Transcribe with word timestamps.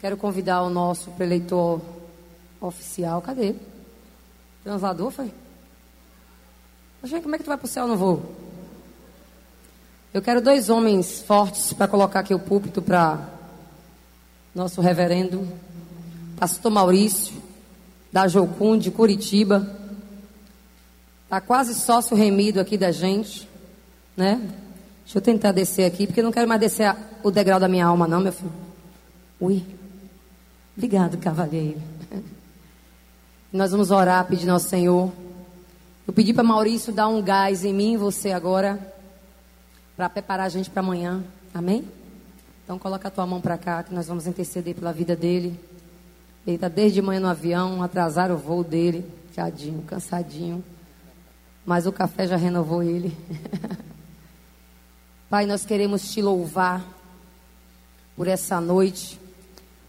Quero 0.00 0.16
convidar 0.16 0.62
o 0.62 0.70
nosso 0.70 1.10
preleitor 1.10 1.80
oficial. 2.60 3.20
Cadê? 3.20 3.54
Translador, 4.64 5.10
foi? 5.10 5.30
Gente, 7.04 7.22
como 7.22 7.34
é 7.34 7.38
que 7.38 7.44
tu 7.44 7.48
vai 7.48 7.58
pro 7.58 7.68
céu 7.68 7.86
no 7.86 7.96
voo? 7.96 8.22
Eu 10.12 10.22
quero 10.22 10.40
dois 10.40 10.70
homens 10.70 11.22
fortes 11.22 11.72
para 11.72 11.86
colocar 11.86 12.20
aqui 12.20 12.34
o 12.34 12.38
púlpito 12.38 12.82
para 12.82 13.28
nosso 14.54 14.80
reverendo, 14.80 15.46
pastor 16.38 16.72
Maurício, 16.72 17.40
da 18.12 18.26
Jocum, 18.26 18.76
de 18.76 18.90
Curitiba. 18.90 19.78
Está 21.24 21.40
quase 21.40 21.74
sócio 21.74 22.16
remido 22.16 22.58
aqui 22.58 22.76
da 22.76 22.90
gente, 22.90 23.48
né? 24.16 24.40
Deixa 25.04 25.18
eu 25.18 25.22
tentar 25.22 25.52
descer 25.52 25.84
aqui, 25.84 26.06
porque 26.06 26.20
eu 26.20 26.24
não 26.24 26.32
quero 26.32 26.48
mais 26.48 26.60
descer 26.60 26.94
o 27.22 27.30
degrau 27.30 27.60
da 27.60 27.68
minha 27.68 27.86
alma, 27.86 28.08
não, 28.08 28.20
meu 28.20 28.32
filho. 28.32 28.52
Ui. 29.40 29.79
Obrigado, 30.76 31.18
cavalheiro. 31.18 31.80
Nós 33.52 33.72
vamos 33.72 33.90
orar, 33.90 34.24
pedindo 34.26 34.52
ao 34.52 34.60
Senhor. 34.60 35.12
Eu 36.06 36.14
pedi 36.14 36.32
para 36.32 36.44
Maurício 36.44 36.92
dar 36.92 37.08
um 37.08 37.20
gás 37.20 37.64
em 37.64 37.74
mim 37.74 37.94
e 37.94 37.96
você 37.96 38.30
agora, 38.30 38.78
para 39.96 40.08
preparar 40.08 40.46
a 40.46 40.48
gente 40.48 40.70
para 40.70 40.80
amanhã. 40.80 41.22
Amém? 41.52 41.84
Então 42.64 42.78
coloca 42.78 43.08
a 43.08 43.10
tua 43.10 43.26
mão 43.26 43.40
para 43.40 43.58
cá, 43.58 43.82
que 43.82 43.92
nós 43.92 44.06
vamos 44.06 44.26
interceder 44.26 44.74
pela 44.74 44.92
vida 44.92 45.16
dele. 45.16 45.58
Ele 46.46 46.54
está 46.54 46.68
desde 46.68 47.02
manhã 47.02 47.20
no 47.20 47.28
avião, 47.28 47.82
atrasaram 47.82 48.36
o 48.36 48.38
voo 48.38 48.62
dele, 48.62 49.04
tadinho, 49.34 49.82
cansadinho. 49.82 50.64
Mas 51.66 51.86
o 51.86 51.92
café 51.92 52.26
já 52.26 52.36
renovou 52.36 52.82
ele. 52.82 53.16
Pai, 55.28 55.46
nós 55.46 55.66
queremos 55.66 56.12
te 56.12 56.22
louvar 56.22 56.84
por 58.16 58.28
essa 58.28 58.60
noite. 58.60 59.20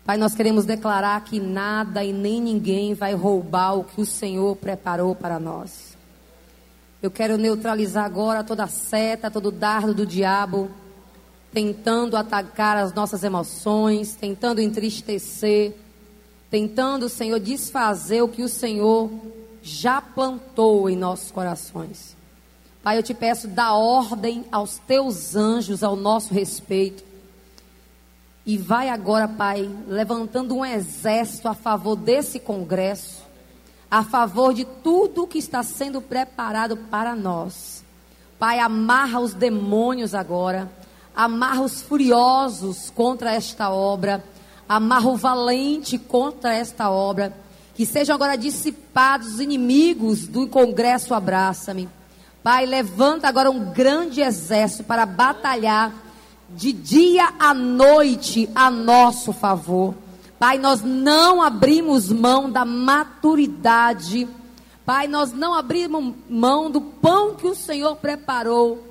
Pai, 0.04 0.18
nós 0.18 0.34
queremos 0.34 0.66
declarar 0.66 1.24
que 1.24 1.40
nada 1.40 2.04
e 2.04 2.12
nem 2.12 2.42
ninguém 2.42 2.94
vai 2.94 3.14
roubar 3.14 3.78
o 3.78 3.84
que 3.84 4.02
o 4.02 4.06
Senhor 4.06 4.56
preparou 4.56 5.16
para 5.16 5.40
nós. 5.40 5.96
Eu 7.02 7.12
quero 7.12 7.38
neutralizar 7.38 8.06
agora 8.06 8.44
toda 8.44 8.68
seta, 8.68 9.30
todo 9.30 9.52
dardo 9.52 9.94
do 9.94 10.06
diabo, 10.06 10.70
tentando 11.54 12.18
atacar 12.18 12.78
as 12.78 12.94
nossas 12.94 13.24
emoções, 13.24 14.16
tentando 14.16 14.62
entristecer, 14.62 15.76
tentando, 16.50 17.08
Senhor, 17.08 17.40
desfazer 17.40 18.22
o 18.22 18.28
que 18.28 18.44
o 18.44 18.50
Senhor 18.50 19.10
já 19.62 20.02
plantou 20.02 20.90
em 20.90 20.98
nossos 20.98 21.32
corações. 21.32 22.16
Pai, 22.82 22.98
eu 22.98 23.04
te 23.04 23.14
peço, 23.14 23.48
dá 23.48 23.74
ordem 23.74 24.46
aos 24.52 24.80
teus 24.80 25.36
anjos 25.36 25.84
ao 25.84 25.96
nosso 25.96 26.34
respeito. 26.34 27.04
E 28.46 28.58
vai 28.58 28.90
agora, 28.90 29.28
Pai, 29.28 29.70
levantando 29.88 30.56
um 30.56 30.66
exército 30.66 31.48
a 31.48 31.54
favor 31.54 31.96
desse 31.96 32.40
congresso, 32.40 33.22
a 33.90 34.04
favor 34.04 34.54
de 34.54 34.66
tudo 34.66 35.28
que 35.28 35.38
está 35.38 35.62
sendo 35.62 36.02
preparado 36.02 36.76
para 36.76 37.16
nós. 37.16 37.84
Pai, 38.40 38.58
amarra 38.58 39.20
os 39.20 39.34
demônios 39.36 40.16
agora, 40.16 40.72
amarra 41.16 41.62
os 41.62 41.84
furiosos 41.84 42.90
contra 42.90 43.32
esta 43.32 43.70
obra, 43.70 44.24
amarra 44.68 45.10
o 45.10 45.18
valente 45.18 46.00
contra 46.00 46.54
esta 46.54 46.90
obra. 46.90 47.38
Que 47.76 47.86
sejam 47.86 48.16
agora 48.16 48.36
dissipados 48.36 49.36
os 49.36 49.40
inimigos 49.40 50.28
do 50.28 50.48
congresso 50.48 51.14
Abraça-me. 51.14 51.88
Pai, 52.42 52.66
levanta 52.66 53.28
agora 53.28 53.52
um 53.52 53.72
grande 53.72 54.22
exército 54.22 54.84
para 54.84 55.06
batalhar 55.06 55.94
de 56.56 56.72
dia 56.74 57.34
à 57.40 57.54
noite 57.54 58.50
a 58.54 58.70
nosso 58.70 59.34
favor. 59.34 59.96
Pai, 60.38 60.58
nós 60.58 60.82
não 60.82 61.42
abrimos 61.42 62.10
mão 62.10 62.50
da 62.50 62.66
maturidade. 62.66 64.28
Pai, 64.86 65.08
nós 65.08 65.32
não 65.32 65.54
abrimos 65.54 66.16
mão 66.30 66.70
do 66.72 66.82
pão 66.82 67.36
que 67.36 67.48
o 67.48 67.56
Senhor 67.56 67.96
preparou 67.98 68.84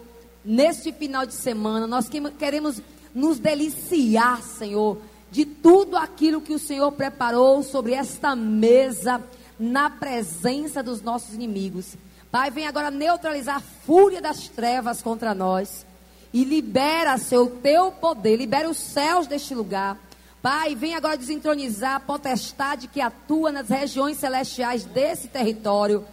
neste 0.45 0.93
final 0.93 1.27
de 1.27 1.35
semana. 1.35 1.87
Nós 1.87 2.09
queremos 2.39 2.81
nos 3.15 3.39
deliciar, 3.39 4.43
Senhor, 4.43 4.99
de 5.31 5.45
tudo 5.45 5.97
aquilo 5.97 6.41
que 6.41 6.55
o 6.55 6.59
Senhor 6.59 6.91
preparou 6.93 7.63
sobre 7.63 7.95
esta 7.95 8.37
mesa, 8.37 9.21
na 9.59 9.91
presença 9.91 10.83
dos 10.83 11.03
nossos 11.03 11.35
inimigos. 11.35 11.97
Pai, 12.31 12.51
vem 12.51 12.67
agora 12.67 12.91
neutralizar 12.91 13.57
a 13.57 13.61
fúria 13.61 14.23
das 14.23 14.49
trevas 14.49 15.03
contra 15.03 15.35
nós. 15.35 15.85
E 16.33 16.45
libera, 16.45 17.19
seu 17.19 17.47
teu 17.47 17.91
poder, 17.91 18.37
libera 18.37 18.69
os 18.69 18.77
céus 18.77 19.27
deste 19.27 19.55
lugar. 19.55 19.99
Pai, 20.43 20.75
vem 20.75 20.95
agora 20.95 21.19
desentronizar 21.19 21.97
a 21.97 22.01
potestade 22.01 22.89
que 22.89 23.01
atua 23.01 23.53
nas 23.53 23.69
regiões 23.69 24.17
celestiais 24.17 24.85
desse 24.85 25.29
território. 25.29 26.05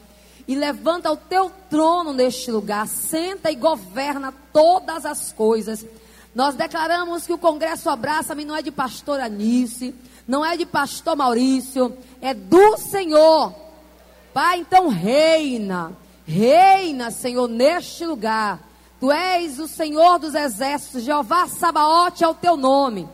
E 0.48 0.56
levanta 0.56 1.12
o 1.12 1.18
teu 1.18 1.52
trono 1.70 2.14
neste 2.14 2.52
lugar. 2.52 2.88
Senta 2.88 3.52
e 3.52 3.56
governa 3.56 4.34
todas 4.52 5.06
as 5.06 5.32
coisas. 5.32 5.86
Nós 6.36 6.56
declaramos 6.56 7.26
que 7.26 7.34
o 7.34 7.38
Congresso 7.38 7.90
Abraça-me 7.90 8.44
não 8.44 8.56
é 8.56 8.62
de 8.62 8.72
pastor 8.72 9.20
Anice, 9.20 9.96
não 10.28 10.46
é 10.46 10.58
de 10.58 10.66
pastor 10.66 11.16
Maurício, 11.16 11.98
é 12.22 12.34
do 12.34 12.78
Senhor. 12.78 13.54
Pai, 14.34 14.60
então 14.60 14.90
reina. 14.90 15.94
Reina, 16.26 17.12
Senhor, 17.12 17.48
neste 17.48 18.06
lugar. 18.06 18.67
Tu 19.00 19.12
és 19.12 19.60
o 19.60 19.68
Senhor 19.68 20.18
dos 20.18 20.34
exércitos, 20.34 21.04
Jeová 21.04 21.48
Sabaote 21.48 22.24
é 22.24 22.28
o 22.28 22.34
teu 22.34 22.58
nome. 22.58 23.08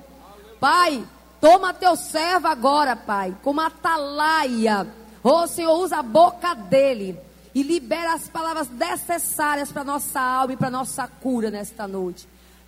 Pai, 0.60 1.04
toma 1.42 1.74
teu 1.74 1.96
servo 1.96 2.48
agora, 2.48 2.96
Pai, 2.96 3.36
como 3.44 3.62
atalaia. 3.62 4.88
Oh, 5.24 5.46
Senhor, 5.48 5.78
usa 5.78 5.98
a 5.98 6.04
boca 6.04 6.54
dele 6.54 7.20
e 7.54 7.64
libera 7.64 8.14
as 8.14 8.30
palavras 8.30 8.70
necessárias 8.70 9.72
para 9.72 9.84
nossa 9.84 10.20
alma 10.20 10.54
e 10.54 10.58
para 10.58 10.70
nossa 10.70 11.08
cura 11.08 11.52
nesta 11.52 11.88
noite. 11.88 12.28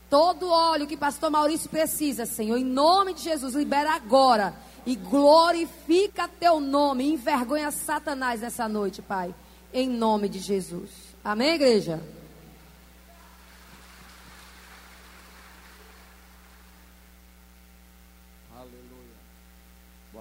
Todo 0.10 0.50
óleo 0.50 0.88
que 0.88 0.98
pastor 0.98 1.32
Maurício 1.32 1.70
precisa, 1.70 2.26
Senhor, 2.26 2.58
em 2.58 2.66
nome 2.66 3.14
de 3.14 3.24
Jesus, 3.24 3.56
libera 3.56 3.94
agora 3.94 4.54
e 4.86 4.96
glorifica 4.96 6.30
teu 6.40 6.60
nome, 6.60 7.12
envergonha 7.12 7.72
Satanás 7.72 8.42
nessa 8.42 8.68
noite, 8.68 9.02
Pai 9.02 9.34
em 9.76 9.90
nome 9.90 10.30
de 10.30 10.40
Jesus. 10.40 10.90
Amém, 11.22 11.56
igreja? 11.56 12.02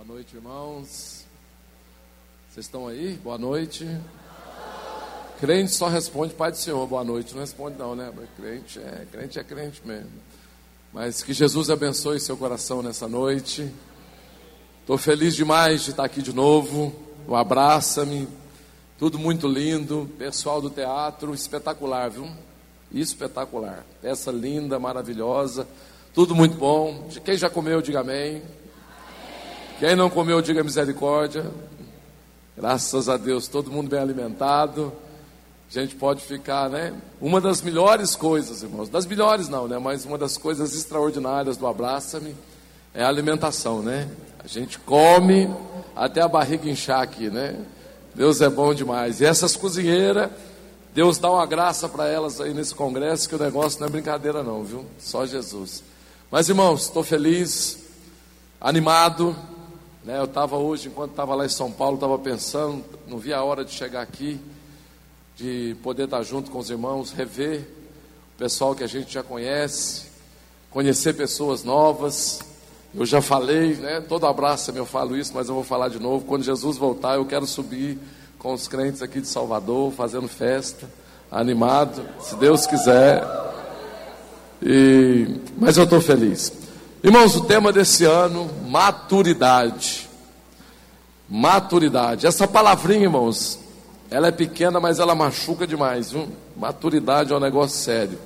Boa 0.07 0.19
noite, 0.19 0.37
irmãos. 0.37 1.25
Vocês 2.51 2.67
estão 2.67 2.87
aí? 2.87 3.19
Boa 3.25 3.39
noite. 3.39 3.89
Crente 5.41 5.73
só 5.73 5.89
responde 5.89 6.35
Pai 6.35 6.51
do 6.51 6.59
Senhor, 6.59 6.87
boa 6.87 7.03
noite. 7.03 7.33
Não 7.33 7.41
responde 7.41 7.79
não, 7.79 7.97
né? 7.97 8.13
Crente 8.37 8.81
é, 8.81 9.07
crente 9.11 9.39
é 9.39 9.43
crente 9.45 9.81
mesmo. 9.83 10.11
Mas 10.93 11.23
que 11.23 11.33
Jesus 11.33 11.71
abençoe 11.71 12.21
seu 12.21 12.37
coração 12.37 12.83
nessa 12.83 13.09
noite. 13.09 13.73
Estou 14.83 14.99
feliz 14.99 15.35
demais 15.35 15.85
de 15.85 15.93
estar 15.93 16.05
aqui 16.05 16.21
de 16.21 16.35
novo. 16.35 16.95
Um 17.27 17.35
abraça-me. 17.35 18.29
Tudo 18.99 19.19
muito 19.19 19.49
lindo, 19.49 20.11
pessoal 20.19 20.61
do 20.61 20.69
teatro, 20.69 21.33
espetacular, 21.33 22.11
viu? 22.11 22.29
Espetacular. 22.93 23.87
Peça 24.03 24.31
linda, 24.31 24.79
maravilhosa, 24.79 25.67
tudo 26.13 26.35
muito 26.35 26.59
bom. 26.59 27.09
De 27.09 27.23
quem 27.23 27.39
já 27.39 27.49
comeu, 27.49 27.81
diga 27.81 28.01
amém. 28.01 28.43
Quem 29.79 29.97
não 29.97 30.09
comeu, 30.09 30.41
diga 30.41 30.63
misericórdia. 30.63 31.45
Graças 32.57 33.09
a 33.09 33.17
Deus, 33.17 33.49
todo 33.49 33.73
mundo 33.73 33.91
bem 33.91 33.99
alimentado. 33.99 34.93
A 35.69 35.73
gente 35.81 35.97
pode 35.97 36.23
ficar, 36.23 36.71
né? 36.71 36.95
Uma 37.21 37.41
das 37.41 37.61
melhores 37.61 38.15
coisas, 38.15 38.63
irmãos, 38.63 38.89
das 38.89 39.05
melhores 39.05 39.49
não, 39.49 39.67
né? 39.67 39.77
Mas 39.81 40.05
uma 40.05 40.17
das 40.17 40.39
coisas 40.39 40.77
extraordinárias 40.77 41.57
do 41.57 41.67
Abraça-me 41.67 42.37
é 42.95 43.03
a 43.03 43.09
alimentação, 43.09 43.83
né? 43.83 44.09
A 44.39 44.47
gente 44.47 44.79
come 44.79 45.53
até 45.97 46.21
a 46.21 46.29
barriga 46.29 46.71
inchar 46.71 47.03
aqui, 47.03 47.29
né? 47.29 47.57
Deus 48.15 48.41
é 48.41 48.49
bom 48.49 48.73
demais. 48.73 49.21
E 49.21 49.25
essas 49.25 49.57
cozinheiras, 49.57 50.31
Deus 50.95 51.19
dá 51.19 51.33
uma 51.33 51.47
graça 51.47 51.89
para 51.89 52.07
elas 52.07 52.41
aí 52.41 52.55
nesse 52.55 52.77
congresso, 52.77 53.29
que 53.29 53.35
o 53.35 53.41
negócio 53.41 53.81
não 53.81 53.89
é 53.89 53.91
brincadeira, 53.91 54.45
não, 54.45 54.63
viu? 54.63 54.87
Só 55.01 55.27
Jesus. 55.27 55.83
Mas, 56.31 56.49
irmãos, 56.49 56.83
estou 56.83 57.03
feliz, 57.03 57.79
animado. 58.61 59.37
Né? 60.05 60.19
Eu 60.19 60.25
estava 60.25 60.57
hoje, 60.57 60.89
enquanto 60.89 61.13
estava 61.13 61.35
lá 61.35 61.47
em 61.47 61.49
São 61.49 61.73
Paulo, 61.73 61.95
estava 61.95 62.19
pensando, 62.19 62.85
não 63.09 63.19
vi 63.19 63.33
a 63.33 63.43
hora 63.43 63.65
de 63.65 63.73
chegar 63.73 64.03
aqui, 64.03 64.39
de 65.35 65.75
poder 65.83 66.05
estar 66.05 66.23
junto 66.23 66.51
com 66.51 66.59
os 66.59 66.69
irmãos, 66.69 67.11
rever 67.11 67.67
o 68.35 68.39
pessoal 68.39 68.75
que 68.75 68.85
a 68.85 68.87
gente 68.87 69.13
já 69.13 69.23
conhece, 69.23 70.05
conhecer 70.71 71.15
pessoas 71.15 71.65
novas. 71.65 72.41
Eu 72.95 73.07
já 73.07 73.23
falei, 73.23 73.75
né? 73.77 74.01
Todo 74.01 74.27
abraço 74.27 74.71
eu 74.73 74.87
falo 74.87 75.17
isso, 75.17 75.33
mas 75.35 75.49
eu 75.49 75.55
vou 75.55 75.65
falar 75.65 75.89
de 75.89 75.99
novo. 75.99 76.27
Quando 76.27 76.45
Jesus 76.45 76.77
voltar, 76.77 77.17
eu 77.17 77.25
quero 77.25 77.47
subir 77.47 77.99
com 78.39 78.53
os 78.53 78.69
crentes 78.69 79.01
aqui 79.01 79.21
de 79.21 79.27
Salvador, 79.27 79.91
fazendo 79.93 80.29
festa, 80.29 80.89
animado, 81.31 82.07
se 82.21 82.37
Deus 82.37 82.67
quiser. 82.67 83.25
E... 84.63 85.41
Mas 85.57 85.77
eu 85.79 85.85
estou 85.85 86.01
feliz. 86.01 86.64
Irmãos, 87.05 87.37
o 87.37 87.45
tema 87.45 87.71
desse 87.71 88.07
ano, 88.07 88.49
Maturidade. 88.67 90.09
Maturidade. 91.29 92.27
Essa 92.27 92.49
palavrinha, 92.49 93.03
irmãos, 93.03 93.59
ela 94.11 94.29
é 94.29 94.31
pequena, 94.31 94.81
mas 94.81 94.99
ela 94.99 95.15
machuca 95.15 95.67
demais, 95.67 96.13
viu? 96.13 96.27
Maturidade 96.57 97.31
é 97.31 97.37
um 97.37 97.41
negócio 97.41 97.77
sério. 97.77 98.19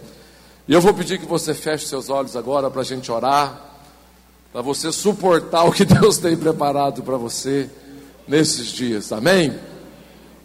E 0.69 0.72
eu 0.72 0.80
vou 0.80 0.94
pedir 0.94 1.19
que 1.19 1.26
você 1.26 1.54
feche 1.54 1.88
seus 1.88 2.08
olhos 2.08 2.36
agora 2.36 2.70
para 2.70 2.82
a 2.82 2.84
gente 2.84 3.10
orar, 3.10 3.60
para 4.52 4.62
você 4.62 4.92
suportar 4.92 5.64
o 5.64 5.72
que 5.72 5.84
Deus 5.84 6.19
tem 6.19 6.36
preparado 6.36 7.02
para 7.02 7.16
você 7.16 7.69
nesses 8.28 8.69
dias, 8.69 9.10
amém? 9.10 9.58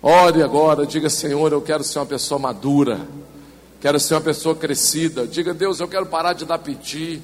Ore 0.01 0.41
agora, 0.41 0.87
diga: 0.87 1.07
Senhor, 1.07 1.51
eu 1.51 1.61
quero 1.61 1.83
ser 1.83 1.99
uma 1.99 2.07
pessoa 2.07 2.39
madura, 2.39 2.99
quero 3.79 3.99
ser 3.99 4.15
uma 4.15 4.21
pessoa 4.21 4.55
crescida. 4.55 5.27
Diga: 5.27 5.53
Deus, 5.53 5.79
eu 5.79 5.87
quero 5.87 6.07
parar 6.07 6.33
de 6.33 6.45
dar 6.45 6.57
piti, 6.57 7.21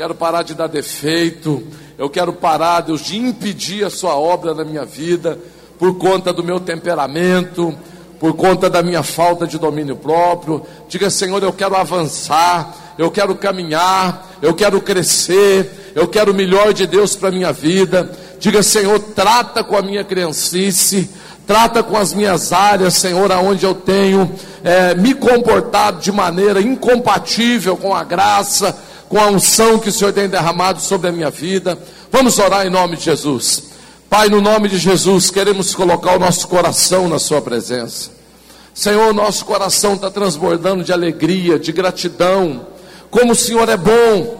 quero 0.00 0.14
parar 0.14 0.42
de 0.42 0.54
dar 0.54 0.66
defeito, 0.66 1.62
eu 1.98 2.08
quero 2.08 2.32
parar, 2.32 2.80
Deus, 2.80 3.02
de 3.02 3.18
impedir 3.18 3.84
a 3.84 3.90
Sua 3.90 4.14
obra 4.14 4.54
na 4.54 4.64
minha 4.64 4.82
vida, 4.82 5.38
por 5.78 5.98
conta 5.98 6.32
do 6.32 6.42
meu 6.42 6.58
temperamento, 6.58 7.76
por 8.18 8.32
conta 8.32 8.70
da 8.70 8.82
minha 8.82 9.02
falta 9.02 9.46
de 9.46 9.58
domínio 9.58 9.96
próprio. 9.96 10.64
Diga, 10.88 11.10
Senhor, 11.10 11.42
eu 11.42 11.52
quero 11.52 11.76
avançar, 11.76 12.94
eu 12.96 13.10
quero 13.10 13.34
caminhar, 13.34 14.38
eu 14.40 14.54
quero 14.54 14.80
crescer, 14.80 15.92
eu 15.94 16.08
quero 16.08 16.32
o 16.32 16.34
melhor 16.34 16.72
de 16.72 16.86
Deus 16.86 17.14
para 17.14 17.28
a 17.28 17.32
minha 17.32 17.52
vida. 17.52 18.10
Diga, 18.40 18.62
Senhor, 18.62 18.98
trata 18.98 19.62
com 19.62 19.76
a 19.76 19.82
minha 19.82 20.02
criancice, 20.02 21.10
trata 21.46 21.82
com 21.82 21.94
as 21.94 22.14
minhas 22.14 22.54
áreas, 22.54 22.94
Senhor, 22.94 23.30
aonde 23.30 23.66
eu 23.66 23.74
tenho 23.74 24.32
é, 24.64 24.94
me 24.94 25.12
comportado 25.12 26.00
de 26.00 26.10
maneira 26.10 26.58
incompatível 26.58 27.76
com 27.76 27.94
a 27.94 28.02
graça, 28.02 28.74
com 29.10 29.20
a 29.20 29.26
unção 29.26 29.78
que 29.78 29.90
o 29.90 29.92
Senhor 29.92 30.14
tem 30.14 30.26
derramado 30.26 30.80
sobre 30.80 31.08
a 31.08 31.12
minha 31.12 31.28
vida. 31.28 31.78
Vamos 32.10 32.38
orar 32.38 32.66
em 32.66 32.70
nome 32.70 32.96
de 32.96 33.04
Jesus. 33.04 33.64
Pai, 34.08 34.30
no 34.30 34.40
nome 34.40 34.70
de 34.70 34.78
Jesus, 34.78 35.30
queremos 35.30 35.74
colocar 35.74 36.16
o 36.16 36.18
nosso 36.18 36.48
coração 36.48 37.10
na 37.10 37.18
Sua 37.18 37.42
presença. 37.42 38.10
Senhor, 38.72 39.12
nosso 39.12 39.44
coração 39.44 39.96
está 39.96 40.10
transbordando 40.10 40.82
de 40.82 40.94
alegria, 40.94 41.58
de 41.58 41.72
gratidão. 41.72 42.66
Como 43.10 43.32
o 43.32 43.36
Senhor 43.36 43.68
é 43.68 43.76
bom, 43.76 44.39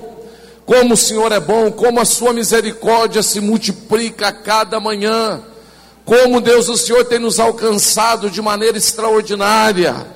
como 0.70 0.94
o 0.94 0.96
Senhor 0.96 1.32
é 1.32 1.40
bom, 1.40 1.72
como 1.72 1.98
a 1.98 2.04
Sua 2.04 2.32
misericórdia 2.32 3.24
se 3.24 3.40
multiplica 3.40 4.28
a 4.28 4.32
cada 4.32 4.78
manhã. 4.78 5.42
Como 6.04 6.40
Deus, 6.40 6.68
o 6.68 6.76
Senhor 6.76 7.04
tem 7.06 7.18
nos 7.18 7.40
alcançado 7.40 8.30
de 8.30 8.40
maneira 8.40 8.78
extraordinária. 8.78 10.06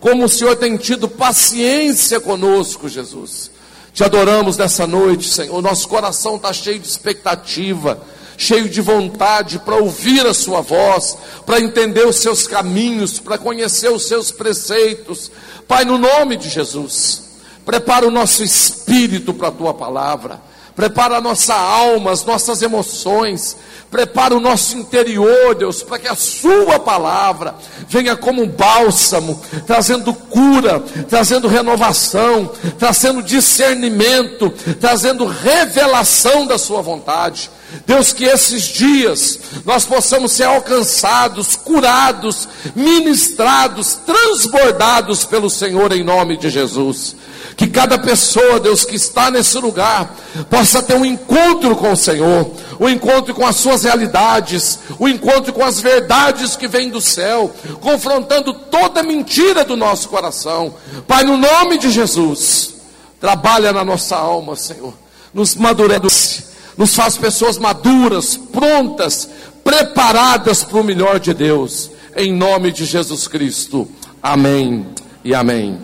Como 0.00 0.24
o 0.24 0.28
Senhor 0.28 0.56
tem 0.56 0.76
tido 0.76 1.08
paciência 1.08 2.18
conosco, 2.18 2.88
Jesus. 2.88 3.52
Te 3.94 4.02
adoramos 4.02 4.56
nessa 4.56 4.88
noite, 4.88 5.32
Senhor. 5.32 5.62
Nosso 5.62 5.86
coração 5.86 6.34
está 6.34 6.52
cheio 6.52 6.80
de 6.80 6.88
expectativa 6.88 8.04
cheio 8.36 8.68
de 8.68 8.80
vontade 8.80 9.60
para 9.60 9.76
ouvir 9.76 10.26
a 10.26 10.34
Sua 10.34 10.60
voz, 10.62 11.16
para 11.46 11.60
entender 11.60 12.04
os 12.04 12.16
seus 12.16 12.44
caminhos, 12.44 13.20
para 13.20 13.38
conhecer 13.38 13.88
os 13.88 14.08
seus 14.08 14.32
preceitos. 14.32 15.30
Pai, 15.68 15.84
no 15.84 15.96
nome 15.96 16.36
de 16.36 16.48
Jesus, 16.48 17.31
prepara 17.64 18.06
o 18.06 18.10
nosso 18.10 18.42
espírito 18.42 19.32
para 19.32 19.48
a 19.48 19.52
Tua 19.52 19.74
palavra, 19.74 20.40
prepara 20.74 21.16
a 21.16 21.20
nossa 21.20 21.54
alma, 21.54 22.10
as 22.10 22.24
nossas 22.24 22.62
emoções, 22.62 23.56
prepara 23.90 24.34
o 24.34 24.40
nosso 24.40 24.76
interior, 24.76 25.54
Deus, 25.54 25.82
para 25.82 25.98
que 25.98 26.08
a 26.08 26.14
Sua 26.14 26.78
palavra 26.78 27.54
venha 27.88 28.16
como 28.16 28.42
um 28.42 28.48
bálsamo, 28.48 29.40
trazendo 29.66 30.14
cura, 30.14 30.80
trazendo 31.08 31.46
renovação, 31.46 32.50
trazendo 32.78 33.22
discernimento, 33.22 34.50
trazendo 34.80 35.26
revelação 35.26 36.46
da 36.46 36.58
Sua 36.58 36.80
vontade. 36.80 37.50
Deus, 37.86 38.12
que 38.12 38.24
esses 38.24 38.64
dias 38.64 39.38
nós 39.64 39.84
possamos 39.84 40.32
ser 40.32 40.44
alcançados, 40.44 41.56
curados, 41.56 42.48
ministrados, 42.74 43.94
transbordados 44.06 45.24
pelo 45.24 45.48
Senhor 45.48 45.92
em 45.92 46.04
nome 46.04 46.36
de 46.36 46.50
Jesus. 46.50 47.16
Que 47.56 47.66
cada 47.66 47.98
pessoa, 47.98 48.60
Deus, 48.60 48.84
que 48.84 48.96
está 48.96 49.30
nesse 49.30 49.58
lugar, 49.58 50.14
possa 50.48 50.82
ter 50.82 50.94
um 50.94 51.04
encontro 51.04 51.76
com 51.76 51.92
o 51.92 51.96
Senhor, 51.96 52.50
um 52.80 52.88
encontro 52.88 53.34
com 53.34 53.46
as 53.46 53.56
suas 53.56 53.84
realidades, 53.84 54.78
um 54.98 55.06
encontro 55.08 55.52
com 55.52 55.64
as 55.64 55.80
verdades 55.80 56.56
que 56.56 56.68
vêm 56.68 56.88
do 56.88 57.00
céu, 57.00 57.54
confrontando 57.80 58.54
toda 58.54 59.02
mentira 59.02 59.64
do 59.64 59.76
nosso 59.76 60.08
coração. 60.08 60.74
Pai, 61.06 61.24
no 61.24 61.36
nome 61.36 61.78
de 61.78 61.90
Jesus, 61.90 62.74
trabalha 63.20 63.72
na 63.72 63.84
nossa 63.84 64.16
alma, 64.16 64.56
Senhor, 64.56 64.94
nos 65.34 65.54
madurece 65.54 66.51
nos 66.76 66.94
faz 66.94 67.16
pessoas 67.16 67.58
maduras, 67.58 68.36
prontas, 68.36 69.28
preparadas 69.62 70.64
para 70.64 70.80
o 70.80 70.84
melhor 70.84 71.20
de 71.20 71.34
Deus, 71.34 71.90
em 72.16 72.32
nome 72.32 72.72
de 72.72 72.84
Jesus 72.84 73.28
Cristo. 73.28 73.88
Amém 74.22 74.86
e 75.24 75.34
amém. 75.34 75.78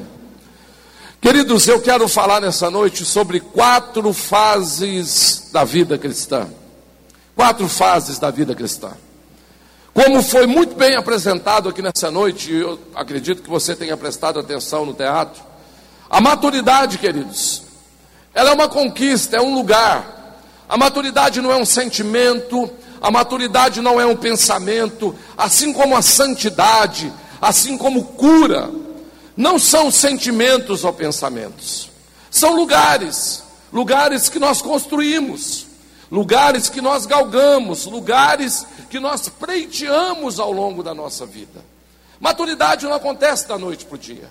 Queridos, 1.21 1.67
eu 1.67 1.81
quero 1.81 2.09
falar 2.09 2.41
nessa 2.41 2.71
noite 2.71 3.05
sobre 3.05 3.41
quatro 3.41 4.13
fases 4.13 5.51
da 5.53 5.65
vida 5.65 5.99
cristã. 5.99 6.49
Quatro 7.35 7.69
fases 7.69 8.19
da 8.19 8.31
vida 8.31 8.55
cristã. 8.55 8.93
Como 9.93 10.23
foi 10.23 10.47
muito 10.47 10.77
bem 10.77 10.95
apresentado 10.95 11.69
aqui 11.69 11.83
nessa 11.83 12.09
noite, 12.09 12.53
eu 12.53 12.79
acredito 12.95 13.43
que 13.43 13.51
você 13.51 13.75
tenha 13.75 13.97
prestado 13.97 14.39
atenção 14.39 14.87
no 14.87 14.95
teatro. 14.95 15.43
A 16.09 16.21
maturidade, 16.21 16.99
queridos, 16.99 17.63
ela 18.33 18.51
é 18.51 18.55
uma 18.55 18.69
conquista, 18.69 19.37
é 19.37 19.41
um 19.41 19.55
lugar, 19.55 20.18
a 20.69 20.77
maturidade 20.77 21.41
não 21.41 21.51
é 21.51 21.57
um 21.57 21.65
sentimento, 21.65 22.71
a 23.01 23.11
maturidade 23.11 23.81
não 23.81 24.01
é 24.01 24.05
um 24.05 24.17
pensamento, 24.17 25.15
assim 25.37 25.73
como 25.73 25.97
a 25.97 26.03
santidade, 26.03 27.13
assim 27.41 27.79
como 27.79 28.05
cura, 28.05 28.71
não 29.37 29.59
são 29.59 29.91
sentimentos 29.91 30.85
ou 30.85 30.93
pensamentos, 30.93 31.91
são 32.31 32.55
lugares, 32.55 33.43
lugares 33.73 34.29
que 34.29 34.39
nós 34.39 34.61
construímos, 34.61 35.67
lugares 36.11 36.69
que 36.69 36.81
nós 36.81 37.07
galgamos, 37.07 37.87
lugares 37.87 38.67
que 38.91 38.99
nós 38.99 39.29
pleiteamos 39.29 40.39
ao 40.41 40.53
longo 40.53 40.83
da 40.83 40.95
nossa 40.95 41.25
vida. 41.25 41.65
Maturidade 42.21 42.85
não 42.85 42.95
acontece 42.95 43.47
da 43.47 43.57
noite 43.57 43.85
para 43.85 43.95
o 43.95 43.99
dia. 43.99 44.29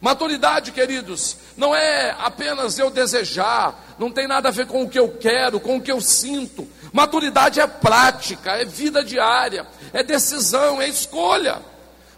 Maturidade, 0.00 0.72
queridos, 0.72 1.36
não 1.56 1.74
é 1.74 2.14
apenas 2.18 2.78
eu 2.78 2.90
desejar, 2.90 3.94
não 3.98 4.10
tem 4.10 4.28
nada 4.28 4.48
a 4.48 4.52
ver 4.52 4.66
com 4.66 4.82
o 4.82 4.88
que 4.88 4.98
eu 4.98 5.08
quero, 5.08 5.58
com 5.58 5.76
o 5.76 5.80
que 5.80 5.90
eu 5.90 6.00
sinto. 6.00 6.68
Maturidade 6.92 7.60
é 7.60 7.66
prática, 7.66 8.52
é 8.52 8.64
vida 8.64 9.02
diária, 9.02 9.66
é 9.92 10.02
decisão, 10.02 10.80
é 10.80 10.88
escolha. 10.88 11.60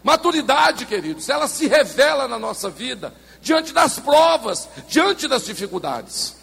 Maturidade, 0.03 0.85
queridos, 0.85 1.29
ela 1.29 1.47
se 1.47 1.67
revela 1.67 2.27
na 2.27 2.37
nossa 2.37 2.69
vida 2.69 3.13
diante 3.41 3.73
das 3.73 3.97
provas, 3.99 4.67
diante 4.87 5.27
das 5.27 5.45
dificuldades. 5.45 6.35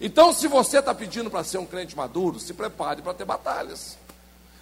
Então, 0.00 0.32
se 0.32 0.46
você 0.46 0.78
está 0.78 0.94
pedindo 0.94 1.30
para 1.30 1.44
ser 1.44 1.58
um 1.58 1.66
crente 1.66 1.96
maduro, 1.96 2.38
se 2.38 2.54
prepare 2.54 3.02
para 3.02 3.14
ter 3.14 3.24
batalhas. 3.24 3.98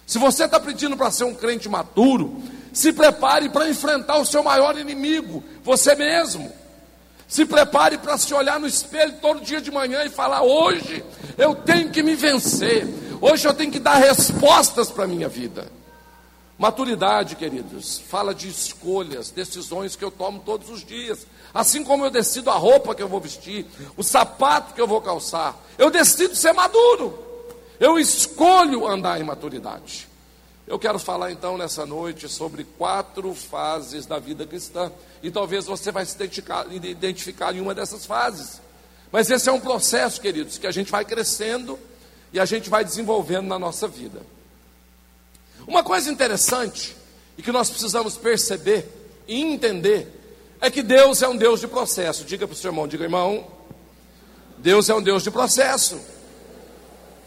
Se 0.05 0.17
você 0.17 0.45
está 0.45 0.59
pedindo 0.59 0.95
para 0.95 1.11
ser 1.11 1.25
um 1.25 1.35
crente 1.35 1.69
maduro, 1.69 2.41
se 2.77 2.93
prepare 2.93 3.49
para 3.49 3.67
enfrentar 3.67 4.19
o 4.19 4.25
seu 4.25 4.43
maior 4.43 4.77
inimigo, 4.77 5.43
você 5.63 5.95
mesmo. 5.95 6.53
Se 7.27 7.43
prepare 7.43 7.97
para 7.97 8.19
se 8.19 8.31
olhar 8.35 8.59
no 8.59 8.67
espelho 8.67 9.13
todo 9.19 9.41
dia 9.41 9.59
de 9.59 9.71
manhã 9.71 10.03
e 10.05 10.11
falar: 10.11 10.43
hoje 10.43 11.03
eu 11.39 11.55
tenho 11.55 11.89
que 11.89 12.03
me 12.03 12.13
vencer, 12.13 12.87
hoje 13.19 13.47
eu 13.47 13.53
tenho 13.55 13.71
que 13.71 13.79
dar 13.79 13.95
respostas 13.95 14.91
para 14.91 15.05
a 15.05 15.07
minha 15.07 15.27
vida. 15.27 15.67
Maturidade, 16.55 17.35
queridos, 17.35 17.97
fala 17.97 18.31
de 18.33 18.47
escolhas, 18.47 19.31
decisões 19.31 19.95
que 19.95 20.05
eu 20.05 20.11
tomo 20.11 20.43
todos 20.45 20.69
os 20.69 20.85
dias. 20.85 21.25
Assim 21.51 21.83
como 21.83 22.05
eu 22.05 22.11
decido 22.11 22.51
a 22.51 22.55
roupa 22.55 22.93
que 22.93 23.01
eu 23.01 23.07
vou 23.07 23.19
vestir, 23.19 23.65
o 23.97 24.03
sapato 24.03 24.75
que 24.75 24.81
eu 24.81 24.87
vou 24.87 25.01
calçar, 25.01 25.57
eu 25.79 25.89
decido 25.89 26.35
ser 26.35 26.53
maduro. 26.53 27.25
Eu 27.79 27.97
escolho 27.97 28.87
andar 28.87 29.19
em 29.19 29.23
maturidade. 29.23 30.06
Eu 30.67 30.77
quero 30.77 30.99
falar 30.99 31.31
então 31.31 31.57
nessa 31.57 31.85
noite 31.85 32.27
sobre 32.27 32.65
quatro 32.65 33.33
fases 33.33 34.05
da 34.05 34.19
vida 34.19 34.45
cristã. 34.45 34.91
E 35.23 35.31
talvez 35.31 35.65
você 35.65 35.93
vai 35.93 36.05
se 36.05 36.15
identificar, 36.15 36.67
identificar 36.71 37.55
em 37.55 37.61
uma 37.61 37.73
dessas 37.73 38.05
fases. 38.05 38.61
Mas 39.09 39.31
esse 39.31 39.47
é 39.47 39.51
um 39.51 39.61
processo, 39.61 40.19
queridos, 40.19 40.57
que 40.57 40.67
a 40.67 40.71
gente 40.71 40.91
vai 40.91 41.05
crescendo 41.05 41.79
e 42.33 42.39
a 42.39 42.43
gente 42.43 42.69
vai 42.69 42.83
desenvolvendo 42.83 43.47
na 43.47 43.57
nossa 43.57 43.87
vida. 43.87 44.21
Uma 45.65 45.83
coisa 45.83 46.11
interessante 46.11 46.97
e 47.37 47.41
que 47.41 47.51
nós 47.51 47.69
precisamos 47.69 48.17
perceber 48.17 48.85
e 49.25 49.41
entender 49.41 50.13
é 50.59 50.69
que 50.69 50.83
Deus 50.83 51.21
é 51.21 51.29
um 51.29 51.37
Deus 51.37 51.61
de 51.61 51.67
processo. 51.67 52.25
Diga 52.25 52.45
para 52.45 52.53
o 52.53 52.57
seu 52.57 52.71
irmão, 52.71 52.89
diga 52.89 53.05
irmão, 53.05 53.47
Deus 54.57 54.89
é 54.89 54.95
um 54.95 55.01
Deus 55.01 55.23
de 55.23 55.31
processo. 55.31 55.97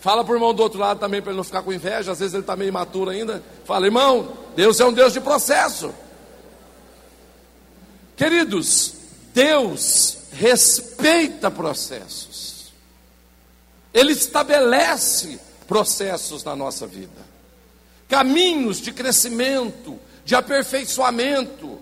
Fala 0.00 0.24
para 0.24 0.32
o 0.32 0.36
irmão 0.36 0.54
do 0.54 0.62
outro 0.62 0.78
lado 0.78 0.98
também 0.98 1.20
para 1.20 1.30
ele 1.30 1.36
não 1.36 1.44
ficar 1.44 1.62
com 1.62 1.72
inveja, 1.72 2.12
às 2.12 2.18
vezes 2.18 2.32
ele 2.32 2.42
está 2.42 2.56
meio 2.56 2.68
imaturo 2.68 3.10
ainda. 3.10 3.42
Fala, 3.66 3.86
irmão, 3.86 4.32
Deus 4.56 4.80
é 4.80 4.84
um 4.86 4.92
Deus 4.92 5.12
de 5.12 5.20
processo. 5.20 5.92
Queridos, 8.16 8.94
Deus 9.34 10.18
respeita 10.32 11.50
processos. 11.50 12.72
Ele 13.92 14.12
estabelece 14.12 15.38
processos 15.66 16.44
na 16.44 16.56
nossa 16.56 16.86
vida, 16.86 17.20
caminhos 18.08 18.80
de 18.80 18.92
crescimento, 18.92 19.98
de 20.24 20.34
aperfeiçoamento. 20.34 21.78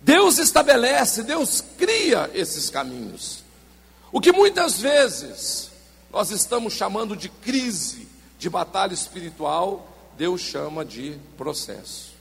Deus 0.00 0.38
estabelece, 0.38 1.22
Deus 1.22 1.62
cria 1.78 2.30
esses 2.34 2.68
caminhos. 2.68 3.44
O 4.10 4.20
que 4.20 4.32
muitas 4.32 4.80
vezes 4.80 5.70
nós 6.14 6.30
estamos 6.30 6.74
chamando 6.74 7.16
de 7.16 7.28
crise, 7.28 8.06
de 8.38 8.48
batalha 8.48 8.94
espiritual, 8.94 9.88
Deus 10.16 10.40
chama 10.40 10.84
de 10.84 11.18
processo. 11.36 12.14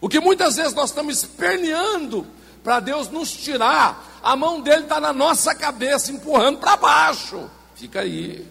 O 0.00 0.08
que 0.08 0.18
muitas 0.18 0.56
vezes 0.56 0.74
nós 0.74 0.90
estamos 0.90 1.18
esperneando 1.18 2.26
para 2.64 2.80
Deus 2.80 3.08
nos 3.08 3.30
tirar, 3.30 4.18
a 4.20 4.34
mão 4.34 4.60
dele 4.60 4.82
está 4.82 4.98
na 4.98 5.12
nossa 5.12 5.54
cabeça, 5.54 6.10
empurrando 6.10 6.58
para 6.58 6.76
baixo. 6.76 7.48
Fica 7.76 8.00
aí, 8.00 8.44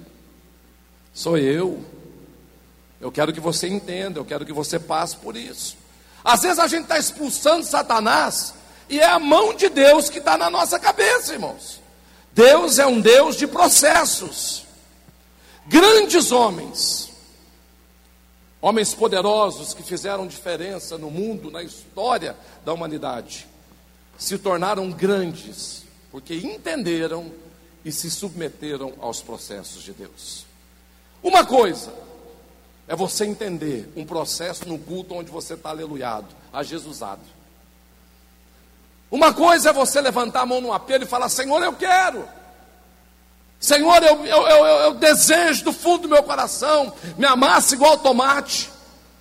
sou 1.14 1.38
eu. 1.38 1.84
Eu 3.02 3.12
quero 3.12 3.34
que 3.34 3.42
você 3.42 3.68
entenda, 3.68 4.22
eu 4.22 4.26
quero 4.26 4.46
que 4.46 4.54
você 4.54 4.80
passe 4.80 5.18
por 5.18 5.36
isso. 5.36 5.76
Às 6.24 6.44
vezes 6.44 6.60
a 6.60 6.68
gente 6.68 6.84
está 6.84 6.98
expulsando 6.98 7.66
Satanás 7.66 8.54
e 8.88 9.02
é 9.02 9.06
a 9.06 9.20
mão 9.20 9.54
de 9.54 9.68
Deus 9.68 10.10
que 10.10 10.20
está 10.20 10.38
na 10.38 10.50
nossa 10.50 10.80
cabeça, 10.80 11.34
irmãos. 11.34 11.81
Deus 12.34 12.80
é 12.80 12.86
um 12.86 13.02
Deus 13.02 13.36
de 13.36 13.46
processos. 13.48 14.66
Grandes 15.68 16.32
homens, 16.32 17.12
homens 18.62 18.94
poderosos 18.94 19.74
que 19.74 19.84
fizeram 19.84 20.28
diferença 20.28 20.98
no 20.98 21.12
mundo, 21.12 21.52
na 21.52 21.62
história 21.62 22.36
da 22.66 22.74
humanidade, 22.74 23.48
se 24.18 24.38
tornaram 24.38 24.90
grandes 24.92 25.84
porque 26.12 26.36
entenderam 26.36 27.32
e 27.84 27.92
se 27.92 28.12
submeteram 28.12 28.94
aos 29.00 29.22
processos 29.22 29.82
de 29.82 29.94
Deus. 29.94 30.46
Uma 31.24 31.46
coisa 31.46 31.94
é 32.88 32.96
você 32.96 33.26
entender 33.26 33.92
um 33.96 34.06
processo 34.06 34.68
no 34.68 34.78
culto 34.78 35.16
onde 35.16 35.32
você 35.32 35.54
está 35.54 35.70
aleluiado, 35.70 36.28
a 36.52 36.62
Jesusado. 36.62 37.22
Uma 39.12 39.34
coisa 39.34 39.70
é 39.70 39.74
você 39.74 40.00
levantar 40.00 40.42
a 40.42 40.46
mão 40.46 40.62
no 40.62 40.72
apelo 40.72 41.04
e 41.04 41.08
falar: 41.08 41.28
Senhor, 41.28 41.62
eu 41.62 41.74
quero. 41.74 42.28
Senhor, 43.60 44.02
eu, 44.02 44.26
eu, 44.26 44.48
eu, 44.48 44.66
eu 44.66 44.94
desejo 44.96 45.66
do 45.66 45.74
fundo 45.74 46.04
do 46.04 46.10
meu 46.10 46.24
coração, 46.24 46.92
me 47.18 47.28
amasse 47.28 47.76
igual 47.76 47.98
tomate. 47.98 48.72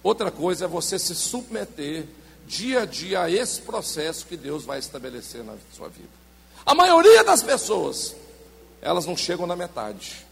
Outra 0.02 0.30
coisa 0.30 0.64
é 0.64 0.68
você 0.68 0.98
se 0.98 1.14
submeter 1.14 2.06
dia 2.46 2.82
a 2.82 2.86
dia 2.86 3.22
a 3.22 3.30
esse 3.30 3.60
processo 3.60 4.24
que 4.26 4.36
Deus 4.36 4.64
vai 4.64 4.78
estabelecer 4.78 5.44
na 5.44 5.52
sua 5.76 5.88
vida. 5.88 6.08
A 6.64 6.74
maioria 6.74 7.22
das 7.22 7.42
pessoas, 7.42 8.14
elas 8.80 9.04
não 9.04 9.16
chegam 9.16 9.46
na 9.46 9.54
metade. 9.54 10.26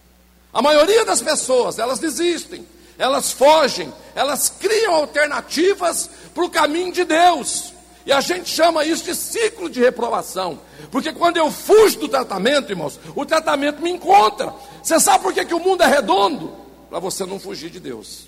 A 0.53 0.63
maioria 0.63 1.05
das 1.05 1.21
pessoas, 1.21 1.79
elas 1.79 1.99
desistem, 1.99 2.67
elas 2.97 3.31
fogem, 3.31 3.93
elas 4.15 4.49
criam 4.49 4.95
alternativas 4.95 6.09
para 6.35 6.45
o 6.45 6.51
caminho 6.51 6.93
de 6.93 7.05
Deus. 7.05 7.75
E 8.09 8.13
a 8.13 8.23
gente 8.23 8.49
chama 8.49 8.87
isso 8.87 9.05
de 9.05 9.15
ciclo 9.15 9.69
de 9.69 9.81
reprovação. 9.81 10.59
Porque 10.91 11.13
quando 11.13 11.37
eu 11.37 11.51
fujo 11.51 11.99
do 11.99 12.09
tratamento, 12.09 12.73
irmãos, 12.73 12.99
o 13.15 13.27
tratamento 13.27 13.83
me 13.83 13.91
encontra. 13.91 14.55
Você 14.83 14.99
sabe 14.99 15.23
por 15.23 15.35
que, 15.35 15.45
que 15.45 15.53
o 15.53 15.61
mundo 15.61 15.83
é 15.83 15.87
redondo? 15.87 16.51
Para 16.89 17.01
você 17.01 17.27
não 17.27 17.39
fugir 17.39 17.69
de 17.69 17.79
Deus. 17.79 18.27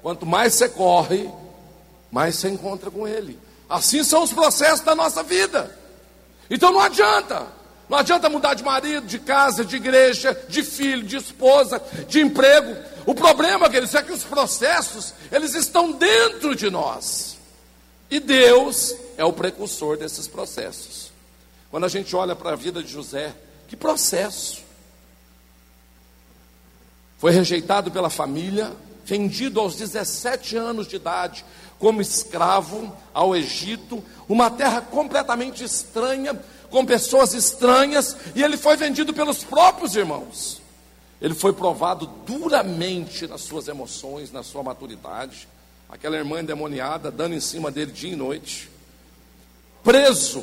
Quanto 0.00 0.24
mais 0.24 0.54
você 0.54 0.68
corre, 0.68 1.28
mais 2.12 2.36
você 2.36 2.48
encontra 2.48 2.92
com 2.92 3.08
Ele. 3.08 3.36
Assim 3.68 4.04
são 4.04 4.22
os 4.22 4.32
processos 4.32 4.82
da 4.82 4.94
nossa 4.94 5.24
vida. 5.24 5.76
Então 6.48 6.70
não 6.70 6.78
adianta. 6.78 7.44
Não 7.90 7.98
adianta 7.98 8.28
mudar 8.30 8.54
de 8.54 8.62
marido, 8.62 9.04
de 9.04 9.18
casa, 9.18 9.64
de 9.64 9.74
igreja, 9.74 10.40
de 10.48 10.62
filho, 10.62 11.02
de 11.02 11.16
esposa, 11.16 11.82
de 12.08 12.20
emprego. 12.20 12.76
O 13.04 13.12
problema, 13.12 13.68
queridos, 13.68 13.96
é 13.96 14.00
que 14.00 14.12
os 14.12 14.22
processos, 14.22 15.12
eles 15.32 15.56
estão 15.56 15.90
dentro 15.90 16.54
de 16.54 16.70
nós. 16.70 17.36
E 18.08 18.20
Deus 18.20 18.94
é 19.16 19.24
o 19.24 19.32
precursor 19.32 19.96
desses 19.96 20.28
processos. 20.28 21.10
Quando 21.68 21.82
a 21.82 21.88
gente 21.88 22.14
olha 22.14 22.36
para 22.36 22.52
a 22.52 22.56
vida 22.56 22.80
de 22.80 22.92
José, 22.92 23.34
que 23.66 23.76
processo. 23.76 24.62
Foi 27.18 27.32
rejeitado 27.32 27.90
pela 27.90 28.08
família, 28.08 28.70
vendido 29.04 29.58
aos 29.58 29.74
17 29.74 30.56
anos 30.56 30.86
de 30.86 30.94
idade 30.94 31.44
como 31.80 32.00
escravo 32.02 32.94
ao 33.12 33.34
Egito, 33.34 34.04
uma 34.28 34.50
terra 34.50 34.82
completamente 34.82 35.64
estranha, 35.64 36.38
com 36.70 36.86
pessoas 36.86 37.34
estranhas, 37.34 38.16
e 38.34 38.42
ele 38.42 38.56
foi 38.56 38.76
vendido 38.76 39.12
pelos 39.12 39.42
próprios 39.42 39.96
irmãos. 39.96 40.60
Ele 41.20 41.34
foi 41.34 41.52
provado 41.52 42.06
duramente 42.24 43.26
nas 43.26 43.42
suas 43.42 43.68
emoções, 43.68 44.32
na 44.32 44.42
sua 44.42 44.62
maturidade. 44.62 45.46
Aquela 45.88 46.16
irmã 46.16 46.40
endemoniada 46.40 47.10
dando 47.10 47.34
em 47.34 47.40
cima 47.40 47.70
dele 47.70 47.92
dia 47.92 48.12
e 48.12 48.16
noite. 48.16 48.70
Preso 49.82 50.42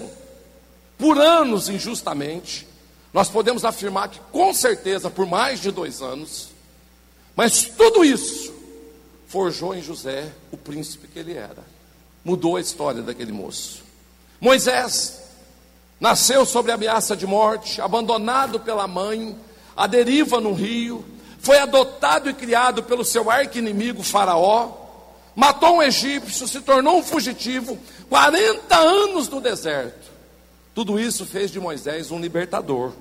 por 0.98 1.18
anos 1.18 1.70
injustamente. 1.70 2.68
Nós 3.14 3.30
podemos 3.30 3.66
afirmar 3.66 4.10
que, 4.10 4.20
com 4.32 4.54
certeza, 4.54 5.10
por 5.10 5.26
mais 5.26 5.62
de 5.62 5.72
dois 5.72 6.02
anos. 6.02 6.50
Mas 7.36 7.64
tudo 7.64 8.04
isso 8.04 8.54
forjou 9.28 9.74
em 9.74 9.82
José 9.82 10.32
o 10.52 10.58
príncipe 10.58 11.08
que 11.08 11.18
ele 11.18 11.34
era. 11.34 11.64
Mudou 12.24 12.58
a 12.58 12.62
história 12.62 13.02
daquele 13.02 13.32
moço. 13.32 13.84
Moisés 14.40 15.24
Nasceu 16.00 16.46
sob 16.46 16.72
ameaça 16.72 17.16
de 17.16 17.26
morte, 17.26 17.82
abandonado 17.82 18.60
pela 18.60 18.88
mãe, 18.88 19.36
à 19.76 19.88
deriva 19.88 20.40
no 20.40 20.54
rio, 20.54 21.04
foi 21.40 21.58
adotado 21.58 22.30
e 22.30 22.34
criado 22.34 22.84
pelo 22.84 23.04
seu 23.04 23.32
arqui-inimigo 23.32 24.04
Faraó, 24.04 24.72
matou 25.36 25.78
um 25.78 25.82
egípcio, 25.82 26.48
se 26.48 26.62
tornou 26.62 26.98
um 26.98 27.04
fugitivo, 27.04 27.78
40 28.10 28.76
anos 28.76 29.28
no 29.30 29.42
deserto. 29.42 30.08
Tudo 30.76 31.00
isso 31.00 31.26
fez 31.26 31.50
de 31.50 31.60
Moisés 31.60 32.12
um 32.12 32.20
libertador. 32.20 32.92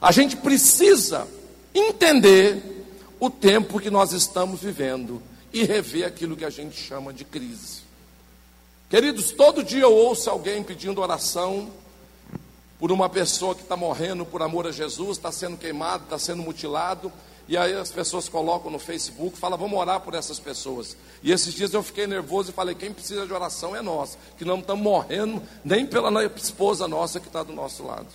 A 0.00 0.12
gente 0.12 0.36
precisa 0.36 1.26
entender 1.74 2.84
o 3.18 3.30
tempo 3.30 3.80
que 3.80 3.90
nós 3.90 4.12
estamos 4.12 4.60
vivendo 4.60 5.22
e 5.52 5.64
rever 5.64 6.06
aquilo 6.06 6.36
que 6.36 6.44
a 6.44 6.50
gente 6.50 6.76
chama 6.76 7.12
de 7.12 7.24
crise. 7.24 7.82
Queridos, 8.88 9.32
todo 9.32 9.64
dia 9.64 9.82
eu 9.82 9.92
ouço 9.92 10.28
alguém 10.28 10.62
pedindo 10.62 11.00
oração 11.00 11.70
por 12.82 12.90
uma 12.90 13.08
pessoa 13.08 13.54
que 13.54 13.62
está 13.62 13.76
morrendo 13.76 14.26
por 14.26 14.42
amor 14.42 14.66
a 14.66 14.72
Jesus, 14.72 15.16
está 15.16 15.30
sendo 15.30 15.56
queimado, 15.56 16.02
está 16.02 16.18
sendo 16.18 16.42
mutilado, 16.42 17.12
e 17.46 17.56
aí 17.56 17.72
as 17.74 17.92
pessoas 17.92 18.28
colocam 18.28 18.72
no 18.72 18.78
Facebook, 18.80 19.38
falam, 19.38 19.56
vamos 19.56 19.78
orar 19.78 20.00
por 20.00 20.14
essas 20.14 20.40
pessoas. 20.40 20.96
E 21.22 21.30
esses 21.30 21.54
dias 21.54 21.72
eu 21.72 21.80
fiquei 21.84 22.08
nervoso 22.08 22.50
e 22.50 22.52
falei, 22.52 22.74
quem 22.74 22.92
precisa 22.92 23.24
de 23.24 23.32
oração 23.32 23.76
é 23.76 23.80
nós, 23.80 24.18
que 24.36 24.44
não 24.44 24.58
estamos 24.58 24.82
morrendo 24.82 25.40
nem 25.64 25.86
pela 25.86 26.24
esposa 26.24 26.88
nossa 26.88 27.20
que 27.20 27.28
está 27.28 27.44
do 27.44 27.52
nosso 27.52 27.84
lado. 27.84 28.08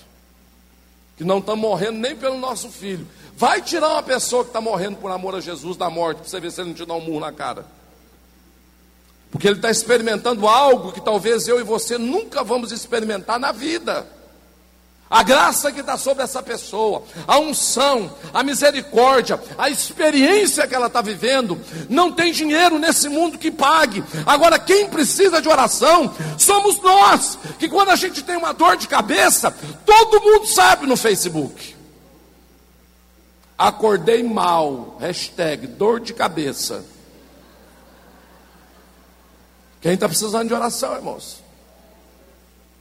Que 1.15 1.23
não 1.23 1.37
estamos 1.37 1.61
morrendo 1.61 1.99
nem 1.99 2.13
pelo 2.13 2.37
nosso 2.37 2.67
filho. 2.69 3.07
Vai 3.37 3.61
tirar 3.61 3.87
uma 3.87 4.03
pessoa 4.03 4.43
que 4.43 4.49
está 4.49 4.59
morrendo 4.59 4.97
por 4.97 5.09
amor 5.09 5.33
a 5.33 5.39
Jesus 5.39 5.77
da 5.77 5.89
morte, 5.89 6.17
para 6.17 6.27
você 6.27 6.41
ver 6.41 6.51
se 6.51 6.59
ele 6.59 6.71
não 6.71 6.75
te 6.75 6.85
dá 6.85 6.93
um 6.93 6.99
murro 6.99 7.21
na 7.21 7.31
cara. 7.31 7.65
Porque 9.31 9.47
ele 9.47 9.55
está 9.55 9.71
experimentando 9.71 10.45
algo 10.45 10.91
que 10.91 10.99
talvez 10.99 11.47
eu 11.47 11.57
e 11.57 11.63
você 11.63 11.97
nunca 11.97 12.43
vamos 12.43 12.73
experimentar 12.73 13.39
na 13.39 13.53
vida. 13.53 14.16
A 15.09 15.23
graça 15.23 15.71
que 15.71 15.79
está 15.79 15.97
sobre 15.97 16.23
essa 16.23 16.43
pessoa, 16.43 17.01
a 17.25 17.39
unção, 17.39 18.13
a 18.33 18.43
misericórdia, 18.43 19.39
a 19.57 19.69
experiência 19.69 20.67
que 20.67 20.75
ela 20.75 20.87
está 20.87 21.01
vivendo, 21.01 21.57
não 21.89 22.11
tem 22.11 22.33
dinheiro 22.33 22.77
nesse 22.77 23.07
mundo 23.07 23.37
que 23.37 23.49
pague. 23.49 24.03
Agora, 24.25 24.59
quem 24.59 24.89
precisa 24.89 25.41
de 25.41 25.47
oração 25.47 26.13
somos 26.37 26.81
nós, 26.81 27.39
que 27.57 27.69
quando 27.69 27.89
a 27.89 27.95
gente 27.95 28.21
tem 28.21 28.35
uma 28.35 28.53
dor 28.53 28.75
de 28.75 28.87
cabeça, 28.87 29.55
todo 29.85 30.21
mundo 30.21 30.45
sabe 30.45 30.85
no 30.85 30.97
Facebook. 30.97 31.75
Acordei 33.57 34.21
mal, 34.21 34.97
hashtag 34.99 35.67
dor 35.67 36.01
de 36.01 36.13
cabeça. 36.13 36.83
Quem 39.79 39.93
está 39.93 40.07
precisando 40.09 40.49
de 40.49 40.53
oração, 40.53 40.93
irmãos? 40.95 41.41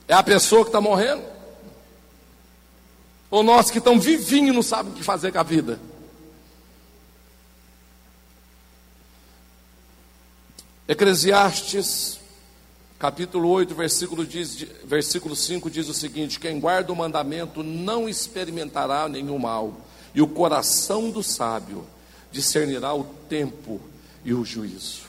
É 0.09 0.15
a 0.15 0.25
pessoa 0.25 0.63
que 0.63 0.71
está 0.71 0.81
morrendo? 0.81 1.36
Ou 3.31 3.43
nós 3.43 3.71
que 3.71 3.79
estamos 3.79 4.05
vivinhos 4.05 4.55
não 4.55 4.63
sabem 4.63 4.93
o 4.93 4.95
que 4.97 5.03
fazer 5.03 5.33
com 5.33 5.39
a 5.39 5.43
vida? 5.43 5.81
Eclesiastes, 10.89 12.21
capítulo 12.97 13.49
8, 13.49 13.75
versículo, 13.75 14.25
diz, 14.25 14.67
versículo 14.85 15.35
5 15.35 15.69
diz 15.69 15.89
o 15.89 15.95
seguinte: 15.95 16.39
Quem 16.39 16.61
guarda 16.61 16.93
o 16.93 16.97
mandamento 16.97 17.63
não 17.63 18.09
experimentará 18.09 19.09
nenhum 19.09 19.39
mal, 19.39 19.81
e 20.15 20.23
o 20.23 20.29
coração 20.29 21.11
do 21.11 21.25
sábio 21.25 21.85
discernirá 22.31 22.95
o 22.95 23.03
tempo 23.29 23.81
e 24.25 24.33
o 24.33 24.45
juízo. 24.45 25.03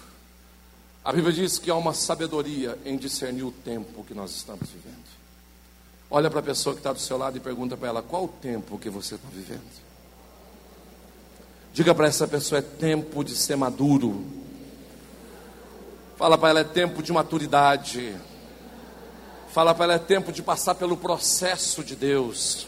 A 1.05 1.13
Bíblia 1.13 1.31
diz 1.31 1.59
que 1.59 1.69
há 1.69 1.75
uma 1.75 1.93
sabedoria 1.93 2.77
em 2.83 2.97
discernir 2.97 3.43
o 3.43 3.51
tempo 3.51 4.03
que 4.03 4.13
nós 4.13 4.31
estamos 4.31 4.67
vivendo. 4.69 5.06
Olha 6.09 6.29
para 6.29 6.39
a 6.39 6.43
pessoa 6.43 6.73
que 6.73 6.79
está 6.79 6.93
do 6.93 6.99
seu 6.99 7.17
lado 7.17 7.37
e 7.37 7.39
pergunta 7.39 7.75
para 7.75 7.89
ela: 7.89 8.01
qual 8.01 8.25
o 8.25 8.27
tempo 8.29 8.79
que 8.79 8.89
você 8.89 9.15
está 9.15 9.27
vivendo? 9.31 9.87
Diga 11.73 11.93
para 11.93 12.07
essa 12.07 12.27
pessoa: 12.27 12.59
é 12.59 12.61
tempo 12.61 13.23
de 13.23 13.35
ser 13.35 13.57
maduro. 13.57 14.25
Fala 16.15 16.37
para 16.37 16.49
ela: 16.49 16.59
é 16.61 16.63
tempo 16.63 17.03
de 17.03 17.11
maturidade. 17.11 18.15
Fala 19.53 19.75
para 19.75 19.83
ela: 19.83 19.93
é 19.95 19.99
tempo 19.99 20.31
de 20.31 20.41
passar 20.41 20.75
pelo 20.75 20.95
processo 20.95 21.83
de 21.83 21.95
Deus. 21.95 22.67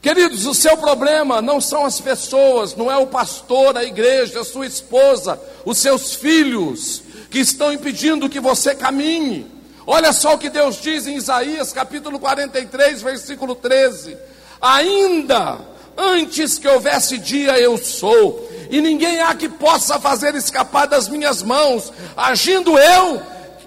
Queridos, 0.00 0.46
o 0.46 0.54
seu 0.54 0.78
problema 0.78 1.42
não 1.42 1.60
são 1.60 1.84
as 1.84 2.00
pessoas, 2.00 2.74
não 2.74 2.90
é 2.90 2.96
o 2.96 3.06
pastor, 3.06 3.76
a 3.76 3.84
igreja, 3.84 4.40
a 4.40 4.44
sua 4.44 4.64
esposa, 4.64 5.38
os 5.64 5.76
seus 5.76 6.14
filhos 6.14 7.02
que 7.30 7.40
estão 7.40 7.72
impedindo 7.72 8.28
que 8.28 8.40
você 8.40 8.74
caminhe. 8.74 9.59
Olha 9.86 10.12
só 10.12 10.34
o 10.34 10.38
que 10.38 10.50
Deus 10.50 10.80
diz 10.80 11.06
em 11.06 11.16
Isaías 11.16 11.72
capítulo 11.72 12.18
43, 12.18 13.02
versículo 13.02 13.54
13: 13.54 14.16
Ainda 14.60 15.58
antes 15.96 16.58
que 16.58 16.68
houvesse 16.68 17.18
dia 17.18 17.58
eu 17.58 17.76
sou, 17.78 18.48
e 18.70 18.80
ninguém 18.80 19.20
há 19.20 19.34
que 19.34 19.48
possa 19.48 19.98
fazer 19.98 20.34
escapar 20.34 20.86
das 20.86 21.08
minhas 21.08 21.42
mãos, 21.42 21.92
agindo 22.16 22.78
eu, 22.78 23.22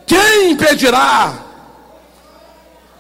quem 0.06 0.52
impedirá? 0.52 1.53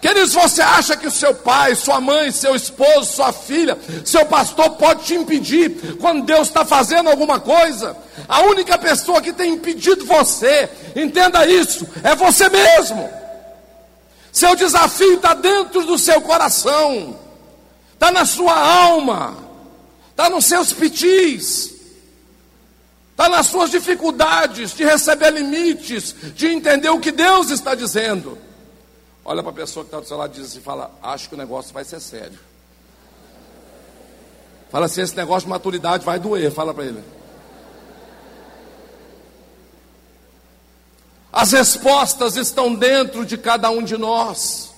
Queridos, 0.04 0.34
você 0.34 0.62
acha 0.62 0.98
que 0.98 1.08
o 1.08 1.12
seu 1.12 1.34
pai, 1.34 1.76
sua 1.76 2.02
mãe, 2.02 2.30
seu 2.30 2.54
esposo, 2.54 3.06
sua 3.06 3.32
filha, 3.32 3.80
seu 4.04 4.26
pastor 4.26 4.72
pode 4.72 5.06
te 5.06 5.16
impedir 5.16 5.96
quando 5.98 6.26
Deus 6.26 6.50
está 6.50 6.66
fazendo 6.66 7.10
alguma 7.10 7.40
coisa? 7.40 7.96
A 8.28 8.42
única 8.42 8.78
pessoa 8.78 9.22
que 9.22 9.32
tem 9.32 9.54
impedido 9.54 10.06
você, 10.06 10.70
entenda 10.94 11.48
isso, 11.48 11.88
é 12.04 12.14
você 12.16 12.50
mesmo. 12.50 13.10
Seu 14.30 14.58
desafio 14.58 15.14
está 15.14 15.34
dentro 15.34 15.86
do 15.86 15.98
seu 15.98 16.20
coração, 16.20 17.18
está 17.94 18.12
na 18.12 18.26
sua 18.26 18.60
alma, 18.60 19.38
está 20.12 20.30
nos 20.30 20.44
seus 20.44 20.74
pitis, 20.74 21.76
está 23.12 23.30
nas 23.30 23.48
suas 23.48 23.72
dificuldades 23.72 24.76
de 24.76 24.84
receber 24.84 25.32
limites, 25.32 26.14
de 26.36 26.48
entender 26.48 26.90
o 26.90 27.00
que 27.00 27.14
Deus 27.14 27.52
está 27.52 27.74
dizendo. 27.74 28.38
Olha 29.26 29.42
para 29.42 29.52
a 29.52 29.56
pessoa 29.56 29.84
que 29.84 29.88
está 29.88 30.00
do 30.00 30.08
seu 30.08 30.18
lado 30.18 30.34
e 30.34 30.42
diz 30.42 30.52
assim: 30.52 30.60
fala, 30.60 30.92
acho 31.02 31.30
que 31.30 31.36
o 31.36 31.38
negócio 31.38 31.74
vai 31.74 31.84
ser 31.84 32.00
sério. 32.00 32.38
Fala 34.70 34.88
assim: 34.88 35.02
esse 35.02 35.16
negócio 35.16 35.48
de 35.48 35.50
maturidade 35.50 36.04
vai 36.04 36.20
doer. 36.20 36.52
Fala 36.52 36.74
para 36.74 36.86
ele. 36.86 37.04
As 41.32 41.52
respostas 41.52 42.36
estão 42.36 42.76
dentro 42.76 43.26
de 43.26 43.38
cada 43.38 43.70
um 43.70 43.82
de 43.82 43.98
nós. 43.98 44.72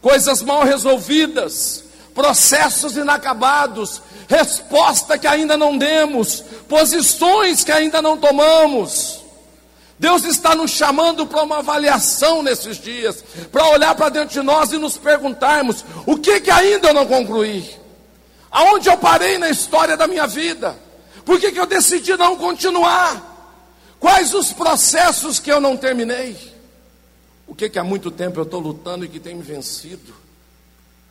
Coisas 0.00 0.42
mal 0.42 0.62
resolvidas, 0.62 1.84
processos 2.14 2.96
inacabados, 2.96 4.00
resposta 4.28 5.18
que 5.18 5.26
ainda 5.26 5.56
não 5.56 5.76
demos, 5.76 6.40
posições 6.68 7.64
que 7.64 7.72
ainda 7.72 8.00
não 8.00 8.16
tomamos. 8.16 9.24
Deus 9.98 10.24
está 10.24 10.54
nos 10.54 10.70
chamando 10.70 11.26
para 11.26 11.42
uma 11.42 11.58
avaliação 11.58 12.42
nesses 12.42 12.76
dias, 12.76 13.24
para 13.50 13.68
olhar 13.70 13.94
para 13.96 14.10
dentro 14.10 14.40
de 14.40 14.42
nós 14.42 14.72
e 14.72 14.78
nos 14.78 14.96
perguntarmos: 14.96 15.84
o 16.06 16.16
que, 16.16 16.40
que 16.40 16.50
ainda 16.50 16.88
eu 16.88 16.94
não 16.94 17.06
concluí? 17.06 17.68
Aonde 18.50 18.88
eu 18.88 18.96
parei 18.96 19.38
na 19.38 19.50
história 19.50 19.96
da 19.96 20.06
minha 20.06 20.26
vida? 20.26 20.78
Por 21.24 21.38
que, 21.40 21.52
que 21.52 21.60
eu 21.60 21.66
decidi 21.66 22.16
não 22.16 22.36
continuar? 22.36 23.36
Quais 23.98 24.32
os 24.32 24.52
processos 24.52 25.40
que 25.40 25.50
eu 25.50 25.60
não 25.60 25.76
terminei? 25.76 26.36
O 27.46 27.54
que, 27.54 27.68
que 27.68 27.78
há 27.78 27.84
muito 27.84 28.10
tempo 28.10 28.38
eu 28.38 28.44
estou 28.44 28.60
lutando 28.60 29.04
e 29.04 29.08
que 29.08 29.18
tem 29.18 29.34
me 29.34 29.42
vencido? 29.42 30.14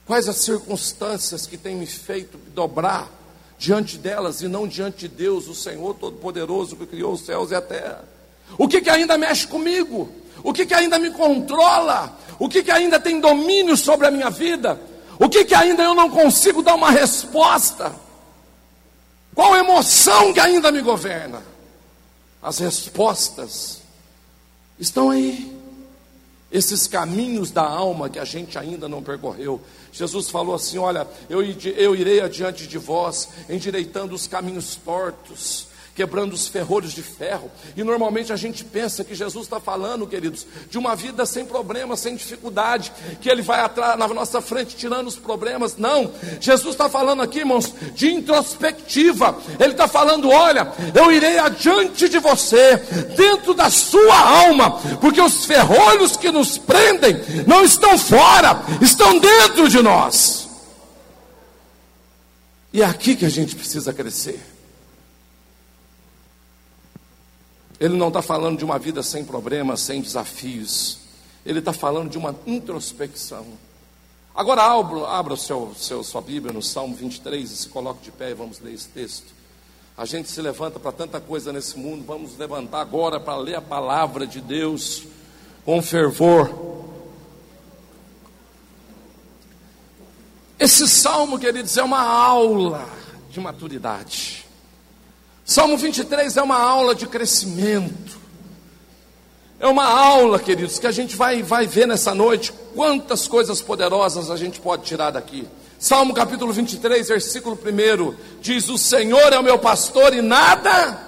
Quais 0.06 0.30
as 0.30 0.38
circunstâncias 0.38 1.46
que 1.46 1.58
têm 1.58 1.76
me 1.76 1.86
feito 1.86 2.38
dobrar 2.54 3.12
diante 3.60 3.98
delas 3.98 4.42
e 4.42 4.48
não 4.48 4.66
diante 4.66 5.00
de 5.00 5.08
Deus, 5.10 5.48
o 5.48 5.56
Senhor 5.56 5.94
Todo-Poderoso 5.96 6.78
que 6.78 6.86
criou 6.86 7.14
os 7.14 7.26
céus 7.26 7.52
e 7.52 7.56
a 7.56 7.62
terra? 7.62 8.17
O 8.58 8.68
que, 8.68 8.82
que 8.82 8.90
ainda 8.90 9.18
mexe 9.18 9.48
comigo? 9.48 10.10
O 10.44 10.54
que, 10.54 10.66
que 10.66 10.74
ainda 10.74 11.00
me 11.00 11.12
controla? 11.12 12.18
O 12.40 12.48
que, 12.48 12.64
que 12.64 12.72
ainda 12.72 13.00
tem 13.00 13.20
domínio 13.20 13.76
sobre 13.76 14.08
a 14.08 14.12
minha 14.12 14.30
vida? 14.30 14.80
O 15.20 15.28
que, 15.28 15.44
que 15.46 15.56
ainda 15.56 15.84
eu 15.84 15.96
não 15.96 16.10
consigo 16.10 16.62
dar 16.62 16.76
uma 16.76 16.92
resposta? 16.92 17.94
Qual 19.34 19.56
emoção 19.56 20.34
que 20.34 20.40
ainda 20.40 20.72
me 20.72 20.82
governa? 20.82 21.44
As 22.42 22.60
respostas 22.60 23.82
estão 24.80 25.10
aí. 25.10 25.56
Esses 26.50 26.88
caminhos 26.88 27.52
da 27.52 27.64
alma 27.64 28.10
que 28.10 28.20
a 28.20 28.24
gente 28.24 28.58
ainda 28.58 28.88
não 28.88 29.04
percorreu. 29.04 29.60
Jesus 29.92 30.30
falou 30.30 30.56
assim: 30.56 30.78
Olha, 30.78 31.06
eu, 31.30 31.44
eu 31.44 31.94
irei 31.94 32.22
adiante 32.22 32.66
de 32.66 32.78
vós, 32.78 33.28
endireitando 33.50 34.16
os 34.16 34.28
caminhos 34.28 34.78
tortos 34.78 35.67
quebrando 35.98 36.34
os 36.34 36.48
ferrolhos 36.48 36.94
de 36.94 37.02
ferro. 37.02 37.50
E 37.76 37.84
normalmente 37.84 38.32
a 38.32 38.36
gente 38.36 38.64
pensa 38.64 39.04
que 39.04 39.16
Jesus 39.16 39.46
está 39.46 39.60
falando, 39.60 40.06
queridos, 40.06 40.46
de 40.70 40.78
uma 40.78 40.96
vida 40.96 41.26
sem 41.26 41.44
problemas, 41.44 42.00
sem 42.00 42.16
dificuldade, 42.16 42.94
que 43.20 43.28
Ele 43.28 43.42
vai 43.42 43.62
atrás 43.62 43.98
na 43.98 44.08
nossa 44.08 44.40
frente 44.40 44.76
tirando 44.76 45.08
os 45.08 45.16
problemas. 45.16 45.76
Não, 45.76 46.12
Jesus 46.40 46.76
está 46.76 46.88
falando 46.88 47.24
aqui, 47.24 47.40
irmãos, 47.40 47.74
de 47.96 48.14
introspectiva. 48.14 49.36
Ele 49.60 49.72
está 49.72 49.88
falando: 49.88 50.30
olha, 50.30 50.72
eu 50.94 51.12
irei 51.12 51.40
adiante 51.40 52.08
de 52.08 52.20
você, 52.20 52.78
dentro 53.18 53.56
da 53.56 53.72
sua 53.72 54.20
alma, 54.20 54.80
porque 55.02 55.20
os 55.20 55.46
ferrolhos 55.46 56.16
que 56.16 56.32
nos 56.32 56.60
prendem 56.60 57.16
não 57.48 57.64
estão 57.64 57.98
fora, 57.98 58.62
estão 58.84 59.18
dentro 59.18 59.68
de 59.68 59.82
nós. 59.82 60.48
E 62.72 62.84
é 62.84 62.86
aqui 62.86 63.16
que 63.16 63.26
a 63.26 63.30
gente 63.30 63.56
precisa 63.56 63.92
crescer. 63.92 64.57
Ele 67.80 67.96
não 67.96 68.08
está 68.08 68.22
falando 68.22 68.58
de 68.58 68.66
uma 68.66 68.80
vida 68.80 69.04
sem 69.04 69.24
problemas, 69.24 69.82
sem 69.82 70.02
desafios. 70.02 71.00
Ele 71.46 71.60
está 71.60 71.72
falando 71.72 72.10
de 72.10 72.18
uma 72.18 72.36
introspecção. 72.46 73.46
Agora 74.34 74.64
abra, 74.64 75.08
abra 75.08 75.34
o 75.34 75.38
seu, 75.38 75.74
seu, 75.76 76.04
sua 76.04 76.22
Bíblia 76.22 76.54
no 76.54 76.62
Salmo 76.62 76.96
23 76.96 77.52
e 77.52 77.56
se 77.56 77.70
coloque 77.70 78.04
de 78.04 78.12
pé 78.12 78.32
e 78.32 78.34
vamos 78.34 78.60
ler 78.60 78.74
esse 78.74 78.88
texto. 78.88 79.34
A 79.98 80.06
gente 80.06 80.30
se 80.30 80.42
levanta 80.42 80.80
para 80.80 80.92
tanta 80.92 81.20
coisa 81.20 81.52
nesse 81.52 81.78
mundo, 81.78 82.06
vamos 82.06 82.38
levantar 82.38 82.82
agora 82.82 83.20
para 83.20 83.36
ler 83.38 83.56
a 83.56 83.62
palavra 83.62 84.28
de 84.28 84.40
Deus 84.40 85.04
com 85.66 85.82
fervor. 85.82 86.86
Esse 90.60 90.88
salmo, 90.88 91.40
queridos, 91.40 91.78
é 91.78 91.84
uma 91.84 92.02
aula 92.02 92.88
de 93.30 93.40
maturidade. 93.40 94.47
Salmo 95.48 95.78
23 95.78 96.36
é 96.36 96.42
uma 96.42 96.60
aula 96.60 96.94
de 96.94 97.08
crescimento. 97.08 98.20
É 99.58 99.66
uma 99.66 99.86
aula, 99.86 100.38
queridos, 100.40 100.78
que 100.78 100.86
a 100.86 100.92
gente 100.92 101.16
vai, 101.16 101.42
vai 101.42 101.66
ver 101.66 101.88
nessa 101.88 102.14
noite 102.14 102.52
quantas 102.76 103.30
coisas 103.30 103.62
poderosas 103.62 104.30
a 104.30 104.36
gente 104.36 104.60
pode 104.60 104.84
tirar 104.84 105.12
daqui. 105.12 105.48
Salmo 105.80 106.14
capítulo 106.14 106.52
23, 106.52 107.08
versículo 107.08 107.58
1 107.58 108.16
diz: 108.42 108.68
O 108.68 108.78
Senhor 108.78 109.32
é 109.32 109.40
o 109.40 109.44
meu 109.44 109.58
pastor 109.58 110.14
e 110.14 110.22
nada 110.22 111.02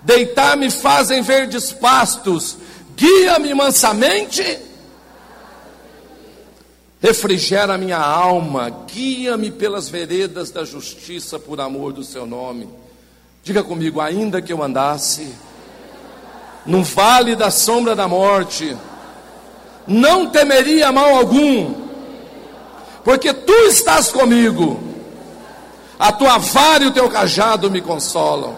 deitar-me 0.00 0.70
fazem 0.70 1.20
verdes 1.20 1.72
pastos, 1.72 2.56
guia-me 2.96 3.52
mansamente, 3.52 4.58
refrigera 7.02 7.76
minha 7.76 7.98
alma, 7.98 8.70
guia-me 8.90 9.50
pelas 9.50 9.86
veredas 9.86 10.50
da 10.50 10.64
justiça 10.64 11.38
por 11.38 11.60
amor 11.60 11.92
do 11.92 12.02
seu 12.02 12.24
nome. 12.24 12.85
Diga 13.46 13.62
comigo, 13.62 14.00
ainda 14.00 14.42
que 14.42 14.52
eu 14.52 14.60
andasse 14.60 15.32
no 16.66 16.82
vale 16.82 17.36
da 17.36 17.48
sombra 17.48 17.94
da 17.94 18.08
morte, 18.08 18.76
não 19.86 20.28
temeria 20.28 20.90
mal 20.90 21.14
algum, 21.14 21.72
porque 23.04 23.32
tu 23.32 23.52
estás 23.68 24.10
comigo, 24.10 24.82
a 25.96 26.10
tua 26.10 26.38
vara 26.38 26.82
e 26.82 26.86
o 26.88 26.92
teu 26.92 27.08
cajado 27.08 27.70
me 27.70 27.80
consolam. 27.80 28.56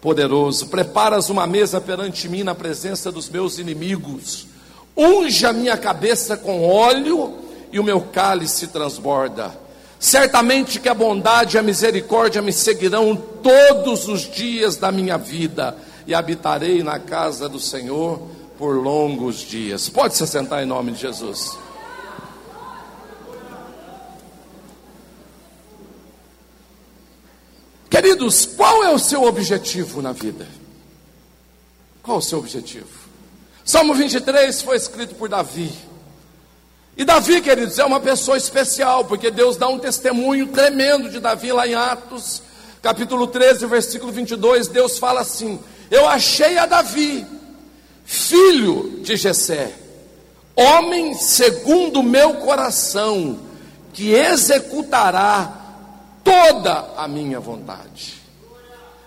Poderoso, 0.00 0.66
preparas 0.66 1.30
uma 1.30 1.46
mesa 1.46 1.80
perante 1.80 2.28
mim 2.28 2.42
na 2.42 2.52
presença 2.52 3.12
dos 3.12 3.28
meus 3.28 3.60
inimigos, 3.60 4.48
unge 4.96 5.46
a 5.46 5.52
minha 5.52 5.76
cabeça 5.76 6.36
com 6.36 6.68
óleo 6.68 7.32
e 7.70 7.78
o 7.78 7.84
meu 7.84 8.00
cálice 8.00 8.66
transborda. 8.66 9.67
Certamente 9.98 10.78
que 10.78 10.88
a 10.88 10.94
bondade 10.94 11.56
e 11.56 11.58
a 11.58 11.62
misericórdia 11.62 12.40
me 12.40 12.52
seguirão 12.52 13.16
todos 13.16 14.06
os 14.06 14.22
dias 14.30 14.76
da 14.76 14.92
minha 14.92 15.18
vida 15.18 15.76
e 16.06 16.14
habitarei 16.14 16.82
na 16.82 16.98
casa 16.98 17.48
do 17.48 17.58
Senhor 17.58 18.20
por 18.56 18.76
longos 18.76 19.38
dias. 19.38 19.88
Pode 19.88 20.16
se 20.16 20.26
sentar 20.26 20.62
em 20.62 20.66
nome 20.66 20.92
de 20.92 21.00
Jesus. 21.00 21.58
Queridos, 27.90 28.46
qual 28.46 28.84
é 28.84 28.90
o 28.90 28.98
seu 28.98 29.24
objetivo 29.24 30.00
na 30.00 30.12
vida? 30.12 30.46
Qual 32.02 32.18
o 32.18 32.22
seu 32.22 32.38
objetivo? 32.38 32.86
Salmo 33.64 33.94
23 33.94 34.62
foi 34.62 34.76
escrito 34.76 35.14
por 35.16 35.28
Davi. 35.28 35.87
E 36.98 37.04
Davi, 37.04 37.40
queridos, 37.40 37.78
é 37.78 37.84
uma 37.84 38.00
pessoa 38.00 38.36
especial, 38.36 39.04
porque 39.04 39.30
Deus 39.30 39.56
dá 39.56 39.68
um 39.68 39.78
testemunho 39.78 40.48
tremendo 40.48 41.08
de 41.08 41.20
Davi 41.20 41.52
lá 41.52 41.64
em 41.64 41.72
Atos, 41.72 42.42
capítulo 42.82 43.28
13, 43.28 43.66
versículo 43.66 44.10
22. 44.10 44.66
Deus 44.66 44.98
fala 44.98 45.20
assim: 45.20 45.60
Eu 45.92 46.08
achei 46.08 46.58
a 46.58 46.66
Davi, 46.66 47.24
filho 48.04 48.98
de 49.00 49.14
Jessé, 49.14 49.72
homem 50.56 51.14
segundo 51.14 52.00
o 52.00 52.02
meu 52.02 52.34
coração, 52.34 53.38
que 53.92 54.10
executará 54.10 55.52
toda 56.24 56.94
a 56.96 57.06
minha 57.06 57.38
vontade. 57.38 58.14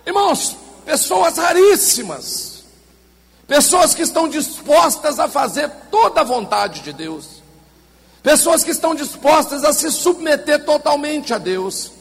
Irmãos, 0.08 0.56
pessoas 0.86 1.36
raríssimas, 1.36 2.64
pessoas 3.46 3.94
que 3.94 4.02
estão 4.02 4.30
dispostas 4.30 5.20
a 5.20 5.28
fazer 5.28 5.70
toda 5.92 6.22
a 6.22 6.24
vontade 6.24 6.80
de 6.80 6.94
Deus. 6.94 7.41
Pessoas 8.24 8.64
que 8.64 8.72
estão 8.72 8.94
dispostas 8.94 9.64
a 9.64 9.74
se 9.74 9.90
submeter 9.92 10.64
totalmente 10.64 11.34
a 11.34 11.38
Deus. 11.38 11.92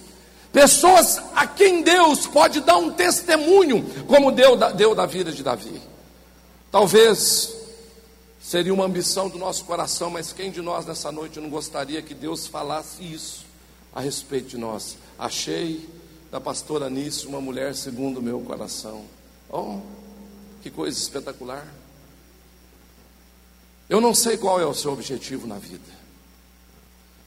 Pessoas 0.53 1.19
a 1.35 1.47
quem 1.47 1.83
Deus 1.83 2.27
pode 2.27 2.61
dar 2.61 2.77
um 2.77 2.91
testemunho, 2.91 3.85
como 4.07 4.33
deu, 4.33 4.57
deu 4.75 4.95
da 4.95 5.07
vida 5.07 5.31
de 5.31 5.43
Davi. 5.43 5.81
Talvez 6.71 7.55
seria 8.43 8.75
uma 8.75 8.85
ambição 8.85 9.29
do 9.29 9.39
nosso 9.39 9.65
coração, 9.65 10.11
mas 10.11 10.33
quem 10.33 10.51
de 10.51 10.61
nós 10.61 10.85
nessa 10.85 11.13
noite 11.13 11.41
não 11.41 11.49
gostaria 11.49 12.03
que 12.03 12.15
Deus 12.15 12.47
falasse 12.47 13.03
isso 13.03 13.47
a 13.95 14.01
respeito 14.01 14.49
de 14.49 14.59
nós? 14.59 14.97
Achei 15.19 15.89
da 16.31 16.41
pastora 16.41 16.91
Nisso 16.91 17.29
uma 17.29 17.41
mulher 17.41 17.75
segundo 17.75 18.19
o 18.19 18.23
meu 18.23 18.41
coração. 18.41 19.05
Oh, 19.49 19.79
que 20.63 20.71
coisa 20.71 20.99
espetacular. 20.99 21.67
Eu 23.89 24.01
não 24.01 24.15
sei 24.15 24.37
qual 24.37 24.61
é 24.61 24.67
o 24.67 24.75
seu 24.75 24.93
objetivo 24.93 25.47
na 25.47 25.59
vida. 25.59 26.00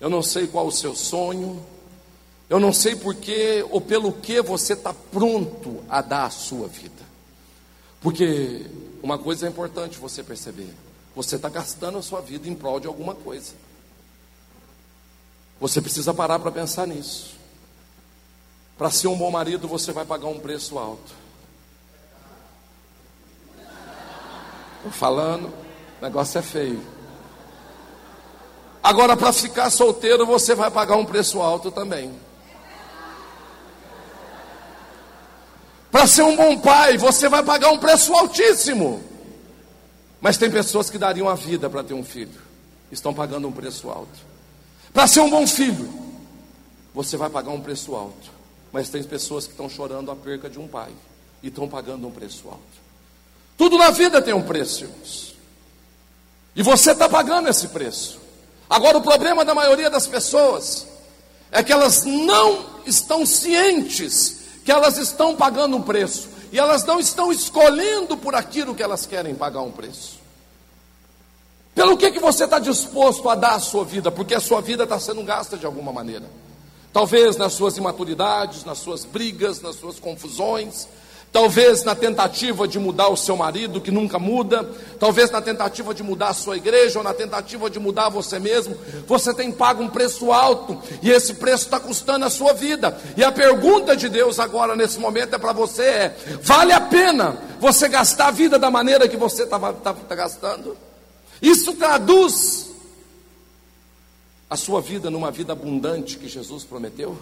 Eu 0.03 0.09
não 0.09 0.21
sei 0.21 0.47
qual 0.47 0.67
o 0.67 0.71
seu 0.71 0.93
sonho. 0.97 1.65
Eu 2.49 2.59
não 2.59 2.73
sei 2.73 2.93
por 2.93 3.15
que 3.15 3.65
ou 3.71 3.79
pelo 3.79 4.11
que 4.11 4.41
você 4.41 4.73
está 4.73 4.93
pronto 4.93 5.81
a 5.87 6.01
dar 6.01 6.25
a 6.25 6.29
sua 6.29 6.67
vida. 6.67 7.01
Porque 8.01 8.65
uma 9.01 9.17
coisa 9.17 9.45
é 9.45 9.49
importante 9.49 9.97
você 9.97 10.21
perceber: 10.21 10.67
você 11.15 11.37
está 11.37 11.47
gastando 11.47 11.97
a 11.97 12.01
sua 12.01 12.19
vida 12.19 12.49
em 12.49 12.53
prol 12.53 12.81
de 12.81 12.87
alguma 12.87 13.15
coisa. 13.15 13.53
Você 15.57 15.79
precisa 15.81 16.13
parar 16.13 16.37
para 16.37 16.51
pensar 16.51 16.85
nisso. 16.85 17.37
Para 18.77 18.91
ser 18.91 19.07
um 19.07 19.17
bom 19.17 19.31
marido, 19.31 19.69
você 19.69 19.93
vai 19.93 20.03
pagar 20.03 20.27
um 20.27 20.37
preço 20.37 20.77
alto. 20.77 21.13
Estou 24.79 24.91
falando, 24.91 25.45
o 25.45 26.03
negócio 26.03 26.39
é 26.39 26.41
feio. 26.41 26.92
Agora, 28.83 29.15
para 29.15 29.31
ficar 29.31 29.69
solteiro, 29.69 30.25
você 30.25 30.53
vai 30.53 30.69
pagar 30.69 30.97
um 30.97 31.05
preço 31.05 31.41
alto 31.41 31.71
também. 31.71 32.13
Para 35.89 36.05
ser 36.05 36.23
um 36.23 36.35
bom 36.35 36.59
pai, 36.59 36.97
você 36.97 37.29
vai 37.29 37.41
pagar 37.41 37.69
um 37.69 37.77
preço 37.77 38.13
altíssimo. 38.13 39.01
Mas 40.19 40.37
tem 40.37 40.51
pessoas 40.51 40.89
que 40.89 40.97
dariam 40.97 41.29
a 41.29 41.35
vida 41.35 41.69
para 41.69 41.83
ter 41.83 41.93
um 41.93 42.03
filho, 42.03 42.41
estão 42.91 43.13
pagando 43.13 43.47
um 43.47 43.51
preço 43.51 43.89
alto. 43.89 44.19
Para 44.91 45.07
ser 45.07 45.21
um 45.21 45.29
bom 45.29 45.47
filho, 45.47 45.89
você 46.93 47.15
vai 47.15 47.29
pagar 47.29 47.51
um 47.51 47.61
preço 47.61 47.95
alto. 47.95 48.31
Mas 48.71 48.89
tem 48.89 49.03
pessoas 49.03 49.45
que 49.45 49.51
estão 49.51 49.69
chorando 49.69 50.11
a 50.11 50.15
perca 50.15 50.49
de 50.49 50.59
um 50.59 50.67
pai 50.67 50.91
e 51.41 51.47
estão 51.47 51.69
pagando 51.69 52.07
um 52.07 52.11
preço 52.11 52.49
alto. 52.49 52.83
Tudo 53.57 53.77
na 53.77 53.91
vida 53.91 54.21
tem 54.21 54.33
um 54.33 54.41
preço. 54.41 54.89
E 56.55 56.61
você 56.63 56.91
está 56.91 57.07
pagando 57.07 57.47
esse 57.47 57.69
preço. 57.69 58.22
Agora, 58.73 58.97
o 58.97 59.01
problema 59.01 59.45
da 59.45 59.53
maioria 59.53 59.87
das 59.87 60.07
pessoas 60.07 60.87
é 61.51 61.61
que 61.61 61.71
elas 61.71 62.05
não 62.05 62.65
estão 62.87 63.23
cientes 63.23 64.41
que 64.65 64.71
elas 64.71 64.97
estão 64.97 65.35
pagando 65.35 65.77
um 65.77 65.81
preço 65.83 66.27
e 66.51 66.57
elas 66.57 66.83
não 66.83 66.99
estão 66.99 67.31
escolhendo 67.31 68.17
por 68.17 68.33
aquilo 68.33 68.73
que 68.73 68.81
elas 68.81 69.05
querem 69.05 69.35
pagar 69.35 69.61
um 69.61 69.71
preço. 69.71 70.17
Pelo 71.75 71.95
que, 71.95 72.09
que 72.09 72.19
você 72.19 72.45
está 72.45 72.57
disposto 72.57 73.29
a 73.29 73.35
dar 73.35 73.53
a 73.53 73.59
sua 73.59 73.85
vida? 73.85 74.09
Porque 74.09 74.33
a 74.33 74.39
sua 74.39 74.59
vida 74.59 74.85
está 74.85 74.99
sendo 74.99 75.21
gasta 75.21 75.55
de 75.55 75.67
alguma 75.67 75.93
maneira. 75.93 76.25
Talvez 76.91 77.37
nas 77.37 77.53
suas 77.53 77.77
imaturidades, 77.77 78.65
nas 78.65 78.79
suas 78.79 79.05
brigas, 79.05 79.61
nas 79.61 79.75
suas 79.75 79.99
confusões, 79.99 80.87
Talvez 81.33 81.83
na 81.83 81.95
tentativa 81.95 82.67
de 82.67 82.77
mudar 82.77 83.09
o 83.09 83.17
seu 83.17 83.35
marido, 83.35 83.81
que 83.81 83.89
nunca 83.89 84.19
muda, 84.19 84.69
talvez 84.99 85.31
na 85.31 85.41
tentativa 85.41 85.91
de 85.91 86.03
mudar 86.03 86.27
a 86.27 86.33
sua 86.35 86.57
igreja, 86.57 86.99
ou 86.99 87.03
na 87.03 87.11
tentativa 87.11 87.71
de 87.71 87.79
mudar 87.79 88.07
você 88.09 88.37
mesmo, 88.37 88.77
você 89.07 89.33
tem 89.33 89.51
pago 89.51 89.81
um 89.81 89.89
preço 89.89 90.31
alto, 90.31 90.79
e 91.01 91.09
esse 91.09 91.33
preço 91.33 91.63
está 91.63 91.79
custando 91.79 92.23
a 92.23 92.29
sua 92.29 92.53
vida. 92.53 92.95
E 93.17 93.23
a 93.23 93.31
pergunta 93.31 93.97
de 93.97 94.09
Deus 94.09 94.39
agora, 94.39 94.75
nesse 94.75 94.99
momento, 94.99 95.33
é 95.33 95.39
para 95.39 95.53
você: 95.53 95.81
é, 95.81 96.15
vale 96.43 96.71
a 96.71 96.79
pena 96.79 97.35
você 97.59 97.89
gastar 97.89 98.27
a 98.27 98.31
vida 98.31 98.59
da 98.59 98.69
maneira 98.69 99.09
que 99.09 99.17
você 99.17 99.41
está 99.41 99.57
tá, 99.57 99.91
tá 99.91 100.15
gastando? 100.15 100.77
Isso 101.41 101.73
traduz 101.73 102.69
a 104.47 104.55
sua 104.55 104.79
vida 104.81 105.09
numa 105.09 105.31
vida 105.31 105.53
abundante 105.53 106.19
que 106.19 106.29
Jesus 106.29 106.63
prometeu? 106.63 107.17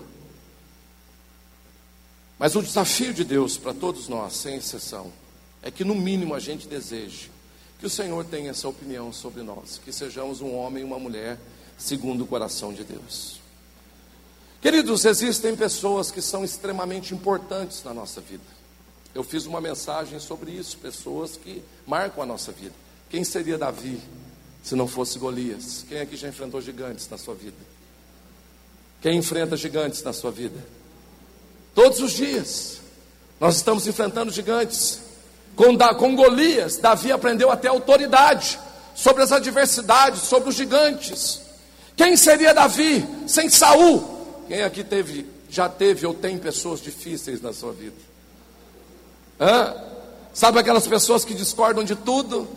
Mas 2.41 2.55
o 2.55 2.63
desafio 2.63 3.13
de 3.13 3.23
Deus 3.23 3.55
para 3.55 3.71
todos 3.71 4.07
nós, 4.07 4.35
sem 4.35 4.55
exceção, 4.55 5.13
é 5.61 5.69
que 5.69 5.83
no 5.83 5.93
mínimo 5.93 6.33
a 6.33 6.39
gente 6.39 6.67
deseje 6.67 7.29
que 7.77 7.85
o 7.85 7.89
Senhor 7.89 8.25
tenha 8.25 8.49
essa 8.49 8.67
opinião 8.67 9.13
sobre 9.13 9.43
nós, 9.43 9.79
que 9.85 9.93
sejamos 9.93 10.41
um 10.41 10.55
homem 10.55 10.81
e 10.81 10.83
uma 10.83 10.97
mulher 10.97 11.37
segundo 11.77 12.23
o 12.23 12.25
coração 12.25 12.73
de 12.73 12.83
Deus. 12.83 13.39
Queridos, 14.59 15.05
existem 15.05 15.55
pessoas 15.55 16.09
que 16.09 16.19
são 16.19 16.43
extremamente 16.43 17.13
importantes 17.13 17.83
na 17.83 17.93
nossa 17.93 18.19
vida. 18.19 18.43
Eu 19.13 19.23
fiz 19.23 19.45
uma 19.45 19.61
mensagem 19.61 20.19
sobre 20.19 20.49
isso, 20.49 20.79
pessoas 20.79 21.37
que 21.37 21.61
marcam 21.85 22.23
a 22.23 22.25
nossa 22.25 22.51
vida. 22.51 22.73
Quem 23.07 23.23
seria 23.23 23.55
Davi 23.55 24.01
se 24.63 24.73
não 24.73 24.87
fosse 24.87 25.19
Golias? 25.19 25.85
Quem 25.87 25.99
aqui 25.99 26.17
já 26.17 26.27
enfrentou 26.27 26.59
gigantes 26.59 27.07
na 27.07 27.19
sua 27.19 27.35
vida? 27.35 27.57
Quem 28.99 29.19
enfrenta 29.19 29.55
gigantes 29.55 30.01
na 30.01 30.11
sua 30.11 30.31
vida? 30.31 30.80
Todos 31.73 31.99
os 31.99 32.11
dias. 32.11 32.79
Nós 33.39 33.55
estamos 33.55 33.87
enfrentando 33.87 34.31
gigantes. 34.31 34.99
Com, 35.55 35.75
da, 35.75 35.93
com 35.93 36.15
Golias, 36.15 36.77
Davi 36.77 37.11
aprendeu 37.11 37.51
até 37.51 37.67
autoridade 37.67 38.59
sobre 38.95 39.23
as 39.23 39.31
adversidades, 39.31 40.21
sobre 40.21 40.49
os 40.49 40.55
gigantes. 40.55 41.41
Quem 41.95 42.15
seria 42.15 42.53
Davi 42.53 43.05
sem 43.27 43.49
Saul? 43.49 44.43
Quem 44.47 44.63
aqui 44.63 44.83
teve, 44.83 45.25
já 45.49 45.67
teve 45.67 46.05
ou 46.05 46.13
tem 46.13 46.37
pessoas 46.37 46.81
difíceis 46.81 47.41
na 47.41 47.53
sua 47.53 47.73
vida? 47.73 47.95
Hã? 49.39 49.75
Sabe 50.33 50.59
aquelas 50.59 50.87
pessoas 50.87 51.25
que 51.25 51.33
discordam 51.33 51.83
de 51.83 51.95
tudo? 51.95 52.47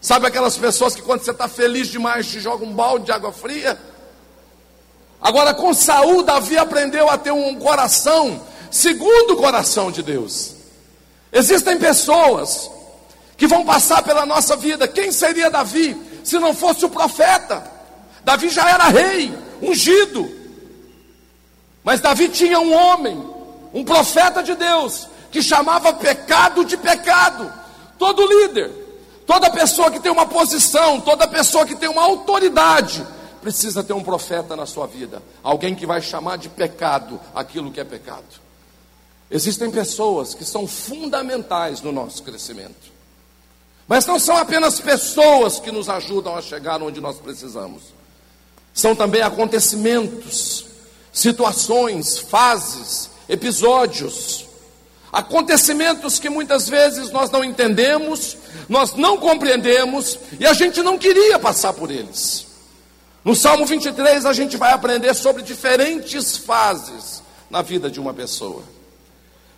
Sabe 0.00 0.26
aquelas 0.26 0.56
pessoas 0.56 0.94
que 0.94 1.02
quando 1.02 1.22
você 1.22 1.30
está 1.30 1.46
feliz 1.46 1.88
demais 1.88 2.26
te 2.26 2.40
jogam 2.40 2.68
um 2.68 2.72
balde 2.72 3.06
de 3.06 3.12
água 3.12 3.32
fria? 3.32 3.78
Agora, 5.22 5.54
com 5.54 5.72
Saul, 5.72 6.24
Davi 6.24 6.58
aprendeu 6.58 7.08
a 7.08 7.16
ter 7.16 7.30
um 7.30 7.54
coração 7.54 8.42
segundo 8.72 9.34
o 9.34 9.36
coração 9.36 9.92
de 9.92 10.02
Deus. 10.02 10.56
Existem 11.32 11.78
pessoas 11.78 12.68
que 13.36 13.46
vão 13.46 13.64
passar 13.64 14.02
pela 14.02 14.26
nossa 14.26 14.56
vida. 14.56 14.88
Quem 14.88 15.12
seria 15.12 15.48
Davi 15.48 15.96
se 16.24 16.38
não 16.40 16.52
fosse 16.52 16.84
o 16.84 16.90
profeta? 16.90 17.70
Davi 18.24 18.48
já 18.48 18.68
era 18.68 18.88
rei, 18.88 19.32
ungido. 19.62 20.28
Mas 21.84 22.00
Davi 22.00 22.28
tinha 22.28 22.58
um 22.58 22.72
homem, 22.72 23.24
um 23.72 23.84
profeta 23.84 24.42
de 24.42 24.54
Deus, 24.54 25.08
que 25.30 25.40
chamava 25.40 25.92
pecado 25.92 26.64
de 26.64 26.76
pecado. 26.76 27.52
Todo 27.96 28.26
líder, 28.26 28.70
toda 29.24 29.50
pessoa 29.50 29.90
que 29.90 30.00
tem 30.00 30.10
uma 30.10 30.26
posição, 30.26 31.00
toda 31.00 31.28
pessoa 31.28 31.64
que 31.64 31.76
tem 31.76 31.88
uma 31.88 32.02
autoridade, 32.02 33.06
precisa 33.42 33.82
ter 33.82 33.92
um 33.92 34.04
profeta 34.04 34.54
na 34.54 34.64
sua 34.64 34.86
vida, 34.86 35.20
alguém 35.42 35.74
que 35.74 35.84
vai 35.84 36.00
chamar 36.00 36.38
de 36.38 36.48
pecado 36.48 37.20
aquilo 37.34 37.72
que 37.72 37.80
é 37.80 37.84
pecado. 37.84 38.40
Existem 39.28 39.68
pessoas 39.68 40.32
que 40.32 40.44
são 40.44 40.66
fundamentais 40.66 41.82
no 41.82 41.90
nosso 41.90 42.22
crescimento, 42.22 42.92
mas 43.88 44.06
não 44.06 44.18
são 44.18 44.36
apenas 44.36 44.80
pessoas 44.80 45.58
que 45.58 45.72
nos 45.72 45.88
ajudam 45.88 46.36
a 46.36 46.40
chegar 46.40 46.80
onde 46.80 47.00
nós 47.00 47.18
precisamos, 47.18 47.82
são 48.72 48.94
também 48.94 49.22
acontecimentos, 49.22 50.66
situações, 51.12 52.18
fases, 52.18 53.10
episódios, 53.28 54.46
acontecimentos 55.12 56.20
que 56.20 56.30
muitas 56.30 56.68
vezes 56.68 57.10
nós 57.10 57.28
não 57.28 57.42
entendemos, 57.42 58.36
nós 58.68 58.94
não 58.94 59.18
compreendemos 59.18 60.16
e 60.38 60.46
a 60.46 60.52
gente 60.52 60.80
não 60.80 60.96
queria 60.96 61.40
passar 61.40 61.72
por 61.72 61.90
eles. 61.90 62.51
No 63.24 63.36
Salmo 63.36 63.64
23, 63.64 64.26
a 64.26 64.32
gente 64.32 64.56
vai 64.56 64.72
aprender 64.72 65.14
sobre 65.14 65.42
diferentes 65.42 66.36
fases 66.36 67.22
na 67.48 67.62
vida 67.62 67.88
de 67.88 68.00
uma 68.00 68.12
pessoa. 68.12 68.64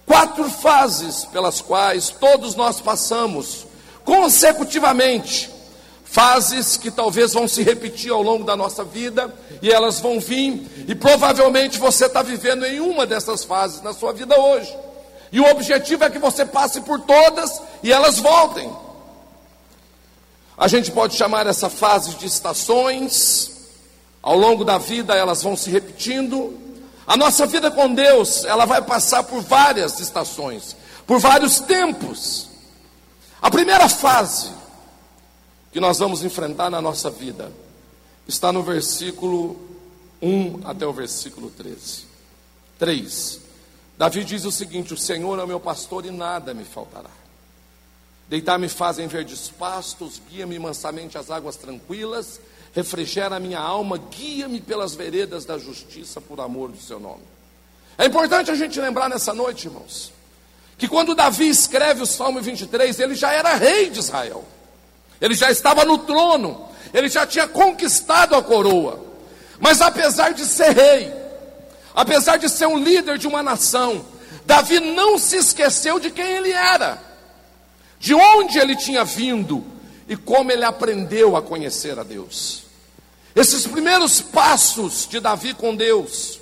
Quatro 0.05 0.50
fases 0.50 1.24
pelas 1.24 1.62
quais 1.62 2.11
todos 2.11 2.55
nós 2.55 2.81
passamos 2.81 3.66
consecutivamente. 4.05 5.50
Fases 6.05 6.77
que 6.77 6.90
talvez 6.90 7.33
vão 7.33 7.48
se 7.48 7.62
repetir 7.62 8.12
ao 8.12 8.22
longo 8.22 8.44
da 8.44 8.55
nossa 8.55 8.85
vida, 8.85 9.35
e 9.62 9.72
elas 9.72 9.98
vão 9.98 10.20
vir, 10.20 10.85
e 10.87 10.94
provavelmente 10.94 11.79
você 11.79 12.05
está 12.05 12.22
vivendo 12.22 12.66
em 12.66 12.81
uma 12.81 13.07
dessas 13.07 13.44
fases 13.44 13.81
na 13.81 13.94
sua 13.94 14.12
vida 14.12 14.38
hoje. 14.38 14.77
E 15.33 15.40
o 15.40 15.50
objetivo 15.50 16.05
é 16.05 16.11
que 16.11 16.18
você 16.18 16.44
passe 16.44 16.83
por 16.83 17.00
todas 17.00 17.62
e 17.83 17.90
elas 17.90 18.18
voltem. 18.18 18.70
A 20.57 20.68
gente 20.68 20.92
pode 20.92 21.16
chamar 21.16 21.46
essa 21.48 21.68
fase 21.68 22.14
de 22.14 22.27
estações, 22.27 23.54
ao 24.25 24.39
longo 24.39 24.65
da 24.65 24.79
vida 24.79 25.15
elas 25.15 25.43
vão 25.43 25.55
se 25.55 25.71
repetindo. 25.71 26.59
A 27.07 27.15
nossa 27.15 27.47
vida 27.47 27.71
com 27.71 27.95
Deus, 27.95 28.45
ela 28.47 28.65
vai 28.65 28.81
passar 28.81 29.23
por 29.23 29.43
várias 29.43 30.01
estações, 30.01 30.75
por 31.07 31.21
vários 31.21 31.61
tempos. 31.61 32.49
A 33.43 33.51
primeira 33.51 33.87
fase 33.87 34.51
que 35.71 35.79
nós 35.79 35.99
vamos 35.99 36.25
enfrentar 36.25 36.71
na 36.71 36.81
nossa 36.81 37.11
vida 37.11 37.53
está 38.27 38.51
no 38.51 38.63
versículo 38.63 39.61
1 40.23 40.63
até 40.65 40.87
o 40.87 40.93
versículo 40.95 41.51
13. 41.51 42.07
3. 42.79 43.41
Davi 43.99 44.25
diz 44.25 44.47
o 44.47 44.51
seguinte: 44.51 44.95
O 44.95 44.97
Senhor 44.97 45.39
é 45.39 45.45
meu 45.45 45.61
pastor 45.61 46.07
e 46.07 46.11
nada 46.11 46.55
me 46.55 46.65
faltará. 46.65 47.11
Deitar-me 48.27 48.71
fazem 48.71 49.07
verdes 49.07 49.51
pastos, 49.51 50.19
guia-me 50.31 50.59
mansamente 50.59 51.19
às 51.19 51.31
águas 51.31 51.57
tranquilas, 51.57 52.41
refrigera 52.75 53.37
a 53.37 53.41
minha 53.41 53.61
alma, 53.61 53.97
guia-me 53.97 54.61
pelas 54.61 54.95
veredas 54.95 55.45
da 55.45 55.57
justiça 55.57 56.21
por 56.21 56.41
amor 56.41 56.71
do 56.71 56.79
seu 56.79 56.99
nome. 56.99 57.23
É 57.97 58.05
importante 58.05 58.51
a 58.51 58.55
gente 58.55 58.81
lembrar 58.81 59.09
nessa 59.09 59.33
noite, 59.33 59.69
irmãos, 59.69 60.13
que 60.77 60.89
quando 60.89 61.15
Davi 61.15 61.49
escreve 61.49 62.03
o 62.03 62.07
Salmo 62.07 62.43
23, 62.43 62.99
ele 62.99 63.15
já 63.15 63.33
era 63.33 63.55
rei 63.55 63.91
de 63.91 64.01
Israel. 64.01 64.45
Ele 65.21 65.35
já 65.35 65.51
estava 65.51 65.85
no 65.85 65.99
trono, 65.99 66.69
ele 66.93 67.09
já 67.09 67.25
tinha 67.25 67.47
conquistado 67.47 68.35
a 68.35 68.43
coroa. 68.43 69.01
Mas 69.61 69.81
apesar 69.81 70.35
de 70.35 70.45
ser 70.45 70.71
rei, 70.71 71.13
apesar 71.95 72.39
de 72.39 72.49
ser 72.49 72.67
um 72.67 72.77
líder 72.77 73.19
de 73.19 73.29
uma 73.29 73.43
nação, 73.43 74.05
Davi 74.45 74.81
não 74.81 75.17
se 75.17 75.37
esqueceu 75.37 76.01
de 76.01 76.11
quem 76.11 76.27
ele 76.27 76.51
era, 76.51 77.01
de 78.01 78.13
onde 78.13 78.59
ele 78.59 78.75
tinha 78.75 79.05
vindo 79.05 79.65
e 80.09 80.17
como 80.17 80.51
ele 80.51 80.65
aprendeu 80.65 81.37
a 81.37 81.43
conhecer 81.43 81.97
a 82.01 82.03
Deus. 82.03 82.63
Esses 83.35 83.66
primeiros 83.66 84.20
passos 84.20 85.09
de 85.09 85.18
Davi 85.18 85.55
com 85.55 85.75
Deus 85.75 86.40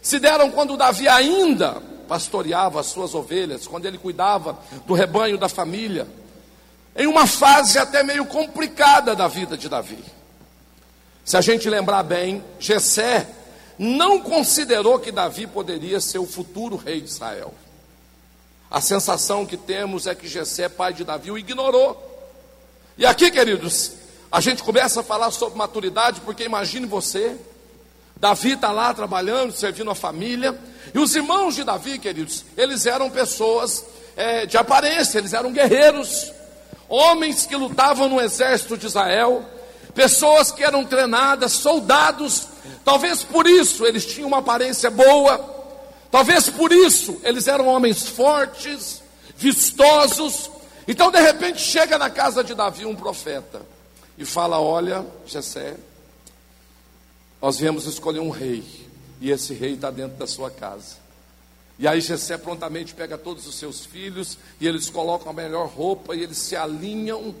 se 0.00 0.18
deram 0.18 0.50
quando 0.50 0.76
Davi 0.76 1.06
ainda 1.06 1.82
pastoreava 2.08 2.80
as 2.80 2.86
suas 2.86 3.14
ovelhas, 3.14 3.66
quando 3.66 3.86
ele 3.86 3.98
cuidava 3.98 4.58
do 4.86 4.94
rebanho 4.94 5.36
da 5.36 5.48
família, 5.48 6.08
em 6.96 7.06
uma 7.06 7.26
fase 7.26 7.78
até 7.78 8.02
meio 8.02 8.24
complicada 8.26 9.14
da 9.14 9.28
vida 9.28 9.56
de 9.56 9.68
Davi. 9.68 10.02
Se 11.24 11.36
a 11.36 11.40
gente 11.40 11.68
lembrar 11.68 12.02
bem, 12.02 12.42
Jessé 12.58 13.28
não 13.78 14.20
considerou 14.20 14.98
que 14.98 15.12
Davi 15.12 15.46
poderia 15.46 16.00
ser 16.00 16.18
o 16.18 16.26
futuro 16.26 16.76
rei 16.76 17.00
de 17.00 17.08
Israel. 17.08 17.54
A 18.70 18.80
sensação 18.80 19.46
que 19.46 19.56
temos 19.56 20.06
é 20.06 20.14
que 20.14 20.26
Jessé, 20.26 20.68
pai 20.68 20.92
de 20.92 21.04
Davi, 21.04 21.30
o 21.30 21.38
ignorou. 21.38 22.06
E 22.96 23.06
aqui, 23.06 23.30
queridos, 23.30 23.92
a 24.30 24.40
gente 24.40 24.62
começa 24.62 25.00
a 25.00 25.02
falar 25.02 25.30
sobre 25.32 25.58
maturidade, 25.58 26.20
porque 26.20 26.44
imagine 26.44 26.86
você, 26.86 27.36
Davi 28.16 28.52
está 28.52 28.70
lá 28.70 28.94
trabalhando, 28.94 29.52
servindo 29.52 29.90
a 29.90 29.94
família, 29.94 30.56
e 30.94 30.98
os 30.98 31.16
irmãos 31.16 31.56
de 31.56 31.64
Davi, 31.64 31.98
queridos, 31.98 32.44
eles 32.56 32.86
eram 32.86 33.10
pessoas 33.10 33.84
é, 34.16 34.46
de 34.46 34.56
aparência, 34.56 35.18
eles 35.18 35.32
eram 35.32 35.52
guerreiros, 35.52 36.32
homens 36.88 37.44
que 37.44 37.56
lutavam 37.56 38.08
no 38.08 38.20
exército 38.20 38.78
de 38.78 38.86
Israel, 38.86 39.44
pessoas 39.94 40.52
que 40.52 40.62
eram 40.62 40.84
treinadas, 40.84 41.52
soldados, 41.52 42.46
talvez 42.84 43.24
por 43.24 43.48
isso 43.48 43.84
eles 43.84 44.06
tinham 44.06 44.28
uma 44.28 44.38
aparência 44.38 44.90
boa, 44.90 45.38
talvez 46.08 46.48
por 46.48 46.70
isso 46.70 47.20
eles 47.24 47.48
eram 47.48 47.66
homens 47.66 48.08
fortes, 48.08 49.02
vistosos. 49.36 50.50
Então, 50.86 51.10
de 51.10 51.20
repente, 51.20 51.60
chega 51.60 51.98
na 51.98 52.10
casa 52.10 52.44
de 52.44 52.54
Davi 52.54 52.84
um 52.84 52.94
profeta 52.94 53.62
e 54.20 54.24
fala: 54.26 54.60
Olha, 54.60 55.04
Jessé, 55.26 55.76
nós 57.40 57.58
viemos 57.58 57.86
escolher 57.86 58.20
um 58.20 58.28
rei. 58.28 58.62
E 59.18 59.30
esse 59.30 59.54
rei 59.54 59.72
está 59.72 59.90
dentro 59.90 60.18
da 60.18 60.26
sua 60.26 60.50
casa. 60.50 60.96
E 61.78 61.88
aí 61.88 62.02
Jessé 62.02 62.36
prontamente 62.36 62.94
pega 62.94 63.16
todos 63.16 63.46
os 63.46 63.54
seus 63.54 63.86
filhos 63.86 64.36
e 64.60 64.66
eles 64.66 64.90
colocam 64.90 65.30
a 65.30 65.32
melhor 65.32 65.68
roupa 65.68 66.14
e 66.14 66.22
eles 66.22 66.36
se 66.36 66.54
alinham 66.54 67.34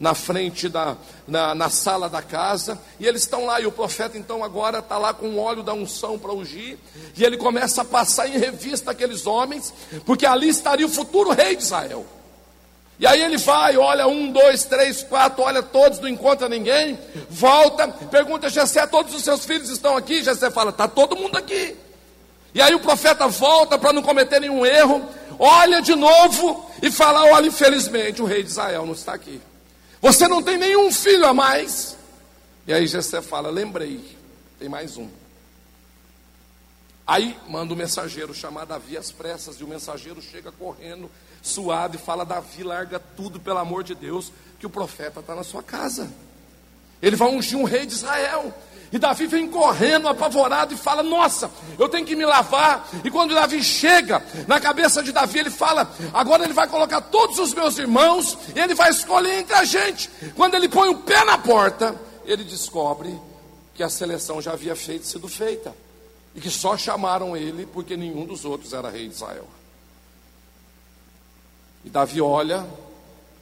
na 0.00 0.12
frente 0.12 0.68
da 0.68 0.96
na, 1.28 1.54
na 1.54 1.70
sala 1.70 2.08
da 2.08 2.20
casa 2.20 2.76
e 2.98 3.06
eles 3.06 3.22
estão 3.22 3.46
lá 3.46 3.60
e 3.60 3.66
o 3.66 3.70
profeta 3.70 4.18
então 4.18 4.42
agora 4.42 4.80
está 4.80 4.98
lá 4.98 5.14
com 5.14 5.28
o 5.28 5.38
óleo 5.38 5.62
da 5.62 5.72
unção 5.72 6.18
para 6.18 6.32
ungir 6.32 6.76
e 7.16 7.22
ele 7.22 7.36
começa 7.36 7.82
a 7.82 7.84
passar 7.84 8.26
em 8.26 8.36
revista 8.36 8.90
aqueles 8.90 9.24
homens 9.24 9.72
porque 10.04 10.26
ali 10.26 10.48
estaria 10.48 10.84
o 10.84 10.90
futuro 10.90 11.30
rei 11.30 11.54
de 11.54 11.62
Israel. 11.62 12.04
E 12.98 13.06
aí 13.06 13.22
ele 13.22 13.36
vai, 13.36 13.76
olha 13.76 14.06
um, 14.06 14.30
dois, 14.30 14.64
três, 14.64 15.02
quatro, 15.02 15.42
olha 15.42 15.62
todos, 15.62 15.98
não 15.98 16.08
encontra 16.08 16.48
ninguém, 16.48 16.96
volta, 17.28 17.88
pergunta 17.88 18.48
Jessé, 18.48 18.86
todos 18.86 19.12
os 19.14 19.24
seus 19.24 19.44
filhos 19.44 19.68
estão 19.68 19.96
aqui? 19.96 20.22
Jessé 20.22 20.48
fala, 20.50 20.70
está 20.70 20.86
todo 20.86 21.16
mundo 21.16 21.36
aqui. 21.36 21.76
E 22.54 22.62
aí 22.62 22.72
o 22.72 22.78
profeta 22.78 23.26
volta 23.26 23.76
para 23.76 23.92
não 23.92 24.00
cometer 24.00 24.40
nenhum 24.40 24.64
erro, 24.64 25.04
olha 25.40 25.82
de 25.82 25.96
novo 25.96 26.70
e 26.80 26.88
fala: 26.90 27.24
olha, 27.24 27.48
infelizmente 27.48 28.22
o 28.22 28.24
rei 28.24 28.44
de 28.44 28.50
Israel 28.50 28.86
não 28.86 28.92
está 28.92 29.12
aqui. 29.12 29.40
Você 30.00 30.28
não 30.28 30.40
tem 30.40 30.56
nenhum 30.56 30.92
filho 30.92 31.26
a 31.26 31.34
mais. 31.34 31.96
E 32.64 32.72
aí 32.72 32.86
Jessé 32.86 33.20
fala: 33.20 33.50
lembrei, 33.50 34.00
tem 34.58 34.68
mais 34.68 34.96
um. 34.96 35.08
Aí 37.04 37.36
manda 37.48 37.74
o 37.74 37.76
mensageiro 37.76 38.32
chamar 38.32 38.66
Davi 38.66 38.96
às 38.96 39.10
pressas, 39.10 39.56
e 39.56 39.64
o 39.64 39.68
mensageiro 39.68 40.22
chega 40.22 40.52
correndo 40.52 41.10
suave, 41.44 41.98
fala: 41.98 42.24
Davi, 42.24 42.62
larga 42.62 42.98
tudo 42.98 43.38
pelo 43.38 43.58
amor 43.58 43.84
de 43.84 43.94
Deus, 43.94 44.32
que 44.58 44.66
o 44.66 44.70
profeta 44.70 45.20
está 45.20 45.34
na 45.34 45.44
sua 45.44 45.62
casa. 45.62 46.10
Ele 47.00 47.16
vai 47.16 47.28
ungir 47.28 47.58
um 47.58 47.64
rei 47.64 47.86
de 47.86 47.92
Israel. 47.92 48.52
E 48.90 48.98
Davi 48.98 49.26
vem 49.26 49.48
correndo, 49.48 50.08
apavorado, 50.08 50.72
e 50.72 50.76
fala: 50.76 51.02
Nossa, 51.02 51.50
eu 51.78 51.88
tenho 51.88 52.06
que 52.06 52.16
me 52.16 52.24
lavar. 52.24 52.88
E 53.04 53.10
quando 53.10 53.34
Davi 53.34 53.62
chega 53.62 54.24
na 54.46 54.58
cabeça 54.60 55.02
de 55.02 55.12
Davi, 55.12 55.40
ele 55.40 55.50
fala: 55.50 55.90
Agora 56.12 56.44
ele 56.44 56.54
vai 56.54 56.66
colocar 56.66 57.00
todos 57.00 57.38
os 57.38 57.52
meus 57.52 57.76
irmãos, 57.76 58.38
e 58.54 58.58
ele 58.58 58.74
vai 58.74 58.90
escolher 58.90 59.40
entre 59.40 59.54
a 59.54 59.64
gente. 59.64 60.08
Quando 60.34 60.54
ele 60.54 60.68
põe 60.68 60.88
o 60.88 60.98
pé 60.98 61.24
na 61.24 61.36
porta, 61.36 61.94
ele 62.24 62.44
descobre 62.44 63.14
que 63.74 63.82
a 63.82 63.88
seleção 63.88 64.40
já 64.40 64.52
havia 64.52 64.76
feito, 64.76 65.06
sido 65.06 65.28
feita. 65.28 65.74
E 66.34 66.40
que 66.40 66.50
só 66.50 66.76
chamaram 66.76 67.36
ele 67.36 67.66
porque 67.66 67.96
nenhum 67.96 68.24
dos 68.24 68.44
outros 68.44 68.72
era 68.72 68.88
rei 68.90 69.08
de 69.08 69.14
Israel. 69.14 69.46
E 71.84 71.90
Davi 71.90 72.20
olha 72.20 72.66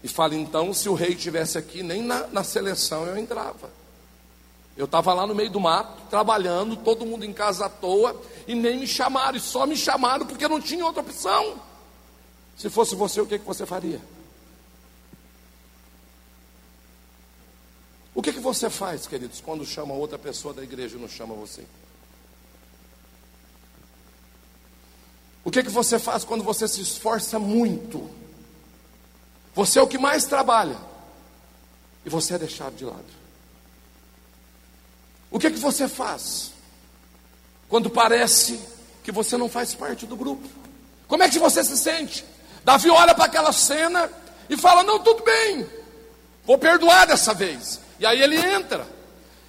e 0.02 0.08
fala: 0.08 0.34
então, 0.34 0.74
se 0.74 0.88
o 0.88 0.94
rei 0.94 1.10
estivesse 1.10 1.56
aqui, 1.56 1.82
nem 1.82 2.02
na, 2.02 2.26
na 2.28 2.42
seleção 2.44 3.06
eu 3.06 3.16
entrava. 3.16 3.70
Eu 4.76 4.86
estava 4.86 5.12
lá 5.12 5.26
no 5.26 5.34
meio 5.34 5.50
do 5.50 5.60
mato, 5.60 6.02
trabalhando, 6.08 6.76
todo 6.76 7.04
mundo 7.04 7.24
em 7.24 7.32
casa 7.32 7.66
à 7.66 7.68
toa, 7.68 8.20
e 8.48 8.54
nem 8.54 8.78
me 8.78 8.86
chamaram, 8.86 9.36
e 9.36 9.40
só 9.40 9.66
me 9.66 9.76
chamaram 9.76 10.26
porque 10.26 10.48
não 10.48 10.60
tinha 10.60 10.84
outra 10.84 11.02
opção. 11.02 11.60
Se 12.56 12.70
fosse 12.70 12.94
você, 12.94 13.20
o 13.20 13.26
que, 13.26 13.38
que 13.38 13.44
você 13.44 13.66
faria? 13.66 14.00
O 18.14 18.22
que, 18.22 18.32
que 18.32 18.40
você 18.40 18.70
faz, 18.70 19.06
queridos, 19.06 19.40
quando 19.40 19.64
chama 19.64 19.94
outra 19.94 20.18
pessoa 20.18 20.52
da 20.54 20.62
igreja 20.62 20.96
e 20.96 21.00
não 21.00 21.08
chama 21.08 21.34
você? 21.34 21.64
O 25.44 25.50
que, 25.50 25.62
que 25.62 25.70
você 25.70 25.98
faz 25.98 26.24
quando 26.24 26.44
você 26.44 26.68
se 26.68 26.80
esforça 26.80 27.38
muito 27.38 28.08
você 29.54 29.78
é 29.78 29.82
o 29.82 29.86
que 29.86 29.98
mais 29.98 30.24
trabalha. 30.24 30.76
E 32.04 32.10
você 32.10 32.34
é 32.34 32.38
deixado 32.38 32.74
de 32.74 32.84
lado. 32.84 33.04
O 35.30 35.38
que 35.38 35.46
é 35.46 35.50
que 35.50 35.58
você 35.58 35.88
faz 35.88 36.52
quando 37.68 37.88
parece 37.88 38.60
que 39.02 39.10
você 39.10 39.36
não 39.36 39.48
faz 39.48 39.74
parte 39.74 40.06
do 40.06 40.16
grupo? 40.16 40.46
Como 41.08 41.22
é 41.22 41.28
que 41.28 41.38
você 41.38 41.62
se 41.64 41.76
sente? 41.76 42.24
Davi 42.64 42.90
olha 42.90 43.14
para 43.14 43.26
aquela 43.26 43.52
cena 43.52 44.10
e 44.48 44.56
fala: 44.56 44.82
Não, 44.82 44.98
tudo 44.98 45.22
bem, 45.22 45.66
vou 46.44 46.58
perdoar 46.58 47.06
dessa 47.06 47.32
vez. 47.32 47.80
E 47.98 48.06
aí 48.06 48.20
ele 48.20 48.36
entra. 48.36 48.86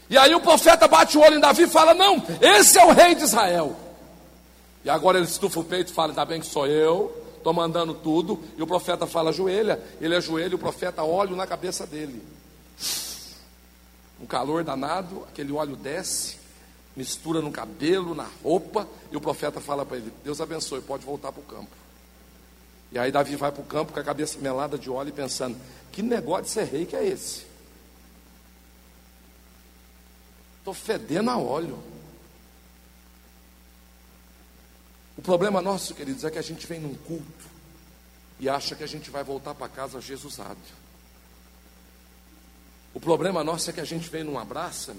E 0.10 0.18
aí 0.18 0.34
o 0.36 0.42
profeta 0.42 0.88
bate 0.88 1.18
o 1.18 1.22
olho 1.22 1.38
em 1.38 1.42
Davi 1.42 1.64
e 1.64 1.68
fala: 1.68 1.94
Não, 1.94 2.24
esse 2.40 2.78
é 2.78 2.86
o 2.86 2.92
rei 2.92 3.16
de 3.16 3.24
Israel. 3.24 3.76
E 4.86 4.90
agora 4.90 5.18
ele 5.18 5.28
estufa 5.28 5.60
o 5.60 5.64
peito 5.64 5.92
e 5.92 5.96
fala: 5.96 6.10
Ainda 6.10 6.26
bem 6.26 6.40
que 6.40 6.48
sou 6.48 6.68
eu, 6.68 7.23
estou 7.44 7.54
mandando 7.54 7.94
tudo, 7.94 8.42
e 8.58 8.64
o 8.64 8.68
profeta 8.68 9.06
fala, 9.06 9.30
ajoelha, 9.30 9.84
ele 10.00 10.16
ajoelha, 10.16 10.56
o 10.56 10.60
profeta 10.60 11.04
olha 11.04 11.36
na 11.36 11.46
cabeça 11.46 11.86
dele. 11.86 12.24
Um 14.22 14.26
calor 14.26 14.64
danado, 14.64 15.26
aquele 15.30 15.52
óleo 15.52 15.76
desce, 15.76 16.38
mistura 16.96 17.42
no 17.42 17.52
cabelo, 17.52 18.16
na 18.16 18.28
roupa, 18.42 18.88
e 19.12 19.18
o 19.18 19.22
profeta 19.22 19.60
fala 19.60 19.86
para 19.86 19.98
ele: 19.98 20.14
Deus 20.24 20.40
abençoe, 20.40 20.80
pode 20.82 21.04
voltar 21.04 21.34
para 21.34 21.42
o 21.42 21.46
campo. 21.46 21.72
E 22.92 22.98
aí 22.98 23.12
Davi 23.12 23.36
vai 23.36 23.52
para 23.52 23.62
o 23.62 23.66
campo 23.66 23.92
com 23.92 24.00
a 24.00 24.04
cabeça 24.04 24.40
melada 24.40 24.78
de 24.78 24.90
óleo 24.90 25.10
e 25.10 25.12
pensando: 25.12 25.58
que 25.92 26.02
negócio 26.02 26.44
de 26.44 26.50
ser 26.52 26.64
rei 26.64 26.86
que 26.86 26.96
é 26.96 27.06
esse? 27.06 27.46
Estou 30.60 30.74
fedendo 30.74 31.30
a 31.30 31.38
óleo. 31.38 31.78
O 35.18 35.22
problema 35.22 35.62
nosso, 35.62 35.94
queridos, 35.94 36.24
é 36.24 36.32
que 36.32 36.40
a 36.40 36.44
gente 36.44 36.66
vem 36.66 36.80
num 36.80 36.96
culto 36.96 37.46
e 38.40 38.50
acha 38.50 38.76
que 38.76 38.84
a 38.84 38.88
gente 38.88 39.10
vai 39.10 39.24
voltar 39.24 39.54
para 39.54 39.70
casa 39.70 40.02
Jesusado. 40.02 40.58
O 42.94 43.00
problema 43.00 43.44
nosso 43.44 43.70
é 43.70 43.74
que 43.74 43.82
a 43.82 43.86
gente 43.86 44.10
vem 44.10 44.24
num 44.24 44.38
abraço 44.38 44.94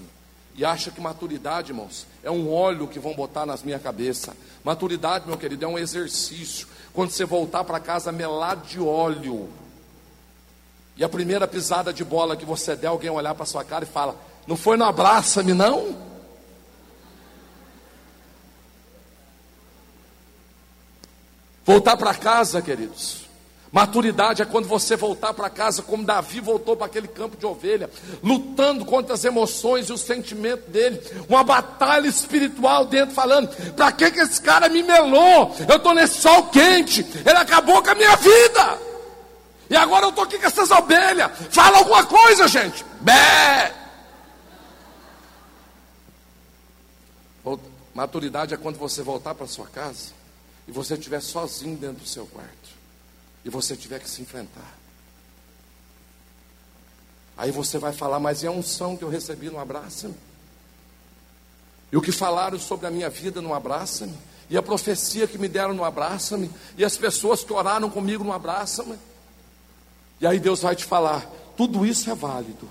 e 0.55 0.63
acha 0.63 0.89
que 0.89 1.01
maturidade, 1.01 1.71
irmãos, 1.71 2.07
é 2.23 2.31
um 2.31 2.51
óleo 2.51 2.87
que 2.87 2.99
vão 2.99 3.13
botar 3.13 3.45
nas 3.45 3.61
minha 3.61 3.79
cabeça. 3.79 4.35
Maturidade, 4.63 5.27
meu 5.27 5.37
querido, 5.37 5.65
é 5.65 5.67
um 5.67 5.77
exercício. 5.77 6.67
Quando 6.93 7.11
você 7.11 7.25
voltar 7.25 7.63
para 7.63 7.79
casa 7.79 8.11
melado 8.11 8.65
de 8.65 8.79
óleo, 8.79 9.49
e 10.97 11.03
a 11.03 11.09
primeira 11.09 11.45
pisada 11.45 11.91
de 11.91 12.05
bola 12.05 12.37
que 12.37 12.45
você 12.45 12.75
der, 12.75 12.87
alguém 12.87 13.09
olhar 13.09 13.35
para 13.35 13.45
sua 13.45 13.65
cara 13.65 13.83
e 13.83 13.87
fala: 13.87 14.15
Não 14.47 14.55
foi 14.55 14.77
no 14.77 14.85
abraça-me, 14.85 15.53
não? 15.53 16.14
Voltar 21.65 21.97
para 21.97 22.13
casa, 22.13 22.61
queridos, 22.61 23.25
Maturidade 23.75 24.41
é 24.41 24.45
quando 24.45 24.69
você 24.69 24.95
voltar 24.95 25.33
para 25.33 25.49
casa, 25.49 25.81
como 25.81 26.05
Davi 26.05 26.39
voltou 26.39 26.77
para 26.77 26.85
aquele 26.85 27.09
campo 27.09 27.35
de 27.35 27.45
ovelha, 27.45 27.89
lutando 28.23 28.85
contra 28.85 29.13
as 29.13 29.25
emoções 29.25 29.89
e 29.89 29.91
os 29.91 29.99
sentimentos 29.99 30.71
dele, 30.71 31.01
uma 31.27 31.43
batalha 31.43 32.07
espiritual 32.07 32.85
dentro, 32.85 33.13
falando: 33.13 33.49
para 33.73 33.91
que, 33.91 34.11
que 34.11 34.21
esse 34.21 34.41
cara 34.41 34.69
me 34.69 34.81
melou? 34.81 35.53
Eu 35.67 35.75
estou 35.75 35.93
nesse 35.93 36.21
sol 36.21 36.43
quente, 36.43 37.05
ele 37.25 37.37
acabou 37.37 37.83
com 37.83 37.89
a 37.89 37.95
minha 37.95 38.15
vida, 38.15 38.79
e 39.69 39.75
agora 39.75 40.05
eu 40.05 40.09
estou 40.11 40.23
aqui 40.23 40.39
com 40.39 40.47
essas 40.47 40.71
ovelhas. 40.71 41.29
Fala 41.49 41.79
alguma 41.79 42.05
coisa, 42.05 42.47
gente. 42.47 42.85
Bé! 43.01 43.75
Maturidade 47.93 48.53
é 48.53 48.57
quando 48.57 48.77
você 48.77 49.03
voltar 49.03 49.35
para 49.35 49.47
sua 49.47 49.65
casa 49.67 50.14
e 50.67 50.71
você 50.71 50.95
estiver 50.95 51.21
sozinho 51.21 51.77
dentro 51.77 52.03
do 52.03 52.07
seu 52.07 52.25
quarto 52.25 52.75
e 53.43 53.49
você 53.49 53.75
tiver 53.75 53.99
que 53.99 54.09
se 54.09 54.21
enfrentar. 54.21 54.75
Aí 57.37 57.51
você 57.51 57.77
vai 57.77 57.93
falar, 57.93 58.19
mas 58.19 58.43
é 58.43 58.47
a 58.47 58.51
unção 58.51 58.95
que 58.95 59.03
eu 59.03 59.09
recebi 59.09 59.49
no 59.49 59.59
abraço-me. 59.59 60.15
E 61.91 61.97
o 61.97 62.01
que 62.01 62.11
falaram 62.11 62.57
sobre 62.57 62.87
a 62.87 62.91
minha 62.91 63.09
vida 63.09 63.41
no 63.41 63.53
abraço-me. 63.53 64.17
E 64.49 64.57
a 64.57 64.63
profecia 64.63 65.27
que 65.27 65.37
me 65.37 65.47
deram 65.47 65.73
no 65.73 65.83
abraço-me. 65.83 66.49
E 66.77 66.83
as 66.83 66.97
pessoas 66.97 67.43
que 67.43 67.53
oraram 67.53 67.89
comigo 67.89 68.23
no 68.23 68.33
abraço-me. 68.33 68.97
E 70.19 70.25
aí 70.25 70.39
Deus 70.39 70.61
vai 70.61 70.75
te 70.75 70.85
falar: 70.85 71.29
tudo 71.57 71.85
isso 71.85 72.09
é 72.09 72.15
válido. 72.15 72.69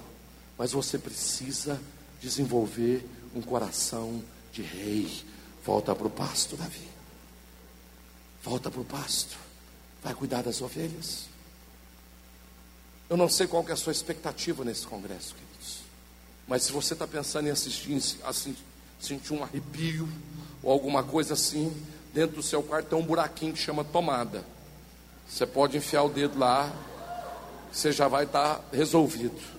Mas 0.56 0.72
você 0.72 0.98
precisa 0.98 1.80
desenvolver 2.20 3.06
um 3.34 3.42
coração 3.42 4.22
de 4.52 4.62
rei. 4.62 5.24
Volta 5.64 5.94
para 5.94 6.06
o 6.06 6.10
pasto, 6.10 6.56
Davi. 6.56 6.93
Volta 8.44 8.70
para 8.70 8.80
o 8.80 8.84
pasto. 8.84 9.38
Vai 10.02 10.14
cuidar 10.14 10.42
das 10.42 10.60
ovelhas? 10.60 11.24
Eu 13.08 13.16
não 13.16 13.28
sei 13.28 13.46
qual 13.46 13.64
é 13.68 13.72
a 13.72 13.76
sua 13.76 13.92
expectativa 13.92 14.62
nesse 14.62 14.86
congresso, 14.86 15.34
queridos. 15.34 15.78
Mas 16.46 16.64
se 16.64 16.72
você 16.72 16.92
está 16.92 17.06
pensando 17.06 17.48
em 17.48 17.50
assistir, 17.50 17.96
assim, 18.22 18.54
sentir 19.00 19.32
um 19.32 19.42
arrepio 19.42 20.06
ou 20.62 20.70
alguma 20.70 21.02
coisa 21.02 21.32
assim, 21.32 21.74
dentro 22.12 22.36
do 22.36 22.42
seu 22.42 22.62
quarto 22.62 22.88
tem 22.88 22.98
um 22.98 23.02
buraquinho 23.02 23.54
que 23.54 23.58
chama 23.58 23.82
tomada. 23.82 24.44
Você 25.26 25.46
pode 25.46 25.78
enfiar 25.78 26.02
o 26.02 26.10
dedo 26.10 26.38
lá, 26.38 26.70
você 27.72 27.92
já 27.92 28.08
vai 28.08 28.24
estar 28.24 28.56
tá 28.56 28.64
resolvido. 28.72 29.53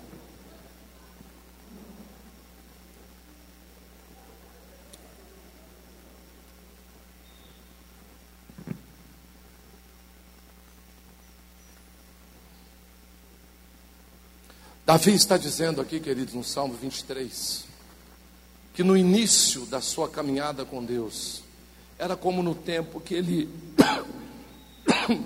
Davi 14.86 15.16
está 15.16 15.36
dizendo 15.36 15.82
aqui, 15.82 16.00
queridos, 16.00 16.36
no 16.36 16.44
Salmo 16.44 16.76
23, 16.76 17.66
que 18.72 18.84
no 18.84 18.96
início 18.96 19.66
da 19.66 19.82
sua 19.82 20.08
caminhada 20.08 20.64
com 20.64 20.86
Deus, 20.86 21.42
era 21.98 22.16
como 22.16 22.44
no 22.44 22.54
tempo 22.54 23.02
que 23.02 23.16
ele. 23.16 23.50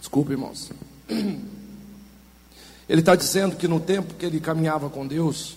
Desculpe, 0.00 0.32
irmãos. 0.32 0.72
Ele 2.88 3.00
está 3.00 3.14
dizendo 3.14 3.54
que 3.54 3.68
no 3.68 3.78
tempo 3.78 4.14
que 4.14 4.26
ele 4.26 4.40
caminhava 4.40 4.90
com 4.90 5.06
Deus, 5.06 5.56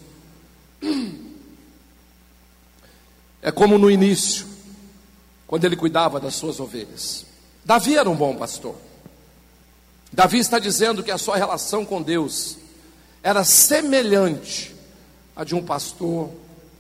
é 3.42 3.52
como 3.52 3.80
no 3.80 3.90
início, 3.90 4.53
quando 5.54 5.66
ele 5.66 5.76
cuidava 5.76 6.20
das 6.20 6.34
suas 6.34 6.60
ovelhas. 6.60 7.28
Davi 7.64 7.96
era 7.96 8.10
um 8.10 8.16
bom 8.16 8.36
pastor. 8.36 8.74
Davi 10.12 10.40
está 10.40 10.58
dizendo 10.58 11.04
que 11.04 11.12
a 11.12 11.18
sua 11.20 11.38
relação 11.38 11.86
com 11.86 12.02
Deus 12.02 12.58
era 13.22 13.44
semelhante 13.44 14.76
à 15.36 15.44
de 15.44 15.54
um 15.54 15.64
pastor 15.64 16.32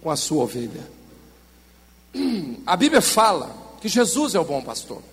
com 0.02 0.10
a 0.10 0.16
sua 0.16 0.46
ovelha. 0.46 0.90
A 2.66 2.76
Bíblia 2.76 3.00
fala 3.00 3.56
que 3.80 3.88
Jesus 3.88 4.34
é 4.34 4.40
o 4.40 4.44
bom 4.44 4.64
pastor. 4.64 5.04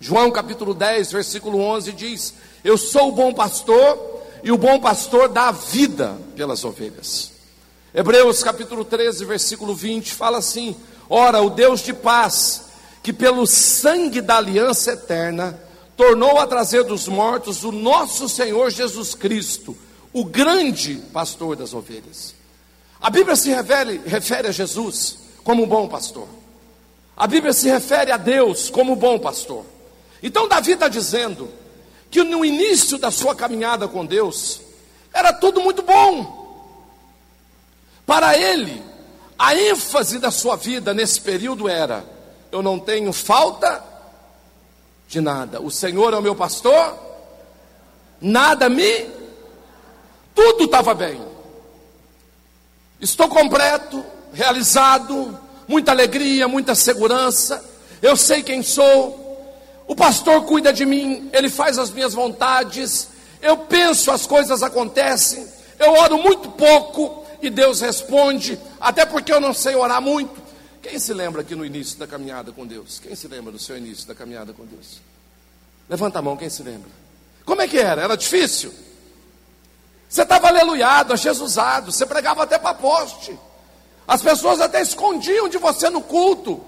João 0.00 0.32
capítulo 0.32 0.74
10, 0.74 1.12
versículo 1.12 1.60
11 1.60 1.92
diz: 1.92 2.34
Eu 2.64 2.76
sou 2.76 3.10
o 3.10 3.12
bom 3.12 3.32
pastor 3.32 4.20
e 4.42 4.50
o 4.50 4.58
bom 4.58 4.80
pastor 4.80 5.28
dá 5.28 5.52
vida 5.52 6.18
pelas 6.34 6.64
ovelhas. 6.64 7.30
Hebreus 7.94 8.42
capítulo 8.42 8.84
13, 8.84 9.24
versículo 9.24 9.76
20 9.76 10.12
fala 10.12 10.38
assim: 10.38 10.74
Ora, 11.08 11.40
o 11.40 11.50
Deus 11.50 11.78
de 11.78 11.92
paz 11.92 12.63
que 13.04 13.12
pelo 13.12 13.46
sangue 13.46 14.22
da 14.22 14.38
aliança 14.38 14.92
eterna 14.92 15.60
tornou 15.94 16.38
a 16.38 16.46
trazer 16.46 16.84
dos 16.84 17.06
mortos 17.06 17.62
o 17.62 17.70
nosso 17.70 18.30
Senhor 18.30 18.70
Jesus 18.70 19.14
Cristo, 19.14 19.76
o 20.10 20.24
grande 20.24 20.94
pastor 21.12 21.54
das 21.54 21.74
ovelhas. 21.74 22.34
A 22.98 23.10
Bíblia 23.10 23.36
se 23.36 23.50
refere, 23.50 24.00
refere 24.06 24.48
a 24.48 24.50
Jesus 24.50 25.18
como 25.44 25.64
um 25.64 25.66
bom 25.66 25.86
pastor. 25.86 26.26
A 27.14 27.26
Bíblia 27.26 27.52
se 27.52 27.68
refere 27.68 28.10
a 28.10 28.16
Deus 28.16 28.70
como 28.70 28.94
um 28.94 28.96
bom 28.96 29.18
pastor. 29.18 29.66
Então 30.22 30.48
Davi 30.48 30.72
está 30.72 30.88
dizendo 30.88 31.50
que 32.10 32.24
no 32.24 32.42
início 32.42 32.96
da 32.96 33.10
sua 33.10 33.34
caminhada 33.34 33.86
com 33.86 34.06
Deus 34.06 34.62
era 35.12 35.30
tudo 35.30 35.60
muito 35.60 35.82
bom. 35.82 36.72
Para 38.06 38.34
ele, 38.38 38.82
a 39.38 39.54
ênfase 39.54 40.18
da 40.18 40.30
sua 40.30 40.56
vida 40.56 40.94
nesse 40.94 41.20
período 41.20 41.68
era 41.68 42.13
eu 42.54 42.62
não 42.62 42.78
tenho 42.78 43.12
falta 43.12 43.82
de 45.08 45.20
nada. 45.20 45.60
O 45.60 45.72
Senhor 45.72 46.14
é 46.14 46.16
o 46.16 46.22
meu 46.22 46.36
pastor, 46.36 46.96
nada 48.20 48.68
me. 48.68 49.10
Tudo 50.32 50.66
estava 50.66 50.94
bem. 50.94 51.20
Estou 53.00 53.26
completo, 53.26 54.04
realizado, 54.32 55.36
muita 55.66 55.90
alegria, 55.90 56.46
muita 56.46 56.76
segurança. 56.76 57.64
Eu 58.00 58.16
sei 58.16 58.40
quem 58.40 58.62
sou. 58.62 59.20
O 59.88 59.96
pastor 59.96 60.44
cuida 60.44 60.72
de 60.72 60.86
mim, 60.86 61.28
ele 61.32 61.50
faz 61.50 61.76
as 61.76 61.90
minhas 61.90 62.14
vontades. 62.14 63.08
Eu 63.42 63.56
penso, 63.56 64.12
as 64.12 64.28
coisas 64.28 64.62
acontecem. 64.62 65.44
Eu 65.76 65.92
oro 65.94 66.18
muito 66.18 66.52
pouco 66.52 67.26
e 67.42 67.50
Deus 67.50 67.80
responde, 67.80 68.56
até 68.80 69.04
porque 69.04 69.32
eu 69.32 69.40
não 69.40 69.52
sei 69.52 69.74
orar 69.74 70.00
muito. 70.00 70.43
Quem 70.84 70.98
se 70.98 71.14
lembra 71.14 71.40
aqui 71.40 71.54
no 71.54 71.64
início 71.64 71.98
da 71.98 72.06
caminhada 72.06 72.52
com 72.52 72.66
Deus? 72.66 73.00
Quem 73.02 73.16
se 73.16 73.26
lembra 73.26 73.50
do 73.50 73.58
seu 73.58 73.74
início 73.74 74.06
da 74.06 74.14
caminhada 74.14 74.52
com 74.52 74.66
Deus? 74.66 75.00
Levanta 75.88 76.18
a 76.18 76.22
mão, 76.22 76.36
quem 76.36 76.50
se 76.50 76.62
lembra? 76.62 76.90
Como 77.46 77.62
é 77.62 77.66
que 77.66 77.78
era? 77.78 78.02
Era 78.02 78.14
difícil? 78.18 78.70
Você 80.06 80.20
estava 80.20 80.48
aleluiado, 80.48 81.16
Jesusado, 81.16 81.90
você 81.90 82.04
pregava 82.04 82.42
até 82.42 82.58
para 82.58 82.74
poste. 82.74 83.36
As 84.06 84.20
pessoas 84.20 84.60
até 84.60 84.82
escondiam 84.82 85.48
de 85.48 85.56
você 85.56 85.88
no 85.88 86.02
culto, 86.02 86.62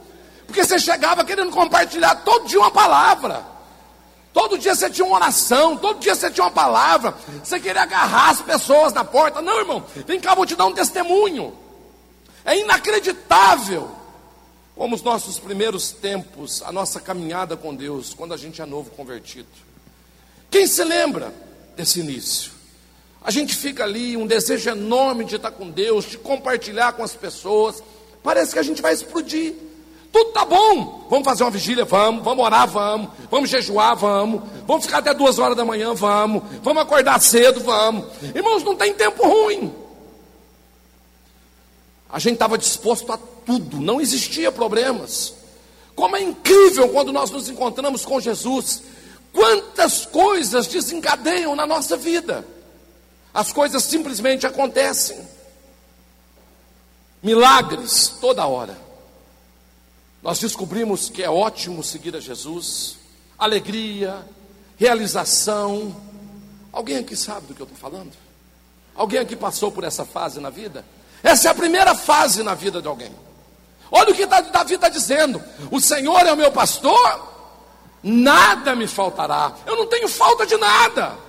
porque 0.47 0.65
você 0.65 0.79
chegava 0.79 1.23
querendo 1.23 1.51
compartilhar 1.51 2.15
todo 2.25 2.49
dia 2.49 2.59
uma 2.59 2.71
palavra. 2.71 3.45
Todo 4.33 4.57
dia 4.57 4.75
você 4.75 4.89
tinha 4.89 5.07
uma 5.07 5.17
oração, 5.17 5.77
todo 5.77 6.01
dia 6.01 6.15
você 6.15 6.31
tinha 6.31 6.45
uma 6.45 6.51
palavra. 6.51 7.15
Você 7.45 7.61
queria 7.61 7.83
agarrar 7.83 8.31
as 8.31 8.41
pessoas 8.41 8.95
na 8.95 9.05
porta. 9.05 9.43
Não, 9.43 9.59
irmão, 9.59 9.85
vem 10.07 10.19
cá, 10.19 10.35
vou 10.35 10.47
te 10.47 10.57
dar 10.57 10.65
um 10.65 10.73
testemunho. 10.73 11.55
É 12.47 12.59
inacreditável 12.59 13.96
como 14.77 14.95
os 14.95 15.03
nossos 15.03 15.41
primeiros 15.41 15.91
tempos, 15.91 16.63
a 16.63 16.71
nossa 16.71 17.01
caminhada 17.01 17.57
com 17.57 17.75
Deus, 17.75 18.15
quando 18.15 18.33
a 18.33 18.37
gente 18.37 18.63
é 18.63 18.67
novo 18.67 18.91
convertido. 18.91 19.49
Quem 20.49 20.67
se 20.69 20.85
lembra 20.85 21.35
desse 21.75 21.99
início? 21.99 22.53
A 23.21 23.33
gente 23.33 23.57
fica 23.57 23.83
ali, 23.83 24.17
um 24.17 24.27
desejo 24.27 24.71
enorme 24.71 25.25
de 25.25 25.35
estar 25.35 25.51
com 25.51 25.69
Deus, 25.69 26.05
de 26.05 26.19
compartilhar 26.19 26.93
com 26.93 27.03
as 27.03 27.15
pessoas, 27.15 27.83
Parece 28.27 28.53
que 28.53 28.59
a 28.59 28.63
gente 28.65 28.83
vai 28.83 28.93
explodir. 28.93 29.55
Tudo 30.13 30.33
tá 30.33 30.45
bom. 30.45 31.07
Vamos 31.09 31.25
fazer 31.25 31.45
uma 31.45 31.51
vigília? 31.53 31.85
Vamos. 31.85 32.25
Vamos 32.25 32.45
orar? 32.45 32.67
Vamos. 32.67 33.09
Vamos 33.31 33.49
jejuar? 33.49 33.95
Vamos. 33.95 34.43
Vamos 34.67 34.85
ficar 34.85 34.99
até 34.99 35.15
duas 35.15 35.39
horas 35.39 35.57
da 35.57 35.65
manhã? 35.65 35.95
Vamos. 35.95 36.43
Vamos 36.61 36.83
acordar 36.83 37.21
cedo? 37.21 37.61
Vamos. 37.61 38.05
Irmãos, 38.35 38.65
não 38.65 38.75
tem 38.75 38.93
tempo 38.93 39.25
ruim. 39.25 39.73
A 42.11 42.19
gente 42.19 42.33
estava 42.33 42.59
disposto 42.59 43.13
a 43.13 43.19
tudo, 43.47 43.81
não 43.81 44.01
existia 44.01 44.51
problemas. 44.51 45.35
Como 45.95 46.17
é 46.17 46.21
incrível 46.21 46.91
quando 46.91 47.13
nós 47.13 47.31
nos 47.31 47.49
encontramos 47.49 48.05
com 48.05 48.21
Jesus. 48.21 48.83
Quantas 49.33 50.05
coisas 50.05 50.67
desencadeiam 50.67 51.55
na 51.55 51.67
nossa 51.67 51.97
vida. 51.97 52.47
As 53.33 53.53
coisas 53.53 53.85
simplesmente 53.85 54.47
acontecem 54.47 55.19
milagres 57.23 58.15
toda 58.21 58.47
hora. 58.47 58.77
Nós 60.23 60.39
descobrimos 60.39 61.09
que 61.09 61.23
é 61.23 61.31
ótimo 61.31 61.83
seguir 61.83 62.17
a 62.17 62.21
Jesus, 62.21 62.97
alegria, 63.39 64.27
realização. 64.77 65.95
Alguém 66.73 66.99
aqui 66.99 67.17
sabe 67.17 67.47
do 67.47 67.55
que 67.55 67.63
eu 67.63 67.67
estou 67.67 67.79
falando? 67.79 68.13
Alguém 68.95 69.21
aqui 69.21 69.37
passou 69.37 69.71
por 69.71 69.85
essa 69.85 70.05
fase 70.05 70.41
na 70.41 70.51
vida? 70.51 70.85
Essa 71.23 71.49
é 71.49 71.51
a 71.51 71.55
primeira 71.55 71.95
fase 71.95 72.43
na 72.43 72.55
vida 72.55 72.81
de 72.83 72.89
alguém. 72.89 73.13
Olha 73.91 74.11
o 74.11 74.15
que 74.15 74.27
Davi 74.27 74.75
está 74.75 74.89
dizendo: 74.89 75.43
O 75.71 75.81
Senhor 75.81 76.27
é 76.27 76.33
o 76.33 76.37
meu 76.37 76.51
pastor, 76.53 77.35
nada 78.03 78.75
me 78.75 78.87
faltará. 78.87 79.53
Eu 79.67 79.77
não 79.77 79.87
tenho 79.87 80.09
falta 80.09 80.47
de 80.47 80.57
nada. 80.57 81.27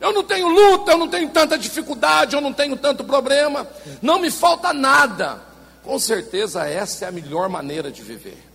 Eu 0.00 0.12
não 0.12 0.22
tenho 0.22 0.46
luta, 0.46 0.92
eu 0.92 0.98
não 0.98 1.08
tenho 1.08 1.28
tanta 1.30 1.58
dificuldade, 1.58 2.36
eu 2.36 2.40
não 2.40 2.52
tenho 2.52 2.76
tanto 2.76 3.02
problema, 3.02 3.66
não 4.00 4.20
me 4.20 4.30
falta 4.30 4.72
nada. 4.72 5.42
Com 5.82 5.98
certeza 5.98 6.68
essa 6.68 7.04
é 7.04 7.08
a 7.08 7.12
melhor 7.12 7.48
maneira 7.48 7.90
de 7.90 8.00
viver. 8.02 8.46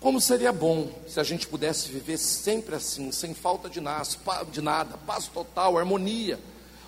Como 0.00 0.20
seria 0.20 0.52
bom 0.52 0.90
se 1.08 1.18
a 1.18 1.24
gente 1.24 1.46
pudesse 1.46 1.90
viver 1.90 2.16
sempre 2.16 2.76
assim, 2.76 3.10
sem 3.10 3.34
falta 3.34 3.68
de 3.68 3.80
nada, 3.80 4.96
paz 5.06 5.26
total, 5.26 5.76
harmonia. 5.76 6.38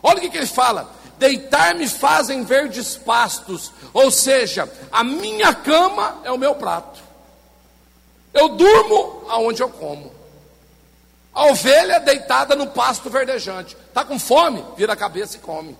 Olha 0.02 0.18
o 0.18 0.30
que 0.30 0.36
ele 0.36 0.46
fala: 0.46 0.90
deitar-me 1.20 1.86
fazem 1.86 2.42
verdes 2.44 2.96
pastos, 2.96 3.70
ou 3.92 4.10
seja, 4.10 4.66
a 4.90 5.04
minha 5.04 5.54
cama 5.54 6.22
é 6.24 6.32
o 6.32 6.38
meu 6.38 6.54
prato. 6.54 6.98
Eu 8.32 8.48
durmo 8.48 9.26
aonde 9.28 9.62
eu 9.62 9.68
como. 9.68 10.12
A 11.32 11.46
ovelha 11.46 12.00
deitada 12.00 12.56
no 12.56 12.68
pasto 12.68 13.10
verdejante. 13.10 13.76
Está 13.86 14.02
com 14.02 14.18
fome? 14.18 14.64
Vira 14.76 14.94
a 14.94 14.96
cabeça 14.96 15.36
e 15.36 15.40
come. 15.40 15.76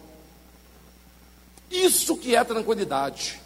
Isso 1.71 2.17
que 2.19 2.37
é 2.37 2.45
tranquilidade. 2.45 3.41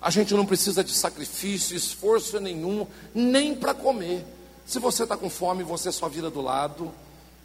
A 0.00 0.10
gente 0.10 0.34
não 0.34 0.46
precisa 0.46 0.84
de 0.84 0.92
sacrifício, 0.92 1.76
esforço 1.76 2.38
nenhum, 2.38 2.86
nem 3.12 3.54
para 3.56 3.74
comer. 3.74 4.24
Se 4.64 4.78
você 4.78 5.02
está 5.02 5.16
com 5.16 5.28
fome, 5.28 5.64
você 5.64 5.90
só 5.90 6.08
vira 6.08 6.30
do 6.30 6.40
lado 6.40 6.94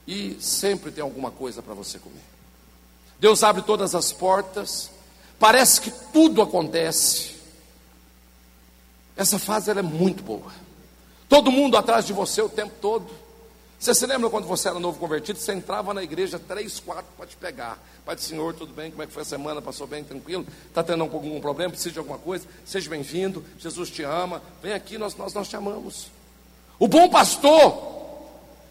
e 0.06 0.38
sempre 0.40 0.92
tem 0.92 1.02
alguma 1.04 1.32
coisa 1.32 1.62
para 1.62 1.74
você 1.74 1.98
comer. 1.98 2.39
Deus 3.20 3.44
abre 3.44 3.62
todas 3.62 3.94
as 3.94 4.12
portas, 4.12 4.90
parece 5.38 5.82
que 5.82 5.92
tudo 6.14 6.42
acontece. 6.42 7.36
Essa 9.16 9.38
fase 9.38 9.72
é 9.72 9.82
muito 9.82 10.24
boa. 10.24 10.52
Todo 11.28 11.52
mundo 11.52 11.76
atrás 11.76 12.06
de 12.06 12.14
você 12.14 12.42
o 12.42 12.50
tempo 12.50 12.74
todo. 12.82 13.10
Você 13.78 13.94
se 13.94 14.06
lembra 14.06 14.30
quando 14.30 14.46
você 14.46 14.68
era 14.68 14.80
novo 14.80 15.00
convertido? 15.00 15.40
Você 15.40 15.54
entrava 15.54 15.94
na 15.94 16.04
igreja 16.04 16.40
três, 16.40 16.80
quatro 16.80 17.06
para 17.18 17.26
te 17.26 17.38
pegar. 17.38 17.78
Pai 18.06 18.16
do 18.16 18.22
Senhor, 18.22 18.54
tudo 18.54 18.74
bem? 18.74 18.92
Como 18.92 19.04
é 19.04 19.08
que 19.08 19.14
foi 19.14 19.22
a 19.22 19.26
semana? 19.26 19.62
Passou 19.62 19.88
bem, 19.88 20.04
tranquilo? 20.04 20.46
Está 20.68 20.84
tendo 20.84 21.04
algum 21.04 21.40
problema? 21.40 21.72
Precisa 21.72 21.92
de 21.92 22.00
alguma 22.00 22.18
coisa? 22.18 22.46
Seja 22.66 22.90
bem-vindo. 22.90 23.44
Jesus 23.58 23.90
te 23.90 24.04
ama. 24.04 24.42
Vem 24.62 24.74
aqui, 24.74 24.98
nós, 24.98 25.16
nós, 25.16 25.34
nós 25.34 25.48
te 25.48 25.56
amamos. 25.56 26.08
O 26.78 26.88
bom 26.88 27.10
pastor 27.10 28.00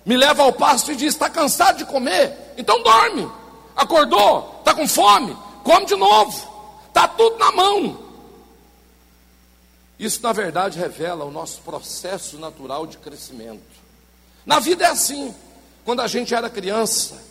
me 0.05 0.17
leva 0.17 0.43
ao 0.43 0.53
pasto 0.53 0.93
e 0.93 0.97
diz: 0.97 1.15
Está 1.15 1.31
cansado 1.31 1.79
de 1.79 1.85
comer? 1.87 2.55
Então 2.59 2.83
dorme. 2.83 3.31
Acordou? 3.79 4.57
Está 4.59 4.75
com 4.75 4.89
fome? 4.89 5.37
Come 5.63 5.87
de 5.87 5.95
novo. 5.95 6.83
Está 6.89 7.07
tudo 7.07 7.39
na 7.39 7.53
mão. 7.53 7.97
Isso, 9.97 10.21
na 10.21 10.33
verdade, 10.33 10.81
revela 10.81 11.25
o 11.25 11.31
nosso 11.31 11.61
processo 11.61 12.39
natural 12.39 12.89
de 12.89 12.99
crescimento. 12.99 13.63
Na 14.45 14.59
vida 14.59 14.85
é 14.85 14.89
assim. 14.89 15.33
Quando 15.85 16.01
a 16.01 16.09
gente 16.09 16.35
era 16.35 16.51
criança, 16.51 17.23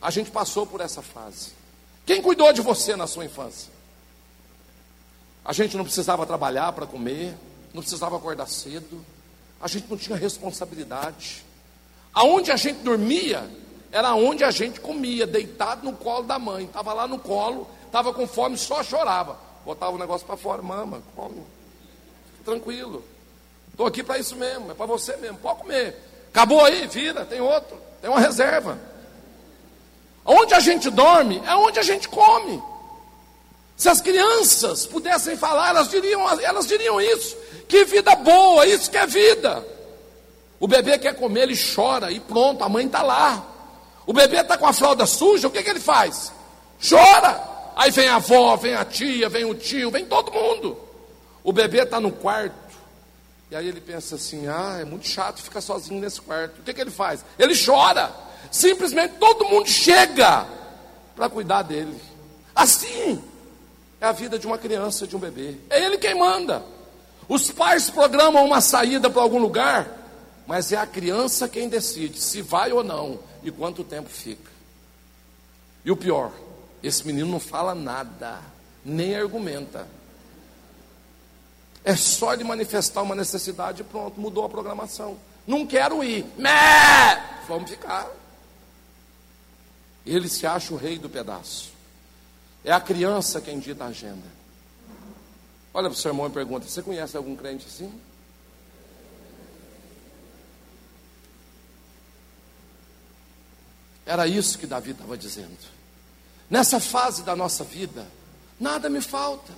a 0.00 0.10
gente 0.10 0.30
passou 0.30 0.66
por 0.66 0.82
essa 0.82 1.00
fase. 1.00 1.52
Quem 2.04 2.20
cuidou 2.20 2.52
de 2.52 2.60
você 2.60 2.94
na 2.94 3.06
sua 3.06 3.24
infância? 3.24 3.72
A 5.42 5.52
gente 5.54 5.78
não 5.78 5.84
precisava 5.84 6.26
trabalhar 6.26 6.72
para 6.72 6.86
comer, 6.86 7.34
não 7.72 7.80
precisava 7.80 8.16
acordar 8.16 8.48
cedo, 8.48 9.02
a 9.60 9.66
gente 9.66 9.88
não 9.88 9.96
tinha 9.96 10.16
responsabilidade. 10.16 11.42
Aonde 12.12 12.52
a 12.52 12.56
gente 12.56 12.80
dormia 12.80 13.48
era 13.96 14.14
onde 14.14 14.44
a 14.44 14.50
gente 14.50 14.78
comia, 14.78 15.26
deitado 15.26 15.82
no 15.82 15.96
colo 15.96 16.24
da 16.24 16.38
mãe. 16.38 16.66
Estava 16.66 16.92
lá 16.92 17.08
no 17.08 17.18
colo, 17.18 17.66
estava 17.86 18.12
com 18.12 18.26
fome, 18.26 18.58
só 18.58 18.82
chorava. 18.82 19.38
Botava 19.64 19.92
o 19.92 19.98
negócio 19.98 20.26
para 20.26 20.36
fora, 20.36 20.60
mama, 20.60 21.02
come. 21.16 21.42
Tranquilo. 22.44 23.02
Estou 23.70 23.86
aqui 23.86 24.02
para 24.02 24.18
isso 24.18 24.36
mesmo, 24.36 24.70
é 24.70 24.74
para 24.74 24.84
você 24.84 25.16
mesmo, 25.16 25.38
pode 25.38 25.60
comer. 25.60 25.96
Acabou 26.28 26.62
aí, 26.62 26.86
vira, 26.86 27.24
tem 27.24 27.40
outro, 27.40 27.74
tem 28.02 28.10
uma 28.10 28.20
reserva. 28.20 28.78
Onde 30.22 30.52
a 30.52 30.60
gente 30.60 30.90
dorme 30.90 31.42
é 31.46 31.54
onde 31.54 31.78
a 31.78 31.82
gente 31.82 32.06
come. 32.06 32.62
Se 33.78 33.88
as 33.88 34.02
crianças 34.02 34.84
pudessem 34.84 35.38
falar, 35.38 35.70
elas 35.70 35.88
diriam, 35.88 36.28
elas 36.40 36.66
diriam 36.66 37.00
isso. 37.00 37.34
Que 37.66 37.86
vida 37.86 38.14
boa, 38.14 38.66
isso 38.66 38.90
que 38.90 38.98
é 38.98 39.06
vida. 39.06 39.66
O 40.60 40.68
bebê 40.68 40.98
quer 40.98 41.14
comer, 41.14 41.44
ele 41.44 41.56
chora 41.74 42.10
e 42.10 42.20
pronto, 42.20 42.62
a 42.62 42.68
mãe 42.68 42.84
está 42.84 43.02
lá. 43.02 43.55
O 44.06 44.12
bebê 44.12 44.40
está 44.40 44.56
com 44.56 44.66
a 44.66 44.72
fralda 44.72 45.04
suja, 45.04 45.48
o 45.48 45.50
que, 45.50 45.62
que 45.62 45.70
ele 45.70 45.80
faz? 45.80 46.32
Chora. 46.88 47.56
Aí 47.74 47.90
vem 47.90 48.08
a 48.08 48.16
avó, 48.16 48.56
vem 48.56 48.74
a 48.74 48.84
tia, 48.84 49.28
vem 49.28 49.44
o 49.44 49.54
tio, 49.54 49.90
vem 49.90 50.06
todo 50.06 50.32
mundo. 50.32 50.78
O 51.44 51.52
bebê 51.52 51.82
está 51.82 52.00
no 52.00 52.10
quarto, 52.10 52.54
e 53.50 53.56
aí 53.56 53.68
ele 53.68 53.80
pensa 53.80 54.14
assim: 54.14 54.46
ah, 54.48 54.78
é 54.80 54.84
muito 54.84 55.06
chato 55.06 55.42
ficar 55.42 55.60
sozinho 55.60 56.00
nesse 56.00 56.20
quarto. 56.20 56.60
O 56.60 56.62
que, 56.62 56.72
que 56.72 56.80
ele 56.80 56.90
faz? 56.90 57.24
Ele 57.38 57.54
chora. 57.54 58.12
Simplesmente 58.50 59.14
todo 59.18 59.44
mundo 59.44 59.68
chega 59.68 60.46
para 61.14 61.28
cuidar 61.28 61.62
dele. 61.62 62.00
Assim 62.54 63.22
é 64.00 64.06
a 64.06 64.12
vida 64.12 64.38
de 64.38 64.46
uma 64.46 64.58
criança, 64.58 65.06
de 65.06 65.16
um 65.16 65.18
bebê. 65.18 65.56
É 65.68 65.84
ele 65.84 65.98
quem 65.98 66.14
manda. 66.14 66.62
Os 67.28 67.50
pais 67.50 67.90
programam 67.90 68.44
uma 68.44 68.60
saída 68.60 69.10
para 69.10 69.20
algum 69.20 69.38
lugar, 69.38 69.88
mas 70.46 70.72
é 70.72 70.76
a 70.76 70.86
criança 70.86 71.48
quem 71.48 71.68
decide 71.68 72.20
se 72.20 72.40
vai 72.40 72.72
ou 72.72 72.84
não 72.84 73.18
e 73.48 73.52
quanto 73.52 73.84
tempo 73.84 74.08
fica. 74.08 74.50
E 75.84 75.90
o 75.90 75.96
pior, 75.96 76.32
esse 76.82 77.06
menino 77.06 77.30
não 77.30 77.40
fala 77.40 77.74
nada, 77.74 78.40
nem 78.84 79.14
argumenta. 79.14 79.86
É 81.84 81.94
só 81.94 82.32
ele 82.32 82.44
manifestar 82.44 83.02
uma 83.02 83.14
necessidade 83.14 83.82
e 83.82 83.84
pronto, 83.84 84.20
mudou 84.20 84.44
a 84.44 84.48
programação. 84.48 85.16
Não 85.46 85.66
quero 85.66 86.02
ir. 86.02 86.26
Mé! 86.36 87.44
Vamos 87.46 87.70
ficar. 87.70 88.10
Ele 90.04 90.28
se 90.28 90.46
acha 90.46 90.74
o 90.74 90.76
rei 90.76 90.98
do 90.98 91.08
pedaço. 91.08 91.70
É 92.64 92.72
a 92.72 92.80
criança 92.80 93.40
quem 93.40 93.60
dita 93.60 93.84
a 93.84 93.88
agenda. 93.88 94.26
Olha 95.72 95.88
para 95.88 95.96
o 95.96 96.00
seu 96.00 96.10
irmão 96.10 96.26
e 96.26 96.30
pergunta: 96.30 96.66
Você 96.66 96.82
conhece 96.82 97.16
algum 97.16 97.36
crente 97.36 97.66
assim? 97.66 97.92
Era 104.06 104.28
isso 104.28 104.58
que 104.58 104.66
Davi 104.66 104.92
estava 104.92 105.18
dizendo. 105.18 105.58
Nessa 106.48 106.78
fase 106.78 107.24
da 107.24 107.34
nossa 107.34 107.64
vida, 107.64 108.06
nada 108.58 108.88
me 108.88 109.00
falta. 109.00 109.52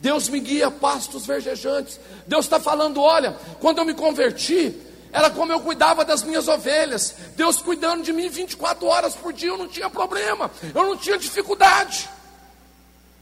Deus 0.00 0.28
me 0.28 0.40
guia 0.40 0.70
pastos 0.70 1.24
verdejantes. 1.24 2.00
Deus 2.26 2.46
está 2.46 2.58
falando: 2.58 3.00
olha, 3.00 3.32
quando 3.60 3.78
eu 3.78 3.84
me 3.84 3.94
converti, 3.94 4.76
era 5.12 5.30
como 5.30 5.52
eu 5.52 5.60
cuidava 5.60 6.04
das 6.04 6.24
minhas 6.24 6.48
ovelhas. 6.48 7.14
Deus 7.36 7.62
cuidando 7.62 8.02
de 8.02 8.12
mim 8.12 8.28
24 8.28 8.84
horas 8.86 9.14
por 9.14 9.32
dia, 9.32 9.50
eu 9.50 9.58
não 9.58 9.68
tinha 9.68 9.88
problema, 9.88 10.50
eu 10.74 10.84
não 10.84 10.96
tinha 10.96 11.16
dificuldade. 11.16 12.10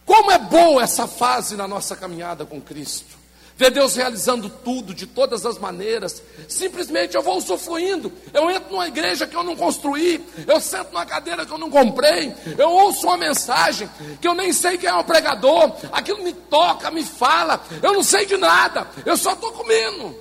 Como 0.06 0.30
é 0.30 0.38
boa 0.38 0.82
essa 0.82 1.06
fase 1.06 1.56
na 1.56 1.68
nossa 1.68 1.94
caminhada 1.94 2.46
com 2.46 2.58
Cristo 2.58 3.17
ver 3.58 3.72
Deus 3.72 3.96
realizando 3.96 4.48
tudo 4.48 4.94
de 4.94 5.04
todas 5.04 5.44
as 5.44 5.58
maneiras. 5.58 6.22
Simplesmente 6.46 7.16
eu 7.16 7.22
vou 7.22 7.36
usufruindo. 7.36 8.12
Eu 8.32 8.48
entro 8.48 8.70
numa 8.70 8.86
igreja 8.86 9.26
que 9.26 9.34
eu 9.34 9.42
não 9.42 9.56
construí, 9.56 10.24
eu 10.46 10.60
sento 10.60 10.92
numa 10.92 11.04
cadeira 11.04 11.44
que 11.44 11.52
eu 11.52 11.58
não 11.58 11.68
comprei, 11.68 12.32
eu 12.56 12.70
ouço 12.70 13.08
uma 13.08 13.16
mensagem 13.16 13.90
que 14.20 14.28
eu 14.28 14.34
nem 14.34 14.52
sei 14.52 14.78
quem 14.78 14.88
é 14.88 14.94
o 14.94 15.02
pregador, 15.02 15.72
aquilo 15.90 16.22
me 16.22 16.32
toca, 16.32 16.88
me 16.88 17.02
fala, 17.04 17.60
eu 17.82 17.92
não 17.92 18.02
sei 18.02 18.24
de 18.24 18.36
nada, 18.36 18.88
eu 19.04 19.16
só 19.16 19.32
estou 19.32 19.50
comendo. 19.50 20.16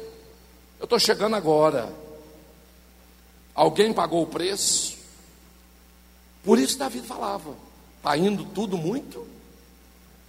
Eu 0.80 0.86
estou 0.86 0.98
chegando 0.98 1.36
agora. 1.36 1.94
Alguém 3.54 3.94
pagou 3.94 4.24
o 4.24 4.28
preço. 4.28 4.98
Por 6.44 6.58
isso 6.58 6.78
Davi 6.78 7.02
falava: 7.02 7.56
está 7.98 8.16
indo 8.16 8.46
tudo 8.46 8.78
muito 8.78 9.28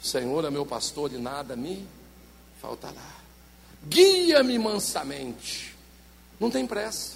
O 0.02 0.06
Senhor 0.06 0.44
é 0.44 0.50
meu 0.50 0.66
pastor 0.66 1.12
e 1.12 1.18
nada 1.18 1.54
me 1.54 1.86
faltará. 2.60 3.18
Guia-me 3.86 4.58
mansamente. 4.58 5.76
Não 6.38 6.50
tem 6.50 6.66
pressa, 6.66 7.14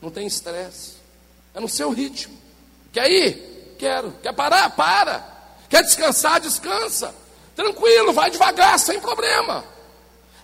não 0.00 0.10
tem 0.10 0.26
estresse, 0.26 0.96
é 1.54 1.60
no 1.60 1.68
seu 1.68 1.90
ritmo. 1.90 2.36
Quer 2.92 3.10
ir? 3.10 3.76
Quero. 3.78 4.12
Quer 4.22 4.32
parar? 4.32 4.70
Para. 4.70 5.26
Quer 5.68 5.82
descansar? 5.82 6.40
Descansa. 6.40 7.14
Tranquilo, 7.56 8.12
vai 8.12 8.30
devagar, 8.30 8.78
sem 8.78 9.00
problema. 9.00 9.64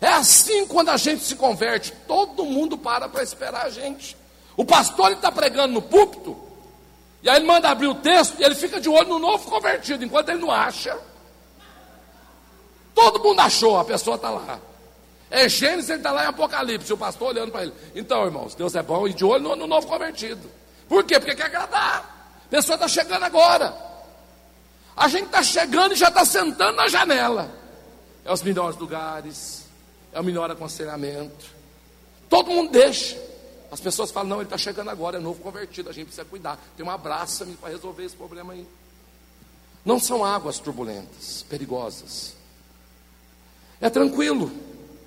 É 0.01 0.09
assim 0.09 0.67
quando 0.67 0.91
a 0.91 0.97
gente 0.97 1.25
se 1.25 1.35
converte, 1.37 1.93
todo 2.07 2.45
mundo 2.45 2.77
para 2.77 3.09
para 3.09 3.23
esperar 3.23 3.67
a 3.67 3.71
gente. 3.71 4.17
O 4.57 4.65
pastor 4.65 5.13
está 5.13 5.31
pregando 5.31 5.75
no 5.75 5.83
púlpito, 5.83 6.37
e 7.23 7.29
aí 7.29 7.37
ele 7.37 7.47
manda 7.47 7.69
abrir 7.69 7.87
o 7.87 7.95
texto, 7.95 8.37
e 8.39 8.45
ele 8.45 8.55
fica 8.55 8.81
de 8.81 8.89
olho 8.89 9.09
no 9.09 9.19
novo 9.19 9.49
convertido, 9.49 10.05
enquanto 10.05 10.29
ele 10.29 10.41
não 10.41 10.51
acha. 10.51 10.99
Todo 12.97 13.23
mundo 13.23 13.41
achou, 13.41 13.79
a 13.79 13.85
pessoa 13.85 14.17
está 14.17 14.31
lá. 14.31 14.59
É 15.31 15.47
Gênesis, 15.51 15.91
ele 15.91 15.99
está 15.99 16.13
lá 16.13 16.25
em 16.25 16.29
Apocalipse, 16.29 16.91
o 16.91 16.97
pastor 16.97 17.29
olhando 17.29 17.53
para 17.53 17.65
ele. 17.65 17.75
Então, 17.95 18.25
irmãos, 18.25 18.55
Deus 18.55 18.75
é 18.75 18.83
bom 18.83 19.07
e 19.07 19.13
de 19.13 19.23
olho 19.23 19.43
no, 19.43 19.55
no 19.55 19.67
novo 19.67 19.87
convertido. 19.87 20.51
Por 20.89 21.05
quê? 21.05 21.21
Porque 21.21 21.35
quer 21.35 21.45
agradar. 21.45 22.41
A 22.47 22.49
pessoa 22.49 22.77
está 22.77 22.89
chegando 22.89 23.25
agora. 23.25 23.77
A 24.97 25.09
gente 25.09 25.27
está 25.27 25.43
chegando 25.43 25.93
e 25.93 25.97
já 25.97 26.09
está 26.09 26.25
sentando 26.25 26.75
na 26.75 26.89
janela. 26.89 27.51
É 28.25 28.33
os 28.33 28.43
melhores 28.43 28.79
lugares, 28.79 29.67
é 30.11 30.19
o 30.19 30.25
melhor 30.25 30.51
aconselhamento. 30.51 31.51
Todo 32.31 32.51
mundo 32.51 32.71
deixa. 32.73 33.21
As 33.71 33.79
pessoas 33.79 34.11
falam, 34.11 34.31
não, 34.31 34.37
ele 34.37 34.45
está 34.45 34.57
chegando 34.57 34.89
agora, 34.89 35.19
é 35.19 35.21
novo 35.21 35.43
convertido, 35.43 35.91
a 35.91 35.93
gente 35.93 36.07
precisa 36.07 36.25
cuidar. 36.25 36.59
Tem 36.79 36.87
um 36.87 36.91
abraço 36.91 37.45
para 37.61 37.69
resolver 37.69 38.05
esse 38.05 38.17
problema 38.17 38.55
aí. 38.55 38.67
Não 39.85 39.99
são 39.99 40.25
águas 40.25 40.59
turbulentas, 40.59 41.45
perigosas. 41.47 42.36
É 43.81 43.91
tranquilo. 43.91 44.51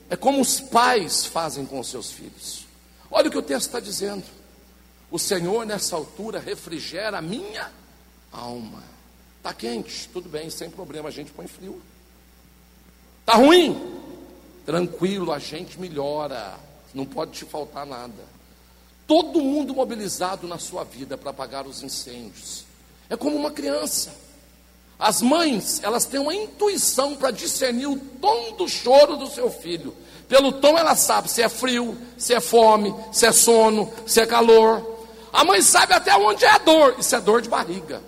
É 0.09 0.15
como 0.15 0.41
os 0.41 0.59
pais 0.59 1.25
fazem 1.25 1.65
com 1.65 1.79
os 1.79 1.87
seus 1.87 2.11
filhos. 2.11 2.65
Olha 3.11 3.27
o 3.27 3.31
que 3.31 3.37
o 3.37 3.43
texto 3.43 3.67
está 3.67 3.79
dizendo. 3.79 4.23
O 5.11 5.17
Senhor, 5.17 5.65
nessa 5.65 5.95
altura, 5.95 6.39
refrigera 6.39 7.17
a 7.17 7.21
minha 7.21 7.71
alma. 8.31 8.83
Está 9.37 9.53
quente? 9.53 10.07
Tudo 10.09 10.29
bem, 10.29 10.49
sem 10.49 10.69
problema, 10.69 11.09
a 11.09 11.11
gente 11.11 11.31
põe 11.31 11.47
frio. 11.47 11.81
Está 13.21 13.35
ruim? 13.35 13.79
Tranquilo, 14.65 15.31
a 15.31 15.39
gente 15.39 15.79
melhora. 15.79 16.57
Não 16.93 17.05
pode 17.05 17.31
te 17.31 17.45
faltar 17.45 17.85
nada. 17.85 18.23
Todo 19.07 19.41
mundo 19.41 19.73
mobilizado 19.73 20.47
na 20.47 20.59
sua 20.59 20.83
vida 20.83 21.17
para 21.17 21.31
apagar 21.31 21.65
os 21.65 21.81
incêndios. 21.81 22.65
É 23.09 23.17
como 23.17 23.35
uma 23.35 23.49
criança. 23.49 24.13
As 24.99 25.21
mães, 25.21 25.81
elas 25.81 26.03
têm 26.03 26.19
uma 26.19 26.35
intuição 26.35 27.15
para 27.15 27.31
discernir 27.31 27.87
o 27.87 27.97
tom 27.97 28.57
do 28.57 28.67
choro 28.67 29.15
do 29.15 29.27
seu 29.27 29.49
filho. 29.49 29.95
Pelo 30.27 30.51
tom 30.51 30.77
ela 30.77 30.93
sabe 30.93 31.31
se 31.31 31.41
é 31.41 31.47
frio, 31.47 31.97
se 32.17 32.33
é 32.33 32.41
fome, 32.41 32.93
se 33.13 33.25
é 33.25 33.31
sono, 33.31 33.91
se 34.05 34.19
é 34.19 34.25
calor. 34.25 35.07
A 35.31 35.45
mãe 35.45 35.61
sabe 35.61 35.93
até 35.93 36.13
onde 36.17 36.43
é 36.43 36.49
a 36.49 36.57
dor. 36.57 36.97
Isso 36.99 37.15
é 37.15 37.21
dor 37.21 37.41
de 37.41 37.47
barriga. 37.47 38.03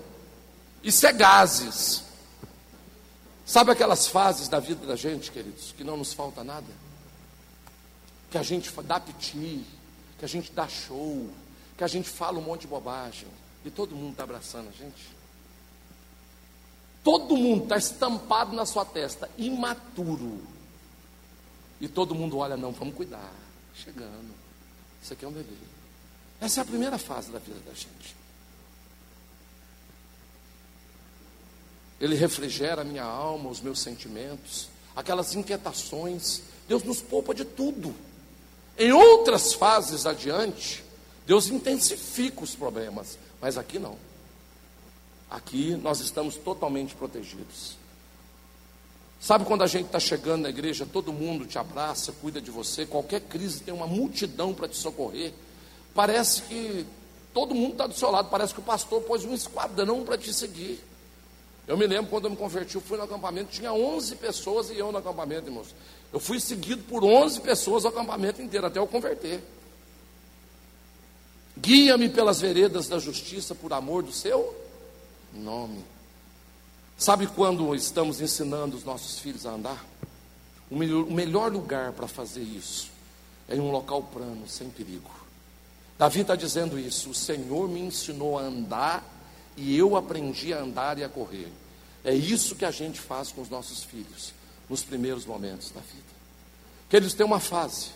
Isso 0.84 1.08
é 1.08 1.14
gases. 1.14 2.04
Sabe 3.46 3.72
aquelas 3.72 4.08
fases 4.08 4.50
da 4.50 4.60
vida 4.60 4.86
da 4.86 4.98
gente, 4.98 5.32
queridos, 5.32 5.74
que 5.76 5.86
não 5.86 5.96
nos 5.96 6.14
falta 6.14 6.44
nada? 6.44 6.68
Que 8.30 8.38
a 8.38 8.44
gente 8.44 8.70
dá 8.84 9.00
piti, 9.00 9.64
que 10.20 10.26
a 10.26 10.28
gente 10.28 10.52
dá 10.52 10.68
show, 10.68 11.30
que 11.78 11.84
a 11.86 11.88
gente 11.88 12.10
fala 12.10 12.38
um 12.38 12.42
monte 12.42 12.62
de 12.62 12.68
bobagem. 12.68 13.28
E 13.64 13.72
todo 13.72 13.96
mundo 13.96 14.12
está 14.12 14.24
abraçando 14.24 14.68
a 14.68 14.72
gente. 14.72 15.21
Todo 17.04 17.36
mundo 17.36 17.64
está 17.64 17.78
estampado 17.78 18.56
na 18.56 18.66
sua 18.66 18.86
testa, 18.86 19.30
imaturo. 19.38 20.42
E 21.80 21.88
todo 21.88 22.14
mundo 22.14 22.38
olha, 22.38 22.56
não, 22.56 22.72
vamos 22.72 22.96
cuidar. 22.96 23.34
Chegando. 23.74 24.32
Isso 25.02 25.14
aqui 25.14 25.26
é 25.26 25.28
um 25.28 25.32
bebê. 25.32 25.56
Essa 26.40 26.60
é 26.60 26.64
a 26.64 26.66
primeira 26.66 26.98
fase 26.98 27.32
da 27.32 27.40
vida 27.40 27.60
da 27.66 27.74
gente. 27.74 28.16
Ele 32.00 32.16
refrigera 32.16 32.82
a 32.82 32.86
minha 32.86 33.04
alma, 33.04 33.50
os 33.50 33.62
meus 33.62 33.80
sentimentos, 33.80 34.70
aquelas 34.96 35.34
inquietações. 35.36 36.42
Deus 36.68 36.84
nos 36.84 37.02
poupa 37.02 37.34
de 37.34 37.46
tudo. 37.46 37.96
Em 38.78 38.92
outras 38.92 39.54
fases 39.54 40.06
adiante, 40.06 40.84
Deus 41.26 41.48
intensifica 41.48 42.44
os 42.44 42.56
problemas, 42.56 43.18
mas 43.40 43.58
aqui 43.58 43.78
não. 43.78 43.98
Aqui 45.32 45.78
nós 45.78 46.02
estamos 46.02 46.36
totalmente 46.36 46.94
protegidos. 46.94 47.78
Sabe 49.18 49.46
quando 49.46 49.62
a 49.62 49.68
gente 49.68 49.86
está 49.86 50.00
chegando 50.00 50.42
na 50.42 50.50
igreja, 50.50 50.86
todo 50.86 51.14
mundo 51.14 51.46
te 51.46 51.58
abraça, 51.58 52.12
cuida 52.20 52.42
de 52.42 52.52
você, 52.52 52.86
qualquer 52.86 53.22
crise 53.22 53.62
tem 53.62 53.74
uma 53.74 53.88
multidão 53.88 54.54
para 54.54 54.68
te 54.68 54.76
socorrer. 54.76 55.32
Parece 55.96 56.42
que 56.42 56.86
todo 57.34 57.56
mundo 57.56 57.74
está 57.74 57.88
do 57.88 57.94
seu 57.94 58.12
lado, 58.12 58.30
parece 58.30 58.54
que 58.54 58.60
o 58.60 58.64
pastor 58.64 59.02
pôs 59.04 59.24
um 59.24 59.34
esquadrão 59.34 60.04
para 60.04 60.18
te 60.18 60.34
seguir. 60.34 60.84
Eu 61.66 61.78
me 61.78 61.88
lembro 61.88 62.10
quando 62.10 62.26
eu 62.26 62.32
me 62.32 62.36
converti, 62.36 62.76
eu 62.76 62.82
fui 62.82 62.98
no 62.98 63.04
acampamento, 63.04 63.52
tinha 63.52 63.72
11 63.72 64.18
pessoas 64.18 64.70
e 64.70 64.78
eu 64.78 64.92
no 64.92 64.98
acampamento, 64.98 65.48
irmãos. 65.48 65.74
Eu 66.12 66.20
fui 66.20 66.42
seguido 66.42 66.84
por 66.84 67.06
11 67.06 67.40
pessoas 67.40 67.86
o 67.86 67.88
acampamento 67.88 68.42
inteiro, 68.42 68.68
até 68.68 68.80
eu 68.80 68.88
converter. 68.88 69.42
Guia-me 71.58 72.10
pelas 72.10 72.42
veredas 72.42 72.90
da 72.90 73.00
justiça 73.00 73.56
por 73.56 73.72
amor 73.72 74.04
do 74.04 74.12
seu 74.12 74.61
nome. 75.34 75.84
Sabe 76.98 77.28
quando 77.28 77.74
estamos 77.74 78.22
ensinando 78.22 78.78
os 78.78 78.84
nossos 78.84 79.20
filhos 79.20 79.46
a 79.46 79.52
andar? 79.52 79.86
O 80.70 80.76
melhor, 80.76 81.04
o 81.04 81.12
melhor 81.12 81.52
lugar 81.52 81.92
para 81.94 82.08
fazer 82.08 82.44
isso 82.44 82.90
é 83.48 83.56
em 83.56 83.60
um 83.60 83.72
local 83.72 84.04
plano, 84.04 84.48
sem 84.48 84.70
perigo. 84.70 85.10
Davi 85.98 86.22
está 86.22 86.36
dizendo 86.36 86.80
isso: 86.80 87.10
o 87.10 87.14
Senhor 87.14 87.68
me 87.68 87.80
ensinou 87.80 88.40
a 88.40 88.44
andar 88.44 89.04
e 89.58 89.78
eu 89.78 89.96
aprendi 89.96 90.54
a 90.54 90.60
andar 90.60 90.98
e 90.98 91.04
a 91.04 91.10
correr. 91.10 91.52
É 92.04 92.14
isso 92.14 92.56
que 92.56 92.66
a 92.66 92.72
gente 92.72 93.00
faz 93.00 93.32
com 93.32 93.42
os 93.42 93.50
nossos 93.50 93.84
filhos 93.84 94.34
nos 94.70 94.84
primeiros 94.84 95.26
momentos 95.26 95.70
da 95.72 95.82
vida. 95.82 96.12
Que 96.90 96.96
eles 96.96 97.14
têm 97.14 97.26
uma 97.26 97.40
fase 97.40 97.90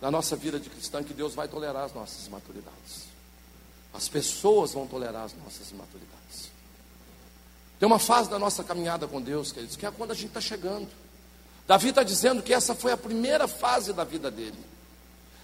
na 0.00 0.10
nossa 0.10 0.36
vida 0.36 0.60
de 0.60 0.68
cristã 0.68 1.02
que 1.02 1.14
Deus 1.14 1.34
vai 1.34 1.48
tolerar 1.48 1.84
as 1.84 1.94
nossas 1.94 2.26
imaturidades. 2.26 3.04
As 3.92 4.08
pessoas 4.08 4.72
vão 4.72 4.86
tolerar 4.86 5.24
as 5.24 5.34
nossas 5.34 5.70
imaturidades. 5.70 6.23
Tem 7.84 7.86
uma 7.86 7.98
fase 7.98 8.30
da 8.30 8.38
nossa 8.38 8.64
caminhada 8.64 9.06
com 9.06 9.20
Deus, 9.20 9.52
queridos, 9.52 9.76
que 9.76 9.84
é 9.84 9.90
quando 9.90 10.12
a 10.12 10.14
gente 10.14 10.28
está 10.28 10.40
chegando. 10.40 10.88
Davi 11.68 11.90
está 11.90 12.02
dizendo 12.02 12.42
que 12.42 12.54
essa 12.54 12.74
foi 12.74 12.92
a 12.92 12.96
primeira 12.96 13.46
fase 13.46 13.92
da 13.92 14.04
vida 14.04 14.30
dele. 14.30 14.56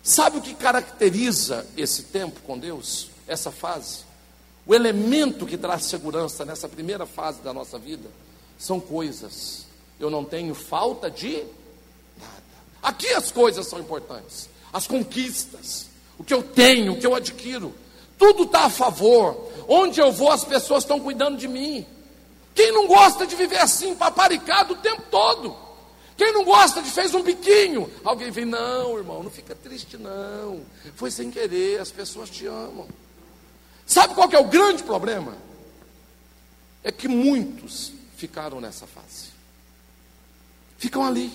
Sabe 0.02 0.38
o 0.38 0.40
que 0.40 0.54
caracteriza 0.54 1.66
esse 1.76 2.04
tempo 2.04 2.40
com 2.40 2.58
Deus? 2.58 3.10
Essa 3.28 3.50
fase? 3.50 4.04
O 4.66 4.74
elemento 4.74 5.44
que 5.44 5.58
traz 5.58 5.84
segurança 5.84 6.42
nessa 6.46 6.66
primeira 6.66 7.04
fase 7.04 7.42
da 7.42 7.52
nossa 7.52 7.78
vida 7.78 8.08
são 8.58 8.80
coisas. 8.80 9.66
Eu 9.98 10.08
não 10.08 10.24
tenho 10.24 10.54
falta 10.54 11.10
de 11.10 11.44
nada. 12.18 12.42
Aqui 12.82 13.08
as 13.08 13.30
coisas 13.30 13.66
são 13.66 13.80
importantes. 13.80 14.48
As 14.72 14.86
conquistas, 14.86 15.88
o 16.16 16.24
que 16.24 16.32
eu 16.32 16.42
tenho, 16.42 16.94
o 16.94 16.98
que 16.98 17.06
eu 17.06 17.14
adquiro, 17.14 17.74
tudo 18.18 18.44
está 18.44 18.64
a 18.64 18.70
favor. 18.70 19.46
Onde 19.68 20.00
eu 20.00 20.10
vou, 20.10 20.32
as 20.32 20.42
pessoas 20.42 20.84
estão 20.84 20.98
cuidando 20.98 21.36
de 21.36 21.46
mim. 21.46 21.86
Quem 22.60 22.72
não 22.72 22.86
gosta 22.86 23.26
de 23.26 23.34
viver 23.34 23.56
assim, 23.56 23.94
paparicado 23.94 24.74
o 24.74 24.76
tempo 24.76 25.00
todo? 25.10 25.56
Quem 26.14 26.30
não 26.30 26.44
gosta 26.44 26.82
de 26.82 26.90
fez 26.90 27.14
um 27.14 27.22
biquinho? 27.22 27.90
Alguém 28.04 28.30
vem, 28.30 28.44
não, 28.44 28.98
irmão, 28.98 29.22
não 29.22 29.30
fica 29.30 29.54
triste, 29.54 29.96
não. 29.96 30.60
Foi 30.94 31.10
sem 31.10 31.30
querer, 31.30 31.80
as 31.80 31.90
pessoas 31.90 32.28
te 32.28 32.44
amam. 32.44 32.86
Sabe 33.86 34.14
qual 34.14 34.30
é 34.30 34.38
o 34.38 34.44
grande 34.44 34.82
problema? 34.82 35.38
É 36.84 36.92
que 36.92 37.08
muitos 37.08 37.94
ficaram 38.18 38.60
nessa 38.60 38.86
fase. 38.86 39.30
Ficam 40.76 41.02
ali. 41.02 41.32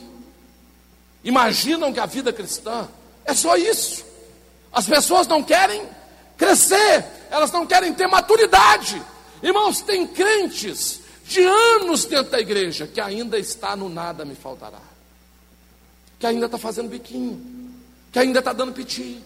Imaginam 1.24 1.92
que 1.92 2.00
a 2.00 2.06
vida 2.06 2.32
cristã 2.32 2.88
é 3.26 3.34
só 3.34 3.56
isso. 3.58 4.06
As 4.72 4.86
pessoas 4.86 5.26
não 5.26 5.42
querem 5.42 5.90
crescer, 6.38 7.04
elas 7.32 7.50
não 7.50 7.66
querem 7.66 7.96
ter 7.96 8.06
maturidade. 8.06 9.02
Irmãos, 9.42 9.82
tem 9.82 10.06
crentes 10.06 11.04
de 11.26 11.44
anos 11.44 12.06
dentro 12.06 12.32
da 12.32 12.40
igreja 12.40 12.88
que 12.88 13.02
ainda 13.02 13.38
está 13.38 13.76
no 13.76 13.90
nada 13.90 14.24
me 14.24 14.36
faltará, 14.36 14.82
que 16.20 16.28
ainda 16.28 16.46
está 16.46 16.58
fazendo 16.58 16.90
biquinho, 16.90 17.74
que 18.12 18.20
ainda 18.20 18.40
está 18.40 18.54
dando 18.54 18.74
piti, 18.74 19.22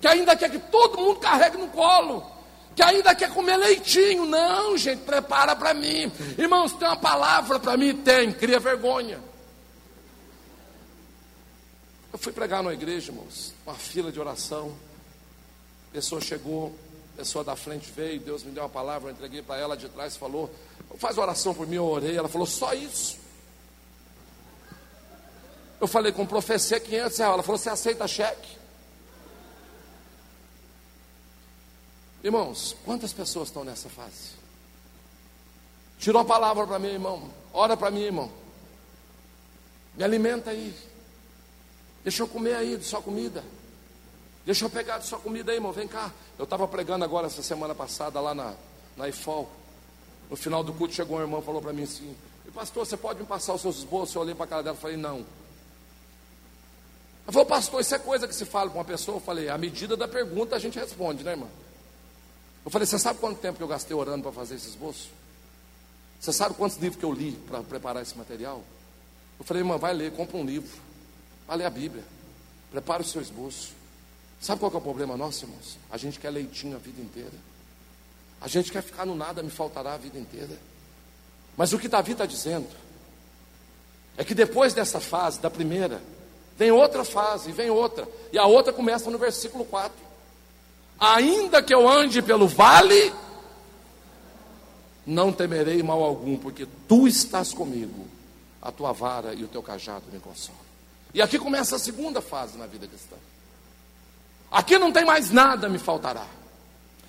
que 0.00 0.06
ainda 0.06 0.36
quer 0.36 0.50
que 0.50 0.58
todo 0.58 0.98
mundo 0.98 1.18
carregue 1.18 1.58
no 1.58 1.68
colo, 1.68 2.24
que 2.74 2.82
ainda 2.82 3.14
quer 3.14 3.30
comer 3.34 3.56
leitinho. 3.56 4.24
Não, 4.24 4.76
gente, 4.76 5.00
prepara 5.00 5.56
para 5.56 5.74
mim. 5.74 6.10
Irmãos, 6.38 6.72
tem 6.72 6.86
uma 6.86 6.96
palavra 6.96 7.58
para 7.58 7.76
mim? 7.76 7.96
Tem, 7.96 8.32
cria 8.32 8.60
vergonha. 8.60 9.18
Eu 12.12 12.18
fui 12.18 12.32
pregar 12.32 12.62
na 12.62 12.72
igreja, 12.72 13.10
irmãos, 13.10 13.52
uma 13.66 13.74
fila 13.74 14.10
de 14.10 14.20
oração. 14.20 14.74
A 15.90 15.94
pessoa 15.94 16.20
chegou, 16.20 16.74
pessoa 17.16 17.44
da 17.44 17.56
frente 17.56 17.90
veio, 17.90 18.20
Deus 18.20 18.42
me 18.42 18.50
deu 18.50 18.62
uma 18.62 18.68
palavra, 18.68 19.10
eu 19.10 19.12
entreguei 19.12 19.42
para 19.42 19.60
ela 19.60 19.76
de 19.76 19.88
trás, 19.88 20.16
falou, 20.16 20.50
faz 20.96 21.18
oração 21.18 21.54
por 21.54 21.66
mim, 21.66 21.76
eu 21.76 21.86
orei, 21.86 22.16
ela 22.16 22.28
falou, 22.28 22.46
só 22.46 22.72
isso. 22.72 23.18
Eu 25.80 25.86
falei, 25.86 26.12
com 26.12 26.26
profecia 26.26 26.78
500 26.78 27.18
reais, 27.18 27.32
ela 27.32 27.42
falou, 27.42 27.58
você 27.58 27.70
aceita 27.70 28.06
cheque? 28.06 28.58
Irmãos, 32.22 32.76
quantas 32.84 33.12
pessoas 33.12 33.48
estão 33.48 33.64
nessa 33.64 33.88
fase? 33.88 34.40
Tirou 35.98 36.20
a 36.20 36.24
palavra 36.24 36.66
para 36.66 36.78
mim, 36.78 36.88
irmão. 36.88 37.30
Ora 37.52 37.76
para 37.76 37.90
mim, 37.90 38.02
irmão. 38.02 38.30
Me 39.94 40.04
alimenta 40.04 40.50
aí. 40.50 40.74
Deixa 42.02 42.22
eu 42.22 42.28
comer 42.28 42.54
aí 42.54 42.82
sua 42.82 43.02
comida. 43.02 43.44
Deixa 44.44 44.64
eu 44.64 44.70
pegar 44.70 45.00
sua 45.02 45.18
comida 45.18 45.52
aí, 45.52 45.58
irmão. 45.58 45.72
Vem 45.72 45.86
cá. 45.86 46.10
Eu 46.38 46.44
estava 46.44 46.66
pregando 46.66 47.04
agora 47.04 47.26
essa 47.26 47.42
semana 47.42 47.74
passada 47.74 48.20
lá 48.20 48.34
na, 48.34 48.54
na 48.96 49.08
IFOL. 49.08 49.50
No 50.30 50.36
final 50.36 50.62
do 50.62 50.72
culto 50.72 50.94
chegou 50.94 51.18
um 51.18 51.20
irmão 51.20 51.40
e 51.40 51.44
falou 51.44 51.60
para 51.60 51.72
mim 51.72 51.82
assim: 51.82 52.16
Pastor, 52.54 52.86
você 52.86 52.96
pode 52.96 53.20
me 53.20 53.26
passar 53.26 53.54
os 53.54 53.60
seus 53.60 53.78
esboços? 53.78 54.14
Eu 54.14 54.22
olhei 54.22 54.34
para 54.34 54.44
a 54.44 54.48
cara 54.48 54.62
dela 54.62 54.76
e 54.76 54.80
falei: 54.80 54.96
Não. 54.96 55.24
Ela 57.24 57.32
falou, 57.32 57.46
pastor, 57.46 57.80
isso 57.80 57.94
é 57.94 57.98
coisa 57.98 58.26
que 58.26 58.34
se 58.34 58.44
fala 58.44 58.70
para 58.70 58.78
uma 58.78 58.84
pessoa? 58.84 59.18
Eu 59.18 59.20
falei: 59.20 59.48
À 59.48 59.58
medida 59.58 59.96
da 59.96 60.08
pergunta 60.08 60.56
a 60.56 60.58
gente 60.58 60.78
responde, 60.78 61.22
né, 61.22 61.32
irmão? 61.32 61.48
Eu 62.64 62.70
falei: 62.70 62.86
Você 62.86 62.98
sabe 62.98 63.18
quanto 63.18 63.38
tempo 63.38 63.58
que 63.58 63.62
eu 63.62 63.68
gastei 63.68 63.94
orando 63.94 64.22
para 64.22 64.32
fazer 64.32 64.54
esse 64.56 64.68
esboço? 64.68 65.10
Você 66.20 66.34
sabe 66.34 66.54
quantos 66.54 66.76
livros 66.76 66.98
que 66.98 67.04
eu 67.04 67.12
li 67.12 67.32
para 67.32 67.62
preparar 67.62 68.02
esse 68.02 68.16
material? 68.16 68.62
Eu 69.38 69.44
falei, 69.44 69.62
irmã, 69.62 69.78
vai 69.78 69.94
ler, 69.94 70.12
compra 70.12 70.36
um 70.36 70.44
livro. 70.44 70.78
Vai 71.46 71.56
ler 71.56 71.64
a 71.64 71.70
Bíblia. 71.70 72.04
Prepara 72.70 73.00
o 73.00 73.04
seu 73.06 73.22
esboço. 73.22 73.72
Sabe 74.40 74.60
qual 74.60 74.72
é 74.72 74.76
o 74.76 74.80
problema 74.80 75.16
nosso, 75.16 75.44
irmãos? 75.44 75.78
A 75.90 75.98
gente 75.98 76.18
quer 76.18 76.30
leitinho 76.30 76.74
a 76.74 76.78
vida 76.78 77.00
inteira. 77.00 77.34
A 78.40 78.48
gente 78.48 78.72
quer 78.72 78.82
ficar 78.82 79.04
no 79.04 79.14
nada, 79.14 79.42
me 79.42 79.50
faltará 79.50 79.92
a 79.94 79.98
vida 79.98 80.18
inteira. 80.18 80.58
Mas 81.56 81.74
o 81.74 81.78
que 81.78 81.88
Davi 81.88 82.12
está 82.12 82.24
dizendo 82.24 82.68
é 84.16 84.24
que 84.24 84.34
depois 84.34 84.72
dessa 84.72 84.98
fase, 84.98 85.40
da 85.40 85.50
primeira, 85.50 86.02
vem 86.56 86.70
outra 86.70 87.04
fase, 87.04 87.52
vem 87.52 87.68
outra. 87.68 88.08
E 88.32 88.38
a 88.38 88.46
outra 88.46 88.72
começa 88.72 89.10
no 89.10 89.18
versículo 89.18 89.64
4. 89.66 89.92
Ainda 90.98 91.62
que 91.62 91.74
eu 91.74 91.86
ande 91.86 92.22
pelo 92.22 92.48
vale 92.48 93.12
não 95.06 95.32
temerei 95.32 95.82
mal 95.82 96.02
algum, 96.02 96.36
porque 96.36 96.66
tu 96.86 97.08
estás 97.08 97.52
comigo, 97.52 98.06
a 98.62 98.70
tua 98.70 98.92
vara 98.92 99.34
e 99.34 99.42
o 99.42 99.48
teu 99.48 99.62
cajado 99.62 100.04
me 100.12 100.20
consolam. 100.20 100.60
E 101.12 101.20
aqui 101.20 101.38
começa 101.38 101.76
a 101.76 101.78
segunda 101.78 102.20
fase 102.20 102.56
na 102.56 102.66
vida 102.66 102.86
cristã. 102.86 103.16
Aqui 104.50 104.78
não 104.78 104.90
tem 104.90 105.04
mais 105.04 105.30
nada 105.30 105.68
me 105.68 105.78
faltará. 105.78 106.26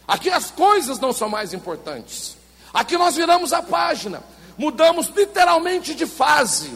Aqui 0.08 0.30
as 0.30 0.52
coisas 0.52 1.00
não 1.00 1.12
são 1.12 1.30
mais 1.30 1.54
importantes. 1.54 2.38
Aqui 2.74 2.98
nós 2.98 3.16
viramos 3.16 3.52
a 3.54 3.62
página, 3.62 4.24
mudamos 4.58 5.08
literalmente 5.08 5.96
de 5.96 6.06
fase. 6.06 6.72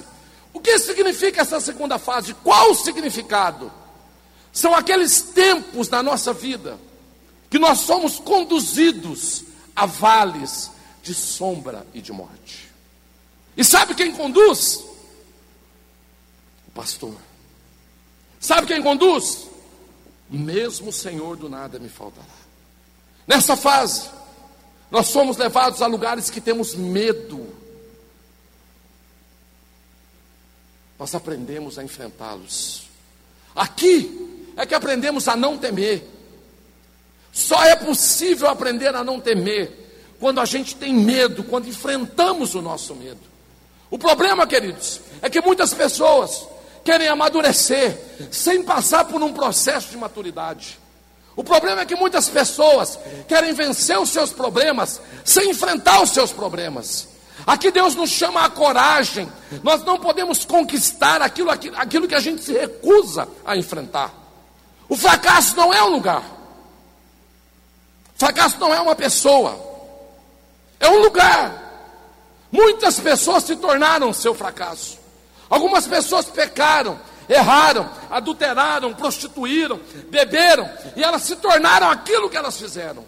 O 0.53 0.59
que 0.59 0.79
significa 0.79 1.41
essa 1.41 1.59
segunda 1.59 1.99
fase? 1.99 2.33
Qual 2.33 2.71
o 2.71 2.75
significado? 2.75 3.71
São 4.51 4.73
aqueles 4.73 5.21
tempos 5.21 5.89
na 5.89 6.01
nossa 6.01 6.33
vida 6.33 6.79
que 7.49 7.59
nós 7.59 7.79
somos 7.79 8.19
conduzidos 8.19 9.43
a 9.75 9.85
vales 9.85 10.71
de 11.03 11.13
sombra 11.13 11.85
e 11.93 12.01
de 12.01 12.11
morte. 12.11 12.71
E 13.55 13.63
sabe 13.63 13.93
quem 13.93 14.11
conduz? 14.11 14.83
O 16.67 16.71
pastor. 16.73 17.15
Sabe 18.39 18.67
quem 18.67 18.81
conduz? 18.81 19.47
Mesmo 20.29 20.89
o 20.89 20.93
Senhor 20.93 21.37
do 21.37 21.49
nada 21.49 21.79
me 21.79 21.89
faltará. 21.89 22.25
Nessa 23.27 23.55
fase, 23.55 24.09
nós 24.89 25.07
somos 25.07 25.37
levados 25.37 25.81
a 25.81 25.87
lugares 25.87 26.29
que 26.29 26.41
temos 26.41 26.75
medo. 26.75 27.53
Nós 30.97 31.13
aprendemos 31.13 31.77
a 31.77 31.83
enfrentá-los. 31.83 32.83
Aqui 33.55 34.51
é 34.55 34.65
que 34.65 34.75
aprendemos 34.75 35.27
a 35.27 35.35
não 35.35 35.57
temer. 35.57 36.07
Só 37.31 37.63
é 37.65 37.75
possível 37.75 38.47
aprender 38.47 38.95
a 38.95 39.03
não 39.03 39.19
temer 39.19 39.85
quando 40.19 40.39
a 40.39 40.45
gente 40.45 40.75
tem 40.75 40.93
medo, 40.93 41.43
quando 41.43 41.67
enfrentamos 41.67 42.55
o 42.55 42.61
nosso 42.61 42.95
medo. 42.95 43.19
O 43.91 43.97
problema, 43.97 44.47
queridos, 44.47 45.01
é 45.21 45.29
que 45.29 45.41
muitas 45.41 45.73
pessoas 45.73 46.47
querem 46.85 47.07
amadurecer 47.07 47.99
sem 48.31 48.61
passar 48.63 49.05
por 49.05 49.21
um 49.21 49.33
processo 49.33 49.89
de 49.89 49.97
maturidade. 49.97 50.79
O 51.35 51.43
problema 51.43 51.81
é 51.81 51.85
que 51.85 51.95
muitas 51.95 52.29
pessoas 52.29 52.97
querem 53.27 53.53
vencer 53.53 53.99
os 53.99 54.11
seus 54.11 54.31
problemas 54.31 55.01
sem 55.25 55.49
enfrentar 55.49 56.01
os 56.01 56.11
seus 56.11 56.31
problemas. 56.31 57.09
Aqui 57.45 57.71
Deus 57.71 57.95
nos 57.95 58.11
chama 58.11 58.45
a 58.45 58.49
coragem. 58.49 59.29
Nós 59.63 59.83
não 59.83 59.99
podemos 59.99 60.45
conquistar 60.45 61.21
aquilo, 61.21 61.49
aquilo, 61.49 61.75
aquilo 61.75 62.07
que 62.07 62.15
a 62.15 62.19
gente 62.19 62.43
se 62.43 62.53
recusa 62.53 63.27
a 63.43 63.57
enfrentar. 63.57 64.13
O 64.87 64.95
fracasso 64.95 65.57
não 65.57 65.73
é 65.73 65.83
um 65.83 65.89
lugar. 65.89 66.23
Fracasso 68.15 68.57
não 68.59 68.73
é 68.73 68.79
uma 68.79 68.95
pessoa. 68.95 69.59
É 70.79 70.87
um 70.87 70.99
lugar. 70.99 71.63
Muitas 72.51 72.99
pessoas 72.99 73.43
se 73.43 73.55
tornaram 73.55 74.13
seu 74.13 74.33
fracasso. 74.33 75.04
Algumas 75.49 75.87
pessoas 75.87 76.25
pecaram, 76.25 76.99
erraram, 77.29 77.89
adulteraram, 78.09 78.93
prostituíram, 78.93 79.79
beberam 80.09 80.69
e 80.95 81.03
elas 81.03 81.23
se 81.23 81.35
tornaram 81.35 81.89
aquilo 81.89 82.29
que 82.29 82.37
elas 82.37 82.57
fizeram. 82.57 83.05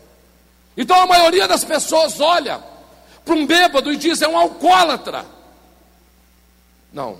Então 0.75 0.99
a 1.01 1.07
maioria 1.07 1.47
das 1.47 1.63
pessoas 1.63 2.19
olha 2.19 2.63
para 3.25 3.33
um 3.33 3.45
bêbado 3.45 3.91
e 3.91 3.97
diz: 3.97 4.21
é 4.21 4.27
um 4.27 4.38
alcoólatra. 4.38 5.25
Não, 6.93 7.17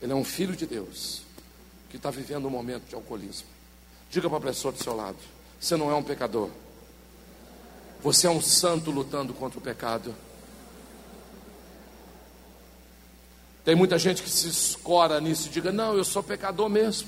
ele 0.00 0.12
é 0.12 0.14
um 0.14 0.24
filho 0.24 0.54
de 0.54 0.66
Deus 0.66 1.22
que 1.90 1.96
está 1.96 2.10
vivendo 2.10 2.46
um 2.46 2.50
momento 2.50 2.84
de 2.88 2.94
alcoolismo. 2.94 3.48
Diga 4.10 4.28
para 4.28 4.38
a 4.38 4.42
pessoa 4.42 4.72
do 4.72 4.82
seu 4.82 4.94
lado: 4.94 5.16
você 5.60 5.76
não 5.76 5.90
é 5.90 5.94
um 5.94 6.02
pecador. 6.02 6.50
Você 8.02 8.26
é 8.28 8.30
um 8.30 8.40
santo 8.40 8.90
lutando 8.90 9.34
contra 9.34 9.58
o 9.58 9.62
pecado. 9.62 10.14
Tem 13.68 13.76
muita 13.76 13.98
gente 13.98 14.22
que 14.22 14.30
se 14.30 14.48
escora 14.48 15.20
nisso 15.20 15.46
e 15.46 15.50
diga: 15.50 15.70
Não, 15.70 15.94
eu 15.94 16.02
sou 16.02 16.22
pecador 16.22 16.70
mesmo. 16.70 17.06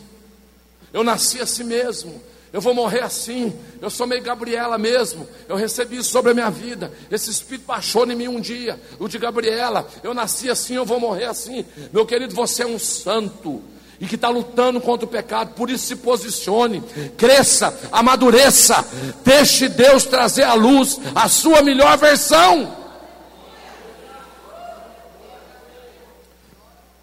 Eu 0.92 1.02
nasci 1.02 1.40
assim 1.40 1.64
mesmo. 1.64 2.20
Eu 2.52 2.60
vou 2.60 2.74
morrer 2.74 3.00
assim. 3.00 3.50
Eu 3.80 3.88
sou 3.88 4.06
meio 4.06 4.22
Gabriela 4.22 4.76
mesmo. 4.76 5.26
Eu 5.48 5.56
recebi 5.56 5.96
isso 5.96 6.10
sobre 6.10 6.32
a 6.32 6.34
minha 6.34 6.50
vida. 6.50 6.92
Esse 7.10 7.30
espírito 7.30 7.64
baixou 7.64 8.06
em 8.06 8.14
mim 8.14 8.28
um 8.28 8.38
dia. 8.38 8.78
O 8.98 9.08
de 9.08 9.16
Gabriela. 9.16 9.88
Eu 10.02 10.12
nasci 10.12 10.50
assim, 10.50 10.74
eu 10.74 10.84
vou 10.84 11.00
morrer 11.00 11.24
assim. 11.24 11.64
Meu 11.94 12.04
querido, 12.04 12.34
você 12.34 12.62
é 12.62 12.66
um 12.66 12.78
santo 12.78 13.62
e 13.98 14.06
que 14.06 14.16
está 14.16 14.28
lutando 14.28 14.82
contra 14.82 15.06
o 15.06 15.10
pecado, 15.10 15.54
por 15.54 15.70
isso 15.70 15.86
se 15.86 15.96
posicione, 15.96 16.82
cresça, 17.18 17.78
amadureça, 17.92 18.82
deixe 19.22 19.68
Deus 19.68 20.04
trazer 20.04 20.42
à 20.42 20.54
luz 20.54 20.98
a 21.14 21.26
sua 21.26 21.62
melhor 21.62 21.96
versão. 21.96 22.79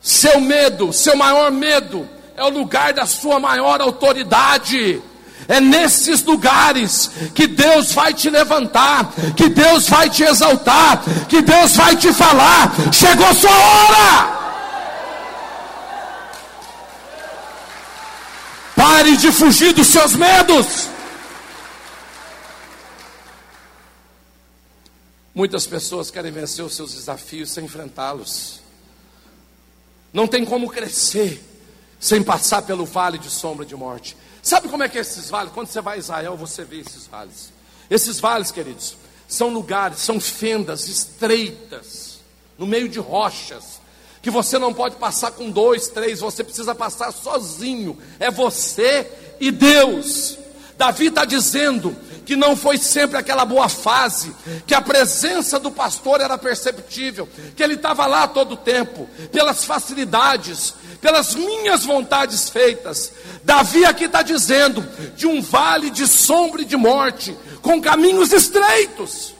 Seu 0.08 0.40
medo, 0.40 0.94
seu 0.94 1.18
maior 1.18 1.52
medo, 1.52 2.08
é 2.38 2.42
o 2.42 2.48
lugar 2.48 2.94
da 2.94 3.06
sua 3.06 3.42
maior 3.42 3.82
autoridade. 3.82 5.02
É 5.50 5.60
nesses 5.60 6.24
lugares 6.24 7.12
que 7.36 7.46
Deus 7.46 7.92
vai 7.92 8.14
te 8.14 8.30
levantar, 8.30 9.12
que 9.36 9.50
Deus 9.50 9.90
vai 9.90 10.10
te 10.10 10.24
exaltar, 10.24 11.04
que 11.28 11.42
Deus 11.42 11.76
vai 11.76 11.94
te 11.98 12.14
falar: 12.14 12.72
chegou 12.94 13.34
sua 13.36 13.52
hora. 13.52 14.38
Pare 18.78 19.18
de 19.18 19.30
fugir 19.30 19.74
dos 19.74 19.88
seus 19.88 20.14
medos. 20.14 20.88
Muitas 25.36 25.68
pessoas 25.68 26.10
querem 26.10 26.32
vencer 26.32 26.64
os 26.64 26.74
seus 26.74 26.94
desafios 26.94 27.52
sem 27.52 27.66
enfrentá-los. 27.66 28.67
Não 30.14 30.28
tem 30.28 30.46
como 30.46 30.70
crescer 30.70 31.44
sem 32.00 32.24
passar 32.24 32.62
pelo 32.62 32.86
vale 32.86 33.18
de 33.18 33.30
sombra 33.30 33.66
de 33.66 33.76
morte. 33.76 34.16
Sabe 34.42 34.70
como 34.70 34.84
é 34.84 34.90
que 34.90 34.98
é 34.98 35.02
esses 35.02 35.30
vales? 35.30 35.52
Quando 35.54 35.68
você 35.68 35.82
vai 35.82 35.96
a 35.96 36.00
Israel, 36.00 36.38
você 36.38 36.64
vê 36.64 36.80
esses 36.80 37.08
vales. 37.08 37.52
Esses 37.90 38.20
vales, 38.20 38.52
queridos, 38.52 38.96
são 39.28 39.50
lugares, 39.50 40.00
são 40.00 40.20
fendas 40.20 40.88
estreitas, 40.88 42.20
no 42.58 42.66
meio 42.66 42.88
de 42.88 43.00
rochas, 43.00 43.82
que 44.22 44.30
você 44.30 44.58
não 44.58 44.74
pode 44.74 44.96
passar 44.96 45.32
com 45.32 45.50
dois, 45.50 45.88
três, 45.90 46.20
você 46.20 46.44
precisa 46.44 46.74
passar 46.74 47.12
sozinho. 47.12 47.98
É 48.20 48.32
você 48.32 49.10
e 49.40 49.52
Deus. 49.52 50.38
Davi 50.78 51.08
está 51.08 51.26
dizendo 51.26 51.96
que 52.28 52.36
não 52.36 52.58
foi 52.58 52.78
sempre 52.78 53.18
aquela 53.18 53.46
boa 53.46 53.70
fase, 53.70 54.36
que 54.68 54.76
a 54.76 54.82
presença 54.82 55.58
do 55.58 55.72
pastor 55.72 56.20
era 56.20 56.38
perceptível, 56.38 57.26
que 57.56 57.64
ele 57.64 57.76
estava 57.76 58.06
lá 58.06 58.28
todo 58.28 58.52
o 58.52 58.58
tempo, 58.58 59.08
pelas 59.32 59.64
facilidades, 59.64 60.74
pelas 61.00 61.36
minhas 61.36 61.86
vontades 61.86 62.50
feitas. 62.50 63.14
Davi 63.46 63.86
aqui 63.86 64.04
está 64.04 64.22
dizendo 64.22 64.82
de 65.16 65.26
um 65.26 65.42
vale 65.42 65.90
de 65.90 66.06
sombra 66.06 66.64
e 66.64 66.66
de 66.66 66.76
morte, 66.76 67.34
com 67.62 67.82
caminhos 67.82 68.34
estreitos. 68.34 69.34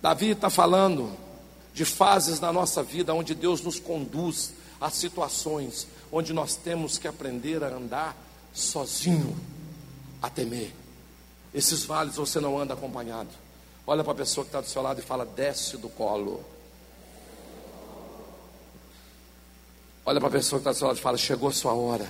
Davi 0.00 0.30
está 0.30 0.48
falando 0.48 1.14
de 1.74 1.84
fases 1.84 2.40
na 2.40 2.50
nossa 2.50 2.82
vida 2.82 3.12
onde 3.12 3.34
Deus 3.34 3.60
nos 3.60 3.78
conduz 3.78 4.54
a 4.80 4.88
situações 4.88 5.86
onde 6.10 6.32
nós 6.32 6.56
temos 6.56 6.96
que 6.96 7.06
aprender 7.06 7.62
a 7.62 7.68
andar 7.68 8.16
sozinho, 8.54 9.36
a 10.22 10.28
temer. 10.28 10.72
Esses 11.52 11.84
vales 11.84 12.16
você 12.16 12.40
não 12.40 12.58
anda 12.58 12.74
acompanhado. 12.74 13.30
Olha 13.86 14.04
para 14.04 14.12
a 14.12 14.16
pessoa 14.16 14.44
que 14.44 14.48
está 14.48 14.60
do 14.60 14.68
seu 14.68 14.82
lado 14.82 15.00
e 15.00 15.02
fala: 15.02 15.26
desce 15.26 15.76
do 15.76 15.88
colo. 15.88 16.44
Olha 20.04 20.20
para 20.20 20.28
a 20.28 20.32
pessoa 20.32 20.60
que 20.60 20.62
está 20.62 20.72
do 20.72 20.76
seu 20.76 20.86
lado 20.86 20.98
e 20.98 21.00
fala: 21.00 21.18
chegou 21.18 21.50
sua 21.52 21.72
hora. 21.72 22.08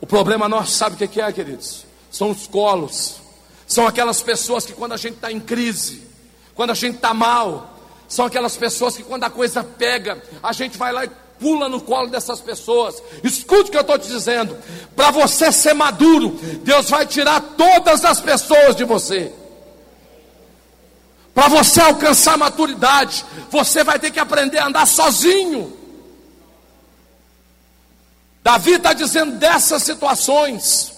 O 0.00 0.06
problema 0.06 0.48
nosso, 0.48 0.72
sabe 0.72 1.02
o 1.02 1.08
que 1.08 1.20
é, 1.20 1.32
queridos? 1.32 1.84
São 2.10 2.30
os 2.30 2.46
colos. 2.46 3.20
São 3.66 3.86
aquelas 3.86 4.20
pessoas 4.20 4.66
que 4.66 4.72
quando 4.72 4.92
a 4.92 4.96
gente 4.96 5.14
está 5.14 5.30
em 5.30 5.38
crise, 5.38 6.02
quando 6.54 6.70
a 6.70 6.74
gente 6.74 6.96
está 6.96 7.14
mal, 7.14 7.78
são 8.08 8.24
aquelas 8.26 8.56
pessoas 8.56 8.96
que 8.96 9.04
quando 9.04 9.24
a 9.24 9.30
coisa 9.30 9.62
pega, 9.62 10.20
a 10.42 10.52
gente 10.52 10.76
vai 10.76 10.92
lá 10.92 11.04
e 11.04 11.10
pula 11.40 11.68
no 11.68 11.80
colo 11.80 12.08
dessas 12.08 12.40
pessoas. 12.40 13.02
Escute 13.24 13.68
o 13.68 13.70
que 13.72 13.76
eu 13.76 13.80
estou 13.80 13.98
te 13.98 14.06
dizendo. 14.06 14.56
Para 14.94 15.10
você 15.10 15.50
ser 15.50 15.74
maduro, 15.74 16.38
Deus 16.62 16.90
vai 16.90 17.06
tirar 17.06 17.40
todas 17.56 18.04
as 18.04 18.20
pessoas 18.20 18.76
de 18.76 18.84
você. 18.84 19.32
Para 21.34 21.48
você 21.48 21.80
alcançar 21.80 22.36
maturidade, 22.36 23.24
você 23.50 23.82
vai 23.82 23.98
ter 23.98 24.10
que 24.10 24.20
aprender 24.20 24.58
a 24.58 24.66
andar 24.66 24.86
sozinho. 24.86 25.76
Davi 28.42 28.72
está 28.72 28.92
dizendo 28.92 29.38
dessas 29.38 29.82
situações. 29.82 30.92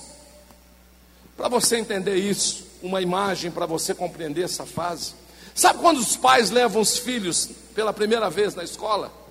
Para 1.37 1.49
você 1.49 1.77
entender 1.77 2.17
isso, 2.17 2.67
uma 2.83 3.01
imagem 3.01 3.51
para 3.51 3.67
você 3.67 3.95
compreender 3.95 4.43
essa 4.43 4.67
fase. 4.67 5.15
Sabe 5.55 5.79
quando 5.81 5.99
os 5.99 6.17
pais 6.17 6.51
levam 6.51 6.81
os 6.81 6.99
filhos 6.99 7.49
pela 7.75 7.93
primeira 7.93 8.29
vez 8.31 8.55
na 8.55 8.65
escola? 8.65 9.22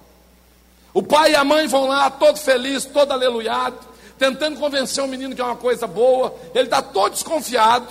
O 0.93 1.01
pai 1.01 1.31
e 1.31 1.35
a 1.35 1.43
mãe 1.43 1.67
vão 1.67 1.87
lá, 1.87 2.09
todo 2.09 2.37
feliz, 2.37 2.85
todo 2.85 3.11
aleluiado, 3.11 3.77
tentando 4.17 4.59
convencer 4.59 5.03
o 5.03 5.07
menino 5.07 5.33
que 5.33 5.41
é 5.41 5.43
uma 5.43 5.55
coisa 5.55 5.87
boa, 5.87 6.35
ele 6.53 6.65
está 6.65 6.81
todo 6.81 7.13
desconfiado. 7.13 7.87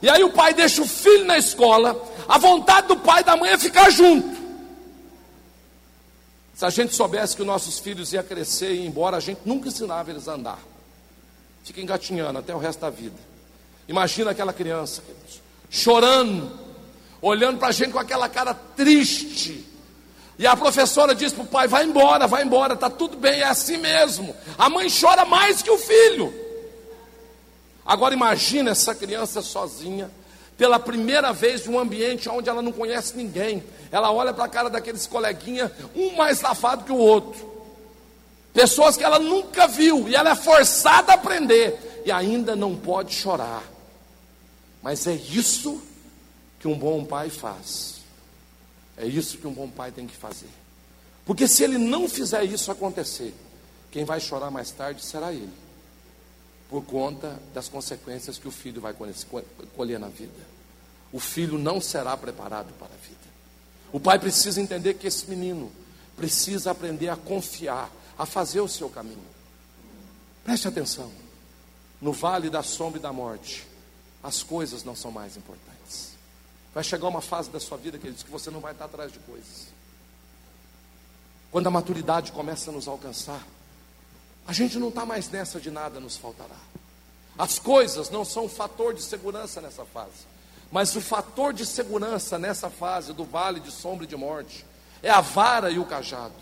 E 0.00 0.08
aí 0.08 0.22
o 0.22 0.32
pai 0.32 0.54
deixa 0.54 0.80
o 0.80 0.86
filho 0.86 1.24
na 1.24 1.36
escola, 1.36 2.00
a 2.28 2.38
vontade 2.38 2.88
do 2.88 2.96
pai 2.96 3.22
e 3.22 3.24
da 3.24 3.36
mãe 3.36 3.50
é 3.50 3.58
ficar 3.58 3.90
junto. 3.90 4.36
Se 6.54 6.64
a 6.64 6.70
gente 6.70 6.94
soubesse 6.94 7.36
que 7.36 7.42
os 7.42 7.46
nossos 7.46 7.78
filhos 7.78 8.14
iam 8.14 8.24
crescer 8.24 8.72
e 8.72 8.84
ir 8.84 8.86
embora, 8.86 9.18
a 9.18 9.20
gente 9.20 9.40
nunca 9.44 9.68
ensinava 9.68 10.10
eles 10.10 10.26
a 10.26 10.32
andar. 10.32 10.58
Fica 11.62 11.82
engatinhando 11.82 12.38
até 12.38 12.54
o 12.54 12.58
resto 12.58 12.80
da 12.80 12.88
vida. 12.88 13.16
Imagina 13.86 14.30
aquela 14.30 14.54
criança, 14.54 15.02
chorando, 15.68 16.50
olhando 17.20 17.58
para 17.58 17.68
a 17.68 17.72
gente 17.72 17.92
com 17.92 17.98
aquela 17.98 18.28
cara 18.28 18.54
triste. 18.54 19.65
E 20.38 20.46
a 20.46 20.56
professora 20.56 21.14
diz 21.14 21.32
para 21.32 21.44
o 21.44 21.46
pai: 21.46 21.66
vai 21.66 21.84
embora, 21.84 22.26
vai 22.26 22.42
embora, 22.42 22.74
está 22.74 22.90
tudo 22.90 23.16
bem, 23.16 23.40
é 23.40 23.44
assim 23.44 23.78
mesmo. 23.78 24.34
A 24.58 24.68
mãe 24.68 24.88
chora 24.88 25.24
mais 25.24 25.62
que 25.62 25.70
o 25.70 25.78
filho. 25.78 26.32
Agora 27.84 28.14
imagina 28.14 28.72
essa 28.72 28.94
criança 28.94 29.40
sozinha, 29.40 30.10
pela 30.58 30.78
primeira 30.78 31.32
vez 31.32 31.66
em 31.66 31.70
um 31.70 31.78
ambiente 31.78 32.28
onde 32.28 32.48
ela 32.48 32.60
não 32.60 32.72
conhece 32.72 33.16
ninguém. 33.16 33.62
Ela 33.92 34.10
olha 34.10 34.34
para 34.34 34.44
a 34.44 34.48
cara 34.48 34.68
daqueles 34.68 35.06
coleguinhas, 35.06 35.70
um 35.94 36.16
mais 36.16 36.38
safado 36.38 36.84
que 36.84 36.92
o 36.92 36.98
outro. 36.98 37.54
Pessoas 38.52 38.96
que 38.96 39.04
ela 39.04 39.18
nunca 39.18 39.68
viu 39.68 40.08
e 40.08 40.16
ela 40.16 40.30
é 40.30 40.34
forçada 40.34 41.12
a 41.12 41.14
aprender 41.14 42.02
e 42.04 42.10
ainda 42.10 42.56
não 42.56 42.74
pode 42.74 43.14
chorar. 43.14 43.62
Mas 44.82 45.06
é 45.06 45.12
isso 45.12 45.80
que 46.58 46.66
um 46.66 46.76
bom 46.76 47.04
pai 47.04 47.28
faz. 47.28 47.95
É 48.96 49.06
isso 49.06 49.38
que 49.38 49.46
um 49.46 49.52
bom 49.52 49.68
pai 49.68 49.92
tem 49.92 50.06
que 50.06 50.16
fazer. 50.16 50.48
Porque 51.24 51.46
se 51.46 51.64
ele 51.64 51.76
não 51.76 52.08
fizer 52.08 52.44
isso 52.44 52.70
acontecer, 52.70 53.34
quem 53.90 54.04
vai 54.04 54.20
chorar 54.20 54.50
mais 54.50 54.70
tarde 54.70 55.04
será 55.04 55.32
ele 55.32 55.52
por 56.68 56.84
conta 56.84 57.40
das 57.54 57.68
consequências 57.68 58.38
que 58.38 58.48
o 58.48 58.50
filho 58.50 58.80
vai 58.80 58.94
colher 59.76 59.98
na 59.98 60.08
vida. 60.08 60.56
O 61.12 61.20
filho 61.20 61.58
não 61.58 61.80
será 61.80 62.16
preparado 62.16 62.72
para 62.78 62.88
a 62.88 63.06
vida. 63.06 63.16
O 63.92 64.00
pai 64.00 64.18
precisa 64.18 64.60
entender 64.60 64.94
que 64.94 65.06
esse 65.06 65.28
menino 65.28 65.70
precisa 66.16 66.70
aprender 66.70 67.08
a 67.08 67.16
confiar, 67.16 67.90
a 68.18 68.26
fazer 68.26 68.60
o 68.60 68.68
seu 68.68 68.88
caminho. 68.88 69.24
Preste 70.44 70.66
atenção. 70.66 71.10
No 72.00 72.12
vale 72.12 72.50
da 72.50 72.62
sombra 72.62 72.98
e 72.98 73.02
da 73.02 73.12
morte, 73.12 73.66
as 74.22 74.42
coisas 74.42 74.82
não 74.82 74.96
são 74.96 75.10
mais 75.10 75.36
importantes. 75.36 75.65
Vai 76.76 76.84
chegar 76.84 77.08
uma 77.08 77.22
fase 77.22 77.48
da 77.48 77.58
sua 77.58 77.78
vida, 77.78 77.96
queridos, 77.96 78.22
que 78.22 78.30
você 78.30 78.50
não 78.50 78.60
vai 78.60 78.72
estar 78.72 78.84
atrás 78.84 79.10
de 79.10 79.18
coisas. 79.20 79.68
Quando 81.50 81.68
a 81.68 81.70
maturidade 81.70 82.32
começa 82.32 82.68
a 82.68 82.72
nos 82.74 82.86
alcançar, 82.86 83.42
a 84.46 84.52
gente 84.52 84.78
não 84.78 84.90
está 84.90 85.06
mais 85.06 85.30
nessa 85.30 85.58
de 85.58 85.70
nada 85.70 85.98
nos 85.98 86.18
faltará. 86.18 86.58
As 87.38 87.58
coisas 87.58 88.10
não 88.10 88.26
são 88.26 88.44
um 88.44 88.48
fator 88.50 88.92
de 88.92 89.00
segurança 89.02 89.58
nessa 89.62 89.86
fase. 89.86 90.26
Mas 90.70 90.94
o 90.94 91.00
fator 91.00 91.54
de 91.54 91.64
segurança 91.64 92.38
nessa 92.38 92.68
fase 92.68 93.14
do 93.14 93.24
vale 93.24 93.58
de 93.58 93.72
sombra 93.72 94.04
e 94.04 94.06
de 94.06 94.14
morte 94.14 94.62
é 95.02 95.08
a 95.08 95.22
vara 95.22 95.70
e 95.70 95.78
o 95.78 95.86
cajado. 95.86 96.34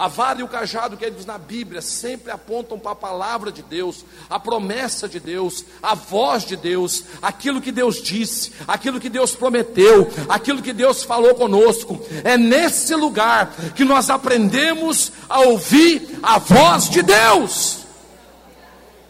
A 0.00 0.08
vara 0.08 0.40
e 0.40 0.42
o 0.42 0.48
cajado 0.48 0.96
que 0.96 1.04
eles 1.04 1.26
na 1.26 1.36
Bíblia 1.36 1.82
sempre 1.82 2.32
apontam 2.32 2.78
para 2.78 2.92
a 2.92 2.96
palavra 2.96 3.52
de 3.52 3.60
Deus, 3.60 4.02
a 4.30 4.40
promessa 4.40 5.06
de 5.06 5.20
Deus, 5.20 5.62
a 5.82 5.94
voz 5.94 6.42
de 6.42 6.56
Deus, 6.56 7.04
aquilo 7.20 7.60
que 7.60 7.70
Deus 7.70 8.02
disse, 8.02 8.50
aquilo 8.66 8.98
que 8.98 9.10
Deus 9.10 9.32
prometeu, 9.32 10.10
aquilo 10.26 10.62
que 10.62 10.72
Deus 10.72 11.04
falou 11.04 11.34
conosco. 11.34 12.00
É 12.24 12.38
nesse 12.38 12.94
lugar 12.94 13.54
que 13.76 13.84
nós 13.84 14.08
aprendemos 14.08 15.12
a 15.28 15.40
ouvir 15.40 16.18
a 16.22 16.38
voz 16.38 16.88
de 16.88 17.02
Deus. 17.02 17.80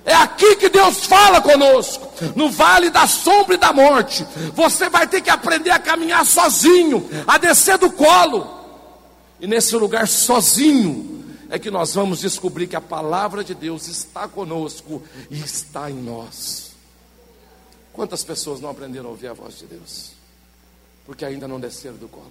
É 0.04 0.14
aqui 0.14 0.56
que 0.56 0.68
Deus 0.68 1.04
fala 1.04 1.40
conosco, 1.40 2.12
no 2.34 2.50
vale 2.50 2.90
da 2.90 3.06
sombra 3.06 3.54
e 3.54 3.58
da 3.58 3.72
morte. 3.72 4.26
Você 4.54 4.88
vai 4.88 5.06
ter 5.06 5.20
que 5.20 5.30
aprender 5.30 5.70
a 5.70 5.78
caminhar 5.78 6.26
sozinho, 6.26 7.08
a 7.28 7.38
descer 7.38 7.78
do 7.78 7.92
colo. 7.92 8.59
E 9.40 9.46
nesse 9.46 9.74
lugar 9.76 10.06
sozinho 10.06 11.24
é 11.48 11.58
que 11.58 11.70
nós 11.70 11.94
vamos 11.94 12.20
descobrir 12.20 12.66
que 12.66 12.76
a 12.76 12.80
palavra 12.80 13.42
de 13.42 13.54
Deus 13.54 13.88
está 13.88 14.28
conosco 14.28 15.02
e 15.30 15.40
está 15.40 15.90
em 15.90 16.00
nós. 16.00 16.72
Quantas 17.92 18.22
pessoas 18.22 18.60
não 18.60 18.70
aprenderam 18.70 19.08
a 19.08 19.10
ouvir 19.10 19.28
a 19.28 19.32
voz 19.32 19.58
de 19.58 19.66
Deus? 19.66 20.12
Porque 21.04 21.24
ainda 21.24 21.48
não 21.48 21.58
desceram 21.58 21.96
do 21.96 22.08
colo. 22.08 22.30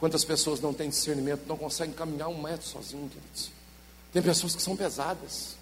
Quantas 0.00 0.24
pessoas 0.24 0.60
não 0.60 0.72
têm 0.72 0.88
discernimento, 0.88 1.42
não 1.46 1.56
conseguem 1.56 1.94
caminhar 1.94 2.28
um 2.28 2.40
metro 2.40 2.66
sozinho, 2.66 3.08
queridos? 3.08 3.50
Tem 4.12 4.22
pessoas 4.22 4.54
que 4.56 4.62
são 4.62 4.76
pesadas. 4.76 5.56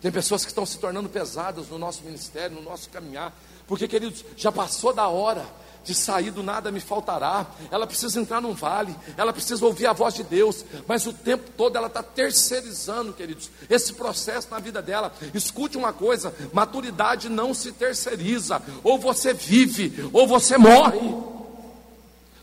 Tem 0.00 0.12
pessoas 0.12 0.44
que 0.44 0.50
estão 0.50 0.64
se 0.64 0.78
tornando 0.78 1.08
pesadas 1.08 1.68
no 1.68 1.78
nosso 1.78 2.02
ministério, 2.04 2.56
no 2.56 2.62
nosso 2.62 2.88
caminhar. 2.90 3.34
Porque, 3.66 3.88
queridos, 3.88 4.24
já 4.36 4.52
passou 4.52 4.92
da 4.92 5.08
hora 5.08 5.46
de 5.86 5.94
sair 5.94 6.30
do 6.30 6.42
nada 6.42 6.72
me 6.72 6.80
faltará. 6.80 7.46
Ela 7.70 7.86
precisa 7.86 8.20
entrar 8.20 8.40
num 8.42 8.52
vale, 8.52 8.94
ela 9.16 9.32
precisa 9.32 9.64
ouvir 9.64 9.86
a 9.86 9.92
voz 9.92 10.14
de 10.14 10.24
Deus, 10.24 10.64
mas 10.86 11.06
o 11.06 11.12
tempo 11.12 11.50
todo 11.56 11.76
ela 11.76 11.86
está 11.86 12.02
terceirizando, 12.02 13.12
queridos, 13.12 13.48
esse 13.70 13.92
processo 13.92 14.48
na 14.50 14.58
vida 14.58 14.82
dela. 14.82 15.12
Escute 15.32 15.78
uma 15.78 15.92
coisa: 15.92 16.34
maturidade 16.52 17.28
não 17.28 17.54
se 17.54 17.72
terceiriza, 17.72 18.60
ou 18.82 18.98
você 18.98 19.32
vive, 19.32 20.10
ou 20.12 20.26
você 20.26 20.58
morre 20.58 21.36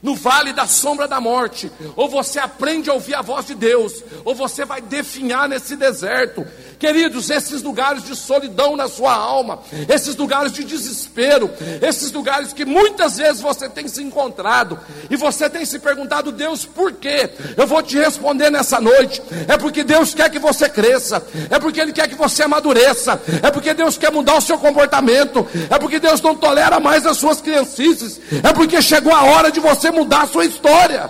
no 0.02 0.16
vale 0.16 0.52
da 0.52 0.68
sombra 0.68 1.08
da 1.08 1.22
morte, 1.22 1.72
ou 1.96 2.10
você 2.10 2.38
aprende 2.38 2.89
a 2.89 2.94
ouvir 2.94 3.16
a 3.16 3.22
voz 3.22 3.48
de 3.48 3.56
Deus, 3.56 4.04
ou 4.26 4.36
você 4.36 4.66
vai 4.66 4.82
definhar 4.82 5.48
nesse 5.48 5.78
deserto. 5.78 6.46
Queridos, 6.84 7.30
esses 7.30 7.64
lugares 7.64 8.04
de 8.04 8.14
solidão 8.14 8.76
na 8.76 8.90
sua 8.90 9.14
alma, 9.16 9.60
esses 9.88 10.18
lugares 10.18 10.52
de 10.52 10.66
desespero, 10.66 11.50
esses 11.82 12.12
lugares 12.12 12.52
que 12.52 12.66
muitas 12.66 13.16
vezes 13.16 13.42
você 13.42 13.70
tem 13.70 13.88
se 13.88 14.04
encontrado 14.04 14.78
e 15.10 15.16
você 15.16 15.50
tem 15.50 15.64
se 15.64 15.80
perguntado, 15.80 16.30
Deus, 16.30 16.66
por 16.66 16.92
quê? 16.92 17.30
Eu 17.56 17.66
vou 17.66 17.82
te 17.82 17.98
responder 17.98 18.50
nessa 18.50 18.82
noite. 18.82 19.22
É 19.48 19.56
porque 19.56 19.82
Deus 19.82 20.14
quer 20.14 20.30
que 20.30 20.40
você 20.40 20.68
cresça, 20.68 21.26
é 21.50 21.58
porque 21.58 21.80
Ele 21.80 21.94
quer 21.94 22.10
que 22.10 22.16
você 22.16 22.44
amadureça, 22.44 23.18
é 23.42 23.50
porque 23.50 23.74
Deus 23.74 23.98
quer 23.98 24.12
mudar 24.12 24.36
o 24.36 24.42
seu 24.42 24.58
comportamento, 24.58 25.48
é 25.70 25.80
porque 25.80 26.02
Deus 26.02 26.20
não 26.20 26.36
tolera 26.36 26.82
mais 26.82 27.06
as 27.06 27.16
suas 27.16 27.40
criancices, 27.40 28.20
é 28.44 28.52
porque 28.52 28.82
chegou 28.82 29.16
a 29.16 29.24
hora 29.24 29.50
de 29.50 29.62
você 29.62 29.90
mudar 29.90 30.24
a 30.24 30.28
sua 30.28 30.44
história. 30.44 31.10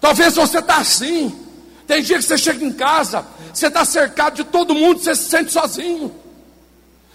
Talvez 0.00 0.34
você 0.34 0.60
está 0.60 0.78
assim, 0.78 1.45
Tem 1.86 2.02
dia 2.02 2.16
que 2.16 2.24
você 2.24 2.36
chega 2.36 2.64
em 2.64 2.72
casa, 2.72 3.24
você 3.54 3.68
está 3.68 3.84
cercado 3.84 4.34
de 4.34 4.44
todo 4.44 4.74
mundo, 4.74 4.98
você 4.98 5.14
se 5.14 5.28
sente 5.28 5.52
sozinho. 5.52 6.26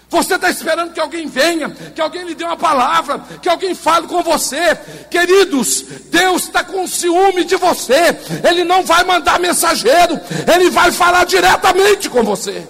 Você 0.08 0.34
está 0.34 0.50
esperando 0.50 0.92
que 0.92 1.00
alguém 1.00 1.26
venha, 1.26 1.70
que 1.70 2.00
alguém 2.00 2.24
lhe 2.24 2.34
dê 2.34 2.44
uma 2.44 2.56
palavra, 2.56 3.18
que 3.40 3.48
alguém 3.48 3.74
fale 3.74 4.06
com 4.06 4.22
você. 4.22 4.76
Queridos, 5.10 5.82
Deus 6.10 6.42
está 6.44 6.62
com 6.62 6.86
ciúme 6.86 7.44
de 7.44 7.56
você. 7.56 8.14
Ele 8.46 8.62
não 8.62 8.82
vai 8.84 9.04
mandar 9.04 9.40
mensageiro, 9.40 10.20
ele 10.52 10.68
vai 10.68 10.92
falar 10.92 11.24
diretamente 11.24 12.10
com 12.10 12.22
você. 12.22 12.66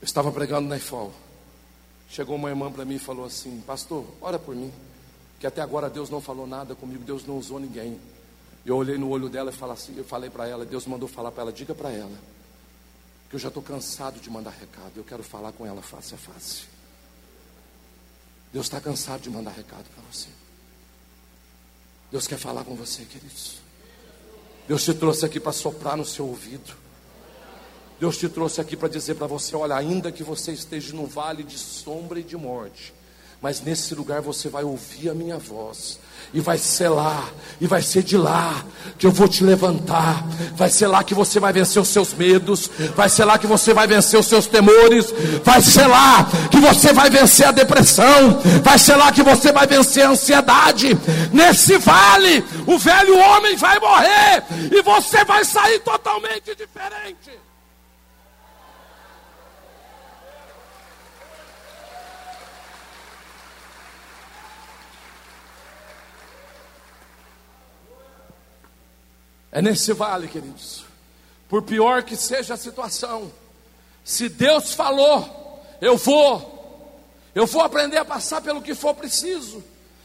Eu 0.00 0.06
estava 0.06 0.32
pregando 0.32 0.68
na 0.68 0.78
IFOL. 0.78 1.12
Chegou 2.08 2.36
uma 2.36 2.48
irmã 2.48 2.72
para 2.72 2.86
mim 2.86 2.94
e 2.94 2.98
falou 2.98 3.26
assim: 3.26 3.62
Pastor, 3.66 4.02
ora 4.22 4.38
por 4.38 4.56
mim 4.56 4.72
que 5.46 5.48
até 5.48 5.62
agora 5.62 5.88
Deus 5.88 6.10
não 6.10 6.20
falou 6.20 6.44
nada 6.44 6.74
comigo, 6.74 7.04
Deus 7.04 7.24
não 7.24 7.38
usou 7.38 7.60
ninguém. 7.60 8.00
Eu 8.64 8.76
olhei 8.76 8.98
no 8.98 9.08
olho 9.08 9.28
dela 9.28 9.52
e 9.52 9.54
falei, 9.54 9.74
assim, 9.74 9.96
eu 9.96 10.04
falei 10.04 10.28
para 10.28 10.48
ela, 10.48 10.64
Deus 10.64 10.86
mandou 10.86 11.08
falar 11.08 11.30
para 11.30 11.42
ela, 11.42 11.52
diga 11.52 11.72
para 11.72 11.92
ela, 11.92 12.18
que 13.30 13.36
eu 13.36 13.38
já 13.38 13.46
estou 13.46 13.62
cansado 13.62 14.18
de 14.18 14.28
mandar 14.28 14.50
recado, 14.50 14.90
eu 14.96 15.04
quero 15.04 15.22
falar 15.22 15.52
com 15.52 15.64
ela 15.64 15.80
face 15.82 16.14
a 16.14 16.18
face. 16.18 16.64
Deus 18.52 18.66
está 18.66 18.80
cansado 18.80 19.20
de 19.20 19.30
mandar 19.30 19.52
recado 19.52 19.84
para 19.94 20.02
você. 20.10 20.28
Deus 22.10 22.26
quer 22.26 22.38
falar 22.38 22.64
com 22.64 22.74
você, 22.74 23.04
queridos. 23.04 23.58
Deus 24.66 24.82
te 24.82 24.94
trouxe 24.94 25.26
aqui 25.26 25.38
para 25.38 25.52
soprar 25.52 25.96
no 25.96 26.04
seu 26.04 26.26
ouvido. 26.26 26.74
Deus 28.00 28.18
te 28.18 28.28
trouxe 28.28 28.60
aqui 28.60 28.76
para 28.76 28.88
dizer 28.88 29.14
para 29.14 29.28
você: 29.28 29.54
olha, 29.54 29.76
ainda 29.76 30.10
que 30.10 30.24
você 30.24 30.50
esteja 30.50 30.92
no 30.92 31.06
vale 31.06 31.44
de 31.44 31.56
sombra 31.56 32.18
e 32.18 32.24
de 32.24 32.36
morte, 32.36 32.92
mas 33.46 33.60
nesse 33.60 33.94
lugar 33.94 34.20
você 34.20 34.48
vai 34.48 34.64
ouvir 34.64 35.08
a 35.08 35.14
minha 35.14 35.38
voz. 35.38 36.00
E 36.34 36.40
vai 36.40 36.58
ser 36.58 36.88
lá, 36.88 37.28
e 37.60 37.66
vai 37.68 37.80
ser 37.80 38.02
de 38.02 38.18
lá 38.18 38.64
que 38.98 39.06
eu 39.06 39.12
vou 39.12 39.28
te 39.28 39.44
levantar. 39.44 40.26
Vai 40.56 40.68
ser 40.68 40.88
lá 40.88 41.04
que 41.04 41.14
você 41.14 41.38
vai 41.38 41.52
vencer 41.52 41.80
os 41.80 41.86
seus 41.86 42.12
medos. 42.12 42.68
Vai 42.96 43.08
ser 43.08 43.24
lá 43.24 43.38
que 43.38 43.46
você 43.46 43.72
vai 43.72 43.86
vencer 43.86 44.18
os 44.18 44.26
seus 44.26 44.48
temores. 44.48 45.14
Vai 45.44 45.60
ser 45.62 45.86
lá 45.86 46.28
que 46.50 46.58
você 46.58 46.92
vai 46.92 47.08
vencer 47.08 47.46
a 47.46 47.52
depressão. 47.52 48.40
Vai 48.64 48.80
ser 48.80 48.96
lá 48.96 49.12
que 49.12 49.22
você 49.22 49.52
vai 49.52 49.68
vencer 49.68 50.04
a 50.04 50.10
ansiedade. 50.10 50.98
Nesse 51.32 51.78
vale, 51.78 52.44
o 52.66 52.76
velho 52.76 53.16
homem 53.16 53.54
vai 53.54 53.78
morrer. 53.78 54.42
E 54.72 54.82
você 54.82 55.24
vai 55.24 55.44
sair 55.44 55.78
totalmente 55.78 56.52
diferente. 56.56 57.45
É 69.56 69.62
nesse 69.62 69.94
vale, 69.94 70.28
queridos. 70.28 70.84
Por 71.48 71.62
pior 71.62 72.02
que 72.02 72.14
seja 72.14 72.52
a 72.52 72.56
situação, 72.58 73.32
se 74.04 74.28
Deus 74.28 74.74
falou, 74.74 75.64
eu 75.80 75.96
vou. 75.96 76.92
Eu 77.34 77.46
vou 77.46 77.62
aprender 77.62 77.96
a 77.96 78.04
passar 78.04 78.42
pelo 78.42 78.60
que 78.60 78.74
for 78.74 78.94
preciso. 78.94 79.64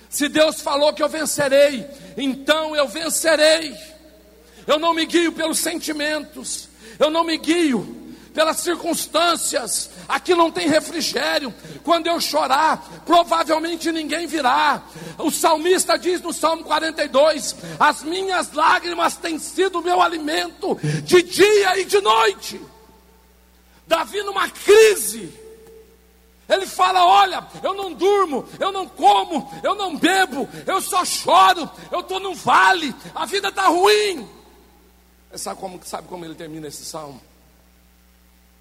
Se 0.09 0.29
Deus 0.29 0.61
falou 0.61 0.93
que 0.93 1.03
eu 1.03 1.09
vencerei, 1.09 1.85
então 2.15 2.73
eu 2.73 2.87
vencerei. 2.87 3.75
Eu 4.65 4.79
não 4.79 4.93
me 4.93 5.05
guio 5.05 5.33
pelos 5.33 5.59
sentimentos, 5.59 6.69
eu 6.97 7.09
não 7.09 7.25
me 7.25 7.37
guio 7.37 8.00
pelas 8.33 8.57
circunstâncias, 8.57 9.89
aqui 10.07 10.33
não 10.33 10.51
tem 10.51 10.67
refrigério. 10.67 11.53
Quando 11.83 12.07
eu 12.07 12.19
chorar, 12.19 13.03
provavelmente 13.05 13.91
ninguém 13.91 14.27
virá. 14.27 14.81
O 15.17 15.29
salmista 15.29 15.97
diz 15.97 16.21
no 16.21 16.33
Salmo 16.33 16.63
42: 16.63 17.55
As 17.79 18.03
minhas 18.03 18.51
lágrimas 18.53 19.15
têm 19.17 19.37
sido 19.37 19.81
meu 19.81 20.01
alimento 20.01 20.79
de 21.03 21.21
dia 21.21 21.79
e 21.79 21.85
de 21.85 21.99
noite. 22.01 22.61
Davi, 23.85 24.23
numa 24.23 24.49
crise, 24.49 25.33
ele 26.47 26.65
fala: 26.65 27.05
Olha, 27.05 27.45
eu 27.61 27.73
não 27.73 27.91
durmo, 27.91 28.47
eu 28.59 28.71
não 28.71 28.87
como, 28.87 29.51
eu 29.63 29.75
não 29.75 29.97
bebo, 29.97 30.47
eu 30.65 30.81
só 30.81 31.03
choro, 31.03 31.69
eu 31.91 31.99
estou 31.99 32.19
num 32.19 32.33
vale, 32.33 32.95
a 33.13 33.25
vida 33.25 33.49
está 33.49 33.67
ruim. 33.67 34.27
Sabe 35.35 35.59
como, 35.59 35.79
sabe 35.83 36.07
como 36.07 36.25
ele 36.25 36.35
termina 36.35 36.67
esse 36.67 36.83
salmo? 36.83 37.21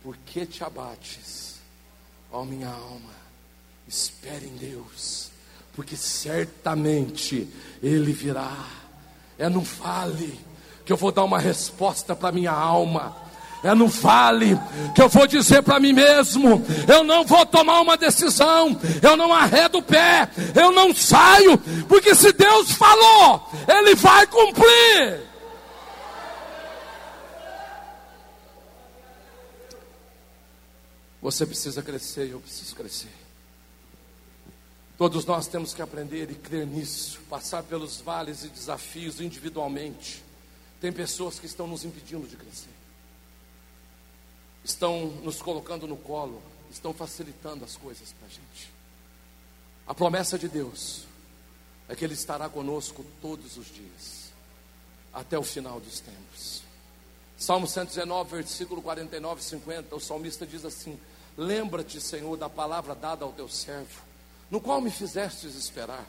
Por 0.03 0.16
que 0.26 0.46
te 0.46 0.64
abates, 0.64 1.57
ó 2.32 2.44
minha 2.44 2.68
alma? 2.68 3.20
Espere 3.86 4.46
em 4.46 4.57
Deus, 4.57 5.30
porque 5.74 5.96
certamente 5.96 7.48
Ele 7.82 8.12
virá. 8.12 8.66
É 9.38 9.48
no 9.48 9.61
vale 9.61 10.38
que 10.84 10.92
eu 10.92 10.96
vou 10.96 11.12
dar 11.12 11.24
uma 11.24 11.38
resposta 11.38 12.16
para 12.16 12.32
minha 12.32 12.53
alma. 12.53 13.16
É 13.62 13.74
no 13.74 13.88
vale 13.88 14.59
que 14.94 15.03
eu 15.03 15.09
vou 15.09 15.26
dizer 15.26 15.62
para 15.62 15.78
mim 15.78 15.92
mesmo: 15.92 16.64
eu 16.88 17.05
não 17.05 17.24
vou 17.24 17.44
tomar 17.44 17.80
uma 17.80 17.96
decisão, 17.96 18.78
eu 19.03 19.16
não 19.16 19.32
arredo 19.32 19.78
o 19.78 19.82
pé, 19.82 20.30
eu 20.55 20.72
não 20.72 20.94
saio, 20.94 21.59
porque 21.86 22.14
se 22.14 22.32
Deus 22.32 22.72
falou, 22.72 23.51
Ele 23.68 23.94
vai 23.94 24.26
cumprir. 24.26 25.30
Você 31.20 31.44
precisa 31.44 31.82
crescer 31.82 32.26
e 32.26 32.30
eu 32.30 32.40
preciso 32.40 32.74
crescer. 32.74 33.12
Todos 34.96 35.24
nós 35.24 35.46
temos 35.46 35.72
que 35.72 35.80
aprender 35.80 36.30
e 36.30 36.34
crer 36.34 36.66
nisso, 36.66 37.20
passar 37.28 37.62
pelos 37.62 38.00
vales 38.00 38.44
e 38.44 38.48
desafios 38.48 39.20
individualmente. 39.20 40.22
Tem 40.80 40.92
pessoas 40.92 41.38
que 41.38 41.46
estão 41.46 41.66
nos 41.66 41.84
impedindo 41.84 42.26
de 42.26 42.36
crescer, 42.36 42.68
estão 44.64 45.06
nos 45.22 45.40
colocando 45.40 45.86
no 45.86 45.96
colo, 45.96 46.42
estão 46.70 46.92
facilitando 46.92 47.64
as 47.64 47.76
coisas 47.76 48.12
para 48.12 48.26
a 48.26 48.30
gente. 48.30 48.70
A 49.86 49.94
promessa 49.94 50.38
de 50.38 50.48
Deus 50.48 51.04
é 51.88 51.96
que 51.96 52.04
Ele 52.04 52.14
estará 52.14 52.48
conosco 52.48 53.04
todos 53.20 53.56
os 53.56 53.66
dias, 53.66 54.32
até 55.12 55.38
o 55.38 55.42
final 55.42 55.80
dos 55.80 56.00
tempos. 56.00 56.62
Salmo 57.38 57.66
119, 57.66 58.36
versículo 58.36 58.82
49 58.82 59.40
e 59.40 59.44
50, 59.44 59.96
o 59.96 60.00
salmista 60.00 60.46
diz 60.46 60.62
assim: 60.64 61.00
Lembra-te, 61.37 62.01
Senhor, 62.01 62.37
da 62.37 62.49
palavra 62.49 62.95
dada 62.95 63.24
ao 63.24 63.33
teu 63.33 63.49
servo, 63.49 64.01
no 64.51 64.61
qual 64.61 64.81
me 64.81 64.91
fizestes 64.91 65.55
esperar. 65.55 66.05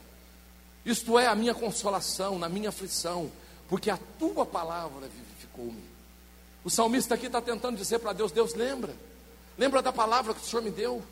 Isto 0.86 1.18
é 1.20 1.28
a 1.28 1.36
minha 1.36 1.54
consolação 1.54 2.40
na 2.40 2.50
minha 2.50 2.70
aflição, 2.70 3.32
porque 3.70 3.90
a 3.90 4.00
tua 4.18 4.46
palavra 4.46 5.08
vivificou-me. 5.08 5.84
O 6.64 6.70
salmista 6.70 7.16
aqui 7.16 7.28
está 7.28 7.42
tentando 7.42 7.78
dizer 7.78 8.00
para 8.00 8.14
Deus: 8.14 8.32
Deus, 8.32 8.54
lembra, 8.54 8.94
lembra 9.58 9.82
da 9.82 9.92
palavra 9.92 10.34
que 10.34 10.42
o 10.42 10.46
Senhor 10.46 10.62
me 10.62 10.72
deu. 10.72 11.04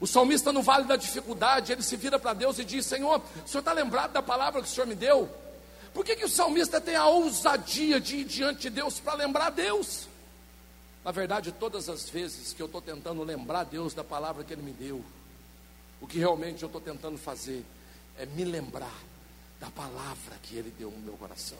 O 0.00 0.06
salmista 0.06 0.52
no 0.52 0.62
vale 0.62 0.84
da 0.84 0.96
dificuldade, 0.96 1.72
ele 1.72 1.82
se 1.82 1.96
vira 1.96 2.18
para 2.18 2.34
Deus 2.34 2.58
e 2.58 2.64
diz: 2.64 2.86
Senhor, 2.86 3.20
o 3.44 3.48
Senhor 3.48 3.60
está 3.60 3.72
lembrado 3.72 4.12
da 4.12 4.22
palavra 4.22 4.62
que 4.62 4.68
o 4.68 4.70
Senhor 4.70 4.86
me 4.86 4.94
deu? 4.94 5.28
Por 5.92 6.04
que, 6.04 6.14
que 6.14 6.26
o 6.26 6.28
salmista 6.28 6.80
tem 6.80 6.94
a 6.94 7.06
ousadia 7.06 7.98
de 7.98 8.16
ir 8.16 8.24
diante 8.24 8.62
de 8.62 8.70
Deus 8.70 9.00
para 9.00 9.14
lembrar 9.14 9.50
Deus? 9.50 10.06
Na 11.06 11.12
verdade, 11.12 11.52
todas 11.52 11.88
as 11.88 12.10
vezes 12.10 12.52
que 12.52 12.60
eu 12.60 12.66
estou 12.66 12.82
tentando 12.82 13.22
lembrar 13.22 13.62
Deus 13.62 13.94
da 13.94 14.02
palavra 14.02 14.42
que 14.42 14.52
Ele 14.52 14.62
me 14.62 14.72
deu, 14.72 15.04
o 16.00 16.06
que 16.08 16.18
realmente 16.18 16.64
eu 16.64 16.66
estou 16.66 16.80
tentando 16.80 17.16
fazer 17.16 17.64
é 18.18 18.26
me 18.26 18.42
lembrar 18.44 19.04
da 19.60 19.70
palavra 19.70 20.34
que 20.42 20.56
Ele 20.56 20.74
deu 20.76 20.90
no 20.90 20.98
meu 20.98 21.12
coração. 21.12 21.58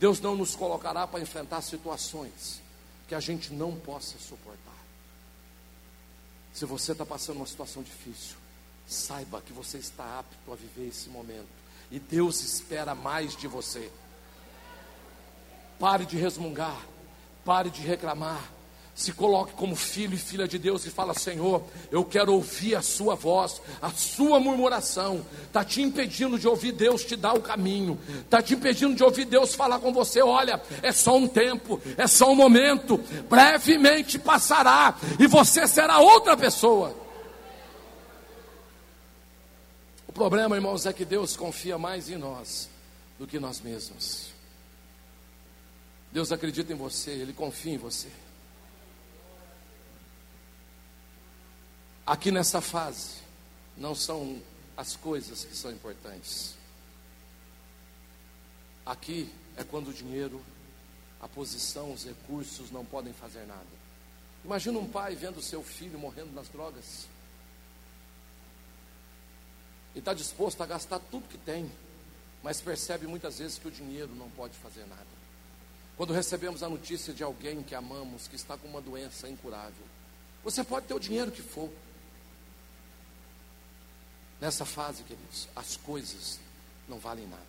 Deus 0.00 0.20
não 0.20 0.34
nos 0.34 0.56
colocará 0.56 1.06
para 1.06 1.20
enfrentar 1.20 1.62
situações 1.62 2.60
que 3.06 3.14
a 3.14 3.20
gente 3.20 3.52
não 3.52 3.76
possa 3.76 4.18
suportar. 4.18 4.82
Se 6.52 6.64
você 6.64 6.90
está 6.90 7.06
passando 7.06 7.36
uma 7.36 7.46
situação 7.46 7.84
difícil, 7.84 8.34
saiba 8.84 9.40
que 9.42 9.52
você 9.52 9.78
está 9.78 10.18
apto 10.18 10.52
a 10.52 10.56
viver 10.56 10.88
esse 10.88 11.08
momento. 11.08 11.46
E 11.88 12.00
Deus 12.00 12.42
espera 12.42 12.96
mais 12.96 13.36
de 13.36 13.46
você. 13.46 13.92
Pare 15.78 16.04
de 16.04 16.16
resmungar. 16.16 16.93
Pare 17.44 17.70
de 17.70 17.82
reclamar. 17.82 18.54
Se 18.94 19.12
coloque 19.12 19.54
como 19.54 19.74
filho 19.74 20.14
e 20.14 20.16
filha 20.16 20.46
de 20.46 20.56
Deus 20.56 20.86
e 20.86 20.90
fala: 20.90 21.14
Senhor, 21.14 21.64
eu 21.90 22.04
quero 22.04 22.32
ouvir 22.32 22.76
a 22.76 22.82
Sua 22.82 23.16
voz, 23.16 23.60
a 23.82 23.90
Sua 23.90 24.38
murmuração. 24.38 25.26
Está 25.46 25.64
te 25.64 25.82
impedindo 25.82 26.38
de 26.38 26.46
ouvir 26.46 26.70
Deus 26.70 27.04
te 27.04 27.16
dar 27.16 27.34
o 27.34 27.42
caminho, 27.42 27.98
está 28.20 28.40
te 28.40 28.54
impedindo 28.54 28.94
de 28.94 29.02
ouvir 29.02 29.24
Deus 29.24 29.52
falar 29.52 29.80
com 29.80 29.92
você: 29.92 30.22
olha, 30.22 30.62
é 30.80 30.92
só 30.92 31.16
um 31.16 31.26
tempo, 31.26 31.80
é 31.96 32.06
só 32.06 32.30
um 32.30 32.36
momento, 32.36 32.98
brevemente 33.28 34.16
passará 34.16 34.96
e 35.18 35.26
você 35.26 35.66
será 35.66 35.98
outra 35.98 36.36
pessoa. 36.36 36.94
O 40.06 40.12
problema, 40.12 40.54
irmãos, 40.54 40.86
é 40.86 40.92
que 40.92 41.04
Deus 41.04 41.36
confia 41.36 41.76
mais 41.76 42.08
em 42.08 42.16
nós 42.16 42.68
do 43.18 43.26
que 43.26 43.40
nós 43.40 43.60
mesmos. 43.60 44.33
Deus 46.14 46.32
acredita 46.32 46.72
em 46.72 46.76
você, 46.76 47.10
Ele 47.10 47.34
confia 47.34 47.74
em 47.74 47.78
você. 47.78 48.10
Aqui 52.06 52.30
nessa 52.30 52.62
fase, 52.62 53.16
não 53.76 53.94
são 53.94 54.42
as 54.76 54.96
coisas 54.96 55.44
que 55.44 55.54
são 55.54 55.70
importantes, 55.70 56.54
Aqui 58.84 59.32
é 59.56 59.64
quando 59.64 59.88
o 59.88 59.94
dinheiro, 59.94 60.42
a 61.20 61.26
posição, 61.26 61.92
os 61.92 62.04
recursos 62.04 62.70
não 62.70 62.84
podem 62.84 63.14
fazer 63.14 63.46
nada. 63.46 63.64
Imagina 64.44 64.78
um 64.78 64.86
pai 64.86 65.14
vendo 65.14 65.40
seu 65.40 65.62
filho 65.62 65.98
morrendo 65.98 66.32
nas 66.34 66.48
drogas. 66.48 67.06
E 69.94 70.00
está 70.00 70.12
disposto 70.12 70.62
a 70.62 70.66
gastar 70.66 70.98
tudo 70.98 71.28
que 71.28 71.38
tem, 71.38 71.70
mas 72.42 72.60
percebe 72.60 73.06
muitas 73.06 73.38
vezes 73.38 73.58
que 73.58 73.68
o 73.68 73.70
dinheiro 73.70 74.14
não 74.14 74.28
pode 74.30 74.54
fazer 74.58 74.84
nada. 74.86 75.13
Quando 75.96 76.12
recebemos 76.12 76.62
a 76.62 76.68
notícia 76.68 77.12
de 77.12 77.22
alguém 77.22 77.62
que 77.62 77.74
amamos, 77.74 78.26
que 78.26 78.34
está 78.34 78.56
com 78.56 78.66
uma 78.66 78.80
doença 78.80 79.28
incurável, 79.28 79.84
você 80.42 80.64
pode 80.64 80.86
ter 80.86 80.94
o 80.94 81.00
dinheiro 81.00 81.30
que 81.30 81.42
for. 81.42 81.70
Nessa 84.40 84.64
fase, 84.64 85.04
queridos, 85.04 85.48
as 85.54 85.76
coisas 85.76 86.40
não 86.88 86.98
valem 86.98 87.26
nada. 87.26 87.42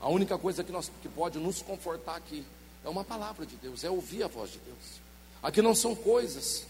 A 0.00 0.08
única 0.08 0.38
coisa 0.38 0.62
que, 0.62 0.70
nós, 0.70 0.90
que 1.02 1.08
pode 1.08 1.38
nos 1.38 1.62
confortar 1.62 2.16
aqui 2.16 2.46
é 2.84 2.88
uma 2.88 3.02
palavra 3.02 3.44
de 3.44 3.56
Deus, 3.56 3.82
é 3.82 3.90
ouvir 3.90 4.22
a 4.22 4.28
voz 4.28 4.52
de 4.52 4.58
Deus. 4.58 5.00
Aqui 5.42 5.62
não 5.62 5.74
são 5.74 5.94
coisas, 5.94 6.66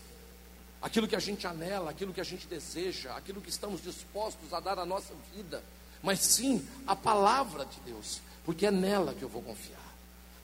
aquilo 0.80 1.08
que 1.08 1.16
a 1.16 1.20
gente 1.20 1.46
anela, 1.46 1.90
aquilo 1.90 2.14
que 2.14 2.20
a 2.20 2.24
gente 2.24 2.46
deseja, 2.46 3.14
aquilo 3.16 3.40
que 3.40 3.50
estamos 3.50 3.82
dispostos 3.82 4.52
a 4.52 4.60
dar 4.60 4.78
à 4.78 4.86
nossa 4.86 5.12
vida, 5.34 5.62
mas 6.02 6.20
sim 6.20 6.66
a 6.86 6.94
palavra 6.94 7.66
de 7.66 7.80
Deus, 7.80 8.20
porque 8.44 8.66
é 8.66 8.70
nela 8.70 9.12
que 9.12 9.22
eu 9.22 9.28
vou 9.28 9.42
confiar. 9.42 9.88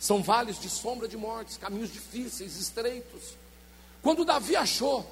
São 0.05 0.23
vales 0.23 0.61
de 0.61 0.69
sombra 0.69 1.09
de 1.09 1.17
mortes, 1.17 1.57
caminhos 1.57 1.91
difíceis, 1.91 2.59
estreitos. 2.59 3.39
Quando 4.03 4.23
Davi 4.23 4.55
achou 4.55 5.11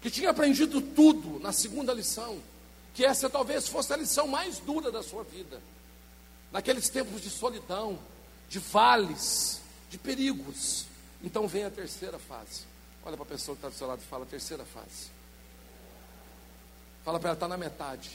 que 0.00 0.10
tinha 0.10 0.30
aprendido 0.30 0.80
tudo 0.80 1.38
na 1.38 1.52
segunda 1.52 1.92
lição, 1.94 2.42
que 2.92 3.04
essa 3.04 3.30
talvez 3.30 3.68
fosse 3.68 3.92
a 3.92 3.96
lição 3.96 4.26
mais 4.26 4.58
dura 4.58 4.90
da 4.90 5.04
sua 5.04 5.22
vida, 5.22 5.62
naqueles 6.50 6.88
tempos 6.88 7.22
de 7.22 7.30
solidão, 7.30 7.96
de 8.48 8.58
vales, 8.58 9.60
de 9.88 9.98
perigos. 9.98 10.86
Então 11.22 11.46
vem 11.46 11.62
a 11.62 11.70
terceira 11.70 12.18
fase. 12.18 12.62
Olha 13.04 13.16
para 13.16 13.24
a 13.24 13.28
pessoa 13.28 13.54
que 13.54 13.60
está 13.60 13.68
do 13.68 13.74
seu 13.76 13.86
lado 13.86 14.02
e 14.02 14.06
fala: 14.06 14.26
terceira 14.26 14.64
fase. 14.64 15.12
Fala 17.04 17.20
para 17.20 17.28
ela, 17.28 17.36
está 17.36 17.46
na 17.46 17.56
metade. 17.56 18.10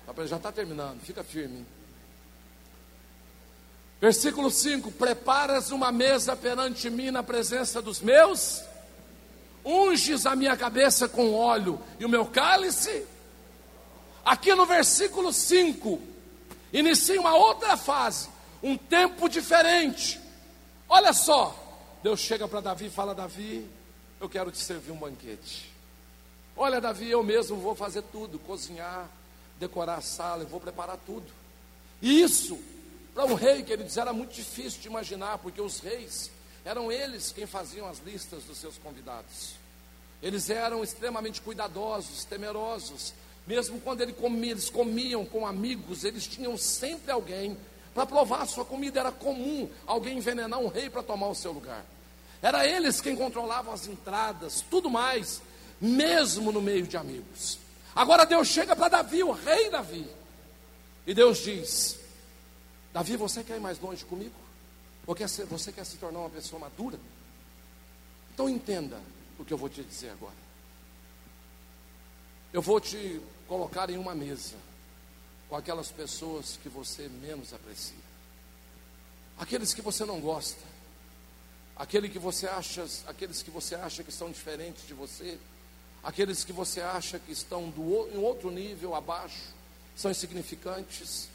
Fala 0.00 0.14
para 0.14 0.22
ela, 0.22 0.28
já 0.28 0.36
está 0.36 0.50
terminando, 0.50 1.00
fica 1.02 1.22
firme. 1.22 1.64
Versículo 4.00 4.50
5: 4.50 4.92
Preparas 4.92 5.70
uma 5.70 5.90
mesa 5.90 6.36
perante 6.36 6.90
mim 6.90 7.10
na 7.10 7.22
presença 7.22 7.80
dos 7.80 8.00
meus, 8.00 8.62
unges 9.64 10.26
a 10.26 10.36
minha 10.36 10.56
cabeça 10.56 11.08
com 11.08 11.34
óleo 11.34 11.80
e 11.98 12.04
o 12.04 12.08
meu 12.08 12.26
cálice. 12.26 13.06
Aqui 14.24 14.54
no 14.54 14.66
versículo 14.66 15.32
5, 15.32 16.00
inicia 16.72 17.20
uma 17.20 17.34
outra 17.34 17.76
fase, 17.76 18.28
um 18.62 18.76
tempo 18.76 19.28
diferente. 19.28 20.20
Olha 20.88 21.12
só, 21.12 21.54
Deus 22.02 22.20
chega 22.20 22.46
para 22.46 22.60
Davi 22.60 22.86
e 22.86 22.90
fala: 22.90 23.14
Davi, 23.14 23.66
eu 24.20 24.28
quero 24.28 24.50
te 24.50 24.58
servir 24.58 24.92
um 24.92 24.98
banquete. 24.98 25.72
Olha, 26.56 26.80
Davi, 26.80 27.10
eu 27.10 27.22
mesmo 27.22 27.56
vou 27.56 27.74
fazer 27.74 28.02
tudo: 28.02 28.38
cozinhar, 28.40 29.08
decorar 29.58 29.96
a 29.96 30.02
sala, 30.02 30.42
eu 30.42 30.48
vou 30.48 30.60
preparar 30.60 30.98
tudo. 31.06 31.26
E 32.02 32.20
isso, 32.20 32.58
para 33.16 33.24
um 33.24 33.34
rei, 33.34 33.62
queridos, 33.62 33.96
era 33.96 34.12
muito 34.12 34.34
difícil 34.34 34.78
de 34.78 34.88
imaginar, 34.88 35.38
porque 35.38 35.58
os 35.58 35.80
reis 35.80 36.30
eram 36.66 36.92
eles 36.92 37.32
quem 37.32 37.46
faziam 37.46 37.88
as 37.88 37.98
listas 38.00 38.42
dos 38.42 38.58
seus 38.58 38.76
convidados. 38.76 39.54
Eles 40.22 40.50
eram 40.50 40.84
extremamente 40.84 41.40
cuidadosos, 41.40 42.26
temerosos, 42.26 43.14
mesmo 43.46 43.80
quando 43.80 44.02
ele 44.02 44.12
comia, 44.12 44.50
eles 44.50 44.68
comiam 44.68 45.24
com 45.24 45.46
amigos, 45.46 46.04
eles 46.04 46.26
tinham 46.26 46.58
sempre 46.58 47.10
alguém 47.10 47.56
para 47.94 48.04
provar 48.04 48.42
a 48.42 48.46
sua 48.46 48.66
comida. 48.66 49.00
Era 49.00 49.10
comum 49.10 49.66
alguém 49.86 50.18
envenenar 50.18 50.60
um 50.60 50.68
rei 50.68 50.90
para 50.90 51.02
tomar 51.02 51.28
o 51.28 51.34
seu 51.34 51.52
lugar. 51.52 51.86
Era 52.42 52.66
eles 52.66 53.00
quem 53.00 53.16
controlavam 53.16 53.72
as 53.72 53.86
entradas, 53.86 54.62
tudo 54.70 54.90
mais, 54.90 55.40
mesmo 55.80 56.52
no 56.52 56.60
meio 56.60 56.86
de 56.86 56.98
amigos. 56.98 57.58
Agora 57.94 58.26
Deus 58.26 58.46
chega 58.48 58.76
para 58.76 58.88
Davi, 58.88 59.22
o 59.22 59.32
rei 59.32 59.70
Davi, 59.70 60.06
e 61.06 61.14
Deus 61.14 61.38
diz: 61.38 62.04
Davi, 62.96 63.14
você 63.14 63.44
quer 63.44 63.56
ir 63.56 63.60
mais 63.60 63.78
longe 63.78 64.02
comigo? 64.06 64.34
Você 65.50 65.70
quer 65.70 65.84
se 65.84 65.98
tornar 65.98 66.20
uma 66.20 66.30
pessoa 66.30 66.58
madura? 66.58 66.98
Então 68.32 68.48
entenda 68.48 68.98
o 69.38 69.44
que 69.44 69.52
eu 69.52 69.58
vou 69.58 69.68
te 69.68 69.84
dizer 69.84 70.08
agora. 70.08 70.32
Eu 72.54 72.62
vou 72.62 72.80
te 72.80 73.20
colocar 73.46 73.90
em 73.90 73.98
uma 73.98 74.14
mesa 74.14 74.54
com 75.46 75.56
aquelas 75.56 75.90
pessoas 75.90 76.58
que 76.62 76.70
você 76.70 77.06
menos 77.06 77.52
aprecia, 77.52 77.98
aqueles 79.38 79.74
que 79.74 79.82
você 79.82 80.06
não 80.06 80.18
gosta, 80.18 80.64
aquele 81.76 82.08
que 82.08 82.18
você 82.18 82.46
acha, 82.48 82.86
aqueles 83.06 83.42
que 83.42 83.50
você 83.50 83.74
acha 83.74 84.02
que 84.02 84.10
são 84.10 84.30
diferentes 84.30 84.86
de 84.86 84.94
você, 84.94 85.38
aqueles 86.02 86.44
que 86.44 86.52
você 86.52 86.80
acha 86.80 87.18
que 87.18 87.30
estão 87.30 87.68
do, 87.68 88.08
em 88.08 88.16
outro 88.16 88.50
nível 88.50 88.94
abaixo, 88.94 89.52
são 89.94 90.10
insignificantes, 90.10 91.28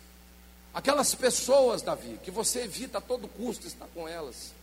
aquelas 0.74 1.13
pessoas, 1.15 1.82
Davi, 1.82 2.19
que 2.24 2.32
você 2.32 2.63
evita 2.63 2.97
a 2.99 3.01
todo 3.01 3.28
custo 3.28 3.67
estar 3.67 3.88
com 3.88 4.07
elas, 4.07 4.53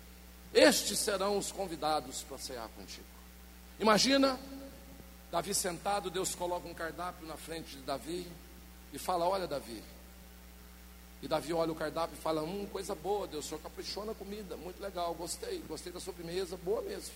estes 0.52 0.98
serão 0.98 1.38
os 1.38 1.52
convidados 1.52 2.22
para 2.22 2.38
cear 2.38 2.68
contigo. 2.70 3.06
Imagina 3.78 4.38
Davi 5.30 5.54
sentado, 5.54 6.10
Deus 6.10 6.34
coloca 6.34 6.66
um 6.66 6.74
cardápio 6.74 7.26
na 7.26 7.36
frente 7.36 7.76
de 7.76 7.82
Davi 7.82 8.26
e 8.92 8.98
fala: 8.98 9.28
Olha, 9.28 9.46
Davi. 9.46 9.82
E 11.20 11.28
Davi 11.28 11.52
olha 11.52 11.72
o 11.72 11.74
cardápio 11.74 12.16
e 12.18 12.20
fala: 12.20 12.42
Hum, 12.42 12.66
coisa 12.72 12.94
boa, 12.94 13.26
Deus, 13.26 13.44
o 13.44 13.48
senhor 13.48 13.60
caprichou 13.60 14.06
na 14.06 14.14
comida, 14.14 14.56
muito 14.56 14.80
legal, 14.82 15.12
gostei, 15.14 15.62
gostei 15.68 15.92
da 15.92 16.00
sobremesa, 16.00 16.56
boa 16.56 16.80
mesmo. 16.80 17.12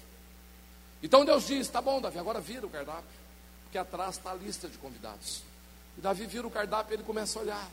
Então 1.03 1.25
Deus 1.25 1.47
diz: 1.47 1.69
Tá 1.69 1.81
bom, 1.81 2.01
Davi, 2.01 2.19
agora 2.19 2.41
vira 2.41 2.67
o 2.67 2.71
cardápio, 2.71 3.11
porque 3.65 3.79
atrás 3.79 4.17
está 4.17 4.33
a 4.33 4.35
lista 4.35 4.69
de 4.69 4.77
convidados. 4.77 5.43
E 5.97 6.01
Davi 6.01 6.27
vira 6.27 6.47
o 6.47 6.51
cardápio 6.51 6.93
e 6.93 6.97
ele 6.97 7.05
começa 7.05 7.39
a 7.39 7.43
olhar. 7.43 7.71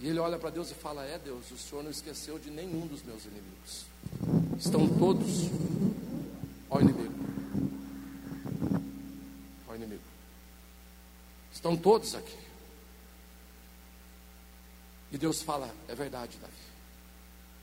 E 0.00 0.08
ele 0.08 0.18
olha 0.18 0.38
para 0.38 0.50
Deus 0.50 0.70
e 0.70 0.74
fala: 0.74 1.04
É 1.04 1.18
Deus, 1.18 1.50
o 1.50 1.58
Senhor 1.58 1.82
não 1.84 1.90
esqueceu 1.90 2.38
de 2.38 2.50
nenhum 2.50 2.86
dos 2.86 3.02
meus 3.02 3.24
inimigos. 3.24 3.86
Estão 4.58 4.88
todos 4.88 5.50
ao 6.68 6.80
inimigo. 6.80 7.20
Estão 11.60 11.76
todos 11.76 12.14
aqui. 12.14 12.38
E 15.12 15.18
Deus 15.18 15.42
fala: 15.42 15.70
é 15.88 15.94
verdade, 15.94 16.38
Davi. 16.40 16.54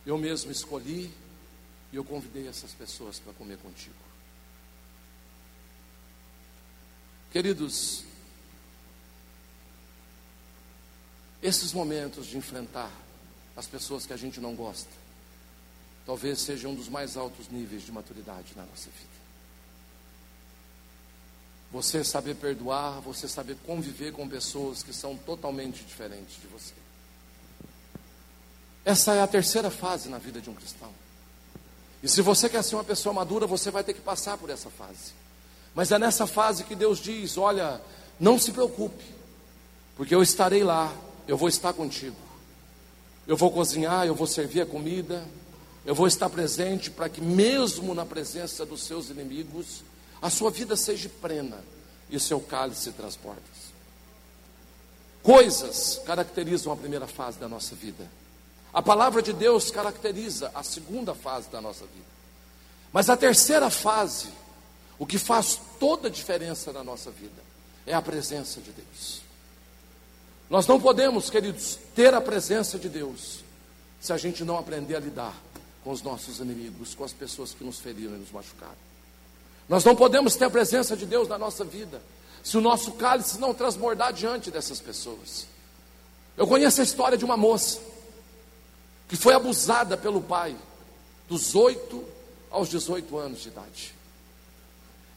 Eu 0.06 0.20
mesmo 0.20 0.52
escolhi 0.52 1.12
e 1.92 1.96
eu 1.96 2.04
convidei 2.04 2.48
essas 2.48 2.76
pessoas 2.76 3.18
para 3.18 3.34
comer 3.34 3.58
contigo. 3.58 3.96
Queridos, 7.32 8.04
esses 11.42 11.74
momentos 11.74 12.28
de 12.28 12.38
enfrentar 12.38 12.92
as 13.56 13.68
pessoas 13.68 14.06
que 14.06 14.14
a 14.14 14.18
gente 14.18 14.40
não 14.40 14.56
gosta, 14.56 14.90
talvez 16.06 16.40
sejam 16.40 16.72
um 16.72 16.76
dos 16.76 16.90
mais 16.90 17.18
altos 17.18 17.50
níveis 17.50 17.84
de 17.84 17.92
maturidade 17.92 18.54
na 18.56 18.64
nossa 18.64 18.90
vida. 18.90 19.18
Você 21.72 22.04
saber 22.04 22.36
perdoar, 22.36 23.02
você 23.02 23.28
saber 23.28 23.58
conviver 23.66 24.14
com 24.14 24.28
pessoas 24.28 24.82
que 24.82 24.94
são 24.94 25.18
totalmente 25.18 25.84
diferentes 25.84 26.40
de 26.40 26.48
você. 26.48 26.74
Essa 28.86 29.16
é 29.16 29.22
a 29.22 29.28
terceira 29.28 29.70
fase 29.70 30.08
na 30.08 30.18
vida 30.18 30.40
de 30.40 30.50
um 30.50 30.54
cristão. 30.54 30.92
E 32.02 32.08
se 32.08 32.22
você 32.22 32.48
quer 32.48 32.64
ser 32.64 32.76
uma 32.76 32.84
pessoa 32.86 33.12
madura, 33.12 33.46
você 33.46 33.70
vai 33.70 33.84
ter 33.84 33.94
que 33.94 34.00
passar 34.00 34.38
por 34.38 34.50
essa 34.50 34.70
fase. 34.70 35.12
Mas 35.76 35.92
é 35.92 36.00
nessa 36.00 36.26
fase 36.26 36.64
que 36.64 36.76
Deus 36.76 37.00
diz: 37.00 37.38
Olha, 37.38 37.82
não 38.20 38.40
se 38.40 38.52
preocupe, 38.52 39.04
porque 39.98 40.16
eu 40.16 40.22
estarei 40.22 40.64
lá, 40.64 40.94
eu 41.28 41.38
vou 41.38 41.50
estar 41.50 41.74
contigo. 41.74 42.16
Eu 43.28 43.36
vou 43.36 43.52
cozinhar, 43.52 44.08
eu 44.08 44.16
vou 44.16 44.26
servir 44.26 44.62
a 44.62 44.66
comida, 44.66 45.26
eu 45.86 45.94
vou 45.94 46.08
estar 46.08 46.30
presente 46.30 46.90
para 46.90 47.10
que, 47.10 47.22
mesmo 47.22 47.94
na 47.94 48.06
presença 48.06 48.66
dos 48.66 48.84
seus 48.84 49.10
inimigos, 49.10 49.84
a 50.22 50.30
sua 50.30 50.50
vida 50.50 50.76
seja 50.76 51.10
plena 51.22 51.58
e 52.10 52.16
o 52.16 52.20
seu 52.20 52.40
cálice 52.40 52.92
transporta. 52.92 53.42
Coisas 55.22 56.02
caracterizam 56.06 56.72
a 56.72 56.78
primeira 56.78 57.06
fase 57.06 57.38
da 57.38 57.50
nossa 57.50 57.76
vida. 57.76 58.10
A 58.74 58.82
palavra 58.82 59.22
de 59.22 59.34
Deus 59.34 59.70
caracteriza 59.70 60.50
a 60.56 60.64
segunda 60.64 61.14
fase 61.14 61.50
da 61.50 61.60
nossa 61.60 61.86
vida. 61.86 62.06
Mas 62.94 63.10
a 63.10 63.18
terceira 63.18 63.70
fase, 63.70 64.30
o 64.98 65.06
que 65.06 65.18
faz 65.18 65.60
toda 65.80 66.08
a 66.08 66.12
diferença 66.12 66.72
na 66.72 66.84
nossa 66.84 67.12
vida, 67.12 67.44
é 67.86 67.94
a 67.94 68.02
presença 68.02 68.62
de 68.62 68.72
Deus. 68.72 69.27
Nós 70.50 70.66
não 70.66 70.80
podemos, 70.80 71.30
queridos, 71.30 71.78
ter 71.96 72.14
a 72.14 72.22
presença 72.22 72.80
de 72.80 72.88
Deus 72.88 73.44
se 74.00 74.14
a 74.14 74.18
gente 74.18 74.44
não 74.44 74.58
aprender 74.58 74.96
a 74.96 75.00
lidar 75.00 75.36
com 75.84 75.92
os 75.92 76.02
nossos 76.02 76.40
inimigos, 76.40 76.96
com 76.96 77.04
as 77.04 77.14
pessoas 77.14 77.54
que 77.54 77.64
nos 77.64 77.80
feriram 77.80 78.16
e 78.16 78.20
nos 78.20 78.32
machucaram. 78.32 78.76
Nós 79.68 79.84
não 79.84 79.96
podemos 79.96 80.36
ter 80.36 80.46
a 80.46 80.50
presença 80.50 80.96
de 80.96 81.06
Deus 81.06 81.28
na 81.28 81.38
nossa 81.38 81.66
vida 81.66 82.02
se 82.44 82.58
o 82.58 82.62
nosso 82.62 82.94
cálice 82.94 83.40
não 83.40 83.54
transbordar 83.54 84.14
diante 84.14 84.50
dessas 84.50 84.80
pessoas. 84.80 85.46
Eu 86.38 86.48
conheço 86.48 86.80
a 86.80 86.84
história 86.84 87.18
de 87.18 87.26
uma 87.26 87.36
moça 87.36 87.80
que 89.10 89.18
foi 89.18 89.34
abusada 89.34 89.98
pelo 89.98 90.22
pai 90.22 90.56
dos 91.28 91.56
8 91.56 92.06
aos 92.50 92.70
18 92.70 93.18
anos 93.18 93.42
de 93.42 93.50
idade. 93.50 93.94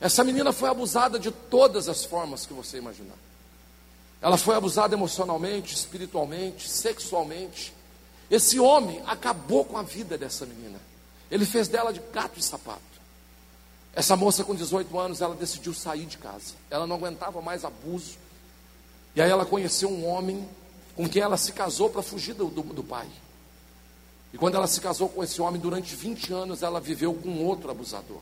Essa 0.01 0.24
menina 0.24 0.53
foi 0.53 0.68
abusada 0.70 1.18
de 1.18 1.31
todas 1.31 1.89
as 1.89 2.05
formas 2.05 2.47
que 2.47 2.53
você 2.53 2.78
imaginar. 2.78 3.30
Ela 4.23 4.37
foi 4.37 4.55
abusada 4.55 4.95
emocionalmente, 4.95 5.75
espiritualmente, 5.75 6.68
sexualmente. 6.68 7.73
Esse 8.31 8.61
homem 8.61 9.03
acabou 9.07 9.64
com 9.64 9.77
a 9.77 9.83
vida 9.83 10.18
dessa 10.18 10.45
menina. 10.45 10.79
Ele 11.31 11.47
fez 11.47 11.68
dela 11.68 11.93
de 11.93 12.01
gato 12.12 12.39
e 12.39 12.43
sapato. 12.43 12.81
Essa 13.95 14.16
moça 14.16 14.45
com 14.45 14.55
18 14.55 14.99
anos, 14.99 15.21
ela 15.21 15.35
decidiu 15.35 15.75
sair 15.75 16.07
de 16.07 16.18
casa. 16.18 16.55
Ela 16.71 16.87
não 16.87 16.97
aguentava 16.97 17.41
mais 17.41 17.64
abuso. 17.64 18.18
E 19.14 19.21
aí 19.21 19.31
ela 19.31 19.45
conheceu 19.45 19.89
um 19.89 20.07
homem 20.07 20.49
com 20.95 21.09
quem 21.09 21.23
ela 21.23 21.37
se 21.37 21.53
casou 21.53 21.91
para 21.91 22.03
fugir 22.03 22.35
do, 22.35 22.47
do, 22.47 22.62
do, 22.62 22.85
pai. 22.85 23.09
E 24.33 24.39
quando 24.39 24.55
ela 24.55 24.66
se 24.66 24.81
casou 24.81 25.09
com 25.09 25.25
esse 25.25 25.41
homem, 25.43 25.61
durante 25.61 25.97
20 25.97 26.33
anos 26.33 26.62
ela 26.62 26.81
viveu 26.81 27.12
com 27.14 27.45
outro 27.45 27.71
abusador. 27.71 28.21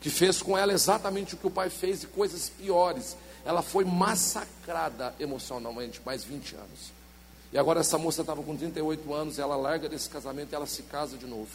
Que 0.00 0.10
fez 0.10 0.40
com 0.40 0.56
ela 0.56 0.72
exatamente 0.72 1.34
o 1.34 1.36
que 1.36 1.46
o 1.46 1.50
pai 1.50 1.68
fez 1.68 2.04
e 2.04 2.06
coisas 2.06 2.48
piores. 2.48 3.16
Ela 3.46 3.62
foi 3.62 3.84
massacrada 3.84 5.14
emocionalmente 5.20 6.02
mais 6.04 6.24
20 6.24 6.56
anos. 6.56 6.92
E 7.52 7.56
agora 7.56 7.78
essa 7.78 7.96
moça 7.96 8.22
estava 8.22 8.42
com 8.42 8.56
38 8.56 9.14
anos, 9.14 9.38
ela 9.38 9.54
larga 9.54 9.88
desse 9.88 10.10
casamento 10.10 10.52
e 10.52 10.56
ela 10.56 10.66
se 10.66 10.82
casa 10.82 11.16
de 11.16 11.26
novo. 11.26 11.52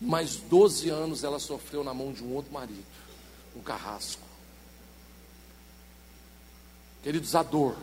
Mais 0.00 0.36
12 0.38 0.90
anos 0.90 1.22
ela 1.22 1.38
sofreu 1.38 1.84
na 1.84 1.94
mão 1.94 2.12
de 2.12 2.24
um 2.24 2.34
outro 2.34 2.52
marido, 2.52 2.84
um 3.54 3.60
carrasco. 3.60 4.22
Queridos, 7.00 7.36
a 7.36 7.44
dor, 7.44 7.76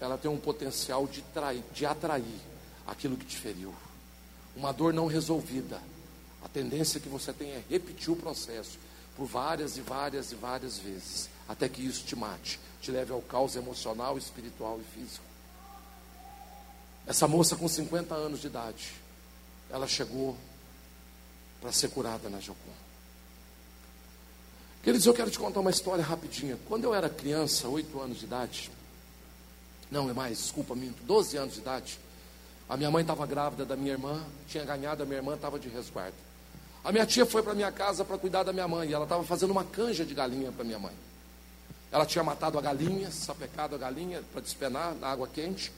ela 0.00 0.18
tem 0.18 0.28
um 0.28 0.36
potencial 0.36 1.06
de, 1.06 1.22
trair, 1.22 1.62
de 1.72 1.86
atrair 1.86 2.40
aquilo 2.88 3.16
que 3.16 3.24
te 3.24 3.36
feriu. 3.36 3.72
Uma 4.56 4.72
dor 4.72 4.92
não 4.92 5.06
resolvida. 5.06 5.80
A 6.42 6.48
tendência 6.48 6.98
que 6.98 7.08
você 7.08 7.32
tem 7.32 7.50
é 7.52 7.62
repetir 7.70 8.10
o 8.10 8.16
processo 8.16 8.78
por 9.16 9.26
várias 9.26 9.76
e 9.76 9.80
várias 9.80 10.32
e 10.32 10.34
várias 10.34 10.78
vezes, 10.78 11.28
até 11.50 11.68
que 11.68 11.84
isso 11.84 12.04
te 12.04 12.14
mate, 12.14 12.60
te 12.80 12.92
leve 12.92 13.12
ao 13.12 13.20
caos 13.20 13.56
emocional, 13.56 14.16
espiritual 14.16 14.78
e 14.80 14.84
físico. 14.94 15.24
Essa 17.04 17.26
moça 17.26 17.56
com 17.56 17.66
50 17.66 18.14
anos 18.14 18.40
de 18.40 18.46
idade, 18.46 18.92
ela 19.68 19.88
chegou 19.88 20.36
para 21.60 21.72
ser 21.72 21.88
curada 21.88 22.30
na 22.30 22.38
Jocum. 22.38 22.70
Queridos, 24.80 25.04
eu 25.04 25.12
quero 25.12 25.28
te 25.28 25.40
contar 25.40 25.58
uma 25.58 25.72
história 25.72 26.04
rapidinha. 26.04 26.56
Quando 26.68 26.84
eu 26.84 26.94
era 26.94 27.10
criança, 27.10 27.66
8 27.66 28.00
anos 28.00 28.20
de 28.20 28.26
idade, 28.26 28.70
não 29.90 30.08
é 30.08 30.12
mais, 30.12 30.38
desculpa, 30.38 30.76
minto, 30.76 31.02
12 31.02 31.36
anos 31.36 31.54
de 31.54 31.60
idade, 31.60 31.98
a 32.68 32.76
minha 32.76 32.92
mãe 32.92 33.02
estava 33.02 33.26
grávida 33.26 33.64
da 33.64 33.74
minha 33.74 33.90
irmã, 33.90 34.24
tinha 34.46 34.64
ganhado, 34.64 35.02
a 35.02 35.06
minha 35.06 35.18
irmã 35.18 35.34
estava 35.34 35.58
de 35.58 35.68
resguardo. 35.68 36.14
A 36.84 36.92
minha 36.92 37.04
tia 37.04 37.26
foi 37.26 37.42
para 37.42 37.54
minha 37.54 37.72
casa 37.72 38.04
para 38.04 38.16
cuidar 38.16 38.44
da 38.44 38.52
minha 38.52 38.68
mãe, 38.68 38.88
e 38.88 38.94
ela 38.94 39.02
estava 39.02 39.24
fazendo 39.24 39.50
uma 39.50 39.64
canja 39.64 40.04
de 40.04 40.14
galinha 40.14 40.52
para 40.52 40.62
minha 40.62 40.78
mãe. 40.78 41.09
Ela 41.92 42.06
tinha 42.06 42.22
matado 42.22 42.58
a 42.58 42.60
galinha, 42.60 43.10
sapecado 43.10 43.74
a 43.74 43.78
galinha 43.78 44.22
para 44.32 44.40
despenar 44.40 44.94
na 44.94 45.08
água 45.08 45.26
quente. 45.26 45.72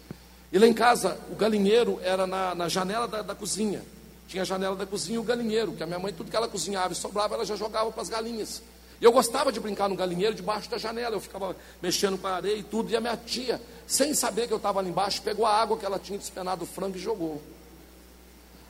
E 0.52 0.58
lá 0.58 0.66
em 0.66 0.74
casa, 0.74 1.18
o 1.30 1.34
galinheiro 1.34 1.98
era 2.02 2.26
na, 2.26 2.54
na 2.54 2.68
janela 2.68 3.08
da, 3.08 3.22
da 3.22 3.34
cozinha. 3.34 3.82
Tinha 4.28 4.42
a 4.42 4.46
janela 4.46 4.76
da 4.76 4.84
cozinha 4.84 5.16
e 5.16 5.18
o 5.18 5.22
galinheiro, 5.22 5.72
que 5.72 5.82
a 5.82 5.86
minha 5.86 5.98
mãe, 5.98 6.12
tudo 6.12 6.30
que 6.30 6.36
ela 6.36 6.48
cozinhava 6.48 6.92
e 6.92 6.96
sobrava, 6.96 7.34
ela 7.34 7.44
já 7.44 7.56
jogava 7.56 7.90
para 7.90 8.02
as 8.02 8.08
galinhas. 8.08 8.62
E 9.00 9.04
eu 9.04 9.10
gostava 9.10 9.50
de 9.50 9.58
brincar 9.58 9.88
no 9.88 9.96
galinheiro 9.96 10.34
debaixo 10.34 10.70
da 10.70 10.78
janela. 10.78 11.16
Eu 11.16 11.20
ficava 11.20 11.56
mexendo 11.82 12.16
com 12.16 12.26
a 12.28 12.36
areia 12.36 12.56
e 12.56 12.62
tudo. 12.62 12.90
E 12.90 12.96
a 12.96 13.00
minha 13.00 13.16
tia, 13.16 13.60
sem 13.86 14.14
saber 14.14 14.46
que 14.46 14.52
eu 14.52 14.58
estava 14.58 14.78
ali 14.78 14.90
embaixo, 14.90 15.20
pegou 15.22 15.44
a 15.44 15.52
água 15.52 15.76
que 15.76 15.84
ela 15.84 15.98
tinha 15.98 16.18
despenado 16.18 16.62
o 16.62 16.66
frango 16.66 16.96
e 16.96 17.00
jogou. 17.00 17.42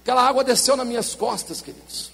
Aquela 0.02 0.26
água 0.26 0.42
desceu 0.42 0.74
nas 0.74 0.86
minhas 0.86 1.14
costas, 1.14 1.60
queridos. 1.60 2.10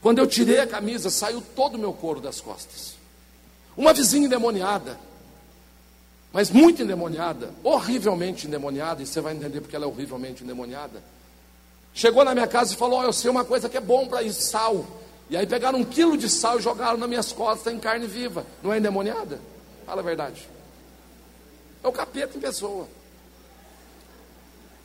Quando 0.00 0.18
eu 0.18 0.26
tirei 0.26 0.60
a 0.60 0.66
camisa, 0.66 1.10
saiu 1.10 1.42
todo 1.54 1.74
o 1.74 1.78
meu 1.78 1.92
couro 1.92 2.20
das 2.20 2.40
costas. 2.40 3.01
Uma 3.76 3.92
vizinha 3.92 4.26
endemoniada, 4.26 4.98
mas 6.32 6.50
muito 6.50 6.82
endemoniada, 6.82 7.50
horrivelmente 7.62 8.46
endemoniada, 8.46 9.02
e 9.02 9.06
você 9.06 9.20
vai 9.20 9.34
entender 9.34 9.60
porque 9.60 9.76
ela 9.76 9.84
é 9.84 9.88
horrivelmente 9.88 10.42
endemoniada. 10.42 11.02
Chegou 11.94 12.24
na 12.24 12.34
minha 12.34 12.46
casa 12.46 12.72
e 12.72 12.76
falou: 12.76 13.00
oh, 13.00 13.04
Eu 13.04 13.12
sei 13.12 13.30
uma 13.30 13.44
coisa 13.44 13.68
que 13.68 13.76
é 13.76 13.80
bom 13.80 14.06
para 14.06 14.22
isso, 14.22 14.40
sal. 14.42 14.84
E 15.28 15.36
aí 15.36 15.46
pegaram 15.46 15.78
um 15.78 15.84
quilo 15.84 16.16
de 16.16 16.28
sal 16.28 16.58
e 16.58 16.62
jogaram 16.62 16.96
nas 16.96 17.08
minhas 17.08 17.32
costas 17.32 17.72
em 17.72 17.78
carne 17.78 18.06
viva. 18.06 18.46
Não 18.62 18.72
é 18.72 18.78
endemoniada? 18.78 19.40
Fala 19.86 20.00
a 20.00 20.04
verdade. 20.04 20.48
É 21.82 21.88
o 21.88 21.92
capeta 21.92 22.36
em 22.36 22.40
pessoa. 22.40 22.86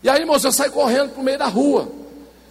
E 0.03 0.09
aí, 0.09 0.21
irmãos, 0.21 0.43
eu 0.43 0.51
saí 0.51 0.69
correndo 0.69 1.11
para 1.11 1.21
o 1.21 1.23
meio 1.23 1.37
da 1.37 1.47
rua. 1.47 1.89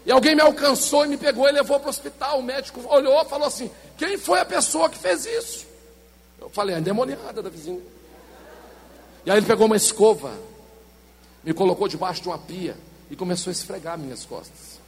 E 0.05 0.11
alguém 0.11 0.35
me 0.35 0.43
alcançou 0.43 1.05
e 1.05 1.09
me 1.09 1.17
pegou 1.17 1.49
e 1.49 1.53
levou 1.53 1.79
para 1.81 1.89
o 1.89 1.91
hospital. 1.91 2.39
O 2.39 2.43
médico 2.43 2.81
olhou 2.89 3.21
e 3.21 3.25
falou 3.27 3.47
assim: 3.47 3.71
Quem 3.99 4.17
foi 4.17 4.41
a 4.41 4.45
pessoa 4.45 4.89
que 4.89 4.99
fez 4.99 5.27
isso? 5.27 5.67
Eu 6.41 6.49
falei: 6.51 6.75
A 6.75 6.79
endemoniada 6.79 7.43
da 7.43 7.49
vizinha. 7.49 7.81
E 9.25 9.31
aí 9.31 9.39
ele 9.39 9.47
pegou 9.47 9.67
uma 9.67 9.77
escova, 9.77 10.33
me 11.43 11.53
colocou 11.53 11.89
debaixo 11.89 12.23
de 12.23 12.29
uma 12.29 12.39
pia 12.39 12.77
e 13.11 13.17
começou 13.17 13.51
a 13.51 13.53
esfregar 13.53 13.99
minhas 13.99 14.25
costas. 14.25 14.79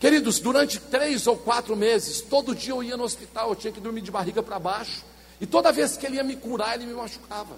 Queridos, 0.00 0.38
durante 0.38 0.78
três 0.78 1.26
ou 1.26 1.36
quatro 1.36 1.76
meses, 1.76 2.20
todo 2.20 2.54
dia 2.54 2.72
eu 2.72 2.82
ia 2.82 2.96
no 2.96 3.04
hospital, 3.04 3.50
eu 3.50 3.56
tinha 3.56 3.72
que 3.72 3.80
dormir 3.80 4.00
de 4.00 4.10
barriga 4.10 4.42
para 4.42 4.58
baixo. 4.58 5.04
E 5.40 5.46
toda 5.46 5.72
vez 5.72 5.96
que 5.96 6.06
ele 6.06 6.16
ia 6.16 6.24
me 6.24 6.36
curar, 6.36 6.74
ele 6.74 6.86
me 6.86 6.94
machucava. 6.94 7.56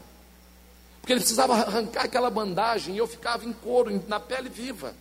Porque 1.01 1.12
ele 1.12 1.20
precisava 1.20 1.55
arrancar 1.55 2.05
aquela 2.05 2.30
bandagem 2.30 2.94
e 2.94 2.98
eu 2.98 3.07
ficava 3.07 3.46
em 3.46 3.53
couro, 3.53 4.03
na 4.09 4.20
pele 4.20 4.48
viva. 4.48 4.94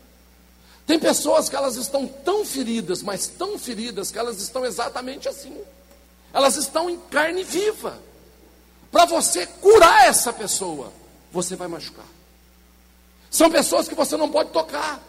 Tem 0.86 0.98
pessoas 0.98 1.50
que 1.50 1.56
elas 1.56 1.76
estão 1.76 2.08
tão 2.08 2.46
feridas, 2.46 3.04
mas 3.04 3.28
tão 3.28 3.60
feridas, 3.60 4.12
que 4.12 4.18
elas 4.18 4.42
estão 4.42 4.66
exatamente 4.66 5.30
assim. 5.30 5.56
Elas 6.34 6.56
estão 6.56 6.90
em 6.90 6.98
carne 6.98 7.44
viva. 7.44 8.00
Para 8.92 9.06
você 9.06 9.46
curar 9.46 10.08
essa 10.08 10.34
pessoa, 10.34 10.92
você 11.32 11.56
vai 11.56 11.68
machucar. 11.68 12.06
São 13.30 13.50
pessoas 13.50 13.88
que 13.88 13.96
você 13.96 14.18
não 14.18 14.30
pode 14.30 14.50
tocar. 14.50 15.00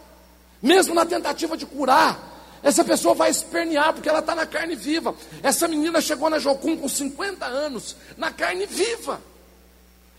Mesmo 0.61 0.93
na 0.93 1.05
tentativa 1.05 1.57
de 1.57 1.65
curar, 1.65 2.59
essa 2.61 2.83
pessoa 2.83 3.15
vai 3.15 3.31
espernear 3.31 3.93
porque 3.93 4.07
ela 4.07 4.19
está 4.19 4.35
na 4.35 4.45
carne 4.45 4.75
viva. 4.75 5.15
Essa 5.41 5.67
menina 5.67 5.99
chegou 5.99 6.29
na 6.29 6.37
Jocum 6.37 6.77
com 6.77 6.87
50 6.87 7.45
anos, 7.45 7.95
na 8.17 8.31
carne 8.31 8.67
viva. 8.67 9.19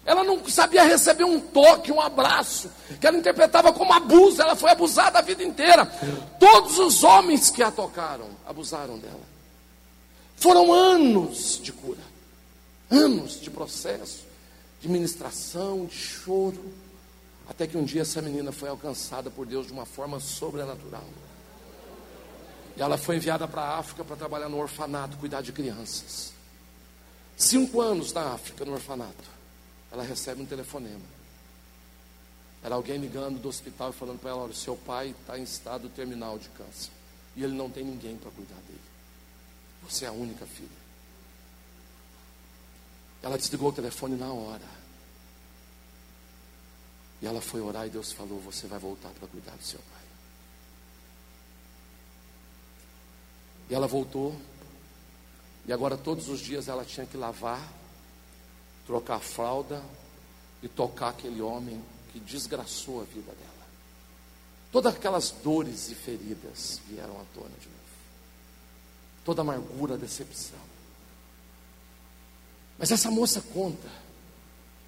Ela 0.04 0.24
não 0.24 0.44
sabia 0.48 0.82
receber 0.82 1.22
um 1.22 1.38
toque, 1.38 1.92
um 1.92 2.00
abraço, 2.00 2.68
que 3.00 3.06
ela 3.06 3.16
interpretava 3.16 3.72
como 3.72 3.92
abuso. 3.92 4.42
Ela 4.42 4.56
foi 4.56 4.70
abusada 4.70 5.20
a 5.20 5.22
vida 5.22 5.44
inteira. 5.44 5.86
Todos 6.40 6.76
os 6.80 7.04
homens 7.04 7.50
que 7.50 7.62
a 7.62 7.70
tocaram 7.70 8.26
abusaram 8.44 8.98
dela. 8.98 9.31
Foram 10.42 10.72
anos 10.72 11.60
de 11.62 11.72
cura, 11.72 12.02
anos 12.90 13.40
de 13.40 13.48
processo, 13.48 14.24
de 14.80 14.88
ministração, 14.88 15.86
de 15.86 15.94
choro. 15.94 16.74
Até 17.48 17.64
que 17.64 17.78
um 17.78 17.84
dia 17.84 18.02
essa 18.02 18.20
menina 18.20 18.50
foi 18.50 18.68
alcançada 18.68 19.30
por 19.30 19.46
Deus 19.46 19.68
de 19.68 19.72
uma 19.72 19.86
forma 19.86 20.18
sobrenatural. 20.18 21.04
E 22.76 22.82
ela 22.82 22.98
foi 22.98 23.18
enviada 23.18 23.46
para 23.46 23.62
a 23.62 23.78
África 23.78 24.02
para 24.04 24.16
trabalhar 24.16 24.48
no 24.48 24.58
orfanato, 24.58 25.16
cuidar 25.16 25.42
de 25.42 25.52
crianças. 25.52 26.32
Cinco 27.36 27.80
anos 27.80 28.12
na 28.12 28.32
África, 28.32 28.64
no 28.64 28.72
orfanato. 28.72 29.30
Ela 29.92 30.02
recebe 30.02 30.42
um 30.42 30.46
telefonema. 30.46 31.06
Era 32.64 32.74
alguém 32.74 32.98
ligando 32.98 33.40
do 33.40 33.48
hospital 33.48 33.90
e 33.90 33.92
falando 33.92 34.18
para 34.18 34.30
ela: 34.30 34.42
olha, 34.42 34.54
seu 34.54 34.74
pai 34.74 35.14
está 35.20 35.38
em 35.38 35.44
estado 35.44 35.88
terminal 35.90 36.36
de 36.36 36.48
câncer. 36.48 36.90
E 37.36 37.44
ele 37.44 37.54
não 37.54 37.70
tem 37.70 37.84
ninguém 37.84 38.16
para 38.16 38.32
cuidar 38.32 38.60
dele. 38.66 38.91
Você 39.88 40.04
é 40.04 40.08
a 40.08 40.12
única 40.12 40.46
filha. 40.46 40.82
Ela 43.22 43.38
desligou 43.38 43.68
o 43.68 43.72
telefone 43.72 44.16
na 44.16 44.32
hora. 44.32 44.82
E 47.20 47.26
ela 47.26 47.40
foi 47.40 47.60
orar 47.60 47.86
e 47.86 47.90
Deus 47.90 48.12
falou: 48.12 48.40
Você 48.40 48.66
vai 48.66 48.78
voltar 48.78 49.10
para 49.10 49.28
cuidar 49.28 49.56
do 49.56 49.62
seu 49.62 49.78
pai. 49.78 50.02
E 53.70 53.74
ela 53.74 53.86
voltou. 53.86 54.36
E 55.64 55.72
agora 55.72 55.96
todos 55.96 56.28
os 56.28 56.40
dias 56.40 56.66
ela 56.66 56.84
tinha 56.84 57.06
que 57.06 57.16
lavar, 57.16 57.72
trocar 58.84 59.16
a 59.16 59.20
fralda 59.20 59.80
e 60.60 60.68
tocar 60.68 61.10
aquele 61.10 61.40
homem 61.40 61.80
que 62.12 62.18
desgraçou 62.18 63.00
a 63.00 63.04
vida 63.04 63.32
dela. 63.32 63.52
Todas 64.72 64.94
aquelas 64.94 65.30
dores 65.30 65.90
e 65.90 65.94
feridas 65.94 66.80
vieram 66.88 67.20
à 67.20 67.24
tona 67.32 67.54
de 67.60 67.68
novo. 67.68 67.81
Toda 69.24 69.42
amargura, 69.42 69.96
decepção. 69.96 70.58
Mas 72.78 72.90
essa 72.90 73.10
moça 73.10 73.40
conta 73.52 73.88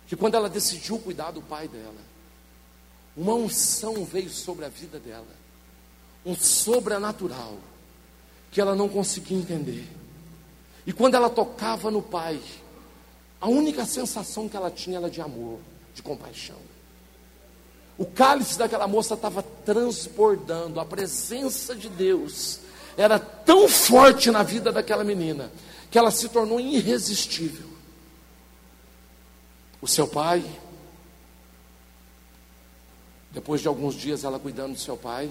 que 0.06 0.16
quando 0.16 0.34
ela 0.34 0.48
decidiu 0.48 0.98
cuidar 0.98 1.30
do 1.30 1.40
pai 1.40 1.68
dela, 1.68 2.00
uma 3.16 3.34
unção 3.34 4.04
veio 4.04 4.30
sobre 4.30 4.64
a 4.64 4.68
vida 4.68 4.98
dela, 4.98 5.26
um 6.26 6.34
sobrenatural, 6.34 7.58
que 8.50 8.60
ela 8.60 8.74
não 8.74 8.88
conseguia 8.88 9.36
entender. 9.36 9.86
E 10.86 10.92
quando 10.92 11.14
ela 11.14 11.30
tocava 11.30 11.90
no 11.90 12.02
Pai, 12.02 12.40
a 13.40 13.48
única 13.48 13.84
sensação 13.84 14.48
que 14.48 14.56
ela 14.56 14.70
tinha 14.70 14.98
era 14.98 15.10
de 15.10 15.20
amor, 15.20 15.58
de 15.94 16.02
compaixão. 16.02 16.58
O 17.96 18.04
cálice 18.04 18.58
daquela 18.58 18.86
moça 18.88 19.14
estava 19.14 19.42
transbordando, 19.42 20.80
a 20.80 20.84
presença 20.84 21.74
de 21.74 21.88
Deus 21.88 22.60
era 22.96 23.18
tão 23.18 23.68
forte 23.68 24.30
na 24.30 24.42
vida 24.42 24.72
daquela 24.72 25.04
menina 25.04 25.50
que 25.90 25.98
ela 25.98 26.10
se 26.10 26.28
tornou 26.28 26.60
irresistível. 26.60 27.68
O 29.80 29.86
seu 29.86 30.08
pai, 30.08 30.44
depois 33.30 33.60
de 33.60 33.68
alguns 33.68 33.94
dias 33.94 34.24
ela 34.24 34.38
cuidando 34.38 34.72
do 34.72 34.80
seu 34.80 34.96
pai, 34.96 35.30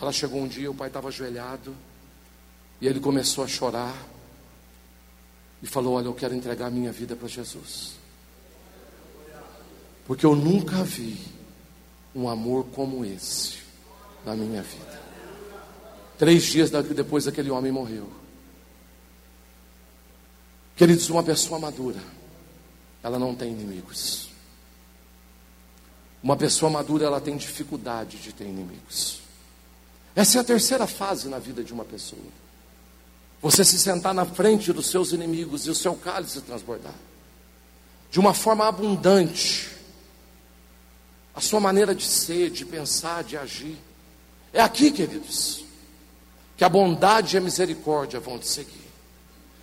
ela 0.00 0.12
chegou 0.12 0.40
um 0.40 0.48
dia, 0.48 0.70
o 0.70 0.74
pai 0.74 0.88
estava 0.88 1.08
ajoelhado, 1.08 1.74
e 2.80 2.86
ele 2.86 3.00
começou 3.00 3.44
a 3.44 3.48
chorar, 3.48 3.96
e 5.62 5.66
falou: 5.66 5.94
Olha, 5.94 6.06
eu 6.06 6.14
quero 6.14 6.34
entregar 6.34 6.70
minha 6.70 6.92
vida 6.92 7.14
para 7.14 7.28
Jesus, 7.28 7.92
porque 10.06 10.26
eu 10.26 10.34
nunca 10.34 10.82
vi 10.82 11.18
um 12.14 12.28
amor 12.28 12.66
como 12.74 13.04
esse 13.04 13.58
na 14.24 14.34
minha 14.34 14.62
vida. 14.62 15.01
Três 16.18 16.44
dias 16.44 16.70
depois 16.70 17.26
aquele 17.26 17.50
homem 17.50 17.72
morreu. 17.72 18.08
Queridos, 20.76 21.10
uma 21.10 21.22
pessoa 21.22 21.58
madura, 21.58 22.00
ela 23.02 23.18
não 23.18 23.34
tem 23.34 23.52
inimigos. 23.52 24.30
Uma 26.22 26.36
pessoa 26.36 26.70
madura, 26.70 27.06
ela 27.06 27.20
tem 27.20 27.36
dificuldade 27.36 28.18
de 28.18 28.32
ter 28.32 28.44
inimigos. 28.44 29.20
Essa 30.14 30.38
é 30.38 30.40
a 30.40 30.44
terceira 30.44 30.86
fase 30.86 31.28
na 31.28 31.38
vida 31.38 31.64
de 31.64 31.72
uma 31.72 31.84
pessoa. 31.84 32.22
Você 33.40 33.64
se 33.64 33.78
sentar 33.78 34.14
na 34.14 34.24
frente 34.24 34.72
dos 34.72 34.86
seus 34.86 35.12
inimigos 35.12 35.66
e 35.66 35.70
o 35.70 35.74
seu 35.74 35.94
cálice 35.94 36.40
transbordar. 36.42 36.94
De 38.10 38.20
uma 38.20 38.32
forma 38.32 38.68
abundante. 38.68 39.70
A 41.34 41.40
sua 41.40 41.58
maneira 41.58 41.94
de 41.94 42.04
ser, 42.04 42.50
de 42.50 42.64
pensar, 42.64 43.24
de 43.24 43.36
agir. 43.36 43.76
É 44.52 44.60
aqui, 44.60 44.92
queridos, 44.92 45.61
que 46.56 46.64
a 46.64 46.68
bondade 46.68 47.34
e 47.34 47.38
a 47.38 47.40
misericórdia 47.40 48.20
vão 48.20 48.38
te 48.38 48.48
seguir. 48.48 48.82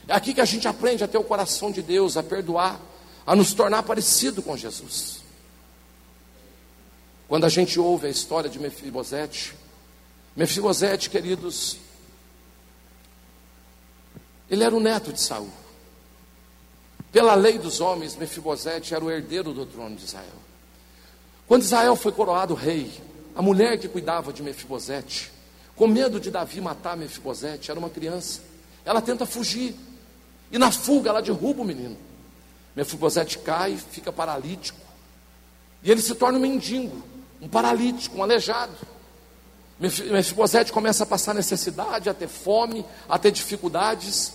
É 0.08 0.14
aqui 0.14 0.34
que 0.34 0.42
a 0.42 0.46
gente 0.46 0.68
aprende 0.68 1.04
a 1.04 1.08
ter 1.08 1.18
o 1.18 1.24
coração 1.24 1.72
de 1.72 1.82
Deus, 1.82 2.18
a 2.18 2.24
perdoar, 2.24 2.80
a 3.26 3.36
nos 3.36 3.54
tornar 3.54 3.84
parecido 3.84 4.42
com 4.42 4.58
Jesus. 4.58 5.20
Quando 7.28 7.46
a 7.46 7.50
gente 7.50 7.80
ouve 7.80 8.08
a 8.08 8.10
história 8.10 8.50
de 8.50 8.58
Mefibosete, 8.58 9.54
Mefibosete, 10.36 11.12
queridos, 11.12 11.78
ele 14.50 14.64
era 14.64 14.76
o 14.76 14.80
neto 14.80 15.14
de 15.14 15.22
Saul. 15.22 15.52
Pela 17.12 17.36
lei 17.36 17.60
dos 17.60 17.80
homens, 17.80 18.16
Mefibosete 18.16 18.96
era 18.96 19.06
o 19.06 19.12
herdeiro 19.12 19.54
do 19.54 19.66
trono 19.66 19.96
de 19.96 20.06
Israel. 20.06 20.26
Quando 21.48 21.64
Israel 21.64 21.96
foi 21.96 22.12
coroado 22.12 22.56
rei, 22.56 22.92
a 23.36 23.42
mulher 23.42 23.78
que 23.78 23.88
cuidava 23.88 24.34
de 24.34 24.42
Mefibosete, 24.42 25.32
com 25.80 25.88
medo 25.88 26.20
de 26.20 26.30
Davi 26.30 26.60
matar 26.60 26.98
Mefibosete, 26.98 27.72
era 27.72 27.80
uma 27.80 27.90
criança. 27.90 28.42
Ela 28.84 29.02
tenta 29.02 29.26
fugir. 29.26 29.74
E 30.52 30.58
na 30.58 30.72
fuga 30.72 31.10
ela 31.10 31.22
derruba 31.22 31.62
o 31.62 31.66
menino. 31.66 31.96
Mefibosete 32.76 33.38
cai, 33.38 33.78
fica 33.90 34.12
paralítico. 34.12 34.78
E 35.82 35.90
ele 35.90 36.02
se 36.02 36.14
torna 36.16 36.38
um 36.38 36.42
mendigo, 36.42 37.02
um 37.42 37.48
paralítico, 37.48 38.18
um 38.18 38.24
aleijado. 38.24 38.74
Mefibosete 39.80 40.74
começa 40.74 41.04
a 41.04 41.08
passar 41.08 41.34
necessidade, 41.34 42.10
a 42.10 42.14
ter 42.14 42.28
fome, 42.28 42.84
a 43.08 43.18
ter 43.18 43.32
dificuldades. 43.32 44.34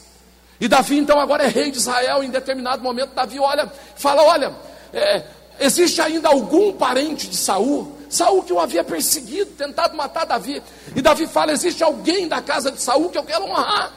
E 0.59 0.67
Davi 0.67 0.97
então 0.97 1.21
agora 1.21 1.45
é 1.45 1.49
rei 1.49 1.71
de 1.71 1.77
Israel. 1.77 2.25
Em 2.25 2.31
determinado 2.31 2.83
momento 2.83 3.13
Davi 3.13 3.39
olha, 3.39 3.71
fala: 3.97 4.23
olha, 4.23 4.57
é, 4.95 5.27
existe 5.61 6.01
ainda 6.01 6.31
algum 6.31 6.73
parente 6.73 7.29
de 7.29 7.37
Saul? 7.37 7.99
Saul 8.15 8.43
que 8.43 8.53
o 8.53 8.61
havia 8.61 8.85
perseguido, 8.85 9.53
tentado 9.53 9.97
matar 9.97 10.25
Davi. 10.25 10.63
E 10.95 11.03
Davi 11.03 11.27
fala: 11.27 11.53
existe 11.53 11.83
alguém 11.83 12.29
da 12.29 12.41
casa 12.41 12.71
de 12.71 12.81
Saul 12.81 13.11
que 13.11 13.19
eu 13.19 13.25
quero 13.25 13.45
honrar? 13.45 13.93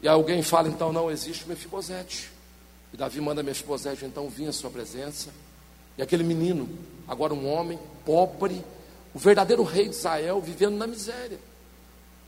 E 0.00 0.08
alguém 0.08 0.42
fala, 0.42 0.68
então, 0.68 0.92
não 0.92 1.10
existe 1.10 1.48
Mefibosete. 1.48 2.30
E 2.92 2.96
Davi 2.96 3.20
manda 3.20 3.42
Mefibosete, 3.42 4.04
então, 4.04 4.28
vir 4.28 4.48
à 4.48 4.52
sua 4.52 4.70
presença. 4.70 5.30
E 5.96 6.02
aquele 6.02 6.22
menino, 6.22 6.68
agora 7.06 7.34
um 7.34 7.50
homem, 7.52 7.78
pobre, 8.04 8.64
o 9.12 9.18
verdadeiro 9.18 9.64
rei 9.64 9.88
de 9.88 9.96
Israel, 9.96 10.40
vivendo 10.40 10.76
na 10.76 10.86
miséria. 10.86 11.38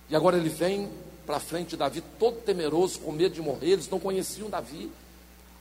E 0.08 0.16
agora 0.16 0.36
ele 0.36 0.48
vem 0.48 0.90
para 1.24 1.38
frente 1.38 1.70
de 1.70 1.76
Davi, 1.76 2.02
todo 2.18 2.38
temeroso, 2.38 2.98
com 2.98 3.12
medo 3.12 3.34
de 3.34 3.40
morrer. 3.40 3.70
Eles 3.70 3.88
não 3.88 4.00
conheciam 4.00 4.50
Davi. 4.50 4.90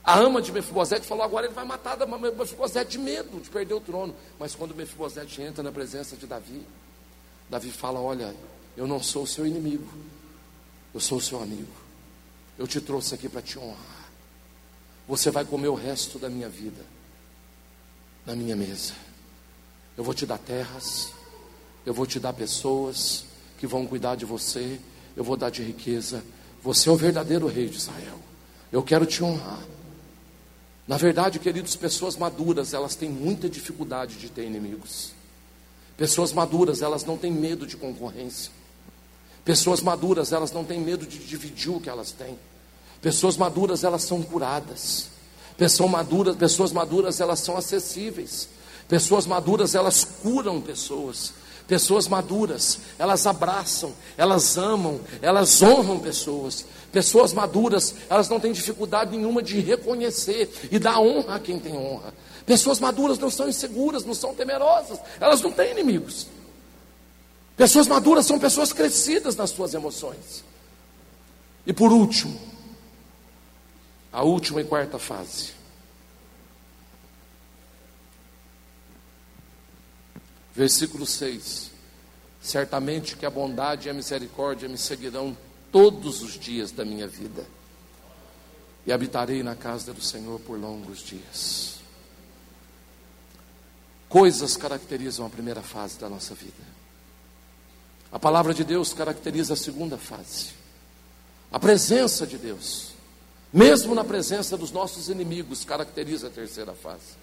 A 0.04 0.18
ama 0.18 0.40
de 0.40 0.50
Mefibosete 0.52 1.06
falou: 1.06 1.24
agora 1.24 1.46
ele 1.46 1.54
vai 1.54 1.64
matar 1.64 1.96
Mefibosete 2.06 2.92
de 2.92 2.98
medo 2.98 3.40
de 3.40 3.50
perder 3.50 3.74
o 3.74 3.80
trono. 3.80 4.14
Mas 4.38 4.54
quando 4.54 4.74
Mefibosete 4.74 5.42
entra 5.42 5.62
na 5.62 5.70
presença 5.70 6.16
de 6.16 6.26
Davi, 6.26 6.62
Davi 7.48 7.70
fala: 7.70 8.00
Olha, 8.00 8.34
eu 8.76 8.86
não 8.86 9.02
sou 9.02 9.24
o 9.24 9.26
seu 9.26 9.46
inimigo, 9.46 9.88
eu 10.94 11.00
sou 11.00 11.18
o 11.18 11.20
seu 11.20 11.42
amigo. 11.42 11.72
Eu 12.58 12.66
te 12.66 12.80
trouxe 12.80 13.14
aqui 13.14 13.28
para 13.28 13.42
te 13.42 13.58
honrar. 13.58 14.10
Você 15.08 15.30
vai 15.30 15.44
comer 15.44 15.68
o 15.68 15.74
resto 15.74 16.18
da 16.18 16.28
minha 16.28 16.48
vida 16.48 16.84
na 18.24 18.36
minha 18.36 18.54
mesa. 18.54 18.94
Eu 19.96 20.04
vou 20.04 20.14
te 20.14 20.24
dar 20.24 20.38
terras, 20.38 21.12
eu 21.84 21.92
vou 21.92 22.06
te 22.06 22.20
dar 22.20 22.32
pessoas 22.32 23.24
que 23.58 23.66
vão 23.66 23.86
cuidar 23.86 24.14
de 24.14 24.24
você, 24.24 24.78
eu 25.16 25.24
vou 25.24 25.36
dar 25.36 25.50
de 25.50 25.62
riqueza. 25.62 26.22
Você 26.62 26.88
é 26.88 26.92
o 26.92 26.96
verdadeiro 26.96 27.46
rei 27.46 27.68
de 27.68 27.76
Israel. 27.76 28.18
Eu 28.70 28.82
quero 28.82 29.04
te 29.04 29.22
honrar. 29.24 29.60
Na 30.86 30.96
verdade, 30.96 31.38
queridos, 31.38 31.76
pessoas 31.76 32.16
maduras, 32.16 32.74
elas 32.74 32.94
têm 32.94 33.08
muita 33.08 33.48
dificuldade 33.48 34.16
de 34.16 34.28
ter 34.28 34.44
inimigos. 34.44 35.12
Pessoas 35.96 36.32
maduras, 36.32 36.82
elas 36.82 37.04
não 37.04 37.16
têm 37.16 37.30
medo 37.30 37.66
de 37.66 37.76
concorrência. 37.76 38.50
Pessoas 39.44 39.80
maduras, 39.80 40.32
elas 40.32 40.52
não 40.52 40.64
têm 40.64 40.80
medo 40.80 41.06
de 41.06 41.18
dividir 41.18 41.70
o 41.70 41.80
que 41.80 41.88
elas 41.88 42.12
têm. 42.12 42.38
Pessoas 43.00 43.36
maduras, 43.36 43.84
elas 43.84 44.02
são 44.02 44.22
curadas. 44.22 45.08
Pessoas 45.56 45.90
maduras, 45.90 46.36
pessoas 46.36 46.72
maduras, 46.72 47.20
elas 47.20 47.40
são 47.40 47.56
acessíveis. 47.56 48.48
Pessoas 48.88 49.26
maduras, 49.26 49.74
elas 49.74 50.04
curam 50.04 50.60
pessoas. 50.60 51.32
Pessoas 51.70 52.08
maduras, 52.08 52.80
elas 52.98 53.28
abraçam, 53.28 53.94
elas 54.16 54.58
amam, 54.58 55.00
elas 55.22 55.62
honram 55.62 56.00
pessoas. 56.00 56.66
Pessoas 56.90 57.32
maduras, 57.32 57.94
elas 58.08 58.28
não 58.28 58.40
têm 58.40 58.50
dificuldade 58.50 59.16
nenhuma 59.16 59.40
de 59.40 59.60
reconhecer 59.60 60.50
e 60.68 60.80
dar 60.80 60.98
honra 60.98 61.36
a 61.36 61.38
quem 61.38 61.60
tem 61.60 61.76
honra. 61.76 62.12
Pessoas 62.44 62.80
maduras 62.80 63.20
não 63.20 63.30
são 63.30 63.48
inseguras, 63.48 64.04
não 64.04 64.14
são 64.14 64.34
temerosas, 64.34 64.98
elas 65.20 65.40
não 65.42 65.52
têm 65.52 65.70
inimigos. 65.70 66.26
Pessoas 67.56 67.86
maduras 67.86 68.26
são 68.26 68.36
pessoas 68.36 68.72
crescidas 68.72 69.36
nas 69.36 69.50
suas 69.50 69.72
emoções. 69.72 70.42
E 71.64 71.72
por 71.72 71.92
último, 71.92 72.36
a 74.12 74.24
última 74.24 74.60
e 74.60 74.64
quarta 74.64 74.98
fase. 74.98 75.59
Versículo 80.54 81.06
6: 81.06 81.70
Certamente 82.40 83.16
que 83.16 83.26
a 83.26 83.30
bondade 83.30 83.88
e 83.88 83.90
a 83.90 83.94
misericórdia 83.94 84.68
me 84.68 84.78
seguirão 84.78 85.36
todos 85.70 86.22
os 86.22 86.38
dias 86.38 86.72
da 86.72 86.84
minha 86.84 87.06
vida, 87.06 87.44
e 88.86 88.92
habitarei 88.92 89.42
na 89.42 89.54
casa 89.54 89.92
do 89.92 90.02
Senhor 90.02 90.40
por 90.40 90.58
longos 90.58 91.00
dias. 91.00 91.80
Coisas 94.08 94.56
caracterizam 94.56 95.24
a 95.24 95.30
primeira 95.30 95.62
fase 95.62 95.98
da 95.98 96.08
nossa 96.08 96.34
vida. 96.34 96.80
A 98.10 98.18
palavra 98.18 98.52
de 98.52 98.64
Deus 98.64 98.92
caracteriza 98.92 99.54
a 99.54 99.56
segunda 99.56 99.96
fase. 99.96 100.50
A 101.52 101.60
presença 101.60 102.26
de 102.26 102.36
Deus 102.36 102.90
mesmo 103.52 103.94
na 103.94 104.04
presença 104.04 104.56
dos 104.56 104.70
nossos 104.70 105.08
inimigos, 105.08 105.64
caracteriza 105.64 106.28
a 106.28 106.30
terceira 106.30 106.72
fase. 106.72 107.18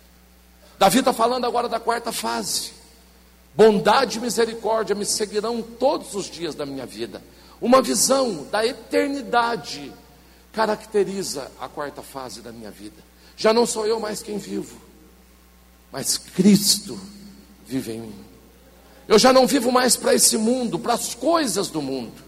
Davi 0.77 0.99
está 0.99 1.13
falando 1.13 1.45
agora 1.45 1.69
da 1.69 1.79
quarta 1.79 2.11
fase. 2.11 2.73
Bondade 3.57 4.19
e 4.19 4.21
misericórdia 4.21 4.95
me 4.95 5.03
seguirão 5.03 5.63
todos 5.63 6.13
os 6.13 6.27
dias 6.27 6.53
da 6.53 6.63
minha 6.63 6.85
vida. 6.85 7.23
Uma 7.59 7.81
visão 7.81 8.43
da 8.51 8.63
eternidade 8.63 9.91
caracteriza 10.53 11.51
a 11.59 11.67
quarta 11.67 12.03
fase 12.03 12.41
da 12.41 12.51
minha 12.51 12.69
vida. 12.69 13.03
Já 13.35 13.51
não 13.51 13.65
sou 13.65 13.87
eu 13.87 13.99
mais 13.99 14.21
quem 14.21 14.37
vivo, 14.37 14.79
mas 15.91 16.19
Cristo 16.19 16.99
vive 17.65 17.93
em 17.93 18.01
mim. 18.01 18.25
Eu 19.07 19.17
já 19.17 19.33
não 19.33 19.47
vivo 19.47 19.71
mais 19.71 19.95
para 19.95 20.13
esse 20.13 20.37
mundo, 20.37 20.77
para 20.77 20.93
as 20.93 21.15
coisas 21.15 21.67
do 21.69 21.81
mundo. 21.81 22.21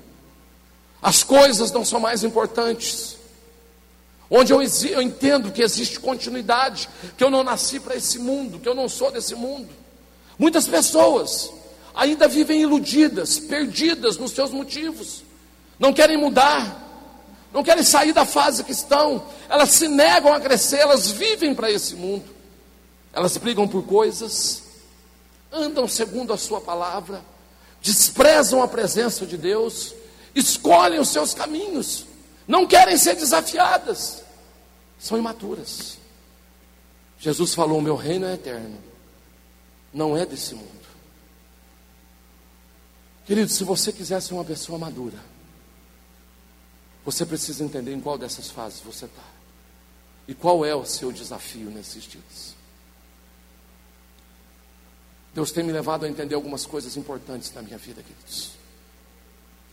As 1.00 1.24
coisas 1.24 1.72
não 1.72 1.86
são 1.86 2.00
mais 2.00 2.24
importantes 2.24 3.20
onde 4.32 4.52
eu, 4.52 4.64
eu 4.64 5.02
entendo 5.02 5.52
que 5.52 5.62
existe 5.62 6.00
continuidade, 6.00 6.90
que 7.16 7.24
eu 7.24 7.30
não 7.30 7.44
nasci 7.44 7.80
para 7.80 7.96
esse 7.96 8.18
mundo, 8.18 8.58
que 8.58 8.68
eu 8.68 8.74
não 8.74 8.90
sou 8.90 9.12
desse 9.12 9.36
mundo. 9.36 9.79
Muitas 10.40 10.66
pessoas 10.66 11.52
ainda 11.94 12.26
vivem 12.26 12.62
iludidas, 12.62 13.38
perdidas 13.38 14.18
nos 14.18 14.32
seus 14.32 14.52
motivos, 14.52 15.22
não 15.78 15.92
querem 15.92 16.16
mudar, 16.16 16.88
não 17.54 17.62
querem 17.62 17.84
sair 17.84 18.14
da 18.14 18.26
fase 18.26 18.64
que 18.64 18.72
estão, 18.72 19.26
elas 19.50 19.70
se 19.72 19.90
negam 19.90 20.34
a 20.34 20.40
crescer, 20.40 20.78
elas 20.78 21.12
vivem 21.12 21.54
para 21.54 21.70
esse 21.70 21.96
mundo. 21.96 22.40
elas 23.12 23.36
brigam 23.38 23.68
por 23.68 23.84
coisas, 23.84 24.64
andam 25.52 25.88
segundo 25.88 26.32
a 26.32 26.38
sua 26.38 26.62
palavra, 26.62 27.22
desprezam 27.82 28.64
a 28.64 28.68
presença 28.68 29.26
de 29.26 29.36
Deus, 29.36 29.94
escolhem 30.34 31.00
os 31.00 31.10
seus 31.10 31.34
caminhos, 31.34 32.06
não 32.48 32.66
querem 32.66 32.96
ser 32.98 33.16
desafiadas, 33.16 34.24
são 34.98 35.18
imaturas. 35.18 35.98
Jesus 37.20 37.54
falou: 37.54 37.82
Meu 37.82 37.96
reino 37.96 38.28
é 38.28 38.36
eterno, 38.36 38.78
não 39.94 40.16
é 40.16 40.26
desse 40.26 40.56
mundo. 40.56 40.80
Querido, 43.26 43.50
se 43.52 43.64
você 43.64 43.92
quiser 43.92 44.22
ser 44.22 44.34
uma 44.34 44.44
pessoa 44.44 44.80
madura, 44.80 45.20
você 47.06 47.26
precisa 47.26 47.64
entender 47.64 47.94
em 47.94 48.02
qual 48.02 48.18
dessas 48.18 48.50
fases 48.50 48.82
você 48.82 49.06
está. 49.06 49.24
E 50.28 50.34
qual 50.34 50.66
é 50.66 50.76
o 50.76 50.86
seu 50.86 51.12
desafio 51.12 51.70
nesses 51.72 52.04
dias. 52.04 52.56
Deus 55.34 55.52
tem 55.52 55.64
me 55.64 55.72
levado 55.72 56.06
a 56.06 56.10
entender 56.10 56.36
algumas 56.36 56.66
coisas 56.66 56.98
importantes 56.98 57.52
na 57.54 57.62
minha 57.62 57.78
vida, 57.78 58.02
queridos. 58.04 58.52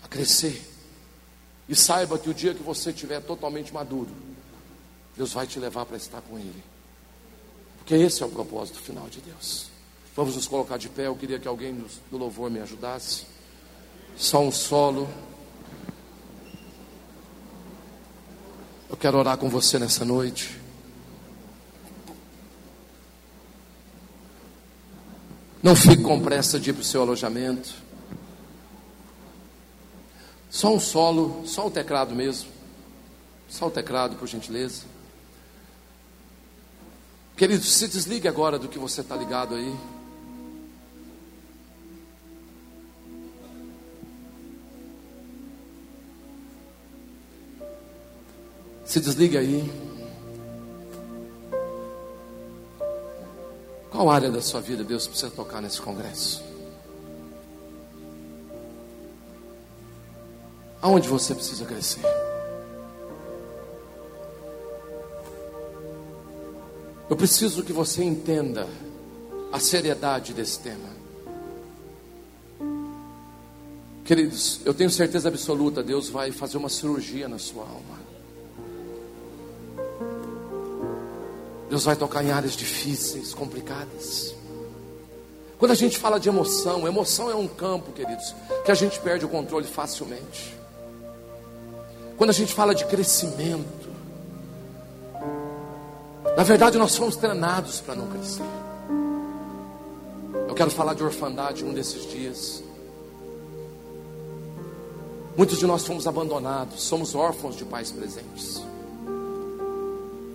A 0.02 0.08
crescer. 0.08 0.62
E 1.68 1.74
saiba 1.74 2.18
que 2.18 2.30
o 2.30 2.34
dia 2.34 2.54
que 2.54 2.62
você 2.62 2.90
estiver 2.90 3.20
totalmente 3.20 3.72
maduro, 3.72 4.14
Deus 5.16 5.32
vai 5.32 5.46
te 5.46 5.58
levar 5.58 5.84
para 5.84 5.96
estar 5.96 6.20
com 6.22 6.38
Ele. 6.38 6.62
Porque 7.78 7.94
esse 7.94 8.22
é 8.22 8.26
o 8.26 8.30
propósito 8.30 8.80
final 8.80 9.08
de 9.08 9.20
Deus. 9.20 9.75
Vamos 10.16 10.34
nos 10.34 10.48
colocar 10.48 10.78
de 10.78 10.88
pé. 10.88 11.08
Eu 11.08 11.14
queria 11.14 11.38
que 11.38 11.46
alguém 11.46 11.84
do 12.10 12.16
louvor 12.16 12.50
me 12.50 12.58
ajudasse. 12.58 13.26
Só 14.16 14.40
um 14.40 14.50
solo. 14.50 15.06
Eu 18.88 18.96
quero 18.96 19.18
orar 19.18 19.36
com 19.36 19.50
você 19.50 19.78
nessa 19.78 20.06
noite. 20.06 20.58
Não 25.62 25.76
fique 25.76 26.02
com 26.02 26.18
pressa 26.18 26.58
de 26.58 26.70
ir 26.70 26.72
para 26.72 26.80
o 26.80 26.84
seu 26.84 27.02
alojamento. 27.02 27.74
Só 30.48 30.74
um 30.74 30.80
solo, 30.80 31.42
só 31.46 31.66
o 31.66 31.70
teclado 31.70 32.14
mesmo. 32.14 32.50
Só 33.50 33.66
o 33.66 33.70
teclado, 33.70 34.16
por 34.16 34.26
gentileza. 34.26 34.84
Querido, 37.36 37.64
se 37.64 37.86
desligue 37.86 38.26
agora 38.26 38.58
do 38.58 38.66
que 38.66 38.78
você 38.78 39.02
está 39.02 39.14
ligado 39.14 39.54
aí. 39.54 39.76
Se 48.96 49.00
desligue 49.00 49.36
aí. 49.36 49.70
Qual 53.90 54.08
área 54.08 54.30
da 54.30 54.40
sua 54.40 54.62
vida 54.62 54.82
Deus 54.82 55.06
precisa 55.06 55.30
tocar 55.30 55.60
nesse 55.60 55.82
congresso? 55.82 56.42
Aonde 60.80 61.10
você 61.10 61.34
precisa 61.34 61.66
crescer? 61.66 62.00
Eu 67.10 67.16
preciso 67.16 67.62
que 67.62 67.74
você 67.74 68.02
entenda 68.02 68.66
a 69.52 69.60
seriedade 69.60 70.32
desse 70.32 70.58
tema. 70.60 70.88
Queridos, 74.06 74.62
eu 74.64 74.72
tenho 74.72 74.88
certeza 74.88 75.28
absoluta, 75.28 75.82
Deus 75.82 76.08
vai 76.08 76.32
fazer 76.32 76.56
uma 76.56 76.70
cirurgia 76.70 77.28
na 77.28 77.38
sua 77.38 77.64
alma. 77.64 78.05
Deus 81.76 81.84
vai 81.84 81.94
tocar 81.94 82.24
em 82.24 82.30
áreas 82.30 82.54
difíceis, 82.54 83.34
complicadas. 83.34 84.34
Quando 85.58 85.72
a 85.72 85.74
gente 85.74 85.98
fala 85.98 86.18
de 86.18 86.26
emoção, 86.26 86.88
emoção 86.88 87.30
é 87.30 87.34
um 87.34 87.46
campo, 87.46 87.92
queridos, 87.92 88.34
que 88.64 88.70
a 88.70 88.74
gente 88.74 88.98
perde 88.98 89.26
o 89.26 89.28
controle 89.28 89.66
facilmente. 89.66 90.56
Quando 92.16 92.30
a 92.30 92.32
gente 92.32 92.54
fala 92.54 92.74
de 92.74 92.86
crescimento, 92.86 93.90
na 96.34 96.42
verdade 96.42 96.78
nós 96.78 96.92
somos 96.92 97.14
treinados 97.14 97.82
para 97.82 97.94
não 97.94 98.06
crescer. 98.06 98.42
Eu 100.48 100.54
quero 100.54 100.70
falar 100.70 100.94
de 100.94 101.04
orfandade 101.04 101.62
um 101.62 101.74
desses 101.74 102.10
dias. 102.10 102.62
Muitos 105.36 105.58
de 105.58 105.66
nós 105.66 105.86
fomos 105.86 106.06
abandonados, 106.06 106.82
somos 106.82 107.14
órfãos 107.14 107.54
de 107.54 107.66
pais 107.66 107.92
presentes. 107.92 108.62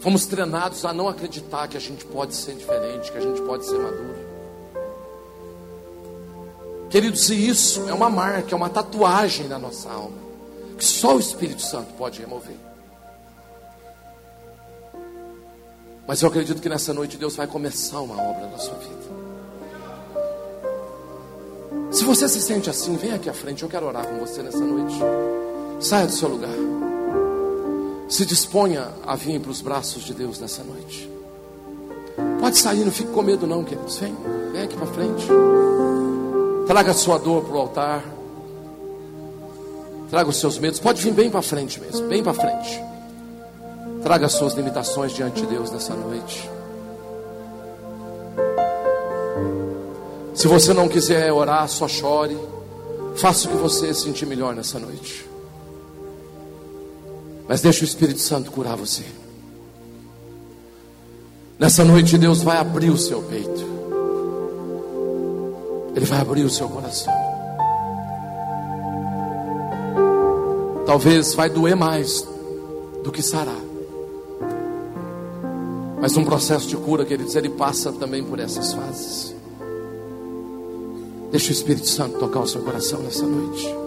Fomos 0.01 0.25
treinados 0.25 0.83
a 0.83 0.91
não 0.91 1.07
acreditar 1.07 1.67
que 1.67 1.77
a 1.77 1.79
gente 1.79 2.03
pode 2.05 2.35
ser 2.35 2.55
diferente, 2.55 3.11
que 3.11 3.17
a 3.17 3.21
gente 3.21 3.39
pode 3.43 3.65
ser 3.65 3.77
maduro. 3.77 4.15
Queridos, 6.89 7.21
se 7.21 7.35
isso 7.35 7.87
é 7.87 7.93
uma 7.93 8.09
marca, 8.09 8.53
é 8.53 8.55
uma 8.55 8.69
tatuagem 8.69 9.47
na 9.47 9.59
nossa 9.59 9.89
alma, 9.89 10.17
que 10.77 10.83
só 10.83 11.15
o 11.15 11.19
Espírito 11.19 11.61
Santo 11.61 11.93
pode 11.93 12.19
remover. 12.19 12.55
Mas 16.07 16.21
eu 16.21 16.29
acredito 16.29 16.61
que 16.61 16.67
nessa 16.67 16.93
noite 16.93 17.15
Deus 17.15 17.35
vai 17.35 17.45
começar 17.45 18.01
uma 18.01 18.21
obra 18.21 18.47
na 18.47 18.57
sua 18.57 18.75
vida. 18.75 19.31
Se 21.91 22.03
você 22.03 22.27
se 22.27 22.41
sente 22.41 22.69
assim, 22.69 22.97
vem 22.97 23.13
aqui 23.13 23.29
à 23.29 23.33
frente, 23.33 23.61
eu 23.63 23.69
quero 23.69 23.85
orar 23.85 24.07
com 24.07 24.17
você 24.17 24.41
nessa 24.41 24.59
noite. 24.59 24.95
Saia 25.79 26.07
do 26.07 26.11
seu 26.11 26.27
lugar. 26.27 26.90
Se 28.11 28.25
disponha 28.25 28.89
a 29.07 29.15
vir 29.15 29.39
para 29.39 29.49
os 29.51 29.61
braços 29.61 30.03
de 30.03 30.13
Deus 30.13 30.37
nessa 30.37 30.65
noite. 30.65 31.09
Pode 32.41 32.57
sair, 32.57 32.83
não 32.83 32.91
fique 32.91 33.09
com 33.09 33.21
medo, 33.21 33.47
não, 33.47 33.63
queridos. 33.63 33.97
Vem, 33.99 34.13
vem 34.51 34.63
aqui 34.63 34.75
para 34.75 34.87
frente. 34.87 35.25
Traga 36.67 36.91
a 36.91 36.93
sua 36.93 37.17
dor 37.17 37.45
para 37.45 37.55
o 37.55 37.57
altar. 37.57 38.03
Traga 40.09 40.29
os 40.29 40.35
seus 40.35 40.59
medos. 40.59 40.77
Pode 40.77 41.01
vir 41.01 41.13
bem 41.13 41.31
para 41.31 41.41
frente 41.41 41.79
mesmo, 41.79 42.05
bem 42.09 42.21
para 42.21 42.33
frente. 42.33 42.83
Traga 44.03 44.25
as 44.25 44.33
suas 44.33 44.55
limitações 44.55 45.13
diante 45.13 45.43
de 45.43 45.47
Deus 45.47 45.71
nessa 45.71 45.93
noite. 45.93 46.49
Se 50.35 50.49
você 50.49 50.73
não 50.73 50.89
quiser 50.89 51.31
orar, 51.31 51.65
só 51.69 51.87
chore. 51.87 52.37
Faça 53.15 53.47
o 53.47 53.51
que 53.51 53.57
você 53.57 53.93
sentir 53.93 54.25
melhor 54.25 54.53
nessa 54.53 54.77
noite. 54.77 55.30
Mas 57.51 57.59
deixa 57.59 57.81
o 57.81 57.83
Espírito 57.83 58.21
Santo 58.21 58.49
curar 58.49 58.77
você. 58.77 59.03
Nessa 61.59 61.83
noite 61.83 62.17
Deus 62.17 62.41
vai 62.41 62.55
abrir 62.55 62.89
o 62.89 62.97
seu 62.97 63.21
peito. 63.23 63.65
Ele 65.93 66.05
vai 66.05 66.21
abrir 66.21 66.45
o 66.45 66.49
seu 66.49 66.69
coração. 66.69 67.13
Talvez 70.85 71.33
vai 71.33 71.49
doer 71.49 71.75
mais 71.75 72.25
do 73.03 73.11
que 73.11 73.21
sarar. 73.21 73.61
Mas 75.99 76.15
um 76.15 76.23
processo 76.23 76.69
de 76.69 76.77
cura, 76.77 77.03
queridos, 77.03 77.35
ele 77.35 77.49
passa 77.49 77.91
também 77.91 78.23
por 78.23 78.39
essas 78.39 78.71
fases. 78.71 79.35
Deixa 81.31 81.49
o 81.49 81.51
Espírito 81.51 81.89
Santo 81.89 82.17
tocar 82.17 82.39
o 82.39 82.47
seu 82.47 82.61
coração 82.61 83.01
nessa 83.01 83.27
noite. 83.27 83.80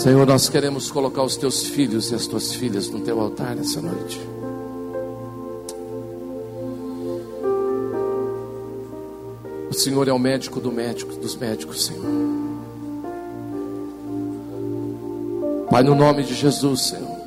Senhor, 0.00 0.26
nós 0.26 0.48
queremos 0.48 0.90
colocar 0.90 1.22
os 1.22 1.36
teus 1.36 1.66
filhos 1.66 2.10
e 2.10 2.14
as 2.14 2.26
tuas 2.26 2.54
filhas 2.54 2.88
no 2.88 3.00
teu 3.00 3.20
altar 3.20 3.54
nessa 3.54 3.82
noite. 3.82 4.18
O 9.68 9.74
Senhor 9.74 10.08
é 10.08 10.12
o 10.12 10.18
médico 10.18 10.58
do 10.58 10.72
médico 10.72 11.14
dos 11.16 11.36
médicos, 11.36 11.84
Senhor. 11.84 12.02
Pai, 15.68 15.82
no 15.82 15.94
nome 15.94 16.22
de 16.24 16.32
Jesus, 16.32 16.80
Senhor. 16.80 17.20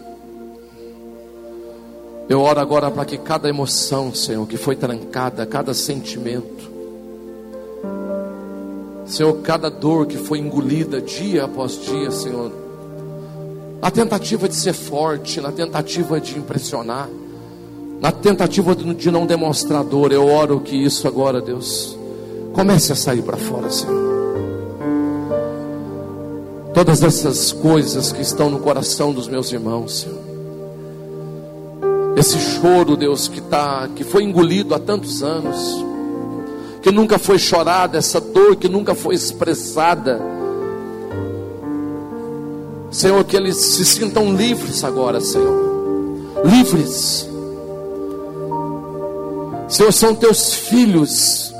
Eu 2.27 2.41
oro 2.41 2.59
agora 2.59 2.89
para 2.89 3.05
que 3.05 3.19
cada 3.19 3.47
emoção, 3.47 4.15
Senhor, 4.15 4.47
que 4.47 4.57
foi 4.57 4.75
trancada, 4.75 5.45
cada 5.45 5.75
sentimento, 5.75 6.71
Senhor, 9.05 9.31
cada 9.43 9.69
dor 9.69 10.07
que 10.07 10.17
foi 10.17 10.39
engolida 10.39 10.99
dia 10.99 11.45
após 11.45 11.79
dia, 11.79 12.09
Senhor, 12.09 12.62
na 13.83 13.91
tentativa 13.91 14.47
de 14.47 14.55
ser 14.55 14.71
forte, 14.71 15.41
na 15.41 15.51
tentativa 15.51 16.17
de 16.17 16.39
impressionar, 16.39 17.09
na 17.99 18.13
tentativa 18.13 18.73
de 18.73 19.11
não 19.11 19.25
demonstrar 19.25 19.83
dor. 19.83 20.13
Eu 20.13 20.25
oro 20.25 20.61
que 20.61 20.73
isso 20.73 21.05
agora, 21.05 21.41
Deus, 21.41 21.99
comece 22.53 22.93
a 22.93 22.95
sair 22.95 23.21
para 23.21 23.35
fora, 23.35 23.69
Senhor. 23.69 24.01
Todas 26.73 27.03
essas 27.03 27.51
coisas 27.51 28.13
que 28.13 28.21
estão 28.21 28.49
no 28.49 28.59
coração 28.59 29.11
dos 29.11 29.27
meus 29.27 29.51
irmãos, 29.51 29.99
Senhor. 29.99 30.21
Esse 32.15 32.39
choro, 32.39 32.95
Deus, 32.95 33.27
que 33.27 33.41
tá, 33.41 33.89
que 33.93 34.05
foi 34.05 34.23
engolido 34.23 34.73
há 34.73 34.79
tantos 34.79 35.21
anos, 35.21 35.83
que 36.81 36.89
nunca 36.89 37.19
foi 37.19 37.37
chorada, 37.37 37.97
essa 37.97 38.21
dor 38.21 38.55
que 38.55 38.69
nunca 38.69 38.95
foi 38.95 39.13
expressada 39.13 40.21
Senhor, 42.93 43.23
que 43.23 43.35
eles 43.35 43.57
se 43.57 43.83
sintam 43.83 44.35
livres 44.35 44.83
agora, 44.83 45.19
Senhor. 45.19 45.63
Livres. 46.45 47.27
Senhor, 49.67 49.91
são 49.91 50.13
teus 50.13 50.53
filhos. 50.53 51.51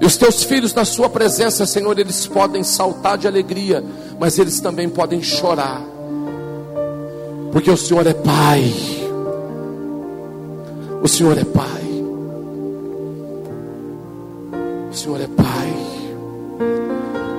E 0.00 0.04
os 0.04 0.16
teus 0.16 0.42
filhos, 0.42 0.74
na 0.74 0.84
Sua 0.84 1.08
presença, 1.08 1.64
Senhor, 1.64 1.96
eles 1.96 2.26
podem 2.26 2.64
saltar 2.64 3.16
de 3.16 3.28
alegria, 3.28 3.84
mas 4.18 4.40
eles 4.40 4.58
também 4.58 4.88
podem 4.88 5.22
chorar, 5.22 5.82
porque 7.52 7.70
o 7.70 7.76
Senhor 7.76 8.06
é 8.06 8.14
Pai. 8.14 8.74
O 11.00 11.06
Senhor 11.06 11.38
é 11.38 11.44
Pai. 11.44 12.04
O 14.90 14.96
Senhor 14.96 15.20
é 15.20 15.28
Pai. 15.28 15.74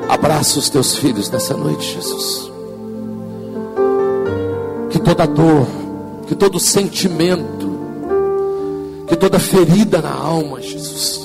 Abraça 0.08 0.60
os 0.60 0.70
teus 0.70 0.96
filhos 0.96 1.30
nessa 1.30 1.58
noite, 1.58 1.96
Jesus. 1.96 2.51
Que 4.91 4.99
toda 4.99 5.26
dor, 5.26 5.68
que 6.27 6.35
todo 6.35 6.59
sentimento, 6.59 7.80
que 9.07 9.15
toda 9.15 9.39
ferida 9.39 10.01
na 10.01 10.13
alma, 10.13 10.61
Jesus 10.61 11.22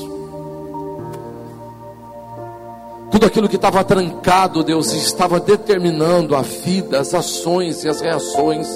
Tudo 3.17 3.25
aquilo 3.25 3.49
que 3.49 3.57
estava 3.57 3.83
trancado, 3.83 4.63
Deus, 4.63 4.93
estava 4.93 5.41
determinando 5.41 6.37
a 6.37 6.43
vida, 6.43 7.01
as 7.01 7.15
ações 7.15 7.83
e 7.83 7.89
as 7.89 8.03
reações 8.03 8.69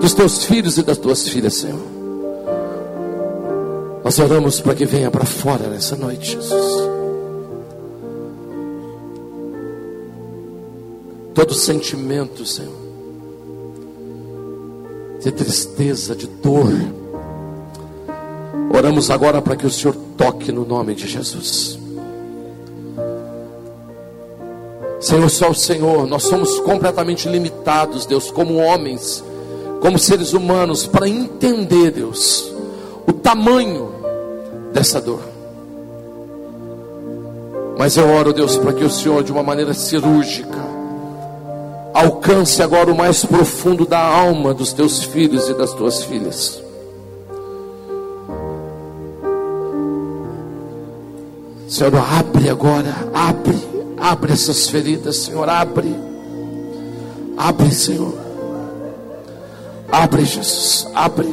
dos 0.00 0.14
teus 0.14 0.44
filhos 0.44 0.78
e 0.78 0.82
das 0.82 0.98
tuas 0.98 1.28
filhas, 1.28 1.54
Senhor. 1.54 1.80
Nós 4.02 4.18
oramos 4.18 4.60
para 4.60 4.74
que 4.74 4.84
venha 4.84 5.12
para 5.12 5.24
fora 5.24 5.68
nessa 5.68 5.94
noite, 5.94 6.32
Jesus. 6.32 6.88
Todo 11.32 11.54
sentimento, 11.54 12.44
Senhor, 12.44 12.87
de 15.20 15.32
tristeza, 15.32 16.14
de 16.14 16.26
dor. 16.26 16.72
Oramos 18.72 19.10
agora 19.10 19.42
para 19.42 19.56
que 19.56 19.66
o 19.66 19.70
Senhor 19.70 19.96
toque 20.16 20.52
no 20.52 20.64
nome 20.64 20.94
de 20.94 21.06
Jesus. 21.06 21.78
Senhor, 25.00 25.30
só 25.30 25.50
o 25.50 25.54
Senhor, 25.54 26.06
nós 26.06 26.24
somos 26.24 26.58
completamente 26.60 27.28
limitados, 27.28 28.04
Deus, 28.04 28.30
como 28.30 28.56
homens, 28.56 29.22
como 29.80 29.98
seres 29.98 30.32
humanos, 30.32 30.86
para 30.86 31.08
entender, 31.08 31.92
Deus, 31.92 32.52
o 33.06 33.12
tamanho 33.12 33.92
dessa 34.72 35.00
dor. 35.00 35.22
Mas 37.78 37.96
eu 37.96 38.08
oro, 38.08 38.32
Deus, 38.32 38.56
para 38.56 38.72
que 38.72 38.84
o 38.84 38.90
Senhor, 38.90 39.22
de 39.22 39.30
uma 39.30 39.42
maneira 39.42 39.72
cirúrgica, 39.72 40.67
alcance 42.00 42.62
agora 42.62 42.92
o 42.92 42.96
mais 42.96 43.24
profundo 43.24 43.86
da 43.86 44.00
alma 44.00 44.54
dos 44.54 44.72
teus 44.72 45.02
filhos 45.02 45.48
e 45.48 45.54
das 45.54 45.72
tuas 45.72 46.02
filhas. 46.04 46.62
Senhor, 51.68 51.94
abre 51.96 52.48
agora, 52.48 52.94
abre 53.12 53.68
Abre 54.00 54.32
essas 54.32 54.68
feridas, 54.68 55.16
Senhor. 55.16 55.48
Abre. 55.48 55.94
Abre, 57.36 57.70
Senhor. 57.70 58.14
Abre, 59.90 60.24
Jesus. 60.24 60.86
Abre. 60.94 61.28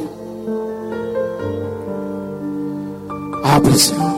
Abre, 3.44 3.78
Senhor. 3.78 4.15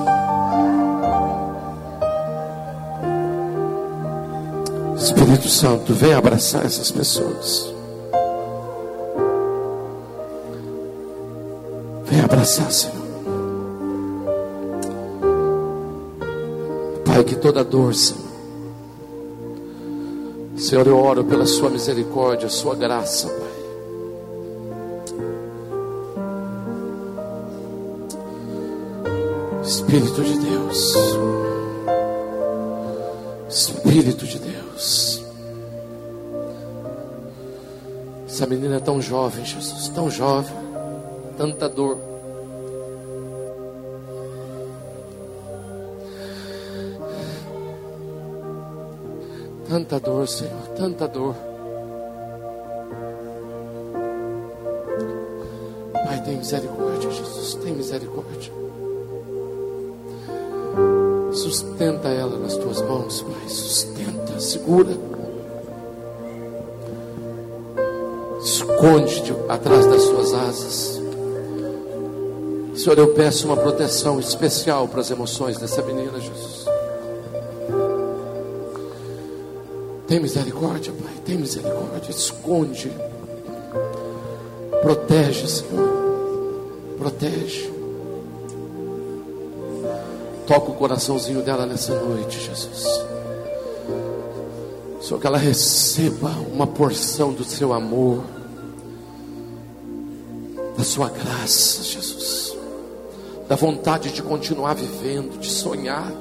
Espírito 4.99 5.49
Santo, 5.49 5.95
vem 5.95 6.13
abraçar 6.13 6.67
essas 6.67 6.91
pessoas. 6.91 7.73
Vem 12.05 12.21
abraçar, 12.21 12.71
Senhor. 12.71 12.97
Pai, 17.05 17.25
que 17.25 17.37
toda 17.37 17.65
dor, 17.65 17.95
Senhor 17.95 18.29
Senhor, 20.59 20.87
eu 20.89 20.99
oro 20.99 21.25
pela 21.25 21.47
Sua 21.47 21.71
misericórdia, 21.71 22.49
Sua 22.49 22.75
graça, 22.75 23.29
Pai. 23.29 23.49
Espírito 29.63 30.23
de 30.23 30.39
Deus, 30.39 30.95
Espírito 33.49 34.27
de 34.27 34.39
Deus. 34.41 34.48
Essa 38.39 38.47
menina 38.47 38.77
é 38.77 38.79
tão 38.79 39.03
jovem, 39.03 39.45
Jesus, 39.45 39.89
tão 39.89 40.09
jovem, 40.09 40.55
tanta 41.37 41.69
dor. 41.69 41.99
Tanta 49.69 49.99
dor, 49.99 50.29
Senhor, 50.29 50.69
tanta 50.77 51.09
dor. 51.09 51.35
Pai, 55.93 56.23
tem 56.25 56.37
misericórdia, 56.37 57.11
Jesus, 57.11 57.55
tem 57.55 57.73
misericórdia. 57.75 58.53
Sustenta 61.33 62.07
ela 62.07 62.39
nas 62.39 62.57
tuas 62.57 62.81
mãos, 62.83 63.21
Pai, 63.21 63.49
sustenta, 63.49 64.39
segura. 64.39 65.18
Esconde 68.79 69.35
atrás 69.49 69.87
das 69.87 70.03
suas 70.03 70.33
asas. 70.33 71.01
Senhor, 72.77 72.97
eu 72.97 73.09
peço 73.09 73.49
uma 73.49 73.57
proteção 73.57 74.21
especial 74.21 74.87
para 74.87 75.01
as 75.01 75.11
emoções 75.11 75.59
dessa 75.59 75.83
menina, 75.83 76.13
Jesus. 76.21 76.65
Tem 80.07 80.21
misericórdia, 80.21 80.93
Pai. 80.93 81.13
Tem 81.25 81.37
misericórdia. 81.37 82.09
Esconde. 82.09 82.93
Protege, 84.81 85.49
Senhor. 85.49 85.89
Protege. 86.99 87.73
Toca 90.47 90.71
o 90.71 90.75
coraçãozinho 90.75 91.43
dela 91.43 91.67
nessa 91.67 91.97
noite, 91.97 92.39
Jesus. 92.39 92.85
Senhor, 95.03 95.21
que 95.21 95.27
ela 95.27 95.37
receba 95.37 96.31
uma 96.53 96.67
porção 96.67 97.33
do 97.33 97.43
seu 97.43 97.73
amor, 97.73 98.38
da 100.79 100.85
sua 100.85 101.09
graça, 101.09 101.83
Jesus, 101.83 102.57
da 103.49 103.57
vontade 103.57 104.13
de 104.13 104.23
continuar 104.23 104.75
vivendo, 104.75 105.37
de 105.41 105.51
sonhar. 105.51 106.13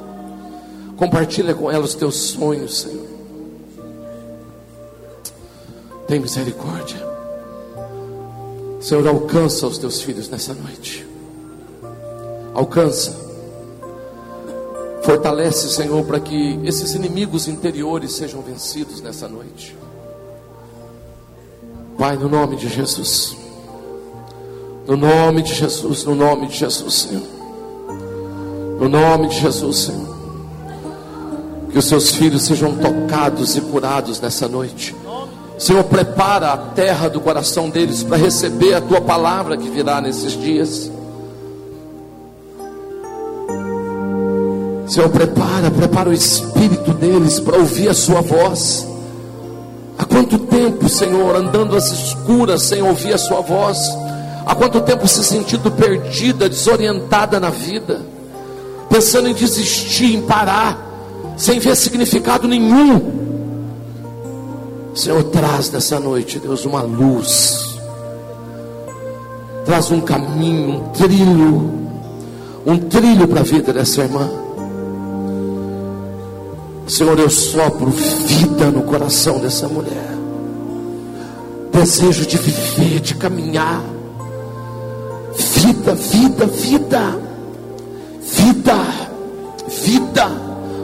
Compartilha 0.97 1.53
com 1.53 1.69
ela 1.69 1.85
os 1.85 1.93
teus 1.93 2.15
sonhos, 2.15 2.79
Senhor. 2.79 3.05
Tem 6.07 6.19
misericórdia. 6.19 6.97
Senhor, 8.81 9.07
alcança 9.07 9.67
os 9.67 9.77
teus 9.77 10.01
filhos 10.01 10.27
nessa 10.27 10.55
noite. 10.55 11.05
Alcança. 12.51 13.15
Fortalece, 15.03 15.69
Senhor, 15.69 16.03
para 16.03 16.19
que 16.19 16.59
esses 16.63 16.95
inimigos 16.95 17.47
interiores 17.47 18.13
sejam 18.13 18.41
vencidos 18.41 19.01
nessa 19.01 19.27
noite. 19.27 19.77
Pai, 21.95 22.17
no 22.17 22.27
nome 22.27 22.55
de 22.55 22.67
Jesus. 22.67 23.46
No 24.87 24.95
nome 24.95 25.41
de 25.41 25.53
Jesus, 25.53 26.05
no 26.05 26.15
nome 26.15 26.47
de 26.47 26.55
Jesus, 26.55 26.93
Senhor. 26.93 27.23
No 28.79 28.87
nome 28.87 29.27
de 29.27 29.37
Jesus, 29.37 29.79
Senhor. 29.79 30.07
Que 31.69 31.77
os 31.77 31.85
seus 31.85 32.11
filhos 32.11 32.43
sejam 32.43 32.73
tocados 32.77 33.57
e 33.57 33.61
curados 33.61 34.21
nessa 34.21 34.47
noite. 34.47 34.95
Senhor, 35.57 35.83
prepara 35.83 36.53
a 36.53 36.57
terra 36.57 37.09
do 37.09 37.19
coração 37.19 37.69
deles 37.69 38.01
para 38.01 38.15
receber 38.15 38.75
a 38.75 38.81
tua 38.81 39.01
palavra 39.01 39.57
que 39.57 39.69
virá 39.69 39.99
nesses 39.99 40.39
dias. 40.39 40.89
Senhor, 44.87 45.09
prepara, 45.09 45.69
prepara 45.69 46.09
o 46.09 46.13
espírito 46.13 46.93
deles 46.93 47.41
para 47.41 47.57
ouvir 47.57 47.89
a 47.89 47.93
sua 47.93 48.21
voz. 48.21 48.87
Há 49.97 50.05
quanto 50.05 50.39
tempo, 50.39 50.87
Senhor, 50.87 51.35
andando 51.35 51.75
às 51.75 51.91
escuras 51.91 52.61
sem 52.61 52.81
ouvir 52.81 53.13
a 53.13 53.17
sua 53.17 53.41
voz? 53.41 53.77
Há 54.47 54.55
quanto 54.55 54.81
tempo 54.81 55.07
se 55.07 55.23
sentindo 55.23 55.69
perdida, 55.69 56.47
desorientada 56.47 57.39
na 57.39 57.49
vida, 57.49 58.01
pensando 58.89 59.27
em 59.27 59.33
desistir, 59.33 60.15
em 60.15 60.21
parar, 60.21 60.79
sem 61.35 61.59
ver 61.59 61.75
significado 61.75 62.47
nenhum 62.47 63.17
Senhor, 64.97 65.23
traz 65.25 65.69
nessa 65.69 65.99
noite, 65.99 66.39
Deus, 66.39 66.65
uma 66.65 66.81
luz. 66.81 67.77
Traz 69.63 69.91
um 69.91 70.01
caminho, 70.01 70.69
um 70.71 70.89
trilho. 70.89 71.71
Um 72.65 72.77
trilho 72.79 73.27
para 73.27 73.41
a 73.41 73.43
vida 73.43 73.71
dessa 73.71 74.01
irmã. 74.01 74.27
Senhor, 76.87 77.19
eu 77.19 77.29
sopro 77.29 77.91
vida 77.91 78.71
no 78.71 78.81
coração 78.83 79.39
dessa 79.39 79.67
mulher. 79.67 80.17
desejo 81.71 82.25
de 82.25 82.37
viver, 82.37 82.99
de 82.99 83.13
caminhar. 83.13 83.83
Vida, 85.37 85.93
vida, 85.93 86.45
vida, 86.47 87.19
vida, 88.23 88.77
vida, 89.67 90.25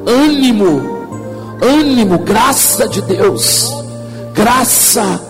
ânimo, 0.06 0.82
ânimo, 1.62 2.20
graça 2.20 2.88
de 2.88 3.02
Deus, 3.02 3.74
graça. 4.34 5.22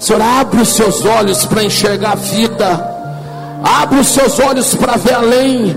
Senhor, 0.00 0.20
abre 0.20 0.62
os 0.62 0.68
seus 0.70 1.04
olhos 1.04 1.44
para 1.44 1.62
enxergar 1.62 2.12
a 2.12 2.16
vida, 2.16 2.96
abre 3.62 4.00
os 4.00 4.08
seus 4.08 4.38
olhos 4.40 4.74
para 4.74 4.96
ver 4.96 5.14
além. 5.14 5.76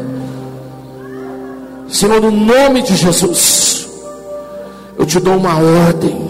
Senhor, 1.89 2.22
no 2.22 2.31
nome 2.31 2.81
de 2.84 2.95
Jesus, 2.95 3.88
eu 4.97 5.05
te 5.05 5.19
dou 5.19 5.35
uma 5.35 5.57
ordem. 5.57 6.27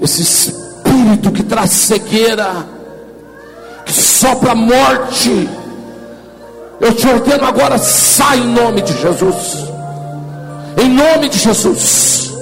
Esse 0.00 0.22
espírito 0.22 1.30
que 1.30 1.44
traz 1.44 1.70
cegueira, 1.70 2.66
sopra 3.92 4.54
morte, 4.54 5.48
eu 6.80 6.92
te 6.94 7.06
ordeno 7.06 7.44
agora, 7.44 7.78
sai 7.78 8.38
em 8.38 8.46
nome 8.46 8.82
de 8.82 8.92
Jesus. 9.00 9.68
Em 10.76 10.88
nome 10.88 11.28
de 11.28 11.38
Jesus. 11.38 12.32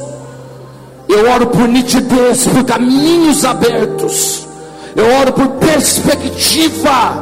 Eu 1.09 1.31
oro 1.31 1.49
por 1.49 1.69
nitidez, 1.69 2.47
por 2.47 2.65
caminhos 2.65 3.45
abertos. 3.45 4.47
Eu 4.95 5.05
oro 5.21 5.33
por 5.33 5.49
perspectiva, 5.49 7.13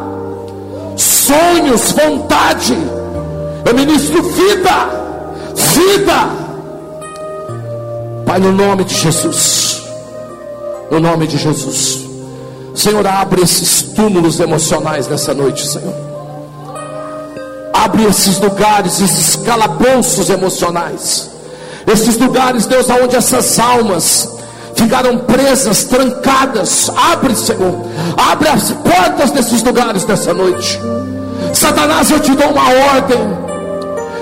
sonhos, 0.97 1.93
vontade. 1.93 2.77
Eu 3.65 3.75
ministro 3.75 4.23
vida, 4.23 4.89
vida. 5.55 6.31
Pai, 8.25 8.39
no 8.39 8.53
nome 8.53 8.85
de 8.85 8.95
Jesus. 8.95 9.83
No 10.91 11.01
nome 11.01 11.27
de 11.27 11.37
Jesus. 11.37 12.08
Senhor, 12.79 13.05
abre 13.09 13.43
esses 13.43 13.83
túmulos 13.83 14.39
emocionais 14.39 15.09
nessa 15.09 15.35
noite, 15.35 15.67
Senhor. 15.67 15.93
Abre 17.75 18.05
esses 18.05 18.39
lugares, 18.39 19.01
esses 19.01 19.35
calabouços 19.35 20.31
emocionais. 20.31 21.29
Esses 21.93 22.17
lugares, 22.17 22.67
Deus, 22.67 22.89
aonde 22.89 23.17
essas 23.17 23.59
almas 23.59 24.29
ficaram 24.77 25.19
presas, 25.19 25.83
trancadas. 25.83 26.89
Abre, 26.97 27.35
Senhor. 27.35 27.85
Abre 28.17 28.49
as 28.49 28.71
portas 28.71 29.33
desses 29.33 29.61
lugares 29.65 30.07
nessa 30.07 30.33
noite. 30.33 30.79
Satanás, 31.53 32.13
eu 32.13 32.21
te 32.21 32.31
dou 32.31 32.49
uma 32.49 32.69
ordem. 32.95 33.19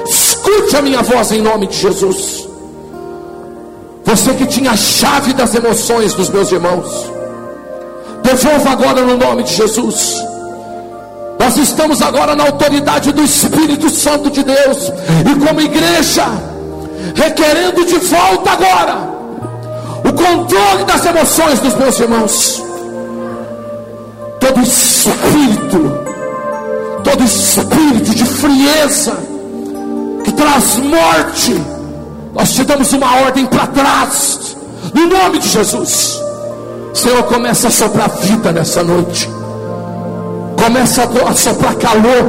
Escute 0.09 0.77
a 0.79 0.81
minha 0.81 1.03
voz 1.03 1.31
em 1.31 1.43
nome 1.43 1.67
de 1.67 1.77
Jesus. 1.77 2.49
Você 4.03 4.33
que 4.33 4.47
tinha 4.47 4.71
a 4.71 4.77
chave 4.79 5.35
das 5.35 5.55
emoções 5.55 6.15
dos 6.15 6.31
meus 6.31 6.51
irmãos. 6.51 7.16
Devolva 8.27 8.71
agora 8.71 9.03
no 9.03 9.17
nome 9.17 9.45
de 9.45 9.55
Jesus. 9.55 10.17
Nós 11.39 11.57
estamos 11.59 12.03
agora 12.03 12.35
na 12.35 12.43
autoridade 12.43 13.13
do 13.13 13.23
Espírito 13.23 13.89
Santo 13.89 14.29
de 14.31 14.43
Deus, 14.43 14.93
e 15.31 15.47
como 15.47 15.61
igreja, 15.61 16.25
requerendo 17.15 17.85
de 17.85 17.99
volta 17.99 18.51
agora 18.51 19.17
o 20.05 20.13
controle 20.13 20.85
das 20.85 21.07
emoções 21.07 21.61
dos 21.61 21.75
meus 21.77 22.01
irmãos. 22.01 22.65
Todo 24.41 24.61
espírito, 24.61 26.01
todo 27.05 27.23
espírito 27.23 28.13
de 28.13 28.25
frieza 28.25 29.17
que 30.25 30.33
traz 30.33 30.77
morte, 30.79 31.55
nós 32.35 32.53
te 32.53 32.65
damos 32.65 32.93
uma 32.93 33.21
ordem 33.21 33.47
para 33.47 33.69
trás, 33.69 34.57
no 34.93 35.07
nome 35.07 35.39
de 35.39 35.49
Jesus. 35.49 36.26
Senhor, 36.97 37.23
começa 37.25 37.69
a 37.69 37.71
soprar 37.71 38.09
vida 38.09 38.53
nessa 38.53 38.83
noite 38.83 39.29
começa 40.67 41.05
a 41.05 41.35
soprar 41.35 41.77
calor, 41.77 42.25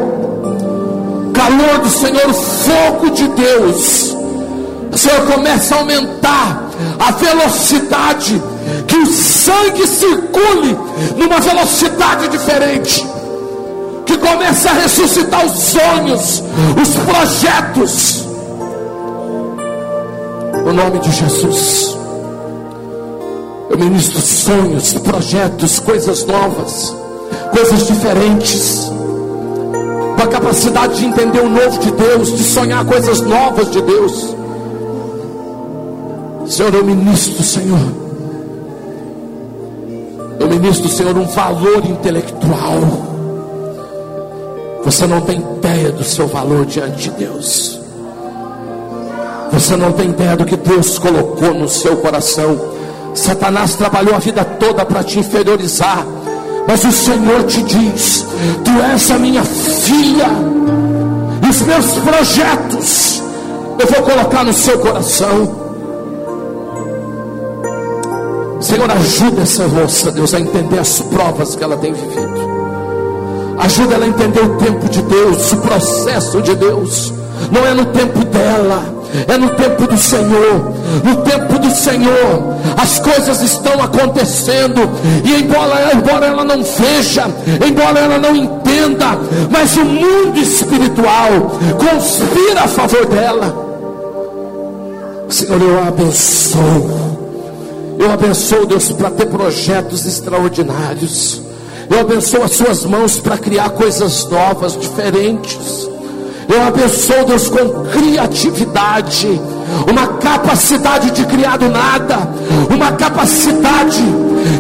calor 1.34 1.80
do 1.80 1.90
Senhor, 1.90 2.34
fogo 2.34 3.10
de 3.10 3.28
Deus. 3.30 4.16
O 4.92 4.98
Senhor 4.98 5.26
começa 5.26 5.74
a 5.74 5.80
aumentar 5.80 6.70
a 7.00 7.12
velocidade, 7.14 8.42
que 8.88 8.96
o 8.96 9.08
sangue 9.08 9.88
circule 9.88 10.78
numa 11.18 11.40
velocidade 11.40 12.28
diferente, 12.28 13.08
que 14.06 14.18
comece 14.20 14.68
a 14.68 14.74
ressuscitar 14.74 15.44
os 15.44 15.58
sonhos, 15.58 16.44
os 16.80 16.96
projetos. 17.04 18.24
No 20.64 20.74
nome 20.74 21.00
de 21.00 21.12
Jesus, 21.12 21.98
eu 23.78 23.90
ministro 23.90 24.20
sonhos, 24.20 24.94
projetos, 24.94 25.80
coisas 25.80 26.26
novas 26.26 26.96
coisas 27.58 27.88
diferentes, 27.88 28.92
com 30.16 30.24
a 30.24 30.28
capacidade 30.28 31.00
de 31.00 31.06
entender 31.06 31.40
o 31.40 31.50
novo 31.50 31.80
de 31.80 31.92
Deus, 31.92 32.36
de 32.36 32.44
sonhar 32.44 32.86
coisas 32.86 33.22
novas 33.22 33.72
de 33.72 33.82
Deus. 33.82 34.36
Senhor, 36.48 36.74
eu 36.74 36.86
ministro, 36.86 37.44
Senhor. 37.44 37.80
Eu 40.40 40.48
ministro, 40.48 40.88
Senhor, 40.88 41.18
um 41.18 41.26
valor 41.26 41.84
intelectual. 41.86 42.80
Você 44.86 45.06
não 45.06 45.22
tem 45.22 45.40
ideia 45.58 45.92
do 45.92 46.04
seu 46.04 46.28
valor 46.28 46.66
diante 46.66 47.10
de 47.10 47.12
Deus. 47.12 47.80
Você 49.52 49.76
não 49.76 49.92
tem 49.92 50.10
ideia 50.10 50.38
do 50.38 50.46
que 50.46 50.56
Deus 50.56 51.00
colocou 51.00 51.54
no 51.54 51.68
seu 51.68 51.98
coração. 51.98 52.77
Satanás 53.18 53.76
trabalhou 53.76 54.16
a 54.16 54.20
vida 54.20 54.44
toda 54.44 54.86
para 54.86 55.04
te 55.04 55.20
inferiorizar 55.20 56.06
mas 56.68 56.84
o 56.84 56.92
Senhor 56.92 57.44
te 57.46 57.64
diz: 57.64 58.28
Tu 58.66 58.72
és 58.94 59.10
a 59.10 59.18
minha 59.18 59.44
filha, 59.44 60.28
e 61.42 61.50
os 61.50 61.62
meus 61.62 61.92
projetos 61.94 63.24
eu 63.80 63.88
vou 63.88 64.04
colocar 64.04 64.44
no 64.44 64.52
seu 64.52 64.78
coração. 64.78 65.66
Senhor, 68.60 68.92
ajuda 68.92 69.44
essa 69.44 69.68
moça, 69.68 70.12
Deus, 70.12 70.34
a 70.34 70.42
entender 70.42 70.80
as 70.80 71.00
provas 71.00 71.56
que 71.56 71.64
ela 71.64 71.78
tem 71.78 71.94
vivido. 71.94 72.58
Ajuda 73.60 73.96
ela 73.96 74.06
a 74.06 74.10
entender 74.10 74.42
o 74.42 74.58
tempo 74.58 74.90
de 74.90 75.02
Deus, 75.04 75.54
o 75.54 75.58
processo 75.58 76.42
de 76.42 76.54
Deus. 76.54 77.14
Não 77.52 77.66
é 77.66 77.74
no 77.74 77.86
tempo 77.86 78.24
dela 78.26 78.98
é 79.28 79.38
no 79.38 79.50
tempo 79.52 79.88
do 79.88 79.98
Senhor. 79.98 80.74
No 81.04 81.18
tempo 81.24 81.60
do 81.60 81.72
Senhor, 81.72 82.56
as 82.78 83.00
coisas 83.00 83.42
estão 83.42 83.82
acontecendo, 83.82 84.90
e 85.24 85.42
embora, 85.42 85.92
embora 85.94 86.26
ela 86.26 86.44
não 86.44 86.64
veja, 86.64 87.26
embora 87.66 88.00
ela 88.00 88.18
não 88.18 88.36
entenda, 88.36 89.18
mas 89.50 89.76
o 89.78 89.86
mundo 89.86 90.38
espiritual 90.40 91.52
conspira 91.78 92.62
a 92.64 92.68
favor 92.68 93.06
dela. 93.06 93.68
Senhor, 95.30 95.62
eu 95.62 95.84
abençoo. 95.84 97.18
Eu 98.00 98.12
abençoo, 98.12 98.66
Deus, 98.66 98.92
para 98.92 99.10
ter 99.10 99.26
projetos 99.26 100.06
extraordinários. 100.06 101.42
Eu 101.90 102.00
abençoo 102.02 102.44
as 102.44 102.52
suas 102.52 102.86
mãos 102.86 103.20
para 103.20 103.38
criar 103.38 103.70
coisas 103.72 104.26
novas, 104.30 104.78
diferentes. 104.78 105.90
Eu 106.50 106.64
abençoo 106.64 107.26
Deus 107.26 107.50
com 107.50 107.84
criatividade, 107.92 109.28
uma 109.90 110.08
capacidade 110.20 111.12
de 111.12 111.26
criar 111.26 111.58
do 111.58 111.68
nada, 111.70 112.18
uma 112.74 112.94
capacidade 112.94 114.02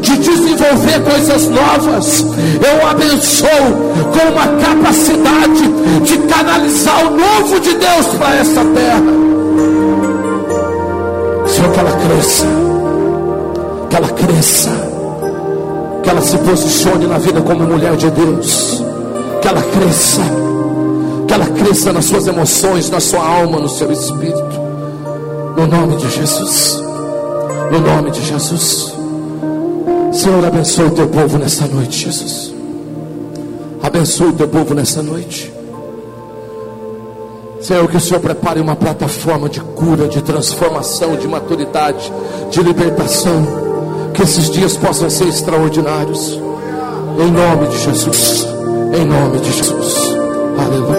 de 0.01 0.17
desenvolver 0.17 1.01
coisas 1.09 1.47
novas. 1.47 2.25
Eu 2.61 2.87
abençoo 2.87 3.47
com 4.11 4.31
uma 4.33 4.47
capacidade 4.61 5.67
de 6.03 6.17
canalizar 6.27 7.07
o 7.07 7.17
novo 7.17 7.59
de 7.59 7.73
Deus 7.73 8.07
para 8.17 8.35
essa 8.35 8.65
terra. 8.65 9.27
Senhor, 11.47 11.71
que 11.71 11.79
ela 11.79 11.91
cresça, 11.91 12.45
que 13.89 13.95
ela 13.95 14.09
cresça, 14.09 14.69
que 16.03 16.09
ela 16.09 16.21
se 16.21 16.37
posicione 16.39 17.07
na 17.07 17.17
vida 17.17 17.41
como 17.41 17.63
mulher 17.63 17.95
de 17.95 18.09
Deus, 18.11 18.83
que 19.41 19.47
ela 19.47 19.61
cresça 19.61 20.21
que 21.27 21.33
ela 21.33 21.45
cresça 21.45 21.91
nas 21.91 22.05
suas 22.05 22.25
emoções, 22.27 22.89
na 22.89 22.99
sua 22.99 23.25
alma, 23.25 23.59
no 23.59 23.69
seu 23.69 23.91
espírito. 23.91 24.67
No 25.57 25.67
nome 25.67 25.97
de 25.97 26.09
Jesus. 26.09 26.81
No 27.71 27.79
nome 27.79 28.11
de 28.11 28.25
Jesus. 28.25 28.93
Senhor, 30.13 30.45
abençoe 30.45 30.85
o 30.85 30.91
teu 30.91 31.07
povo 31.07 31.37
nessa 31.37 31.67
noite, 31.67 32.05
Jesus. 32.05 32.53
Abençoe 33.83 34.29
o 34.29 34.33
teu 34.33 34.47
povo 34.47 34.73
nessa 34.73 35.03
noite. 35.03 35.53
Senhor, 37.61 37.87
que 37.87 37.97
o 37.97 37.99
Senhor 37.99 38.19
prepare 38.19 38.61
uma 38.61 38.75
plataforma 38.75 39.49
de 39.49 39.59
cura, 39.59 40.07
de 40.07 40.21
transformação, 40.21 41.15
de 41.15 41.27
maturidade, 41.27 42.11
de 42.49 42.61
libertação. 42.61 43.45
Que 44.13 44.23
esses 44.23 44.49
dias 44.49 44.77
possam 44.77 45.09
ser 45.09 45.27
extraordinários. 45.27 46.39
Em 47.19 47.31
nome 47.31 47.67
de 47.67 47.77
Jesus. 47.79 48.47
Em 48.93 49.05
nome 49.05 49.39
de 49.39 49.51
Jesus. 49.51 50.15
Aleluia. 50.57 50.96